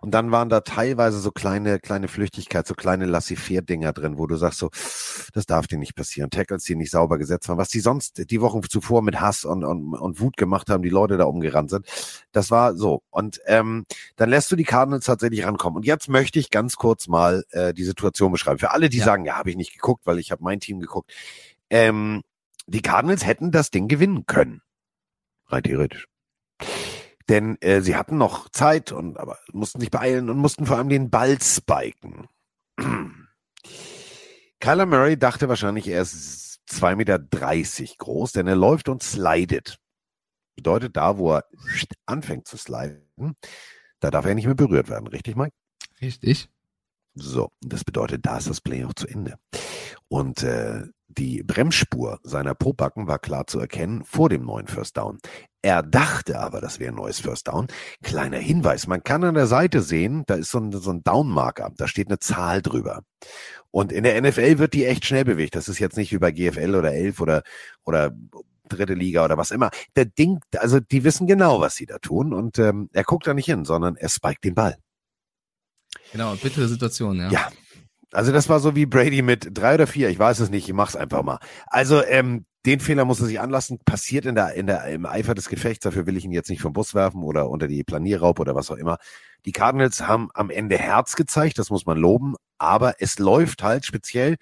Und 0.00 0.12
dann 0.12 0.30
waren 0.30 0.48
da 0.48 0.60
teilweise 0.60 1.18
so 1.18 1.30
kleine, 1.30 1.80
kleine 1.80 2.08
Flüchtigkeit, 2.08 2.66
so 2.66 2.74
kleine 2.74 3.06
Laissez-faire-Dinger 3.06 3.92
drin, 3.92 4.18
wo 4.18 4.26
du 4.26 4.36
sagst 4.36 4.58
so, 4.60 4.70
das 5.32 5.46
darf 5.46 5.66
dir 5.66 5.78
nicht 5.78 5.94
passieren. 5.96 6.30
Tackles, 6.30 6.64
die 6.64 6.76
nicht 6.76 6.90
sauber 6.90 7.18
gesetzt 7.18 7.48
waren. 7.48 7.58
Was 7.58 7.68
die 7.68 7.80
sonst 7.80 8.30
die 8.30 8.40
Wochen 8.40 8.62
zuvor 8.62 9.02
mit 9.02 9.20
Hass 9.20 9.44
und, 9.44 9.64
und, 9.64 9.94
und 9.94 10.20
Wut 10.20 10.36
gemacht 10.36 10.70
haben, 10.70 10.82
die 10.82 10.88
Leute 10.88 11.16
da 11.16 11.24
umgerannt 11.24 11.70
sind. 11.70 11.86
Das 12.32 12.50
war 12.50 12.76
so. 12.76 13.02
Und 13.10 13.40
ähm, 13.46 13.86
dann 14.16 14.30
lässt 14.30 14.50
du 14.52 14.56
die 14.56 14.64
Cardinals 14.64 15.04
tatsächlich 15.06 15.44
rankommen. 15.44 15.76
Und 15.78 15.86
jetzt 15.86 16.08
möchte 16.08 16.38
ich 16.38 16.50
ganz 16.50 16.76
kurz 16.76 17.08
mal 17.08 17.44
äh, 17.50 17.74
die 17.74 17.84
Situation 17.84 18.32
beschreiben. 18.32 18.58
Für 18.58 18.70
alle, 18.72 18.88
die 18.88 18.98
Ja. 18.98 19.04
sagen, 19.04 19.24
ja, 19.24 19.36
habe 19.36 19.50
ich 19.50 19.56
nicht 19.56 19.72
geguckt, 19.72 20.06
weil 20.06 20.18
ich 20.18 20.30
habe 20.30 20.42
mein 20.44 20.60
Team 20.60 20.80
geguckt. 20.80 20.87
Ähm, 21.70 22.22
die 22.66 22.82
Cardinals 22.82 23.26
hätten 23.26 23.50
das 23.50 23.70
Ding 23.70 23.88
gewinnen 23.88 24.26
können. 24.26 24.62
Rein 25.46 25.62
theoretisch. 25.62 26.06
Denn 27.28 27.56
äh, 27.60 27.80
sie 27.80 27.96
hatten 27.96 28.16
noch 28.16 28.48
Zeit 28.48 28.90
und 28.92 29.18
aber 29.18 29.38
mussten 29.52 29.80
sich 29.80 29.90
beeilen 29.90 30.30
und 30.30 30.38
mussten 30.38 30.66
vor 30.66 30.78
allem 30.78 30.88
den 30.88 31.10
Ball 31.10 31.40
spiken. 31.40 32.28
Kyler 34.60 34.86
Murray 34.86 35.18
dachte 35.18 35.48
wahrscheinlich, 35.48 35.88
er 35.88 36.02
ist 36.02 36.60
2,30 36.70 36.96
Meter 36.96 37.18
groß, 37.98 38.32
denn 38.32 38.46
er 38.46 38.56
läuft 38.56 38.88
und 38.88 39.02
slidet. 39.02 39.78
Bedeutet, 40.56 40.96
da, 40.96 41.18
wo 41.18 41.34
er 41.34 41.44
anfängt 42.06 42.48
zu 42.48 42.56
sliden, 42.56 43.36
da 44.00 44.10
darf 44.10 44.24
er 44.26 44.34
nicht 44.34 44.46
mehr 44.46 44.54
berührt 44.54 44.88
werden, 44.88 45.06
richtig, 45.06 45.36
Mike? 45.36 45.54
Richtig. 46.00 46.48
So, 47.14 47.50
das 47.60 47.84
bedeutet, 47.84 48.26
da 48.26 48.38
ist 48.38 48.48
das 48.48 48.60
Play 48.60 48.84
auch 48.84 48.94
zu 48.94 49.06
Ende. 49.06 49.38
Und 50.08 50.42
äh, 50.42 50.82
die 51.08 51.42
Bremsspur 51.42 52.20
seiner 52.22 52.54
Pobacken 52.54 53.06
war 53.06 53.18
klar 53.18 53.46
zu 53.46 53.58
erkennen 53.58 54.04
vor 54.04 54.28
dem 54.28 54.44
neuen 54.44 54.66
First 54.66 54.96
Down. 54.96 55.18
Er 55.62 55.82
dachte 55.82 56.38
aber, 56.38 56.60
das 56.60 56.78
wäre 56.78 56.92
ein 56.92 56.96
neues 56.96 57.20
First 57.20 57.48
Down. 57.48 57.66
Kleiner 58.02 58.38
Hinweis, 58.38 58.86
man 58.86 59.02
kann 59.02 59.24
an 59.24 59.34
der 59.34 59.46
Seite 59.46 59.82
sehen, 59.82 60.24
da 60.26 60.34
ist 60.34 60.50
so 60.50 60.58
ein, 60.58 60.70
so 60.72 60.90
ein 60.90 61.02
Down-Marker, 61.02 61.72
da 61.76 61.88
steht 61.88 62.08
eine 62.08 62.18
Zahl 62.18 62.62
drüber. 62.62 63.02
Und 63.70 63.90
in 63.90 64.04
der 64.04 64.20
NFL 64.20 64.58
wird 64.58 64.74
die 64.74 64.86
echt 64.86 65.04
schnell 65.04 65.24
bewegt. 65.24 65.56
Das 65.56 65.68
ist 65.68 65.78
jetzt 65.78 65.96
nicht 65.96 66.12
wie 66.12 66.18
bei 66.18 66.30
GFL 66.30 66.74
oder 66.74 66.92
11 66.92 67.20
oder, 67.20 67.42
oder 67.84 68.14
dritte 68.68 68.94
Liga 68.94 69.24
oder 69.24 69.36
was 69.36 69.50
immer. 69.50 69.70
Der 69.96 70.04
Ding, 70.04 70.40
also 70.56 70.78
die 70.80 71.04
wissen 71.04 71.26
genau, 71.26 71.60
was 71.60 71.74
sie 71.74 71.86
da 71.86 71.98
tun. 71.98 72.32
Und 72.32 72.58
ähm, 72.58 72.88
er 72.92 73.04
guckt 73.04 73.26
da 73.26 73.34
nicht 73.34 73.46
hin, 73.46 73.64
sondern 73.64 73.96
er 73.96 74.08
spiked 74.08 74.44
den 74.44 74.54
Ball. 74.54 74.76
Genau, 76.12 76.34
bittere 76.36 76.68
Situation, 76.68 77.18
ja. 77.18 77.30
Ja. 77.30 77.48
Also 78.12 78.32
das 78.32 78.48
war 78.48 78.58
so 78.60 78.74
wie 78.74 78.86
Brady 78.86 79.22
mit 79.22 79.48
drei 79.52 79.74
oder 79.74 79.86
vier, 79.86 80.08
ich 80.08 80.18
weiß 80.18 80.40
es 80.40 80.50
nicht, 80.50 80.66
ich 80.66 80.74
mach's 80.74 80.96
einfach 80.96 81.22
mal. 81.22 81.38
Also 81.66 82.02
ähm, 82.04 82.46
den 82.64 82.80
Fehler 82.80 83.04
muss 83.04 83.20
er 83.20 83.26
sich 83.26 83.40
anlassen, 83.40 83.78
passiert 83.84 84.24
in 84.24 84.34
der, 84.34 84.54
in 84.54 84.66
der, 84.66 84.84
im 84.86 85.04
Eifer 85.06 85.34
des 85.34 85.48
Gefechts, 85.48 85.84
dafür 85.84 86.06
will 86.06 86.16
ich 86.16 86.24
ihn 86.24 86.32
jetzt 86.32 86.48
nicht 86.48 86.62
vom 86.62 86.72
Bus 86.72 86.94
werfen 86.94 87.22
oder 87.22 87.50
unter 87.50 87.68
die 87.68 87.84
Planierraub 87.84 88.40
oder 88.40 88.54
was 88.54 88.70
auch 88.70 88.76
immer. 88.76 88.98
Die 89.44 89.52
Cardinals 89.52 90.06
haben 90.06 90.30
am 90.34 90.50
Ende 90.50 90.78
Herz 90.78 91.16
gezeigt, 91.16 91.58
das 91.58 91.70
muss 91.70 91.86
man 91.86 91.98
loben, 91.98 92.34
aber 92.56 92.94
es 93.00 93.18
läuft 93.18 93.62
halt 93.62 93.84
speziell 93.84 94.36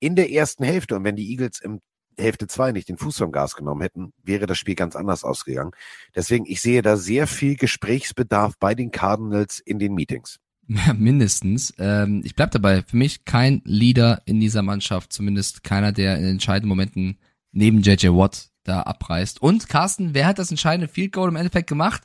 in 0.00 0.16
der 0.16 0.30
ersten 0.30 0.64
Hälfte 0.64 0.96
und 0.96 1.04
wenn 1.04 1.16
die 1.16 1.30
Eagles 1.30 1.60
im 1.60 1.80
Hälfte 2.18 2.46
zwei 2.46 2.72
nicht 2.72 2.88
den 2.88 2.98
Fuß 2.98 3.18
vom 3.18 3.32
Gas 3.32 3.54
genommen 3.56 3.80
hätten, 3.80 4.12
wäre 4.22 4.46
das 4.46 4.58
Spiel 4.58 4.74
ganz 4.74 4.96
anders 4.96 5.24
ausgegangen. 5.24 5.72
Deswegen, 6.14 6.46
ich 6.46 6.60
sehe 6.60 6.82
da 6.82 6.96
sehr 6.96 7.26
viel 7.26 7.56
Gesprächsbedarf 7.56 8.54
bei 8.58 8.74
den 8.74 8.90
Cardinals 8.90 9.60
in 9.60 9.78
den 9.78 9.94
Meetings. 9.94 10.38
Ja, 10.68 10.94
mindestens. 10.94 11.74
Ähm, 11.78 12.22
ich 12.24 12.34
bleib 12.34 12.50
dabei. 12.50 12.82
Für 12.82 12.96
mich 12.96 13.24
kein 13.24 13.62
Leader 13.64 14.22
in 14.24 14.40
dieser 14.40 14.62
Mannschaft, 14.62 15.12
zumindest 15.12 15.62
keiner, 15.62 15.92
der 15.92 16.16
in 16.18 16.24
entscheidenden 16.24 16.68
Momenten 16.68 17.18
neben 17.52 17.82
JJ 17.82 18.08
Watt 18.08 18.48
da 18.64 18.80
abreißt. 18.82 19.42
Und 19.42 19.68
Carsten, 19.68 20.14
wer 20.14 20.26
hat 20.26 20.38
das 20.38 20.50
entscheidende 20.50 20.88
Field 20.88 21.12
Goal 21.12 21.28
im 21.28 21.36
Endeffekt 21.36 21.68
gemacht 21.68 22.02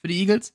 für 0.00 0.08
die 0.08 0.20
Eagles? 0.20 0.52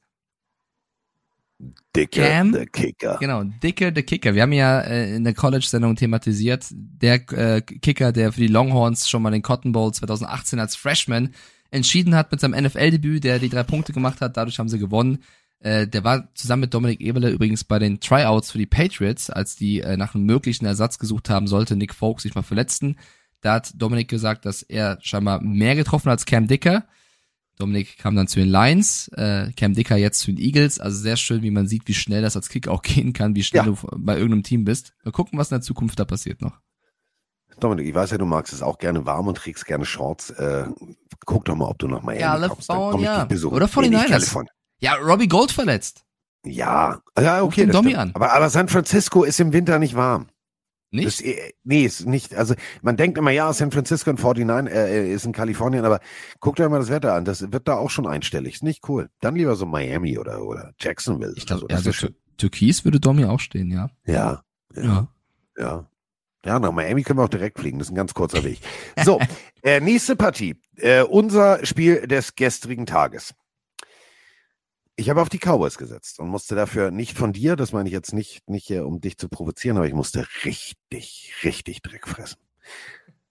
Dicker, 1.95 2.25
Cam, 2.25 2.51
der 2.53 2.67
Kicker. 2.67 3.17
Genau, 3.19 3.43
Dicker, 3.43 3.91
der 3.91 4.03
Kicker. 4.03 4.33
Wir 4.33 4.43
haben 4.43 4.53
ja 4.53 4.79
äh, 4.79 5.13
in 5.13 5.25
der 5.25 5.33
College-Sendung 5.33 5.97
thematisiert, 5.97 6.67
der 6.71 7.15
äh, 7.33 7.61
Kicker, 7.61 8.13
der 8.13 8.31
für 8.31 8.39
die 8.39 8.47
Longhorns 8.47 9.09
schon 9.09 9.21
mal 9.21 9.31
den 9.31 9.41
Cotton 9.41 9.73
Bowl 9.73 9.93
2018 9.93 10.59
als 10.59 10.77
Freshman 10.77 11.33
entschieden 11.71 12.15
hat 12.15 12.31
mit 12.31 12.39
seinem 12.39 12.63
NFL-Debüt, 12.63 13.25
der 13.25 13.39
die 13.39 13.49
drei 13.49 13.63
Punkte 13.63 13.91
gemacht 13.91 14.21
hat, 14.21 14.37
dadurch 14.37 14.57
haben 14.57 14.69
sie 14.69 14.79
gewonnen. 14.79 15.19
Äh, 15.61 15.87
der 15.87 16.03
war 16.03 16.33
zusammen 16.35 16.61
mit 16.61 16.73
Dominik 16.73 17.01
Eberle 17.01 17.29
übrigens 17.29 17.63
bei 17.65 17.79
den 17.79 17.99
Tryouts 17.99 18.51
für 18.51 18.57
die 18.57 18.65
Patriots, 18.65 19.29
als 19.29 19.55
die 19.55 19.81
äh, 19.81 19.97
nach 19.97 20.15
einem 20.15 20.25
möglichen 20.25 20.65
Ersatz 20.65 20.99
gesucht 20.99 21.29
haben, 21.29 21.47
sollte 21.47 21.75
Nick 21.75 21.93
Folk 21.93 22.21
sich 22.21 22.33
mal 22.35 22.43
verletzen. 22.43 22.97
Da 23.41 23.53
hat 23.55 23.71
Dominik 23.75 24.07
gesagt, 24.09 24.45
dass 24.45 24.61
er 24.63 24.97
scheinbar 25.01 25.41
mehr 25.41 25.75
getroffen 25.75 26.09
als 26.09 26.25
Cam 26.25 26.47
Dicker. 26.47 26.85
Dominik 27.57 27.97
kam 27.97 28.15
dann 28.15 28.27
zu 28.29 28.39
den 28.39 28.47
Lions, 28.49 29.09
äh, 29.09 29.51
Cam 29.51 29.73
Dicker 29.73 29.97
jetzt 29.97 30.21
zu 30.21 30.31
den 30.31 30.37
Eagles. 30.39 30.79
Also 30.79 30.97
sehr 30.97 31.17
schön, 31.17 31.41
wie 31.41 31.51
man 31.51 31.67
sieht, 31.67 31.87
wie 31.87 31.93
schnell 31.93 32.21
das 32.21 32.37
als 32.37 32.47
Kick 32.47 32.69
auch 32.69 32.81
gehen 32.83 33.11
kann, 33.11 33.35
wie 33.35 33.43
schnell 33.43 33.65
Ja. 33.65 33.71
du 33.71 33.77
bei 33.97 34.15
irgendeinem 34.15 34.43
Team 34.43 34.63
bist. 34.63 34.93
Mal 35.03 35.11
gucken, 35.11 35.37
was 35.37 35.51
in 35.51 35.55
der 35.55 35.61
Zukunft 35.61 35.99
da 35.99 36.05
passiert 36.05 36.41
noch. 36.41 36.57
Dominik, 37.59 37.87
ich 37.87 37.93
weiß 37.95 38.11
ja, 38.11 38.17
du 38.17 38.25
magst 38.25 38.53
es 38.53 38.61
auch 38.61 38.77
gerne 38.77 39.05
warm 39.05 39.27
und 39.27 39.35
trägst 39.35 39.65
gerne 39.65 39.83
Shorts. 39.83 40.29
Äh, 40.29 40.67
guck 41.25 41.43
doch 41.43 41.55
mal, 41.55 41.65
ob 41.65 41.77
du 41.79 41.89
noch 41.89 42.01
mal 42.01 42.17
Ja, 42.17 42.37
kommst. 42.47 42.69
Dann 42.69 42.91
komm 42.91 43.03
ich 43.03 43.23
besuchen. 43.27 43.55
Oder 43.55 43.69
Nee, 43.81 43.89
nicht 43.89 44.05
49ers. 44.05 44.45
Ja, 44.79 44.95
Robbie 44.95 45.27
Gold 45.27 45.51
verletzt. 45.51 46.03
Ja, 46.45 47.01
ja, 47.19 47.41
okay. 47.43 47.61
den 47.65 47.71
Domi 47.71 47.95
an. 47.95 48.11
Aber, 48.13 48.31
aber 48.33 48.49
San 48.49 48.69
Francisco 48.69 49.23
ist 49.23 49.39
im 49.39 49.51
Winter 49.51 49.77
nicht 49.77 49.95
warm. 49.95 50.27
Nicht? 50.91 51.07
Das, 51.07 51.21
äh, 51.21 51.53
nee, 51.63 51.83
ist 51.85 52.07
nicht. 52.07 52.33
Also 52.33 52.55
man 52.81 52.97
denkt 52.97 53.17
immer, 53.17 53.31
ja, 53.31 53.51
San 53.53 53.71
Francisco 53.71 54.09
und 54.09 54.19
49 54.23 54.73
äh, 54.75 55.13
ist 55.13 55.25
in 55.25 55.33
Kalifornien, 55.33 55.85
aber 55.85 55.99
guckt 56.39 56.59
euch 56.59 56.69
mal 56.69 56.79
das 56.79 56.89
Wetter 56.89 57.13
an. 57.13 57.25
Das 57.25 57.51
wird 57.51 57.67
da 57.67 57.75
auch 57.75 57.89
schon 57.91 58.07
einstellig. 58.07 58.55
Ist 58.55 58.63
nicht 58.63 58.87
cool. 58.89 59.09
Dann 59.19 59.35
lieber 59.35 59.55
so 59.55 59.65
Miami 59.65 60.17
oder, 60.17 60.41
oder 60.43 60.73
Jacksonville. 60.79 61.33
Ich 61.35 61.45
glaube, 61.45 61.61
so. 61.61 61.67
Also. 61.67 61.91
Tür- 61.91 62.13
Türkis 62.37 62.85
würde 62.85 62.99
Domi 62.99 63.25
auch 63.25 63.39
stehen, 63.39 63.69
ja. 63.69 63.89
Ja, 64.05 64.41
ja, 64.75 64.83
Ja. 64.83 65.07
ja. 65.57 65.85
Ja, 66.45 66.57
nach 66.57 66.71
Miami 66.71 67.03
können 67.03 67.19
wir 67.19 67.25
auch 67.25 67.29
direkt 67.29 67.59
fliegen. 67.59 67.79
Das 67.79 67.87
ist 67.89 67.91
ein 67.91 67.95
ganz 67.95 68.13
kurzer 68.13 68.45
Weg. 68.45 68.59
So, 69.03 69.19
äh, 69.61 69.81
nächste 69.81 70.15
Partie. 70.15 70.55
Äh, 70.77 71.01
unser 71.03 71.65
Spiel 71.65 72.07
des 72.07 72.35
gestrigen 72.35 72.85
Tages. 72.85 73.33
Ich 74.99 75.09
habe 75.09 75.21
auf 75.21 75.29
die 75.29 75.39
Cowboys 75.39 75.77
gesetzt 75.77 76.19
und 76.19 76.27
musste 76.27 76.55
dafür 76.55 76.91
nicht 76.91 77.17
von 77.17 77.31
dir, 77.31 77.55
das 77.55 77.71
meine 77.71 77.87
ich 77.87 77.93
jetzt 77.93 78.11
nicht, 78.13 78.49
nicht 78.49 78.67
hier, 78.67 78.85
um 78.85 78.99
dich 78.99 79.17
zu 79.17 79.29
provozieren, 79.29 79.77
aber 79.77 79.87
ich 79.87 79.93
musste 79.93 80.27
richtig, 80.43 81.33
richtig 81.41 81.81
Dreck 81.81 82.05
fressen. 82.05 82.41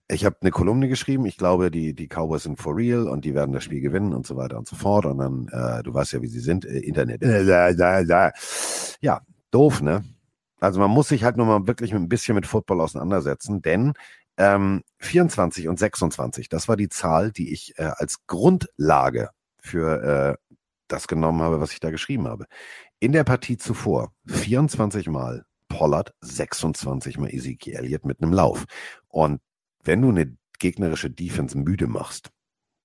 Ich 0.07 0.25
habe 0.25 0.37
eine 0.41 0.49
Kolumne 0.49 0.87
geschrieben, 0.87 1.27
ich 1.27 1.37
glaube, 1.37 1.69
die, 1.69 1.93
die 1.93 2.07
Cowboys 2.07 2.41
sind 2.41 2.59
for 2.59 2.75
real 2.75 3.07
und 3.07 3.23
die 3.23 3.35
werden 3.35 3.51
das 3.51 3.65
Spiel 3.65 3.81
gewinnen 3.81 4.13
und 4.13 4.25
so 4.25 4.35
weiter 4.35 4.57
und 4.57 4.67
so 4.67 4.75
fort. 4.75 5.05
Und 5.05 5.19
dann, 5.19 5.47
äh, 5.49 5.83
du 5.83 5.93
weißt 5.93 6.13
ja, 6.13 6.23
wie 6.23 6.27
sie 6.27 6.39
sind, 6.39 6.65
äh, 6.65 6.79
Internet. 6.79 7.21
Äh. 7.21 7.43
Ja, 9.01 9.21
doof, 9.51 9.83
ne? 9.83 10.03
Also 10.59 10.79
man 10.79 10.89
muss 10.89 11.09
sich 11.09 11.23
halt 11.23 11.37
nur 11.37 11.45
mal 11.45 11.67
wirklich 11.67 11.93
ein 11.93 12.09
bisschen 12.09 12.33
mit 12.33 12.47
Football 12.47 12.81
auseinandersetzen, 12.81 13.61
denn 13.61 13.93
ähm, 14.37 14.81
24 14.97 15.67
und 15.67 15.77
26, 15.77 16.49
das 16.49 16.67
war 16.67 16.77
die 16.77 16.89
Zahl, 16.89 17.31
die 17.31 17.53
ich 17.53 17.77
äh, 17.77 17.83
als 17.83 18.25
Grundlage 18.25 19.29
für 19.59 20.37
äh, 20.48 20.48
das 20.89 21.07
genommen 21.07 21.41
habe, 21.41 21.61
was 21.61 21.71
ich 21.71 21.79
da 21.79 21.91
geschrieben 21.91 22.27
habe. 22.27 22.45
In 22.99 23.11
der 23.11 23.23
Partie 23.23 23.57
zuvor 23.57 24.11
24 24.27 25.07
Mal 25.07 25.45
Pollard, 25.69 26.13
26 26.21 27.17
Mal 27.17 27.29
Ezekiel 27.29 27.75
Elliott 27.75 28.05
mit 28.05 28.21
einem 28.21 28.33
Lauf. 28.33 28.65
Und 29.07 29.39
wenn 29.83 30.01
du 30.01 30.09
eine 30.09 30.35
gegnerische 30.59 31.09
Defense 31.09 31.57
müde 31.57 31.87
machst, 31.87 32.31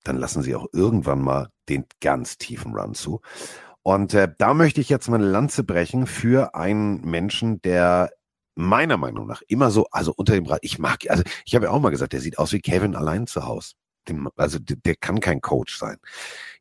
dann 0.04 0.18
lassen 0.18 0.42
sie 0.42 0.54
auch 0.54 0.66
irgendwann 0.72 1.20
mal 1.20 1.48
den 1.68 1.86
ganz 2.00 2.38
tiefen 2.38 2.74
Run 2.74 2.94
zu. 2.94 3.20
Und 3.82 4.14
äh, 4.14 4.32
da 4.38 4.54
möchte 4.54 4.80
ich 4.80 4.88
jetzt 4.88 5.08
mal 5.08 5.16
eine 5.16 5.26
Lanze 5.26 5.64
brechen 5.64 6.06
für 6.06 6.54
einen 6.54 7.00
Menschen, 7.02 7.60
der 7.62 8.10
meiner 8.54 8.96
Meinung 8.96 9.26
nach 9.26 9.42
immer 9.48 9.70
so, 9.70 9.86
also 9.90 10.14
unter 10.16 10.34
dem 10.34 10.46
Rad, 10.46 10.60
ich 10.62 10.78
mag, 10.78 11.10
also 11.10 11.22
ich 11.44 11.54
habe 11.54 11.66
ja 11.66 11.70
auch 11.70 11.80
mal 11.80 11.90
gesagt, 11.90 12.12
der 12.12 12.20
sieht 12.20 12.38
aus 12.38 12.52
wie 12.52 12.60
Kevin 12.60 12.94
allein 12.94 13.26
zu 13.26 13.46
Hause. 13.46 13.74
Dem, 14.08 14.28
also 14.36 14.58
der, 14.60 14.96
kann 14.96 15.20
kein 15.20 15.40
Coach 15.40 15.78
sein. 15.78 15.96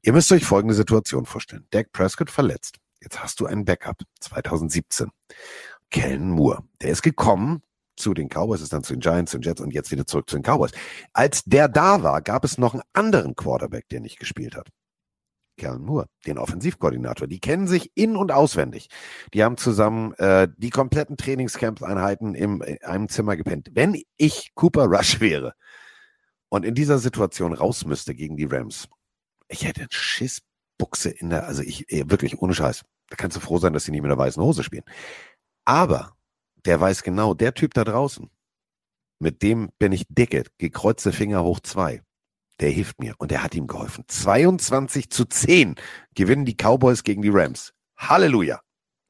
Ihr 0.02 0.14
müsst 0.14 0.32
euch 0.32 0.46
folgende 0.46 0.74
Situation 0.74 1.26
vorstellen. 1.26 1.66
Dak 1.72 1.92
Prescott 1.92 2.30
verletzt. 2.30 2.78
Jetzt 3.02 3.22
hast 3.22 3.40
du 3.40 3.46
einen 3.46 3.66
Backup. 3.66 4.02
2017. 4.22 5.10
Kellen 5.92 6.32
Moore. 6.32 6.64
Der 6.82 6.90
ist 6.90 7.02
gekommen 7.02 7.62
zu 7.96 8.14
den 8.14 8.30
Cowboys, 8.30 8.62
ist 8.62 8.74
dann 8.74 8.84
zu 8.84 8.94
den 8.94 9.02
Giants, 9.02 9.32
den 9.32 9.42
Jets 9.42 9.62
und 9.62 9.74
jetzt 9.74 9.92
wieder 9.92 10.06
zurück 10.06 10.30
zu 10.30 10.38
den 10.38 10.44
Cowboys. 10.44 10.72
Als 11.14 11.44
der 11.44 11.68
da 11.68 12.02
war, 12.02 12.22
gab 12.22 12.44
es 12.44 12.58
noch 12.58 12.74
einen 12.74 12.84
anderen 12.94 13.36
Quarterback, 13.36 13.88
der 13.90 14.00
nicht 14.00 14.20
gespielt 14.20 14.56
hat. 14.56 14.70
Kellen 15.58 15.84
Moore, 15.84 16.08
den 16.26 16.40
Offensivkoordinator. 16.40 17.28
Die 17.28 17.40
kennen 17.40 17.68
sich 17.68 17.92
in- 17.96 18.16
und 18.16 18.32
auswendig. 18.32 18.88
Die 19.34 19.44
haben 19.44 19.58
zusammen 19.58 20.14
äh, 20.16 20.48
die 20.58 20.72
kompletten 20.72 21.16
Trainingscamp-Einheiten 21.16 22.34
in 22.34 22.64
einem 22.84 23.08
Zimmer 23.08 23.38
gepennt. 23.38 23.70
Wenn 23.74 24.02
ich 24.18 24.52
Cooper 24.56 24.86
Rush 24.86 25.20
wäre 25.20 25.54
und 26.54 26.66
in 26.66 26.76
dieser 26.76 27.00
Situation 27.00 27.52
raus 27.54 27.84
müsste 27.84 28.14
gegen 28.14 28.38
die 28.38 28.46
Rams, 28.46 28.88
ich 29.48 29.66
hätte 29.66 29.82
einen 29.82 29.92
Schissbuchse 29.92 31.10
in 31.10 31.32
der, 31.32 31.48
also 31.48 31.64
ich, 31.64 31.88
wirklich 31.90 32.44
ohne 32.44 32.54
Scheiß. 32.54 32.84
Da 33.10 33.16
kannst 33.16 33.36
du 33.36 33.42
froh 33.42 33.58
sein, 33.58 33.74
dass 33.74 33.86
sie 33.86 33.92
nicht 33.92 34.04
mit 34.04 34.12
der 34.12 34.20
weißen 34.20 34.42
Hose 34.42 34.62
spielen. 34.64 34.84
Aber 35.66 36.16
der 36.64 36.80
weiß 36.80 37.02
genau, 37.02 37.34
der 37.34 37.56
Typ 37.56 37.74
da 37.74 37.84
draußen, 37.84 38.30
mit 39.18 39.42
dem 39.42 39.72
bin 39.80 39.92
ich 39.94 40.06
dicke, 40.10 40.44
gekreuzte 40.60 41.12
Finger 41.12 41.44
hoch 41.44 41.60
zwei. 41.60 42.04
Der 42.60 42.70
hilft 42.70 43.00
mir 43.00 43.16
und 43.18 43.32
der 43.32 43.42
hat 43.42 43.56
ihm 43.56 43.66
geholfen. 43.66 44.04
22 44.08 45.10
zu 45.10 45.26
10 45.26 45.74
gewinnen 46.14 46.46
die 46.46 46.56
Cowboys 46.56 47.04
gegen 47.04 47.24
die 47.24 47.32
Rams. 47.34 47.74
Halleluja. 47.98 48.62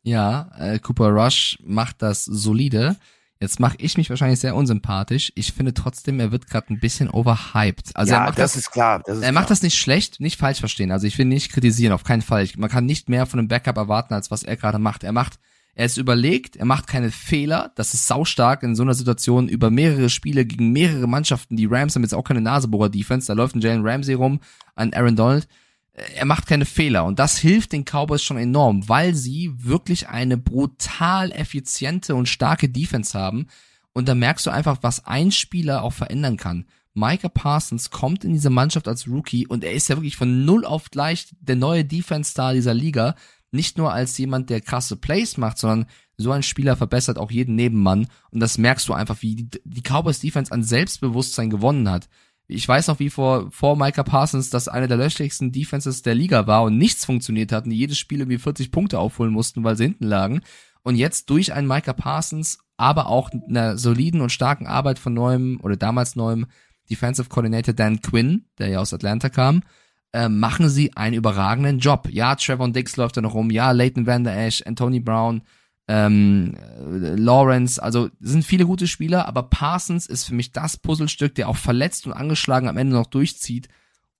Ja, 0.03 0.49
äh, 0.57 0.79
Cooper 0.79 1.09
Rush 1.09 1.59
macht 1.61 2.03
das 2.03 2.23
solide. 2.23 2.95
Jetzt 3.43 3.59
mache 3.59 3.75
ich 3.77 3.97
mich 3.97 4.09
wahrscheinlich 4.09 4.39
sehr 4.39 4.55
unsympathisch. 4.55 5.33
Ich 5.35 5.51
finde 5.51 5.73
trotzdem, 5.73 6.21
er 6.21 6.31
wird 6.31 6.47
gerade 6.47 6.73
ein 6.73 6.79
bisschen 6.79 7.09
overhyped. 7.09 7.93
Also 7.93 8.13
ja, 8.13 8.19
er 8.19 8.25
macht 8.27 8.39
das, 8.39 8.53
das, 8.53 8.61
ist 8.61 8.71
klar. 8.71 9.03
Das 9.05 9.17
ist 9.17 9.23
er 9.23 9.33
macht 9.33 9.47
klar. 9.47 9.49
das 9.49 9.63
nicht 9.63 9.77
schlecht, 9.77 10.21
nicht 10.21 10.39
falsch 10.39 10.59
verstehen. 10.59 10.93
Also 10.93 11.07
ich 11.07 11.17
will 11.17 11.25
nicht 11.25 11.51
kritisieren, 11.51 11.91
auf 11.91 12.05
keinen 12.05 12.21
Fall. 12.21 12.45
Ich, 12.45 12.57
man 12.57 12.69
kann 12.69 12.85
nicht 12.85 13.09
mehr 13.09 13.25
von 13.25 13.39
einem 13.39 13.49
Backup 13.49 13.75
erwarten, 13.75 14.13
als 14.13 14.31
was 14.31 14.43
er 14.43 14.55
gerade 14.55 14.79
macht. 14.79 15.03
Er 15.03 15.11
macht, 15.11 15.39
er 15.75 15.85
ist 15.85 15.97
überlegt, 15.97 16.55
er 16.55 16.63
macht 16.63 16.87
keine 16.87 17.11
Fehler. 17.11 17.73
Das 17.75 17.93
ist 17.93 18.07
saustark 18.07 18.63
in 18.63 18.77
so 18.77 18.83
einer 18.83 18.93
Situation 18.93 19.49
über 19.49 19.69
mehrere 19.69 20.09
Spiele 20.09 20.45
gegen 20.45 20.71
mehrere 20.71 21.07
Mannschaften. 21.07 21.57
Die 21.57 21.65
Rams 21.65 21.95
haben 21.95 22.03
jetzt 22.03 22.13
auch 22.13 22.23
keine 22.23 22.39
Nasebohrer-Defense. 22.39 23.27
Da 23.27 23.33
läuft 23.33 23.55
ein 23.55 23.61
Jalen 23.61 23.85
Ramsey 23.85 24.13
rum, 24.13 24.39
ein 24.75 24.93
Aaron 24.93 25.17
Donald. 25.17 25.49
Er 25.93 26.25
macht 26.25 26.47
keine 26.47 26.65
Fehler 26.65 27.05
und 27.05 27.19
das 27.19 27.37
hilft 27.37 27.71
den 27.71 27.85
Cowboys 27.85 28.23
schon 28.23 28.37
enorm, 28.37 28.87
weil 28.89 29.13
sie 29.13 29.53
wirklich 29.57 30.09
eine 30.09 30.37
brutal 30.37 31.31
effiziente 31.31 32.15
und 32.15 32.27
starke 32.27 32.69
Defense 32.69 33.17
haben 33.17 33.47
und 33.93 34.07
da 34.07 34.15
merkst 34.15 34.45
du 34.45 34.49
einfach, 34.49 34.79
was 34.81 35.05
ein 35.05 35.31
Spieler 35.31 35.83
auch 35.83 35.93
verändern 35.93 36.37
kann. 36.37 36.65
Micah 36.95 37.29
Parsons 37.29 37.89
kommt 37.89 38.23
in 38.23 38.33
diese 38.33 38.49
Mannschaft 38.49 38.87
als 38.87 39.07
Rookie 39.07 39.47
und 39.47 39.63
er 39.63 39.73
ist 39.73 39.87
ja 39.87 39.95
wirklich 39.95 40.17
von 40.17 40.45
null 40.45 40.65
auf 40.65 40.91
gleich 40.91 41.27
der 41.39 41.55
neue 41.55 41.85
Defense-Star 41.85 42.53
dieser 42.53 42.73
Liga. 42.73 43.15
Nicht 43.51 43.77
nur 43.77 43.93
als 43.93 44.17
jemand, 44.17 44.49
der 44.49 44.61
krasse 44.61 44.95
Plays 44.95 45.37
macht, 45.37 45.57
sondern 45.57 45.87
so 46.17 46.31
ein 46.31 46.43
Spieler 46.43 46.75
verbessert 46.75 47.17
auch 47.17 47.31
jeden 47.31 47.55
Nebenmann. 47.55 48.07
Und 48.31 48.39
das 48.39 48.57
merkst 48.57 48.87
du 48.87 48.93
einfach, 48.93 49.21
wie 49.21 49.35
die, 49.35 49.81
Cowboys 49.81 50.19
Defense 50.19 50.51
an 50.51 50.63
Selbstbewusstsein 50.63 51.49
gewonnen 51.49 51.89
hat. 51.89 52.09
Ich 52.47 52.67
weiß 52.67 52.87
noch, 52.87 52.99
wie 52.99 53.09
vor, 53.09 53.49
vor 53.51 53.77
Micah 53.77 54.03
Parsons 54.03 54.49
das 54.49 54.67
eine 54.67 54.87
der 54.87 54.97
löchligsten 54.97 55.51
Defenses 55.51 56.01
der 56.01 56.15
Liga 56.15 56.45
war 56.45 56.63
und 56.63 56.77
nichts 56.77 57.05
funktioniert 57.05 57.51
hat 57.51 57.65
und 57.65 57.71
jedes 57.71 57.97
Spiel 57.97 58.19
irgendwie 58.19 58.37
40 58.37 58.71
Punkte 58.71 58.99
aufholen 58.99 59.31
mussten, 59.31 59.63
weil 59.63 59.77
sie 59.77 59.85
hinten 59.85 60.05
lagen. 60.05 60.41
Und 60.83 60.95
jetzt 60.95 61.29
durch 61.29 61.53
einen 61.53 61.67
Micah 61.67 61.93
Parsons, 61.93 62.59
aber 62.75 63.07
auch 63.07 63.31
einer 63.47 63.77
soliden 63.77 64.19
und 64.19 64.31
starken 64.31 64.67
Arbeit 64.67 64.99
von 64.99 65.13
neuem 65.13 65.59
oder 65.63 65.77
damals 65.77 66.15
neuem 66.15 66.47
Defensive 66.89 67.29
Coordinator 67.29 67.73
Dan 67.73 68.01
Quinn, 68.01 68.45
der 68.57 68.67
ja 68.67 68.79
aus 68.79 68.93
Atlanta 68.93 69.29
kam, 69.29 69.63
äh, 70.11 70.27
machen 70.27 70.69
sie 70.69 70.95
einen 70.95 71.15
überragenden 71.15 71.79
Job. 71.79 72.09
Ja, 72.11 72.35
Trevor 72.35 72.69
Dix 72.69 72.97
läuft 72.97 73.15
da 73.17 73.21
noch 73.21 73.33
rum, 73.33 73.49
ja, 73.51 73.71
Leighton 73.71 74.05
Van 74.05 74.25
Der 74.25 74.45
Esch, 74.45 74.61
Anthony 74.65 74.99
Brown, 74.99 75.43
ähm, 75.87 76.55
äh, 76.55 77.15
Lawrence, 77.15 77.81
also 77.81 78.09
sind 78.19 78.45
viele 78.45 78.65
gute 78.65 78.87
Spieler, 78.87 79.27
aber 79.27 79.43
Parsons 79.43 80.07
ist 80.07 80.25
für 80.25 80.33
mich 80.33 80.51
das 80.51 80.77
Puzzlestück, 80.77 81.35
der 81.35 81.49
auch 81.49 81.57
verletzt 81.57 82.07
und 82.07 82.13
angeschlagen 82.13 82.67
am 82.67 82.77
Ende 82.77 82.95
noch 82.95 83.07
durchzieht 83.07 83.67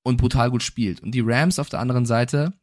und 0.04 0.18
brutal 0.18 0.52
gut 0.52 0.64
spielt. 0.64 1.02
Und 1.02 1.12
die 1.12 1.22
Rams 1.22 1.60
auf 1.60 1.70
der 1.70 1.80
anderen 1.80 2.06
Seite, 2.06 2.54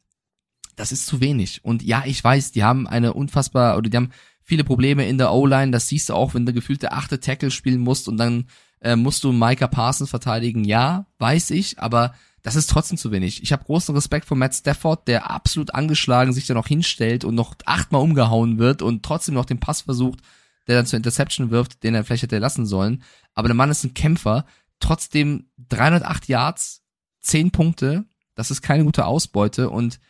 das 0.76 0.92
ist 0.92 1.06
zu 1.06 1.20
wenig. 1.20 1.64
Und 1.64 1.82
ja, 1.82 2.02
ich 2.04 2.22
weiß, 2.22 2.52
die 2.52 2.62
haben 2.62 2.86
eine 2.86 3.14
unfassbar, 3.14 3.76
oder 3.78 3.88
die 3.88 3.96
haben 3.96 4.10
viele 4.42 4.64
Probleme 4.64 5.08
in 5.08 5.16
der 5.16 5.32
O-Line, 5.32 5.72
das 5.72 5.88
siehst 5.88 6.10
du 6.10 6.14
auch, 6.14 6.34
wenn 6.34 6.44
du 6.44 6.52
gefühlt 6.52 6.82
der 6.82 6.92
achte 6.92 7.20
Tackle 7.20 7.50
spielen 7.50 7.80
musst 7.80 8.08
und 8.08 8.18
dann 8.18 8.46
äh, 8.80 8.96
musst 8.96 9.24
du 9.24 9.32
Micah 9.32 9.68
Parsons 9.68 10.10
verteidigen. 10.10 10.64
Ja, 10.64 11.06
weiß 11.18 11.50
ich, 11.52 11.78
aber 11.78 12.14
das 12.42 12.56
ist 12.56 12.70
trotzdem 12.70 12.96
zu 12.96 13.10
wenig. 13.10 13.42
Ich 13.42 13.52
habe 13.52 13.64
großen 13.64 13.94
Respekt 13.94 14.26
vor 14.26 14.36
Matt 14.36 14.54
Stafford, 14.54 15.06
der 15.08 15.30
absolut 15.30 15.74
angeschlagen 15.74 16.32
sich 16.32 16.46
da 16.46 16.54
noch 16.54 16.66
hinstellt 16.66 17.24
und 17.24 17.34
noch 17.34 17.54
achtmal 17.66 18.02
umgehauen 18.02 18.58
wird 18.58 18.82
und 18.82 19.02
trotzdem 19.02 19.34
noch 19.34 19.44
den 19.44 19.60
Pass 19.60 19.82
versucht, 19.82 20.20
der 20.66 20.76
dann 20.76 20.86
zur 20.86 20.96
Interception 20.96 21.50
wirft, 21.50 21.82
den 21.82 21.94
er 21.94 22.04
vielleicht 22.04 22.22
hätte 22.22 22.38
lassen 22.38 22.66
sollen. 22.66 23.02
Aber 23.34 23.48
der 23.48 23.54
Mann 23.54 23.70
ist 23.70 23.84
ein 23.84 23.94
Kämpfer. 23.94 24.46
Trotzdem 24.78 25.50
308 25.68 26.28
Yards, 26.28 26.82
10 27.20 27.50
Punkte. 27.50 28.04
Das 28.34 28.50
ist 28.50 28.62
keine 28.62 28.84
gute 28.84 29.04
Ausbeute 29.04 29.68
und 29.68 30.00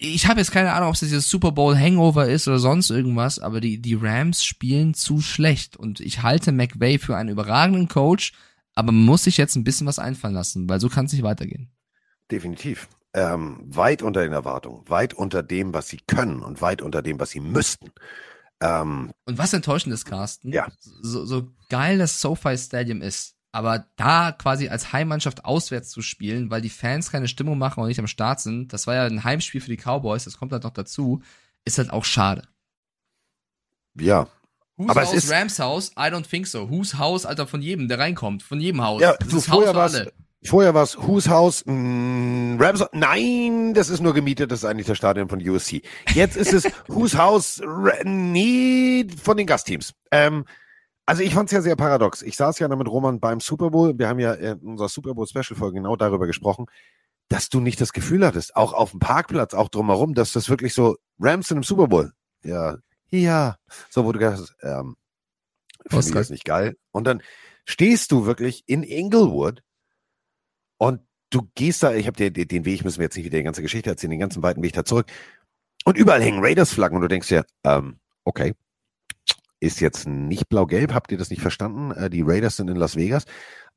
ich 0.00 0.28
habe 0.28 0.38
jetzt 0.38 0.52
keine 0.52 0.72
Ahnung, 0.74 0.90
ob 0.90 0.94
es 0.94 1.00
dieses 1.00 1.28
Super 1.28 1.50
Bowl 1.50 1.76
Hangover 1.76 2.28
ist 2.28 2.46
oder 2.46 2.60
sonst 2.60 2.90
irgendwas, 2.90 3.40
aber 3.40 3.60
die, 3.60 3.82
die 3.82 3.94
Rams 3.94 4.44
spielen 4.44 4.94
zu 4.94 5.20
schlecht 5.20 5.76
und 5.76 5.98
ich 5.98 6.22
halte 6.22 6.52
McVay 6.52 6.98
für 6.98 7.16
einen 7.16 7.30
überragenden 7.30 7.88
Coach, 7.88 8.32
aber 8.78 8.92
man 8.92 9.04
muss 9.04 9.24
sich 9.24 9.36
jetzt 9.36 9.56
ein 9.56 9.64
bisschen 9.64 9.88
was 9.88 9.98
einfallen 9.98 10.34
lassen, 10.34 10.68
weil 10.68 10.78
so 10.78 10.88
kann 10.88 11.06
es 11.06 11.12
nicht 11.12 11.24
weitergehen. 11.24 11.68
Definitiv. 12.30 12.88
Ähm, 13.12 13.58
weit 13.66 14.02
unter 14.02 14.22
den 14.22 14.32
Erwartungen, 14.32 14.88
weit 14.88 15.14
unter 15.14 15.42
dem, 15.42 15.74
was 15.74 15.88
sie 15.88 15.98
können 16.06 16.44
und 16.44 16.62
weit 16.62 16.80
unter 16.80 17.02
dem, 17.02 17.18
was 17.18 17.30
sie 17.30 17.40
müssten. 17.40 17.90
Ähm, 18.60 19.10
und 19.24 19.36
was 19.36 19.52
enttäuschend 19.52 19.92
ist, 19.92 20.04
Carsten, 20.04 20.52
ja. 20.52 20.68
so, 20.78 21.24
so 21.24 21.50
geil 21.68 21.98
das 21.98 22.20
SoFi 22.20 22.56
Stadium 22.56 23.02
ist, 23.02 23.34
aber 23.50 23.86
da 23.96 24.30
quasi 24.30 24.68
als 24.68 24.92
Heimmannschaft 24.92 25.44
auswärts 25.44 25.90
zu 25.90 26.00
spielen, 26.00 26.48
weil 26.50 26.60
die 26.60 26.68
Fans 26.68 27.10
keine 27.10 27.26
Stimmung 27.26 27.58
machen 27.58 27.80
und 27.80 27.88
nicht 27.88 27.98
am 27.98 28.06
Start 28.06 28.38
sind, 28.38 28.72
das 28.72 28.86
war 28.86 28.94
ja 28.94 29.06
ein 29.06 29.24
Heimspiel 29.24 29.60
für 29.60 29.70
die 29.70 29.76
Cowboys, 29.76 30.22
das 30.22 30.38
kommt 30.38 30.52
halt 30.52 30.62
noch 30.62 30.70
dazu, 30.70 31.20
ist 31.64 31.78
halt 31.78 31.90
auch 31.90 32.04
schade. 32.04 32.46
Ja. 33.98 34.28
Whose 34.78 34.90
aber 34.90 35.00
House, 35.02 35.12
es 35.12 35.24
ist 35.24 35.32
Rams 35.32 35.58
House? 35.58 35.90
I 35.98 36.02
don't 36.10 36.26
think 36.28 36.46
so. 36.46 36.70
Whose 36.70 36.96
House, 36.98 37.26
Alter, 37.26 37.46
von 37.46 37.60
jedem, 37.60 37.88
der 37.88 37.98
reinkommt, 37.98 38.42
von 38.42 38.60
jedem 38.60 38.82
Haus. 38.82 39.02
Ja, 39.02 39.16
das 39.18 39.28
so 39.30 39.38
ist 39.38 39.46
vorher 39.48 39.74
Haus 39.74 39.94
alle. 39.94 40.12
vorher 40.44 40.72
war's 40.72 40.96
Whose 40.96 41.28
House, 41.28 41.64
mh, 41.66 42.56
Rams, 42.64 42.84
nein, 42.92 43.74
das 43.74 43.90
ist 43.90 44.00
nur 44.00 44.14
gemietet, 44.14 44.52
das 44.52 44.60
ist 44.60 44.64
eigentlich 44.64 44.86
das 44.86 44.96
Stadion 44.96 45.28
von 45.28 45.46
USC. 45.46 45.82
Jetzt 46.14 46.36
ist 46.36 46.52
es 46.52 46.64
Whose 46.86 47.18
House, 47.18 47.60
nee, 48.04 49.04
von 49.22 49.36
den 49.36 49.46
Gastteams. 49.46 49.92
Ähm, 50.12 50.44
also 51.06 51.22
ich 51.22 51.34
fand 51.34 51.48
es 51.48 51.52
ja 51.52 51.62
sehr 51.62 51.74
paradox. 51.74 52.22
Ich 52.22 52.36
saß 52.36 52.58
ja 52.58 52.68
da 52.68 52.76
mit 52.76 52.86
Roman 52.86 53.18
beim 53.18 53.40
Super 53.40 53.70
Bowl. 53.70 53.98
Wir 53.98 54.08
haben 54.08 54.18
ja 54.20 54.34
in 54.34 54.58
unserer 54.60 54.88
Super 54.88 55.14
Bowl 55.14 55.26
Special 55.26 55.56
Folge 55.58 55.76
genau 55.76 55.96
darüber 55.96 56.26
gesprochen, 56.26 56.66
dass 57.28 57.48
du 57.48 57.60
nicht 57.60 57.80
das 57.80 57.92
Gefühl 57.92 58.24
hattest, 58.26 58.54
auch 58.56 58.74
auf 58.74 58.92
dem 58.92 59.00
Parkplatz, 59.00 59.54
auch 59.54 59.70
drumherum, 59.70 60.14
dass 60.14 60.32
das 60.32 60.48
wirklich 60.48 60.72
so 60.74 60.96
Rams 61.18 61.50
in 61.50 61.56
einem 61.56 61.64
Super 61.64 61.88
Bowl. 61.88 62.12
Ja, 62.44 62.76
ja. 63.10 63.56
So, 63.90 64.04
wo 64.04 64.12
du 64.12 64.18
gedacht 64.18 64.38
hast, 64.38 64.56
ähm, 64.62 64.96
das 65.90 66.30
nicht 66.30 66.44
geil. 66.44 66.76
Und 66.90 67.06
dann 67.06 67.22
stehst 67.64 68.12
du 68.12 68.26
wirklich 68.26 68.64
in 68.66 68.82
Inglewood 68.82 69.62
und 70.78 71.00
du 71.30 71.48
gehst 71.54 71.82
da, 71.82 71.94
ich 71.94 72.06
habe 72.06 72.30
dir 72.30 72.46
den 72.46 72.64
Weg, 72.64 72.84
müssen 72.84 72.98
wir 72.98 73.04
jetzt 73.04 73.16
nicht 73.16 73.26
wieder 73.26 73.38
die 73.38 73.44
ganze 73.44 73.62
Geschichte 73.62 73.90
erzählen, 73.90 74.10
den 74.10 74.20
ganzen 74.20 74.42
weiten 74.42 74.62
Weg 74.62 74.72
da 74.72 74.84
zurück. 74.84 75.06
Und 75.84 75.96
überall 75.96 76.22
hängen 76.22 76.44
Raiders-Flaggen 76.44 76.96
und 76.96 77.02
du 77.02 77.08
denkst 77.08 77.28
dir, 77.28 77.44
ähm, 77.64 77.98
okay, 78.24 78.54
ist 79.60 79.80
jetzt 79.80 80.06
nicht 80.06 80.48
blau-gelb, 80.48 80.94
habt 80.94 81.10
ihr 81.10 81.18
das 81.18 81.30
nicht 81.30 81.42
verstanden? 81.42 81.90
Äh, 81.92 82.10
die 82.10 82.22
Raiders 82.22 82.56
sind 82.56 82.68
in 82.68 82.76
Las 82.76 82.96
Vegas. 82.96 83.24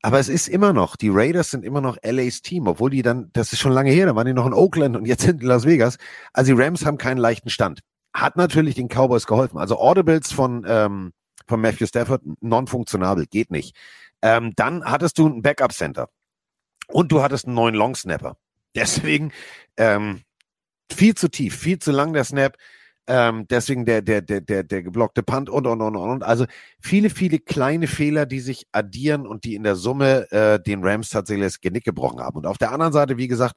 Aber 0.04 0.20
es 0.20 0.30
ist 0.30 0.48
immer 0.48 0.74
noch, 0.74 0.96
die 0.96 1.10
Raiders 1.10 1.52
sind 1.52 1.64
immer 1.64 1.82
noch 1.82 1.98
LAs 2.04 2.42
Team, 2.42 2.68
obwohl 2.68 2.90
die 2.90 3.04
dann, 3.04 3.30
das 3.34 3.54
ist 3.54 3.60
schon 3.60 3.72
lange 3.72 3.92
her, 3.92 4.08
da 4.08 4.16
waren 4.16 4.26
die 4.26 4.34
noch 4.34 4.48
in 4.48 4.54
Oakland 4.54 4.96
und 4.96 5.06
jetzt 5.06 5.24
sind 5.24 5.42
in 5.42 5.48
Las 5.48 5.66
Vegas. 5.66 5.98
Also 6.34 6.56
die 6.56 6.62
Rams 6.62 6.86
haben 6.86 6.98
keinen 6.98 7.18
leichten 7.18 7.50
Stand. 7.50 7.82
Hat 8.14 8.36
natürlich 8.36 8.76
den 8.76 8.88
Cowboys 8.88 9.26
geholfen. 9.26 9.58
Also 9.58 9.80
Audibles 9.80 10.32
von, 10.32 10.66
ähm, 10.68 11.14
von 11.48 11.62
Matthew 11.62 11.88
Stafford, 11.88 12.22
non-funktionabel, 12.42 13.26
geht 13.26 13.52
nicht. 13.52 13.76
Ähm, 14.22 14.54
dann 14.56 14.84
hattest 14.84 15.18
du 15.18 15.28
ein 15.28 15.42
Backup-Center 15.42 16.10
und 16.88 17.12
du 17.12 17.22
hattest 17.22 17.46
einen 17.46 17.56
neuen 17.56 17.76
Long-Snapper. 17.76 18.38
Deswegen 18.76 19.32
ähm, 19.78 20.22
viel 20.92 21.16
zu 21.16 21.30
tief, 21.30 21.58
viel 21.58 21.80
zu 21.80 21.92
lang 21.92 22.14
der 22.14 22.24
Snap. 22.24 22.58
Ähm, 23.08 23.48
deswegen 23.50 23.84
der, 23.86 24.02
der, 24.02 24.22
der, 24.22 24.42
der, 24.42 24.64
der 24.64 24.84
geblockte 24.84 25.24
Punt 25.24 25.50
und, 25.50 25.66
und, 25.66 25.82
und, 25.82 25.96
und. 25.96 26.24
Also 26.24 26.46
viele, 26.80 27.10
viele 27.10 27.40
kleine 27.40 27.88
Fehler, 27.88 28.26
die 28.26 28.40
sich 28.40 28.68
addieren 28.72 29.26
und 29.26 29.44
die 29.44 29.56
in 29.56 29.64
der 29.64 29.76
Summe 29.76 30.32
äh, 30.32 30.62
den 30.62 30.84
Rams 30.84 31.10
tatsächlich 31.10 31.48
das 31.48 31.62
Genick 31.62 31.84
gebrochen 31.84 32.22
haben. 32.22 32.38
Und 32.38 32.46
auf 32.46 32.58
der 32.58 32.72
anderen 32.72 32.94
Seite, 32.94 33.18
wie 33.18 33.28
gesagt, 33.28 33.56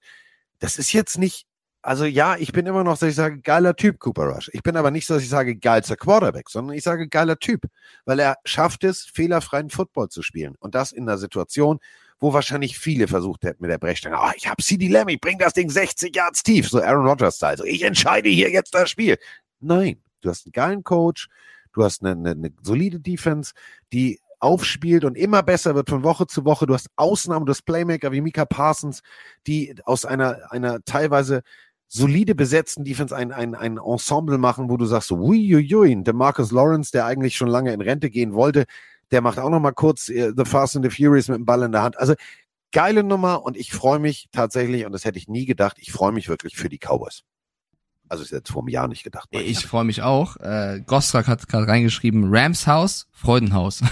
das 0.60 0.78
ist 0.78 0.93
jetzt 0.93 1.18
nicht, 1.18 1.47
also 1.85 2.06
ja, 2.06 2.36
ich 2.36 2.52
bin 2.52 2.65
immer 2.65 2.82
noch, 2.82 2.97
dass 2.97 3.11
ich 3.11 3.15
sage, 3.15 3.40
geiler 3.40 3.77
Typ, 3.77 4.01
Cooper 4.01 4.24
Rush. 4.24 4.51
Ich 4.55 4.62
bin 4.62 4.77
aber 4.77 4.90
nicht 4.90 5.06
so, 5.06 5.15
dass 5.15 5.23
ich 5.23 5.28
sage, 5.28 5.55
geilster 5.55 5.97
Quarterback, 5.97 6.48
sondern 6.48 6.74
ich 6.74 6.82
sage, 6.82 7.09
geiler 7.09 7.39
Typ, 7.39 7.66
weil 8.06 8.19
er 8.20 8.36
schafft 8.47 8.85
es, 8.85 9.05
fehlerfreien 9.05 9.69
Football 9.69 10.09
zu 10.09 10.23
spielen. 10.23 10.55
Und 10.59 10.74
das 10.74 10.93
in 10.93 11.06
einer 11.06 11.19
Situation, 11.19 11.78
wo 12.20 12.32
wahrscheinlich 12.32 12.78
viele 12.78 13.06
versucht 13.06 13.43
hätten 13.43 13.61
mit 13.61 13.70
der 13.70 13.77
Brechstange, 13.77 14.19
ah, 14.19 14.32
ich 14.35 14.48
habe 14.48 14.62
CD 14.62 14.89
Lamb, 14.89 15.11
ich 15.11 15.20
bring 15.20 15.39
das 15.39 15.52
Ding 15.52 15.69
60 15.69 16.16
Yards 16.16 16.43
tief, 16.43 16.70
so 16.70 16.81
Aaron 16.81 17.06
Rodgers-Style, 17.06 17.59
so 17.59 17.65
ich 17.65 17.82
entscheide 17.82 18.31
hier 18.31 18.51
jetzt 18.51 18.74
das 18.74 18.89
Spiel. 18.89 19.19
Nein, 19.61 20.01
du 20.23 20.31
hast 20.31 20.47
einen 20.47 20.52
geilen 20.52 20.85
Coach, 20.85 21.28
du 21.74 21.85
hast 21.85 22.02
eine, 22.02 22.12
eine, 22.12 22.31
eine 22.31 22.51
solide 22.62 22.98
Defense, 22.98 23.52
die 23.93 24.20
aufspielt 24.40 25.05
und 25.05 25.16
immer 25.16 25.43
besser 25.43 25.74
wird 25.74 25.90
von 25.90 26.02
Woche 26.02 26.27
zu 26.27 26.44
Woche. 26.44 26.66
Du 26.66 26.74
hast 26.74 26.89
Ausnahmen, 26.97 27.47
du 27.47 27.51
hast 27.51 27.62
Playmaker 27.62 28.12
wie 28.12 28.20
Mika 28.20 28.44
Parsons, 28.44 29.01
die 29.47 29.74
aus 29.85 30.05
einer, 30.05 30.51
einer 30.51 30.85
teilweise 30.85 31.43
solide 31.95 32.35
besetzten 32.35 32.83
Defense 32.83 33.15
ein, 33.15 33.31
ein, 33.31 33.55
ein 33.55 33.79
Ensemble 33.79 34.37
machen, 34.37 34.69
wo 34.69 34.77
du 34.77 34.85
sagst, 34.85 35.09
so, 35.09 35.16
uiuiui, 35.16 36.03
der 36.03 36.12
Marcus 36.12 36.51
Lawrence, 36.51 36.91
der 36.91 37.07
eigentlich 37.07 37.37
schon 37.37 37.47
lange 37.47 37.73
in 37.73 37.81
Rente 37.81 38.11
gehen 38.11 38.35
wollte, 38.35 38.65
der 39.12 39.21
macht 39.21 39.39
auch 39.39 39.49
noch 39.49 39.61
mal 39.61 39.71
kurz 39.71 40.09
äh, 40.09 40.33
The 40.37 40.45
Fast 40.45 40.75
and 40.75 40.85
the 40.85 40.91
Furious 40.91 41.29
mit 41.29 41.39
dem 41.39 41.45
Ball 41.45 41.62
in 41.62 41.71
der 41.71 41.83
Hand. 41.83 41.97
Also 41.97 42.15
geile 42.73 43.05
Nummer 43.05 43.45
und 43.45 43.57
ich 43.57 43.73
freue 43.73 44.01
mich 44.01 44.29
tatsächlich, 44.33 44.85
und 44.85 44.91
das 44.91 45.05
hätte 45.05 45.19
ich 45.19 45.29
nie 45.29 45.47
gedacht, 45.47 45.77
ich 45.79 45.93
freue 45.93 46.11
mich 46.11 46.29
wirklich 46.29 46.57
für 46.57 46.69
die 46.69 46.79
Cowboys. 46.79 47.23
Also 48.09 48.25
ist 48.25 48.33
jetzt 48.33 48.51
vor 48.51 48.62
einem 48.62 48.69
Jahr 48.69 48.89
nicht 48.89 49.05
gedacht. 49.05 49.29
Ich 49.31 49.65
freue 49.65 49.85
mich 49.85 50.03
auch. 50.03 50.37
Äh, 50.39 50.83
Gostrak 50.85 51.29
hat 51.29 51.47
gerade 51.47 51.69
reingeschrieben, 51.69 52.25
Rams 52.27 52.66
Haus, 52.66 53.07
Freudenhaus. 53.12 53.83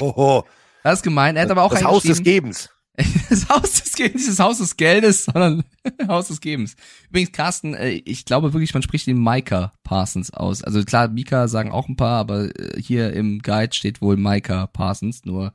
Hoho. 0.00 0.44
Das 0.84 1.00
ist 1.00 1.02
gemein. 1.02 1.36
Er 1.36 1.42
hat 1.42 1.50
aber 1.50 1.64
auch 1.64 1.72
Das 1.72 1.84
Haus 1.84 2.04
des 2.04 2.22
Gebens. 2.22 2.70
Das 3.30 3.48
Haus 3.48 3.82
des 3.82 3.98
nicht 3.98 4.28
das 4.28 4.38
Haus 4.38 4.58
des 4.58 4.76
Geldes, 4.76 5.24
sondern 5.24 5.64
Haus 6.08 6.28
des 6.28 6.40
Gebens. 6.40 6.76
Übrigens, 7.10 7.32
Carsten, 7.32 7.74
äh, 7.74 7.90
ich 7.90 8.24
glaube 8.24 8.52
wirklich, 8.52 8.74
man 8.74 8.82
spricht 8.82 9.06
den 9.06 9.22
Micah 9.22 9.72
Parsons 9.84 10.32
aus. 10.32 10.62
Also 10.62 10.82
klar, 10.84 11.08
Mika 11.08 11.48
sagen 11.48 11.70
auch 11.72 11.88
ein 11.88 11.96
paar, 11.96 12.18
aber 12.18 12.46
äh, 12.58 12.80
hier 12.80 13.12
im 13.12 13.40
Guide 13.40 13.74
steht 13.74 14.00
wohl 14.00 14.16
Micah 14.16 14.66
Parsons, 14.66 15.24
nur, 15.24 15.52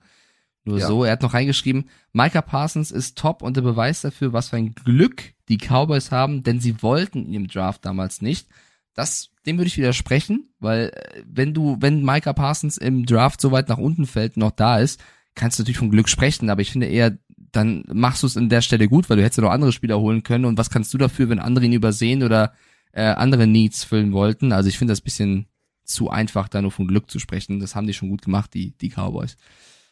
nur 0.63 0.79
Ja. 0.79 0.87
so. 0.87 1.03
Er 1.03 1.13
hat 1.13 1.21
noch 1.21 1.33
reingeschrieben, 1.33 1.89
Micah 2.13 2.41
Parsons 2.41 2.91
ist 2.91 3.17
top 3.17 3.41
und 3.41 3.57
der 3.57 3.61
Beweis 3.61 4.01
dafür, 4.01 4.33
was 4.33 4.49
für 4.49 4.57
ein 4.57 4.73
Glück 4.73 5.33
die 5.49 5.57
Cowboys 5.57 6.11
haben, 6.11 6.43
denn 6.43 6.59
sie 6.59 6.81
wollten 6.81 7.25
ihn 7.25 7.33
im 7.33 7.47
Draft 7.47 7.85
damals 7.85 8.21
nicht. 8.21 8.47
Das, 8.93 9.29
dem 9.45 9.57
würde 9.57 9.67
ich 9.67 9.77
widersprechen, 9.77 10.49
weil 10.59 10.91
äh, 10.93 11.23
wenn 11.25 11.53
du, 11.53 11.77
wenn 11.79 12.03
Micah 12.03 12.33
Parsons 12.33 12.77
im 12.77 13.05
Draft 13.05 13.41
so 13.41 13.51
weit 13.51 13.69
nach 13.69 13.77
unten 13.77 14.05
fällt 14.05 14.37
noch 14.37 14.51
da 14.51 14.79
ist, 14.79 15.01
kannst 15.35 15.57
du 15.57 15.63
natürlich 15.63 15.79
von 15.79 15.89
Glück 15.89 16.09
sprechen, 16.09 16.49
aber 16.49 16.61
ich 16.61 16.71
finde 16.71 16.87
eher, 16.87 17.17
dann 17.53 17.83
machst 17.87 18.23
du 18.23 18.27
es 18.27 18.35
an 18.35 18.49
der 18.49 18.61
Stelle 18.61 18.89
gut, 18.89 19.09
weil 19.09 19.17
du 19.17 19.23
hättest 19.23 19.37
ja 19.37 19.43
noch 19.43 19.51
andere 19.51 19.71
Spieler 19.71 19.99
holen 19.99 20.23
können. 20.23 20.45
Und 20.45 20.57
was 20.57 20.69
kannst 20.69 20.93
du 20.93 20.97
dafür, 20.97 21.29
wenn 21.29 21.39
andere 21.39 21.65
ihn 21.65 21.73
übersehen 21.73 22.23
oder 22.23 22.53
äh, 22.91 23.03
andere 23.03 23.47
Needs 23.47 23.83
füllen 23.83 24.11
wollten? 24.11 24.51
Also 24.51 24.69
ich 24.69 24.77
finde 24.77 24.91
das 24.91 25.01
bisschen 25.01 25.47
zu 25.83 26.09
einfach, 26.09 26.49
da 26.49 26.61
nur 26.61 26.71
von 26.71 26.87
Glück 26.87 27.11
zu 27.11 27.19
sprechen. 27.19 27.59
Das 27.59 27.75
haben 27.75 27.87
die 27.87 27.93
schon 27.93 28.09
gut 28.09 28.23
gemacht, 28.23 28.53
die, 28.53 28.71
die 28.71 28.89
Cowboys. 28.89 29.37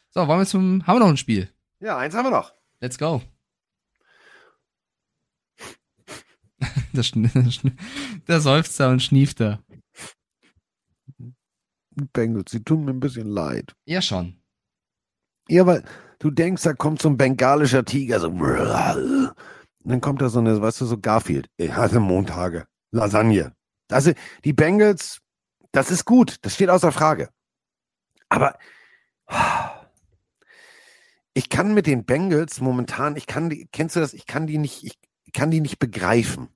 So, 0.09 0.27
wollen 0.27 0.39
wir 0.39 0.45
zum, 0.45 0.85
haben 0.87 0.95
wir 0.95 1.01
noch 1.01 1.09
ein 1.09 1.17
Spiel? 1.17 1.49
Ja, 1.79 1.97
eins 1.97 2.15
haben 2.15 2.25
wir 2.25 2.31
noch. 2.31 2.53
Let's 2.79 2.97
go. 2.97 3.21
Der, 6.93 7.03
Schn 7.03 7.23
der, 7.23 7.49
Schn 7.49 7.77
der 8.27 8.39
Seufzer 8.39 8.89
und 8.89 9.01
Schniefter. 9.01 9.63
Bengals, 12.13 12.51
sie 12.51 12.63
tun 12.63 12.85
mir 12.85 12.91
ein 12.91 12.99
bisschen 12.99 13.27
leid. 13.27 13.75
Ja, 13.85 14.01
schon. 14.01 14.35
Ja, 15.47 15.65
weil 15.65 15.83
du 16.21 16.29
denkst, 16.29 16.63
da 16.63 16.73
kommt 16.73 17.01
so 17.01 17.09
ein 17.09 17.17
bengalischer 17.17 17.83
Tiger, 17.83 18.19
so. 18.19 18.29
Und 18.29 19.33
dann 19.83 20.01
kommt 20.01 20.21
da 20.21 20.29
so 20.29 20.39
eine, 20.39 20.61
weißt 20.61 20.81
du, 20.81 20.85
so 20.85 20.97
Garfield. 20.99 21.49
Ich 21.57 21.73
hatte 21.73 21.99
Montage. 21.99 22.65
Lasagne. 22.91 23.53
Also, 23.89 24.11
die 24.45 24.53
Bengals, 24.53 25.19
das 25.71 25.91
ist 25.91 26.05
gut. 26.05 26.37
Das 26.43 26.53
steht 26.53 26.69
außer 26.69 26.91
Frage. 26.91 27.29
Aber 28.29 28.57
ich 31.33 31.49
kann 31.49 31.73
mit 31.73 31.87
den 31.87 32.05
Bengals 32.05 32.61
momentan, 32.61 33.15
ich 33.15 33.25
kann 33.25 33.49
die, 33.49 33.67
kennst 33.71 33.95
du 33.95 33.99
das? 33.99 34.13
Ich 34.13 34.25
kann 34.25 34.47
die 34.47 34.57
nicht, 34.57 34.83
ich 34.83 34.97
kann 35.33 35.51
die 35.51 35.61
nicht 35.61 35.79
begreifen. 35.79 36.49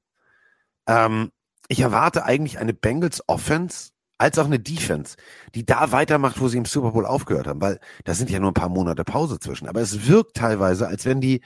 Ähm, 0.87 1.31
ich 1.67 1.79
erwarte 1.79 2.25
eigentlich 2.25 2.59
eine 2.59 2.73
Bengals 2.73 3.27
Offense 3.27 3.89
als 4.17 4.39
auch 4.39 4.45
eine 4.45 4.59
Defense, 4.59 5.17
die 5.55 5.65
da 5.65 5.91
weitermacht, 5.91 6.39
wo 6.39 6.47
sie 6.47 6.57
im 6.57 6.65
Super 6.65 6.91
Bowl 6.91 7.05
aufgehört 7.05 7.47
haben, 7.47 7.61
weil 7.61 7.79
da 8.05 8.13
sind 8.13 8.29
ja 8.29 8.39
nur 8.39 8.51
ein 8.51 8.55
paar 8.55 8.69
Monate 8.69 9.03
Pause 9.03 9.39
zwischen. 9.39 9.67
Aber 9.67 9.81
es 9.81 10.07
wirkt 10.07 10.37
teilweise, 10.37 10.87
als 10.87 11.05
wenn 11.05 11.21
die 11.21 11.41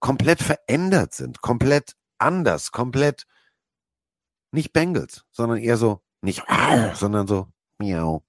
komplett 0.00 0.42
verändert 0.42 1.14
sind, 1.14 1.42
komplett 1.42 1.94
anders, 2.18 2.72
komplett 2.72 3.26
nicht 4.52 4.72
Bengals, 4.72 5.24
sondern 5.32 5.58
eher 5.58 5.76
so 5.76 6.02
nicht, 6.20 6.44
sondern 6.94 7.26
so 7.26 7.48
miau. 7.78 8.24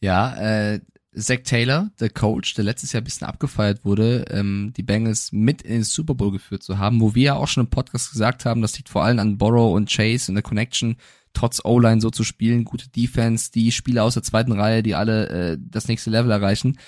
Ja, 0.00 0.36
äh, 0.36 0.80
Zach 1.18 1.40
Taylor, 1.44 1.90
der 2.00 2.10
Coach, 2.10 2.54
der 2.54 2.64
letztes 2.64 2.92
Jahr 2.92 3.00
ein 3.00 3.04
bisschen 3.04 3.26
abgefeiert 3.26 3.84
wurde, 3.84 4.24
ähm, 4.30 4.72
die 4.76 4.82
Bengals 4.82 5.32
mit 5.32 5.62
in 5.62 5.72
den 5.72 5.84
Super 5.84 6.14
Bowl 6.14 6.30
geführt 6.32 6.62
zu 6.62 6.78
haben, 6.78 7.00
wo 7.00 7.14
wir 7.14 7.22
ja 7.22 7.34
auch 7.34 7.48
schon 7.48 7.64
im 7.64 7.70
Podcast 7.70 8.10
gesagt 8.10 8.44
haben, 8.44 8.62
das 8.62 8.76
liegt 8.76 8.88
vor 8.88 9.04
allem 9.04 9.18
an 9.18 9.38
Borrow 9.38 9.74
und 9.74 9.90
Chase 9.90 10.30
und 10.30 10.36
der 10.36 10.42
Connection, 10.42 10.96
trotz 11.32 11.64
O-Line 11.64 12.00
so 12.00 12.10
zu 12.10 12.24
spielen, 12.24 12.64
gute 12.64 12.88
Defense, 12.88 13.50
die 13.52 13.72
Spieler 13.72 14.04
aus 14.04 14.14
der 14.14 14.22
zweiten 14.22 14.52
Reihe, 14.52 14.82
die 14.82 14.94
alle 14.94 15.28
äh, 15.28 15.58
das 15.60 15.88
nächste 15.88 16.10
Level 16.10 16.30
erreichen. 16.30 16.78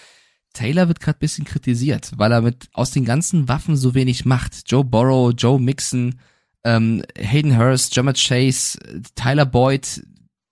Taylor 0.52 0.88
wird 0.88 1.00
gerade 1.00 1.18
bisschen 1.18 1.44
kritisiert, 1.44 2.12
weil 2.16 2.32
er 2.32 2.42
mit 2.42 2.68
aus 2.72 2.90
den 2.90 3.04
ganzen 3.04 3.48
Waffen 3.48 3.76
so 3.76 3.94
wenig 3.94 4.24
macht. 4.24 4.62
Joe 4.66 4.84
Borrow, 4.84 5.32
Joe 5.36 5.60
Mixon, 5.60 6.16
ähm, 6.64 7.02
Hayden 7.16 7.56
Hurst, 7.56 7.94
Jammer 7.94 8.14
Chase, 8.14 8.78
Tyler 9.14 9.46
Boyd, 9.46 10.02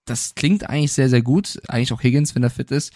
das 0.09 0.35
klingt 0.35 0.69
eigentlich 0.69 0.93
sehr, 0.93 1.09
sehr 1.09 1.21
gut. 1.21 1.61
Eigentlich 1.67 1.93
auch 1.93 2.01
Higgins, 2.01 2.35
wenn 2.35 2.43
er 2.43 2.49
fit 2.49 2.71
ist. 2.71 2.93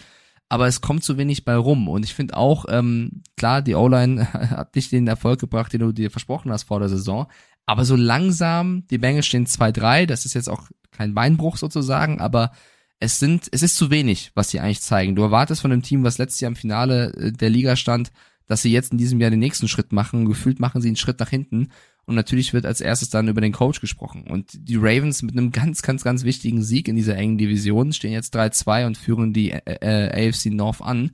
Aber 0.48 0.66
es 0.66 0.80
kommt 0.80 1.02
zu 1.02 1.16
wenig 1.16 1.44
bei 1.44 1.56
rum. 1.56 1.88
Und 1.88 2.04
ich 2.04 2.14
finde 2.14 2.36
auch, 2.36 2.66
ähm, 2.68 3.22
klar, 3.36 3.62
die 3.62 3.74
O-Line 3.74 4.32
hat 4.32 4.74
nicht 4.76 4.92
den 4.92 5.06
Erfolg 5.06 5.40
gebracht, 5.40 5.72
den 5.72 5.80
du 5.80 5.92
dir 5.92 6.10
versprochen 6.10 6.52
hast 6.52 6.64
vor 6.64 6.80
der 6.80 6.88
Saison. 6.88 7.26
Aber 7.66 7.84
so 7.84 7.96
langsam, 7.96 8.86
die 8.88 8.98
Bengals 8.98 9.26
stehen 9.26 9.46
2-3, 9.46 10.06
das 10.06 10.26
ist 10.26 10.34
jetzt 10.34 10.50
auch 10.50 10.68
kein 10.90 11.14
Beinbruch 11.14 11.56
sozusagen, 11.56 12.20
aber 12.20 12.52
es 13.00 13.18
sind, 13.18 13.48
es 13.52 13.62
ist 13.62 13.76
zu 13.76 13.90
wenig, 13.90 14.32
was 14.34 14.50
sie 14.50 14.60
eigentlich 14.60 14.80
zeigen. 14.80 15.16
Du 15.16 15.22
erwartest 15.22 15.60
von 15.60 15.70
dem 15.70 15.82
Team, 15.82 16.04
was 16.04 16.18
letztes 16.18 16.40
Jahr 16.40 16.50
im 16.50 16.56
Finale 16.56 17.12
äh, 17.14 17.32
der 17.32 17.50
Liga 17.50 17.76
stand, 17.76 18.12
dass 18.46 18.62
sie 18.62 18.72
jetzt 18.72 18.92
in 18.92 18.98
diesem 18.98 19.20
Jahr 19.20 19.30
den 19.30 19.40
nächsten 19.40 19.68
Schritt 19.68 19.92
machen. 19.92 20.26
Gefühlt 20.26 20.60
machen 20.60 20.80
sie 20.80 20.88
einen 20.88 20.96
Schritt 20.96 21.20
nach 21.20 21.30
hinten. 21.30 21.68
Und 22.06 22.14
natürlich 22.14 22.52
wird 22.52 22.66
als 22.66 22.80
erstes 22.80 23.08
dann 23.08 23.28
über 23.28 23.40
den 23.40 23.52
Coach 23.52 23.80
gesprochen. 23.80 24.26
Und 24.28 24.50
die 24.68 24.76
Ravens 24.76 25.22
mit 25.22 25.36
einem 25.36 25.52
ganz, 25.52 25.82
ganz, 25.82 26.04
ganz 26.04 26.24
wichtigen 26.24 26.62
Sieg 26.62 26.88
in 26.88 26.96
dieser 26.96 27.16
engen 27.16 27.38
Division 27.38 27.92
stehen 27.92 28.12
jetzt 28.12 28.36
3-2 28.36 28.86
und 28.86 28.98
führen 28.98 29.32
die 29.32 29.52
äh, 29.52 29.62
äh 29.80 30.28
AFC 30.28 30.46
North 30.46 30.82
an. 30.82 31.12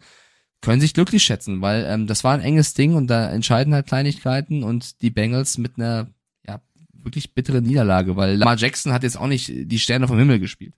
Können 0.60 0.80
sich 0.80 0.92
glücklich 0.92 1.22
schätzen, 1.22 1.62
weil 1.62 1.86
ähm, 1.88 2.06
das 2.06 2.24
war 2.24 2.34
ein 2.34 2.42
enges 2.42 2.74
Ding 2.74 2.94
und 2.94 3.06
da 3.06 3.30
entscheiden 3.30 3.72
halt 3.72 3.86
Kleinigkeiten 3.86 4.62
und 4.62 5.00
die 5.00 5.10
Bengals 5.10 5.56
mit 5.56 5.78
einer 5.78 6.08
ja 6.46 6.60
wirklich 6.92 7.34
bitteren 7.34 7.64
Niederlage, 7.64 8.16
weil 8.16 8.36
Lamar 8.36 8.56
Jackson 8.56 8.92
hat 8.92 9.02
jetzt 9.02 9.16
auch 9.16 9.26
nicht 9.26 9.50
die 9.50 9.78
Sterne 9.78 10.06
vom 10.06 10.18
Himmel 10.18 10.38
gespielt. 10.38 10.74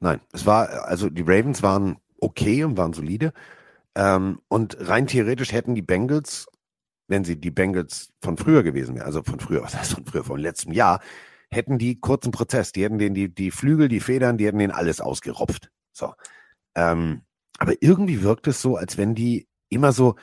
Nein, 0.00 0.20
es 0.32 0.46
war, 0.46 0.84
also 0.84 1.08
die 1.08 1.22
Ravens 1.22 1.62
waren 1.62 1.96
okay 2.20 2.64
und 2.64 2.76
waren 2.76 2.92
solide. 2.92 3.32
Ähm, 3.94 4.40
und 4.48 4.76
rein 4.80 5.06
theoretisch 5.06 5.52
hätten 5.52 5.74
die 5.74 5.82
Bengals 5.82 6.46
wenn 7.08 7.24
sie 7.24 7.40
die 7.40 7.50
Bengals 7.50 8.12
von 8.22 8.36
früher 8.36 8.62
gewesen 8.62 8.94
wären, 8.94 9.06
also 9.06 9.22
von 9.22 9.40
früher, 9.40 9.62
was 9.64 9.76
heißt 9.76 9.94
von 9.94 10.06
früher, 10.06 10.24
von 10.24 10.38
letztem 10.38 10.72
Jahr, 10.72 11.00
hätten 11.50 11.78
die 11.78 11.98
kurzen 11.98 12.30
Prozess, 12.30 12.72
die 12.72 12.84
hätten 12.84 12.98
den, 12.98 13.14
die, 13.14 13.34
die 13.34 13.50
Flügel, 13.50 13.88
die 13.88 14.00
Federn, 14.00 14.38
die 14.38 14.46
hätten 14.46 14.58
den 14.58 14.70
alles 14.70 15.00
ausgeropft. 15.00 15.70
So. 15.92 16.14
Ähm, 16.74 17.22
aber 17.58 17.74
irgendwie 17.80 18.22
wirkt 18.22 18.46
es 18.46 18.60
so, 18.60 18.76
als 18.76 18.98
wenn 18.98 19.14
die 19.14 19.48
immer 19.68 19.92
so, 19.92 20.14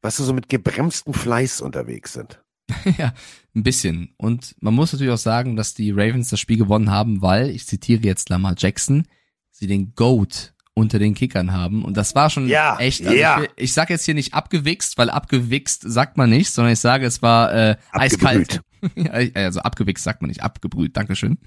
was 0.00 0.14
weißt 0.14 0.20
du, 0.20 0.24
so 0.24 0.32
mit 0.32 0.48
gebremstem 0.48 1.14
Fleiß 1.14 1.60
unterwegs 1.60 2.12
sind. 2.12 2.42
ja, 2.98 3.12
ein 3.54 3.62
bisschen. 3.62 4.14
Und 4.16 4.54
man 4.60 4.74
muss 4.74 4.92
natürlich 4.92 5.12
auch 5.12 5.18
sagen, 5.18 5.56
dass 5.56 5.74
die 5.74 5.90
Ravens 5.90 6.30
das 6.30 6.40
Spiel 6.40 6.58
gewonnen 6.58 6.90
haben, 6.90 7.22
weil, 7.22 7.50
ich 7.50 7.66
zitiere 7.66 8.02
jetzt 8.02 8.28
Lamar 8.28 8.54
Jackson, 8.56 9.06
sie 9.50 9.66
den 9.66 9.94
GOAT 9.94 10.54
unter 10.74 10.98
den 10.98 11.14
Kickern 11.14 11.52
haben. 11.52 11.84
Und 11.84 11.96
das 11.96 12.14
war 12.14 12.30
schon 12.30 12.48
ja, 12.48 12.78
echt. 12.78 13.06
Also 13.06 13.18
ja. 13.18 13.42
ich, 13.42 13.50
ich 13.56 13.72
sag 13.72 13.90
jetzt 13.90 14.04
hier 14.04 14.14
nicht 14.14 14.34
abgewichst, 14.34 14.96
weil 14.96 15.10
abgewichst 15.10 15.82
sagt 15.86 16.16
man 16.16 16.30
nicht, 16.30 16.50
sondern 16.50 16.72
ich 16.72 16.80
sage, 16.80 17.06
es 17.06 17.20
war 17.22 17.52
äh, 17.52 17.76
eiskalt. 17.92 18.62
also 19.34 19.60
abgewichst 19.60 20.04
sagt 20.04 20.22
man 20.22 20.28
nicht, 20.28 20.42
abgebrüht, 20.42 20.96
Dankeschön. 20.96 21.38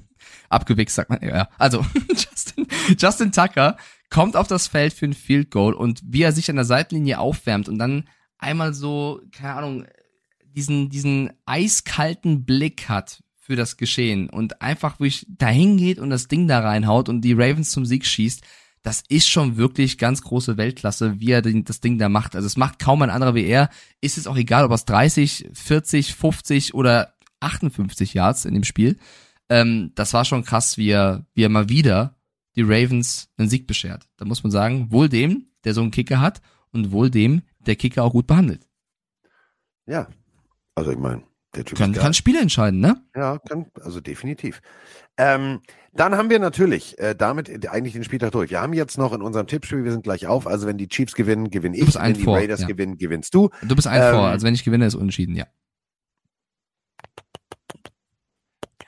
Abgewichst 0.50 0.96
sagt 0.96 1.10
man, 1.10 1.22
ja. 1.22 1.50
Also 1.58 1.86
Justin, 2.10 2.68
Justin 2.98 3.32
Tucker 3.32 3.78
kommt 4.10 4.36
auf 4.36 4.48
das 4.48 4.68
Feld 4.68 4.94
für 4.94 5.06
ein 5.06 5.14
Field 5.14 5.52
Goal 5.52 5.74
und 5.74 6.02
wie 6.06 6.22
er 6.22 6.32
sich 6.32 6.50
an 6.50 6.56
der 6.56 6.66
Seitenlinie 6.66 7.20
aufwärmt 7.20 7.68
und 7.68 7.80
dann 7.80 8.08
einmal 8.38 8.74
so, 8.74 9.22
keine 9.32 9.54
Ahnung, 9.56 9.86
diesen, 10.56 10.90
diesen 10.90 11.32
eiskalten 11.46 12.46
Blick 12.46 12.88
hat 12.88 13.24
für 13.40 13.56
das 13.56 13.78
Geschehen 13.78 14.30
und 14.30 14.62
einfach 14.62 15.00
wirklich 15.00 15.26
dahin 15.30 15.78
geht 15.78 16.00
und 16.00 16.10
das 16.10 16.28
Ding 16.28 16.48
da 16.48 16.60
reinhaut 16.60 17.10
und 17.10 17.22
die 17.22 17.34
Ravens 17.34 17.72
zum 17.72 17.86
Sieg 17.86 18.06
schießt 18.06 18.44
das 18.86 19.04
ist 19.10 19.28
schon 19.28 19.58
wirklich 19.58 19.98
ganz 19.98 20.22
große 20.22 20.58
Weltklasse, 20.58 21.20
wie 21.20 21.32
er 21.32 21.42
das 21.42 21.82
Ding 21.82 21.98
da 21.98 22.08
macht. 22.08 22.36
Also 22.36 22.46
es 22.46 22.56
macht 22.56 22.78
kaum 22.78 23.02
ein 23.02 23.10
anderer 23.10 23.34
wie 23.34 23.46
er. 23.46 23.72
Ist 24.00 24.20
es 24.20 24.28
auch 24.28 24.38
egal, 24.38 24.64
ob 24.64 24.72
es 24.72 24.86
30, 24.86 25.50
40, 25.54 26.14
50 26.14 26.76
oder 26.76 27.16
58 27.40 28.14
Yards 28.14 28.46
in 28.46 28.54
dem 28.54 28.64
Spiel. 28.64 29.00
Ähm, 29.50 29.92
das 29.96 30.14
war 30.14 30.24
schon 30.24 30.44
krass, 30.44 30.78
wie 30.78 30.90
er, 30.90 31.26
wie 31.34 31.42
er 31.42 31.50
mal 31.50 31.68
wieder 31.68 32.16
die 32.56 32.62
Ravens 32.62 33.28
einen 33.38 33.50
Sieg 33.50 33.66
beschert. 33.66 34.08
Da 34.18 34.26
muss 34.26 34.44
man 34.44 34.52
sagen, 34.52 34.92
wohl 34.92 35.10
dem, 35.10 35.48
der 35.64 35.74
so 35.74 35.82
einen 35.82 35.90
Kicker 35.90 36.20
hat 36.22 36.44
und 36.72 36.92
wohl 36.92 37.10
dem, 37.10 37.42
der 37.66 37.78
Kicker 37.78 38.04
auch 38.04 38.12
gut 38.12 38.28
behandelt. 38.28 38.68
Ja, 39.88 40.10
also 40.76 40.92
ich 40.92 41.00
meine, 41.00 41.24
der 41.56 41.66
Typ 41.66 41.78
kann, 41.78 41.94
kann 41.94 42.14
Spiele 42.14 42.42
entscheiden, 42.42 42.80
ne? 42.80 43.02
Ja, 43.16 43.40
kann, 43.40 43.68
also 43.82 44.02
definitiv. 44.02 44.62
Ähm, 45.18 45.62
dann 45.94 46.16
haben 46.16 46.30
wir 46.30 46.40
natürlich 46.40 47.00
äh, 47.00 47.16
damit 47.16 47.70
eigentlich 47.70 47.94
den 47.94 48.04
Spieltag 48.04 48.32
durch. 48.32 48.52
Wir 48.52 48.62
haben 48.62 48.74
jetzt 48.74 48.98
noch 48.98 49.14
in 49.14 49.22
unserem 49.22 49.48
Tippspiel, 49.48 49.84
wir 49.84 49.92
sind 49.92 50.04
gleich 50.04 50.28
auf. 50.28 50.46
Also 50.46 50.68
wenn 50.68 50.78
die 50.78 50.90
Chiefs 50.90 51.16
gewinnen, 51.16 51.50
gewinne 51.50 51.78
ich. 51.78 51.96
wenn 51.96 52.14
die 52.14 52.24
vor, 52.24 52.38
Raiders 52.38 52.62
ja. 52.62 52.68
gewinnen, 52.68 52.98
gewinnst 52.98 53.34
du. 53.34 53.50
Du 53.64 53.76
bist 53.76 53.88
ein 53.88 54.02
Ähm, 54.02 54.14
vor, 54.14 54.28
also 54.28 54.46
wenn 54.46 54.54
ich 54.54 54.64
gewinne, 54.66 54.86
ist 54.86 54.96
unentschieden, 54.96 55.36
ja. 55.36 55.46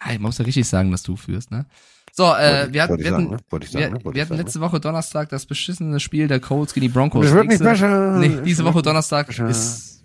Ja, 0.06 0.14
ich 0.14 0.20
muss 0.20 0.38
ja 0.38 0.46
richtig 0.46 0.68
sagen, 0.68 0.92
dass 0.92 1.04
du 1.04 1.16
führst, 1.16 1.50
ne? 1.50 1.66
So, 2.12 2.24
äh, 2.24 2.68
wir 2.72 2.82
hatten, 2.82 2.98
wir 2.98 3.12
hatten, 3.12 3.30
sagen, 3.68 3.94
ne? 3.94 4.00
Wir, 4.04 4.12
ne? 4.12 4.22
Hatten 4.22 4.38
letzte 4.38 4.60
Woche 4.60 4.80
Donnerstag 4.80 5.30
das 5.30 5.46
beschissene 5.46 6.00
Spiel 6.00 6.28
der 6.28 6.40
Colts 6.40 6.74
gegen 6.74 6.88
die 6.88 6.92
Broncos. 6.92 7.26
Das 7.26 7.34
wird 7.34 7.48
nicht 7.48 7.64
besser. 7.64 8.18
Nee, 8.18 8.26
Es 8.26 8.44
diese 8.44 8.66
Woche 8.66 8.82
Donnerstag 8.82 9.30
ist. 9.30 10.04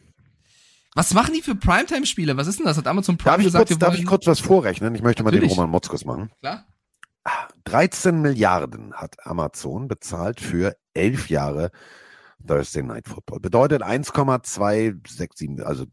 Was 0.94 1.14
machen 1.14 1.32
die 1.35 1.43
für 1.43 1.55
Primetime-Spiele? 1.55 2.36
Was 2.36 2.47
ist 2.47 2.59
denn 2.59 2.66
das? 2.66 2.77
Hat 2.77 2.86
Amazon 2.86 3.16
Prime 3.16 3.32
Darf 3.32 3.40
ich, 3.40 3.47
gesagt, 3.47 3.69
kurz, 3.69 3.78
darf 3.78 3.98
ich 3.98 4.05
kurz 4.05 4.27
was 4.27 4.40
vorrechnen? 4.40 4.94
Ich 4.94 5.02
möchte 5.02 5.23
mal 5.23 5.31
den. 5.31 5.44
Roman 5.44 5.70
Motzkos 5.70 6.05
machen. 6.05 6.31
Klar. 6.40 6.66
13 7.64 8.20
Milliarden 8.20 8.93
hat 8.94 9.24
Amazon 9.24 9.89
bezahlt 9.89 10.40
für 10.40 10.77
elf 10.93 11.31
Jahre 11.31 11.70
Thursday 12.47 12.82
Night 12.82 13.09
Football. 13.09 13.40
Bedeutet 13.40 13.82
1,267, 13.82 15.64
also 15.64 15.86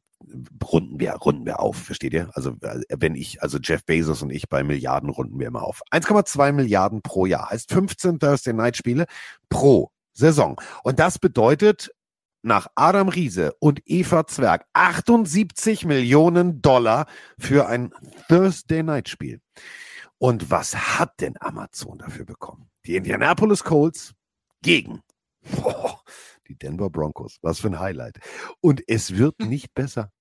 runden 0.63 0.99
wir, 0.99 1.13
runden 1.13 1.45
wir 1.45 1.59
auf, 1.59 1.77
versteht 1.77 2.13
ihr? 2.13 2.29
Also 2.33 2.55
äh, 2.61 2.81
wenn 2.97 3.15
ich, 3.15 3.41
also 3.41 3.57
Jeff 3.59 3.85
Bezos 3.85 4.21
und 4.21 4.31
ich 4.31 4.49
bei 4.49 4.63
Milliarden 4.63 5.09
runden 5.09 5.39
wir 5.39 5.47
immer 5.47 5.63
auf. 5.63 5.81
1,2 5.91 6.51
Milliarden 6.51 7.01
pro 7.01 7.25
Jahr 7.25 7.49
heißt 7.49 7.71
15 7.71 8.19
Thursday 8.19 8.53
Night 8.53 8.75
Spiele 8.75 9.05
pro 9.49 9.91
Saison. 10.13 10.59
Und 10.83 10.99
das 10.99 11.19
bedeutet 11.19 11.91
nach 12.41 12.67
Adam 12.75 13.09
Riese 13.09 13.53
und 13.59 13.81
Eva 13.85 14.25
Zwerg 14.27 14.65
78 14.73 15.85
Millionen 15.85 16.61
Dollar 16.61 17.05
für 17.37 17.67
ein 17.67 17.93
Thursday 18.27 18.83
Night 18.83 19.09
Spiel. 19.09 19.41
Und 20.17 20.49
was 20.51 20.75
hat 20.99 21.19
denn 21.21 21.35
Amazon 21.39 21.97
dafür 21.97 22.25
bekommen? 22.25 22.69
Die 22.85 22.95
Indianapolis 22.95 23.63
Colts 23.63 24.13
gegen 24.61 25.01
boah, 25.55 26.01
Die 26.47 26.57
Denver 26.57 26.89
Broncos. 26.89 27.37
Was 27.41 27.59
für 27.59 27.67
ein 27.67 27.79
Highlight. 27.79 28.19
Und 28.61 28.81
es 28.87 29.17
wird 29.17 29.39
nicht 29.39 29.73
besser. 29.73 30.11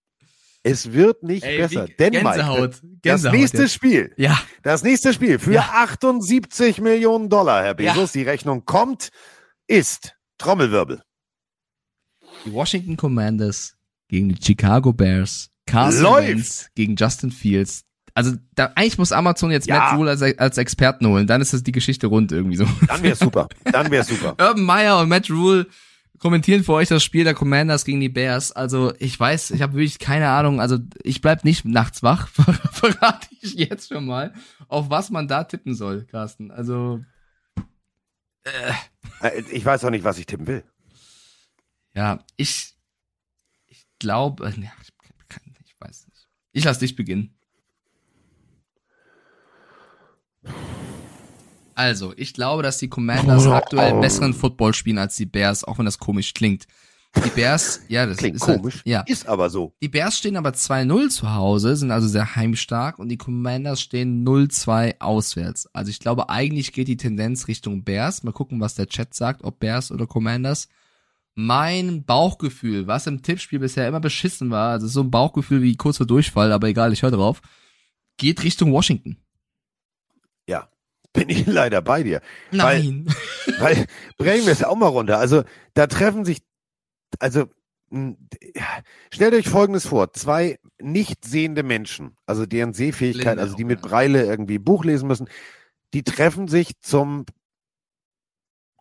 Es 0.65 0.93
wird 0.93 1.23
nicht 1.23 1.45
Ey, 1.45 1.59
besser. 1.59 1.87
Denn 1.87 2.13
Mike, 2.13 2.25
Gänsehaut. 2.25 2.71
das 2.75 2.83
Gänsehaut 3.03 3.37
nächste 3.37 3.63
jetzt. 3.63 3.73
Spiel. 3.75 4.13
Ja. 4.17 4.39
Das 4.63 4.83
nächste 4.83 5.13
Spiel 5.13 5.39
für 5.39 5.53
Ja. 5.53 5.71
78 5.75 6.81
Millionen 6.81 7.29
Dollar, 7.29 7.63
Herr 7.63 7.81
Ja. 7.81 7.93
Bezos. 7.95 8.13
Die 8.13 8.23
Rechnung 8.25 8.65
kommt, 8.65 9.09
ist 9.69 10.17
Trommelwirbel. 10.39 11.03
Die 12.49 12.55
Washington 12.55 12.97
Commanders 12.97 13.77
gegen 14.09 14.31
die 14.31 14.43
Chicago 14.43 14.93
Bears. 14.93 15.51
Carson 15.67 16.03
Läuft. 16.03 16.29
Wentz 16.29 16.71
gegen 16.75 16.97
Justin 16.97 17.31
Fields. 17.31 17.85
Also 18.15 18.33
da, 18.55 18.73
eigentlich 18.75 18.97
muss 18.99 19.13
Amazon 19.13 19.51
jetzt 19.51 19.69
Ja. 19.69 19.79
Matt 19.79 19.99
Rule 19.99 20.11
als, 20.11 20.23
als 20.23 20.57
Experten 20.59 21.07
holen. 21.07 21.27
Dann 21.27 21.41
ist 21.43 21.53
das 21.53 21.63
die 21.63 21.73
Geschichte 21.73 22.07
rund 22.07 22.33
irgendwie 22.33 22.57
so. 22.57 22.67
Dann 22.87 23.03
wäre 23.03 23.15
super. 23.15 23.49
Dann 23.71 23.91
wäre 23.91 24.03
super. 24.03 24.31
Urban 24.41 24.63
Meyer 24.65 24.99
und 24.99 25.09
Matt 25.11 25.31
Rule 25.31 25.67
kommentieren 26.19 26.65
für 26.65 26.73
euch 26.73 26.89
das 26.89 27.05
Spiel 27.05 27.23
der 27.25 27.35
Commanders 27.35 27.85
gegen 27.85 28.01
die 28.01 28.09
Bears. 28.09 28.51
Also 28.51 28.93
ich 28.99 29.21
weiß, 29.21 29.51
ich 29.53 29.61
habe 29.63 29.75
wirklich 29.75 29.99
keine 29.99 30.31
Ahnung. 30.31 30.61
Also 30.61 30.79
ich 31.03 31.21
bleib 31.21 31.45
nicht 31.45 31.65
nachts 31.67 32.03
wach, 32.03 32.29
ver 32.29 32.45
verrate 32.73 33.29
ich 33.43 33.55
jetzt 33.55 33.89
schon 33.93 34.07
mal, 34.07 34.33
auf 34.69 34.89
was 34.91 35.11
man 35.11 35.29
da 35.29 35.45
tippen 35.45 35.75
soll, 35.75 36.05
Carsten. 36.07 36.51
Also 36.51 37.05
Äh, 38.43 39.43
Ich 39.53 39.65
weiß 39.65 39.85
auch 39.85 39.91
nicht, 39.91 40.05
was 40.05 40.19
ich 40.19 40.27
tippen 40.27 40.47
will. 40.47 40.65
Ja, 41.99 42.25
ich 42.37 42.75
ich 43.67 43.87
glaube, 43.99 44.45
ja, 44.45 44.73
ich, 44.83 44.93
kann- 45.29 45.43
ich 45.65 45.75
weiß 45.81 46.07
nicht. 46.07 46.29
Ich 46.53 46.63
lass 46.63 46.79
dich 46.79 46.95
beginnen. 46.95 47.35
Also, 51.75 52.13
ich 52.17 52.35
glaube, 52.35 52.63
dass 52.63 52.79
die 52.79 52.89
Commanders 52.89 53.47
aktuell 53.47 54.01
besseren 54.01 54.33
Football 54.35 54.75
spielen 54.75 54.99
als 54.99 55.17
die 55.17 55.27
Bears, 55.27 55.65
auch 55.65 55.79
wenn 55.79 55.85
das 55.87 55.99
komisch 55.99 56.35
klingt. 56.35 56.67
Die 57.25 57.31
Bears, 57.31 57.81
ja, 57.89 58.07
das 58.07 58.19
Klingt 58.19 58.37
ist 58.37 58.43
komisch. 58.43 58.77
Halt, 58.77 58.87
ja. 58.87 59.01
Ist 59.01 59.27
aber 59.27 59.49
so. 59.51 59.75
Die 59.83 59.89
Bears 59.89 60.19
stehen 60.19 60.37
aber 60.37 60.51
2-0 60.51 61.09
zu 61.09 61.33
Hause, 61.35 61.75
sind 61.75 61.91
also 61.91 62.07
sehr 62.07 62.37
heimstark 62.37 62.99
und 63.01 63.09
die 63.09 63.17
Commanders 63.17 63.81
stehen 63.81 64.25
0-2 64.25 65.01
auswärts. 65.01 65.67
Also 65.75 65.91
ich 65.91 65.99
glaube, 66.01 66.29
eigentlich 66.29 66.73
geht 66.73 66.87
die 66.87 66.97
Tendenz 66.97 67.49
Richtung 67.49 67.83
Bears. 67.83 68.23
Mal 68.25 68.33
gucken, 68.33 68.61
was 68.61 68.75
der 68.75 68.87
Chat 68.89 69.15
sagt, 69.15 69.43
ob 69.43 69.59
Bears 69.59 69.91
oder 69.91 70.07
Commanders. 70.07 70.69
Mein 71.41 72.05
Bauchgefühl, 72.05 72.89
was 72.89 73.07
im 73.07 73.23
Tippspiel 73.23 73.61
bisher 73.61 73.87
immer 73.87 74.01
beschissen 74.01 74.51
war, 74.51 74.73
also 74.73 74.89
so 74.89 75.03
ein 75.03 75.13
Bauchgefühl 75.13 75.63
wie 75.63 75.77
kurz 75.77 75.99
vor 75.99 76.07
Durchfall, 76.07 76.51
aber 76.51 76.67
egal, 76.67 76.93
ich 76.93 77.03
höre 77.05 77.13
drauf, 77.13 77.43
geht 78.17 78.43
Richtung 78.43 78.73
Washington. 78.73 79.19
Ja. 80.49 80.69
Bin 81.13 81.29
ich 81.29 81.47
leider 81.47 81.81
bei 81.81 82.03
dir. 82.03 82.23
Nein. 82.51 83.07
Weil, 83.61 83.77
weil 83.77 83.87
brechen 84.17 84.47
wir 84.47 84.53
es 84.53 84.65
auch 84.65 84.75
mal 84.75 84.89
runter. 84.89 85.19
Also, 85.19 85.45
da 85.75 85.87
treffen 85.87 86.25
sich, 86.25 86.43
also, 87.21 87.47
stellt 89.11 89.35
euch 89.35 89.49
Folgendes 89.49 89.87
vor. 89.87 90.13
Zwei 90.15 90.59
nicht 90.81 91.25
sehende 91.25 91.63
Menschen, 91.63 92.17
also 92.27 92.47
deren 92.47 92.75
Sehfähigkeit, 92.75 93.37
Blinde 93.37 93.43
also 93.43 93.55
die 93.55 93.65
mit. 93.65 93.81
Breile 93.81 94.25
irgendwie 94.25 94.59
Buch 94.59 94.85
lesen 94.85 95.07
müssen, 95.07 95.29
die 95.95 96.03
treffen 96.03 96.49
sich 96.49 96.81
zum 96.81 97.27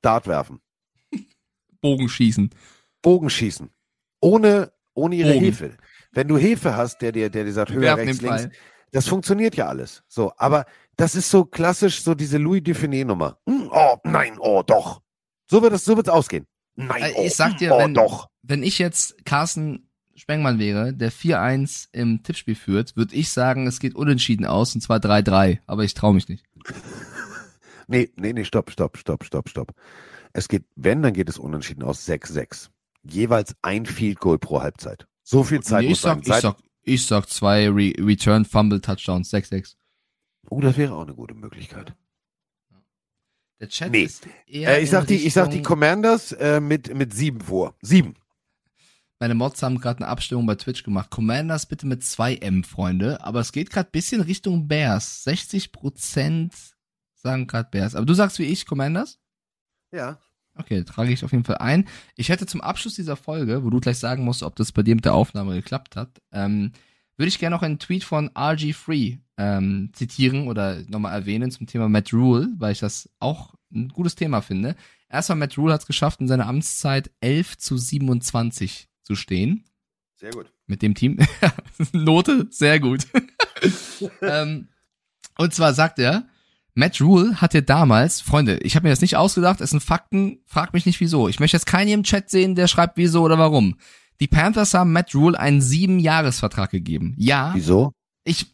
Dartwerfen, 0.02 0.60
Bogenschießen. 1.92 2.50
Bogenschießen. 3.02 3.70
Ohne, 4.20 4.72
ohne 4.94 5.16
ihre 5.16 5.34
Bogen. 5.34 5.46
Hefe. 5.46 5.78
Wenn 6.12 6.28
du 6.28 6.38
Hefe 6.38 6.76
hast, 6.76 7.02
der 7.02 7.12
dir, 7.12 7.30
der 7.30 7.44
dir 7.44 7.54
sagt, 7.54 7.72
höher, 7.72 7.96
rechts, 7.98 8.22
links, 8.22 8.42
Pfeil. 8.44 8.52
das 8.92 9.08
funktioniert 9.08 9.56
ja 9.56 9.68
alles. 9.68 10.04
So, 10.08 10.32
aber 10.38 10.66
das 10.96 11.16
ist 11.16 11.30
so 11.30 11.46
klassisch, 11.46 12.02
so 12.02 12.16
diese 12.16 12.38
Louis 12.38 12.62
Dufiné-Nummer. 12.64 13.38
Hm, 13.48 13.70
Oh, 13.72 13.98
nein, 14.04 14.38
oh, 14.40 14.64
doch. 14.66 15.02
So 15.50 15.62
wird 15.62 15.74
es, 15.74 15.86
so 15.86 15.96
wird's 15.96 16.10
ausgehen. 16.10 16.46
Nein, 16.76 17.04
Äh, 17.04 17.14
oh, 17.16 17.24
ich 17.26 17.36
sag 17.36 17.58
dir, 17.58 17.74
oh, 17.76 17.80
wenn, 17.80 17.94
doch. 17.94 18.30
wenn 18.42 18.64
ich 18.64 18.80
jetzt 18.80 19.24
Carsten 19.26 19.90
Spengmann 20.16 20.58
wäre, 20.58 20.94
der 20.94 21.12
4-1 21.12 21.90
im 21.92 22.24
Tippspiel 22.24 22.56
führt, 22.56 22.96
würde 22.96 23.14
ich 23.16 23.30
sagen, 23.30 23.68
es 23.68 23.80
geht 23.80 23.94
unentschieden 23.94 24.46
aus, 24.46 24.74
und 24.74 24.82
zwar 24.82 24.98
3-3. 24.98 25.60
Aber 25.68 25.84
ich 25.84 25.94
traue 25.94 26.14
mich 26.16 26.28
nicht. 26.28 26.44
Nee, 27.90 28.12
nee, 28.18 28.34
nee, 28.34 28.44
stopp, 28.44 28.70
stopp, 28.70 28.98
stopp, 28.98 29.24
stopp, 29.24 29.48
stopp. 29.48 29.72
Es 30.38 30.48
geht, 30.48 30.66
wenn, 30.76 31.02
dann 31.02 31.14
geht 31.14 31.30
es 31.30 31.40
unentschieden 31.40 31.82
aus 31.82 32.08
6-6. 32.08 32.70
Jeweils 33.02 33.56
ein 33.64 33.88
Field 33.88 34.20
Goal 34.20 34.38
pro 34.38 34.62
Halbzeit. 34.62 35.08
So 35.24 35.44
viel 35.44 35.62
Zeit 35.64 35.82
Nee, 35.82 35.90
muss 35.90 35.98
ich, 35.98 36.02
sag, 36.04 36.24
sein. 36.26 36.36
ich, 36.38 36.42
sag, 36.42 36.58
ich 36.84 37.06
sag 37.08 37.28
zwei 37.28 37.68
Re 37.70 37.92
Return 37.98 38.46
Fumble 38.46 38.80
Touchdowns, 38.80 39.34
6-6. 39.34 39.74
Oh, 40.52 40.62
das 40.62 40.78
wäre 40.78 40.94
auch 40.94 41.02
eine 41.02 41.16
gute 41.16 41.34
Möglichkeit. 41.34 41.96
Der 43.60 43.68
Chat 43.70 43.92
Nee. 43.92 44.04
ist 44.04 44.28
eher 44.46 44.78
Äh, 44.78 44.84
ich, 44.84 44.92
sag 44.92 45.08
die, 45.08 45.16
ich 45.26 45.34
sag 45.34 45.50
die 45.50 45.64
Commanders 45.64 46.34
äh, 46.34 46.60
mit, 46.60 46.94
mit 46.94 47.16
sieben 47.16 47.42
vor. 47.42 47.76
Sieben. 47.82 48.14
Meine 49.20 49.34
Mods 49.34 49.64
haben 49.64 49.80
gerade 49.80 50.02
eine 50.02 50.08
Abstimmung 50.08 50.46
bei 50.46 50.54
Twitch 50.54 50.84
gemacht. 50.84 51.10
Commanders 51.10 51.66
bitte 51.66 51.88
mit 51.88 52.04
2M, 52.04 52.64
Freunde. 52.64 53.24
Aber 53.24 53.40
es 53.40 53.52
geht 53.52 53.72
gerade 53.72 53.90
bisschen 53.90 54.22
Richtung 54.22 54.68
Bears. 54.68 55.26
60% 55.26 56.52
sagen 57.16 57.48
gerade 57.48 57.70
Bears. 57.72 57.96
Aber 57.96 58.06
du 58.06 58.14
sagst 58.14 58.38
wie 58.38 58.44
ich, 58.46 58.68
Commanders? 58.68 59.18
Ja. 59.92 60.20
Okay, 60.58 60.84
trage 60.84 61.12
ich 61.12 61.24
auf 61.24 61.32
jeden 61.32 61.44
Fall 61.44 61.58
ein. 61.58 61.88
Ich 62.16 62.30
hätte 62.30 62.46
zum 62.46 62.62
Abschluss 62.62 62.96
dieser 62.96 63.16
Folge, 63.16 63.64
wo 63.64 63.70
du 63.70 63.80
gleich 63.80 63.98
sagen 64.00 64.24
musst, 64.24 64.44
ob 64.44 64.56
das 64.56 64.72
bei 64.72 64.84
dir 64.84 64.96
mit 64.96 65.06
der 65.06 65.14
Aufnahme 65.14 65.56
geklappt 65.56 65.96
hat, 65.96 66.22
ähm, 66.32 66.72
würde 67.18 67.30
ich 67.30 67.40
gerne 67.40 67.56
noch 67.56 67.64
einen 67.64 67.80
Tweet 67.80 68.04
von 68.04 68.30
RG 68.38 68.74
Free 68.74 69.18
ähm, 69.38 69.90
zitieren 69.94 70.48
oder 70.48 70.84
nochmal 70.88 71.14
erwähnen 71.14 71.52
zum 71.52 71.68
Thema 71.68 71.90
Matt 71.90 72.14
Rule, 72.14 72.50
weil 72.58 72.72
ich 72.72 72.80
das 72.80 73.10
auch 73.20 73.56
ein 73.72 73.90
gutes 73.90 74.16
Thema 74.16 74.42
finde. 74.42 74.76
Erstmal, 75.10 75.38
Matt 75.38 75.58
Rule 75.58 75.74
hat 75.74 75.82
es 75.82 75.88
geschafft, 75.88 76.20
in 76.20 76.28
seiner 76.28 76.48
Amtszeit 76.48 77.12
11 77.22 77.58
zu 77.58 77.78
27 77.78 78.90
zu 79.04 79.16
stehen 79.16 79.66
Sehr 80.16 80.32
gut. 80.32 80.52
mit 80.66 80.82
dem 80.82 80.96
Team. 80.96 81.18
Note, 81.92 82.48
sehr 82.50 82.80
gut. 82.80 83.08
ähm, 84.22 84.68
und 85.38 85.54
zwar 85.54 85.74
sagt 85.74 86.00
er, 86.00 86.28
Matt 86.78 87.02
Rule 87.02 87.42
hat 87.42 87.56
ja 87.56 87.62
damals, 87.62 88.22
Freunde, 88.22 88.60
ich 88.60 88.76
habe 88.76 88.84
mir 88.86 88.92
das 88.92 89.02
nicht 89.02 89.16
ausgedacht, 89.18 89.62
es 89.62 89.72
sind 89.72 89.82
Fakten, 89.82 90.42
frag 90.46 90.74
mich 90.74 90.86
nicht 90.86 91.00
wieso. 91.00 91.28
Ich 91.28 91.40
möchte 91.40 91.58
jetzt 91.58 91.66
keinen 91.66 91.88
im 91.90 92.04
Chat 92.04 92.30
sehen, 92.30 92.54
der 92.54 92.68
schreibt 92.68 92.98
wieso 92.98 93.24
oder 93.24 93.40
warum. 93.40 93.78
Die 94.20 94.28
Panthers 94.28 94.76
haben 94.76 94.94
Matt 94.94 95.16
Rule 95.16 95.40
einen 95.40 95.60
sieben-Jahres-Vertrag 95.60 96.70
gegeben. 96.70 97.16
Ja, 97.18 97.52
Wieso? 97.56 97.94
ich 98.24 98.46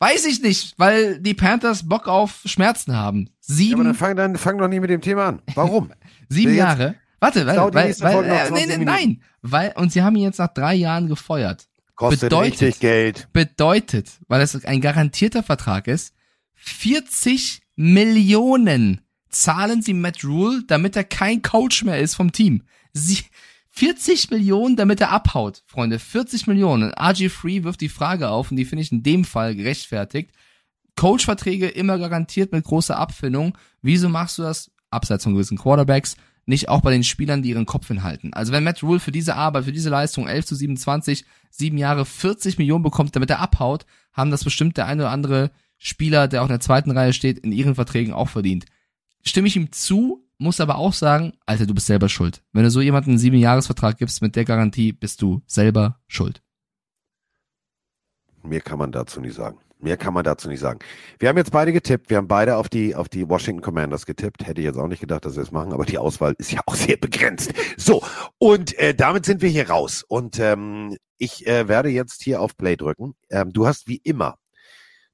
weiß 0.00 0.26
ich 0.26 0.42
nicht, 0.42 0.74
weil 0.76 1.18
die 1.20 1.32
Panthers 1.32 1.88
Bock 1.88 2.08
auf 2.08 2.42
Schmerzen 2.44 2.94
haben. 2.94 3.26
Ja, 3.26 3.32
Sieben, 3.40 3.74
aber 3.80 3.84
dann 3.84 3.94
fang, 3.94 4.16
dann 4.16 4.36
fang 4.36 4.58
doch 4.58 4.68
nie 4.68 4.80
mit 4.80 4.90
dem 4.90 5.00
Thema 5.00 5.26
an. 5.28 5.42
Warum? 5.54 5.90
sieben 6.28 6.50
jetzt- 6.50 6.58
Jahre. 6.58 6.94
Warte, 7.20 7.46
weil, 7.46 7.56
weil, 7.56 7.98
weil 8.00 8.24
äh, 8.24 8.50
nee, 8.50 8.66
20 8.66 8.78
nee, 8.78 8.84
nein, 8.84 9.22
weil 9.40 9.72
und 9.76 9.90
sie 9.92 10.02
haben 10.02 10.14
ihn 10.16 10.24
jetzt 10.24 10.38
nach 10.38 10.52
drei 10.52 10.74
Jahren 10.74 11.06
gefeuert. 11.08 11.66
Kostet 11.94 12.28
Bedeutet- 12.28 12.60
richtig 12.60 12.80
Geld. 12.80 13.28
bedeutet, 13.32 14.10
weil 14.28 14.42
es 14.42 14.62
ein 14.66 14.82
garantierter 14.82 15.42
Vertrag 15.42 15.86
ist, 15.88 16.12
40 16.68 17.60
Millionen 17.76 19.00
zahlen 19.28 19.82
sie 19.82 19.94
Matt 19.94 20.24
Rule, 20.24 20.62
damit 20.66 20.96
er 20.96 21.04
kein 21.04 21.42
Coach 21.42 21.84
mehr 21.84 22.00
ist 22.00 22.14
vom 22.14 22.32
Team. 22.32 22.62
Sie, 22.92 23.18
40 23.70 24.30
Millionen, 24.30 24.76
damit 24.76 25.00
er 25.00 25.10
abhaut, 25.10 25.62
Freunde. 25.66 25.98
40 25.98 26.46
Millionen. 26.46 26.92
RG 26.92 27.28
Free 27.28 27.62
wirft 27.62 27.82
die 27.82 27.90
Frage 27.90 28.30
auf, 28.30 28.50
und 28.50 28.56
die 28.56 28.64
finde 28.64 28.82
ich 28.82 28.92
in 28.92 29.02
dem 29.02 29.24
Fall 29.24 29.54
gerechtfertigt. 29.54 30.30
Coach-Verträge 30.96 31.68
immer 31.68 31.98
garantiert 31.98 32.52
mit 32.52 32.64
großer 32.64 32.96
Abfindung. 32.96 33.56
Wieso 33.82 34.08
machst 34.08 34.38
du 34.38 34.42
das, 34.42 34.70
abseits 34.90 35.24
von 35.24 35.34
gewissen 35.34 35.58
Quarterbacks, 35.58 36.16
nicht 36.46 36.70
auch 36.70 36.80
bei 36.80 36.90
den 36.90 37.04
Spielern, 37.04 37.42
die 37.42 37.50
ihren 37.50 37.66
Kopf 37.66 37.88
hinhalten? 37.88 38.32
Also 38.32 38.52
wenn 38.52 38.64
Matt 38.64 38.82
Rule 38.82 38.98
für 38.98 39.12
diese 39.12 39.36
Arbeit, 39.36 39.66
für 39.66 39.72
diese 39.72 39.90
Leistung 39.90 40.26
11 40.26 40.46
zu 40.46 40.54
27, 40.54 41.26
sieben 41.50 41.76
Jahre 41.76 42.06
40 42.06 42.56
Millionen 42.56 42.82
bekommt, 42.82 43.14
damit 43.14 43.28
er 43.28 43.40
abhaut, 43.40 43.84
haben 44.14 44.30
das 44.30 44.42
bestimmt 44.42 44.78
der 44.78 44.86
eine 44.86 45.02
oder 45.02 45.10
andere 45.10 45.50
Spieler, 45.78 46.28
der 46.28 46.42
auch 46.42 46.46
in 46.46 46.52
der 46.52 46.60
zweiten 46.60 46.90
Reihe 46.90 47.12
steht, 47.12 47.38
in 47.38 47.52
ihren 47.52 47.74
Verträgen 47.74 48.12
auch 48.12 48.28
verdient. 48.28 48.66
Stimme 49.22 49.48
ich 49.48 49.56
ihm 49.56 49.72
zu, 49.72 50.24
muss 50.38 50.60
aber 50.60 50.76
auch 50.76 50.92
sagen, 50.92 51.32
Alter, 51.46 51.66
du 51.66 51.74
bist 51.74 51.86
selber 51.86 52.08
schuld. 52.08 52.42
Wenn 52.52 52.64
du 52.64 52.70
so 52.70 52.80
jemanden 52.80 53.10
einen 53.10 53.18
sieben 53.18 53.38
Jahresvertrag 53.38 53.98
gibst 53.98 54.22
mit 54.22 54.36
der 54.36 54.44
Garantie, 54.44 54.92
bist 54.92 55.22
du 55.22 55.42
selber 55.46 56.00
schuld. 56.06 56.42
Mehr 58.42 58.60
kann 58.60 58.78
man 58.78 58.92
dazu 58.92 59.20
nicht 59.20 59.34
sagen. 59.34 59.58
Mehr 59.78 59.96
kann 59.96 60.14
man 60.14 60.24
dazu 60.24 60.48
nicht 60.48 60.60
sagen. 60.60 60.78
Wir 61.18 61.28
haben 61.28 61.36
jetzt 61.36 61.52
beide 61.52 61.72
getippt. 61.72 62.08
Wir 62.08 62.16
haben 62.16 62.28
beide 62.28 62.56
auf 62.56 62.68
die, 62.68 62.94
auf 62.94 63.08
die 63.08 63.28
Washington 63.28 63.62
Commanders 63.62 64.06
getippt. 64.06 64.46
Hätte 64.46 64.60
ich 64.60 64.64
jetzt 64.64 64.78
auch 64.78 64.88
nicht 64.88 65.00
gedacht, 65.00 65.24
dass 65.24 65.36
wir 65.36 65.42
es 65.42 65.52
machen, 65.52 65.72
aber 65.72 65.84
die 65.84 65.98
Auswahl 65.98 66.34
ist 66.38 66.50
ja 66.52 66.60
auch 66.66 66.74
sehr 66.74 66.96
begrenzt. 66.96 67.52
So, 67.76 68.02
und 68.38 68.78
äh, 68.78 68.94
damit 68.94 69.26
sind 69.26 69.42
wir 69.42 69.50
hier 69.50 69.68
raus. 69.68 70.02
Und 70.06 70.38
ähm, 70.38 70.96
ich 71.18 71.46
äh, 71.46 71.68
werde 71.68 71.90
jetzt 71.90 72.22
hier 72.22 72.40
auf 72.40 72.56
Play 72.56 72.76
drücken. 72.76 73.14
Ähm, 73.30 73.52
du 73.52 73.66
hast 73.66 73.86
wie 73.86 73.96
immer 73.96 74.38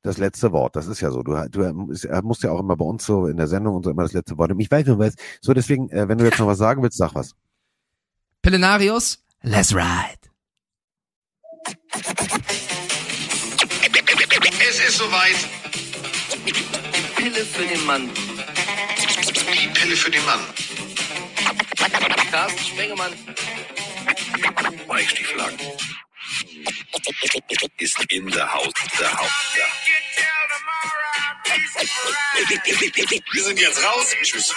das 0.02 0.18
letzte 0.18 0.52
Wort. 0.52 0.76
Das 0.76 0.86
ist 0.86 1.00
ja 1.00 1.10
so. 1.10 1.22
Du, 1.22 1.32
du 1.48 1.86
musst 2.22 2.42
ja 2.42 2.50
auch 2.50 2.60
immer 2.60 2.76
bei 2.76 2.84
uns 2.84 3.06
so 3.06 3.26
in 3.26 3.36
der 3.36 3.46
Sendung 3.46 3.76
und 3.76 3.84
so 3.84 3.90
immer 3.90 4.02
das 4.02 4.12
letzte 4.12 4.36
Wort. 4.36 4.52
Und 4.52 4.60
ich 4.60 4.70
weiß 4.70 4.86
nicht, 4.86 4.98
was. 4.98 5.14
So, 5.40 5.54
deswegen, 5.54 5.88
äh, 5.90 6.08
wenn 6.08 6.18
du 6.18 6.24
jetzt 6.24 6.38
noch 6.38 6.46
was 6.46 6.58
sagen 6.58 6.82
willst, 6.82 6.98
sag 6.98 7.14
was. 7.14 7.34
Pillenarius, 8.42 9.22
let's 9.42 9.74
ride. 9.74 10.18
Es 14.68 14.88
ist 14.88 14.98
soweit. 14.98 15.36
Pille 17.16 17.44
für 17.44 17.64
den 17.64 17.86
Mann. 17.86 18.10
Die 18.12 19.68
Pille 19.68 19.96
für 19.96 20.10
den 20.10 20.24
Mann. 20.24 20.40
Carsten 22.32 22.64
Spengemann. 22.64 23.12
Stieflagen. 25.06 25.58
Ist 27.78 27.98
in 28.10 28.26
der 28.28 28.52
Haut, 28.52 28.74
der 28.98 29.12
Haut, 29.12 29.30
Wir 33.32 33.42
sind 33.42 33.58
jetzt 33.58 33.84
raus. 33.84 34.14
Tschüss. 34.22 34.54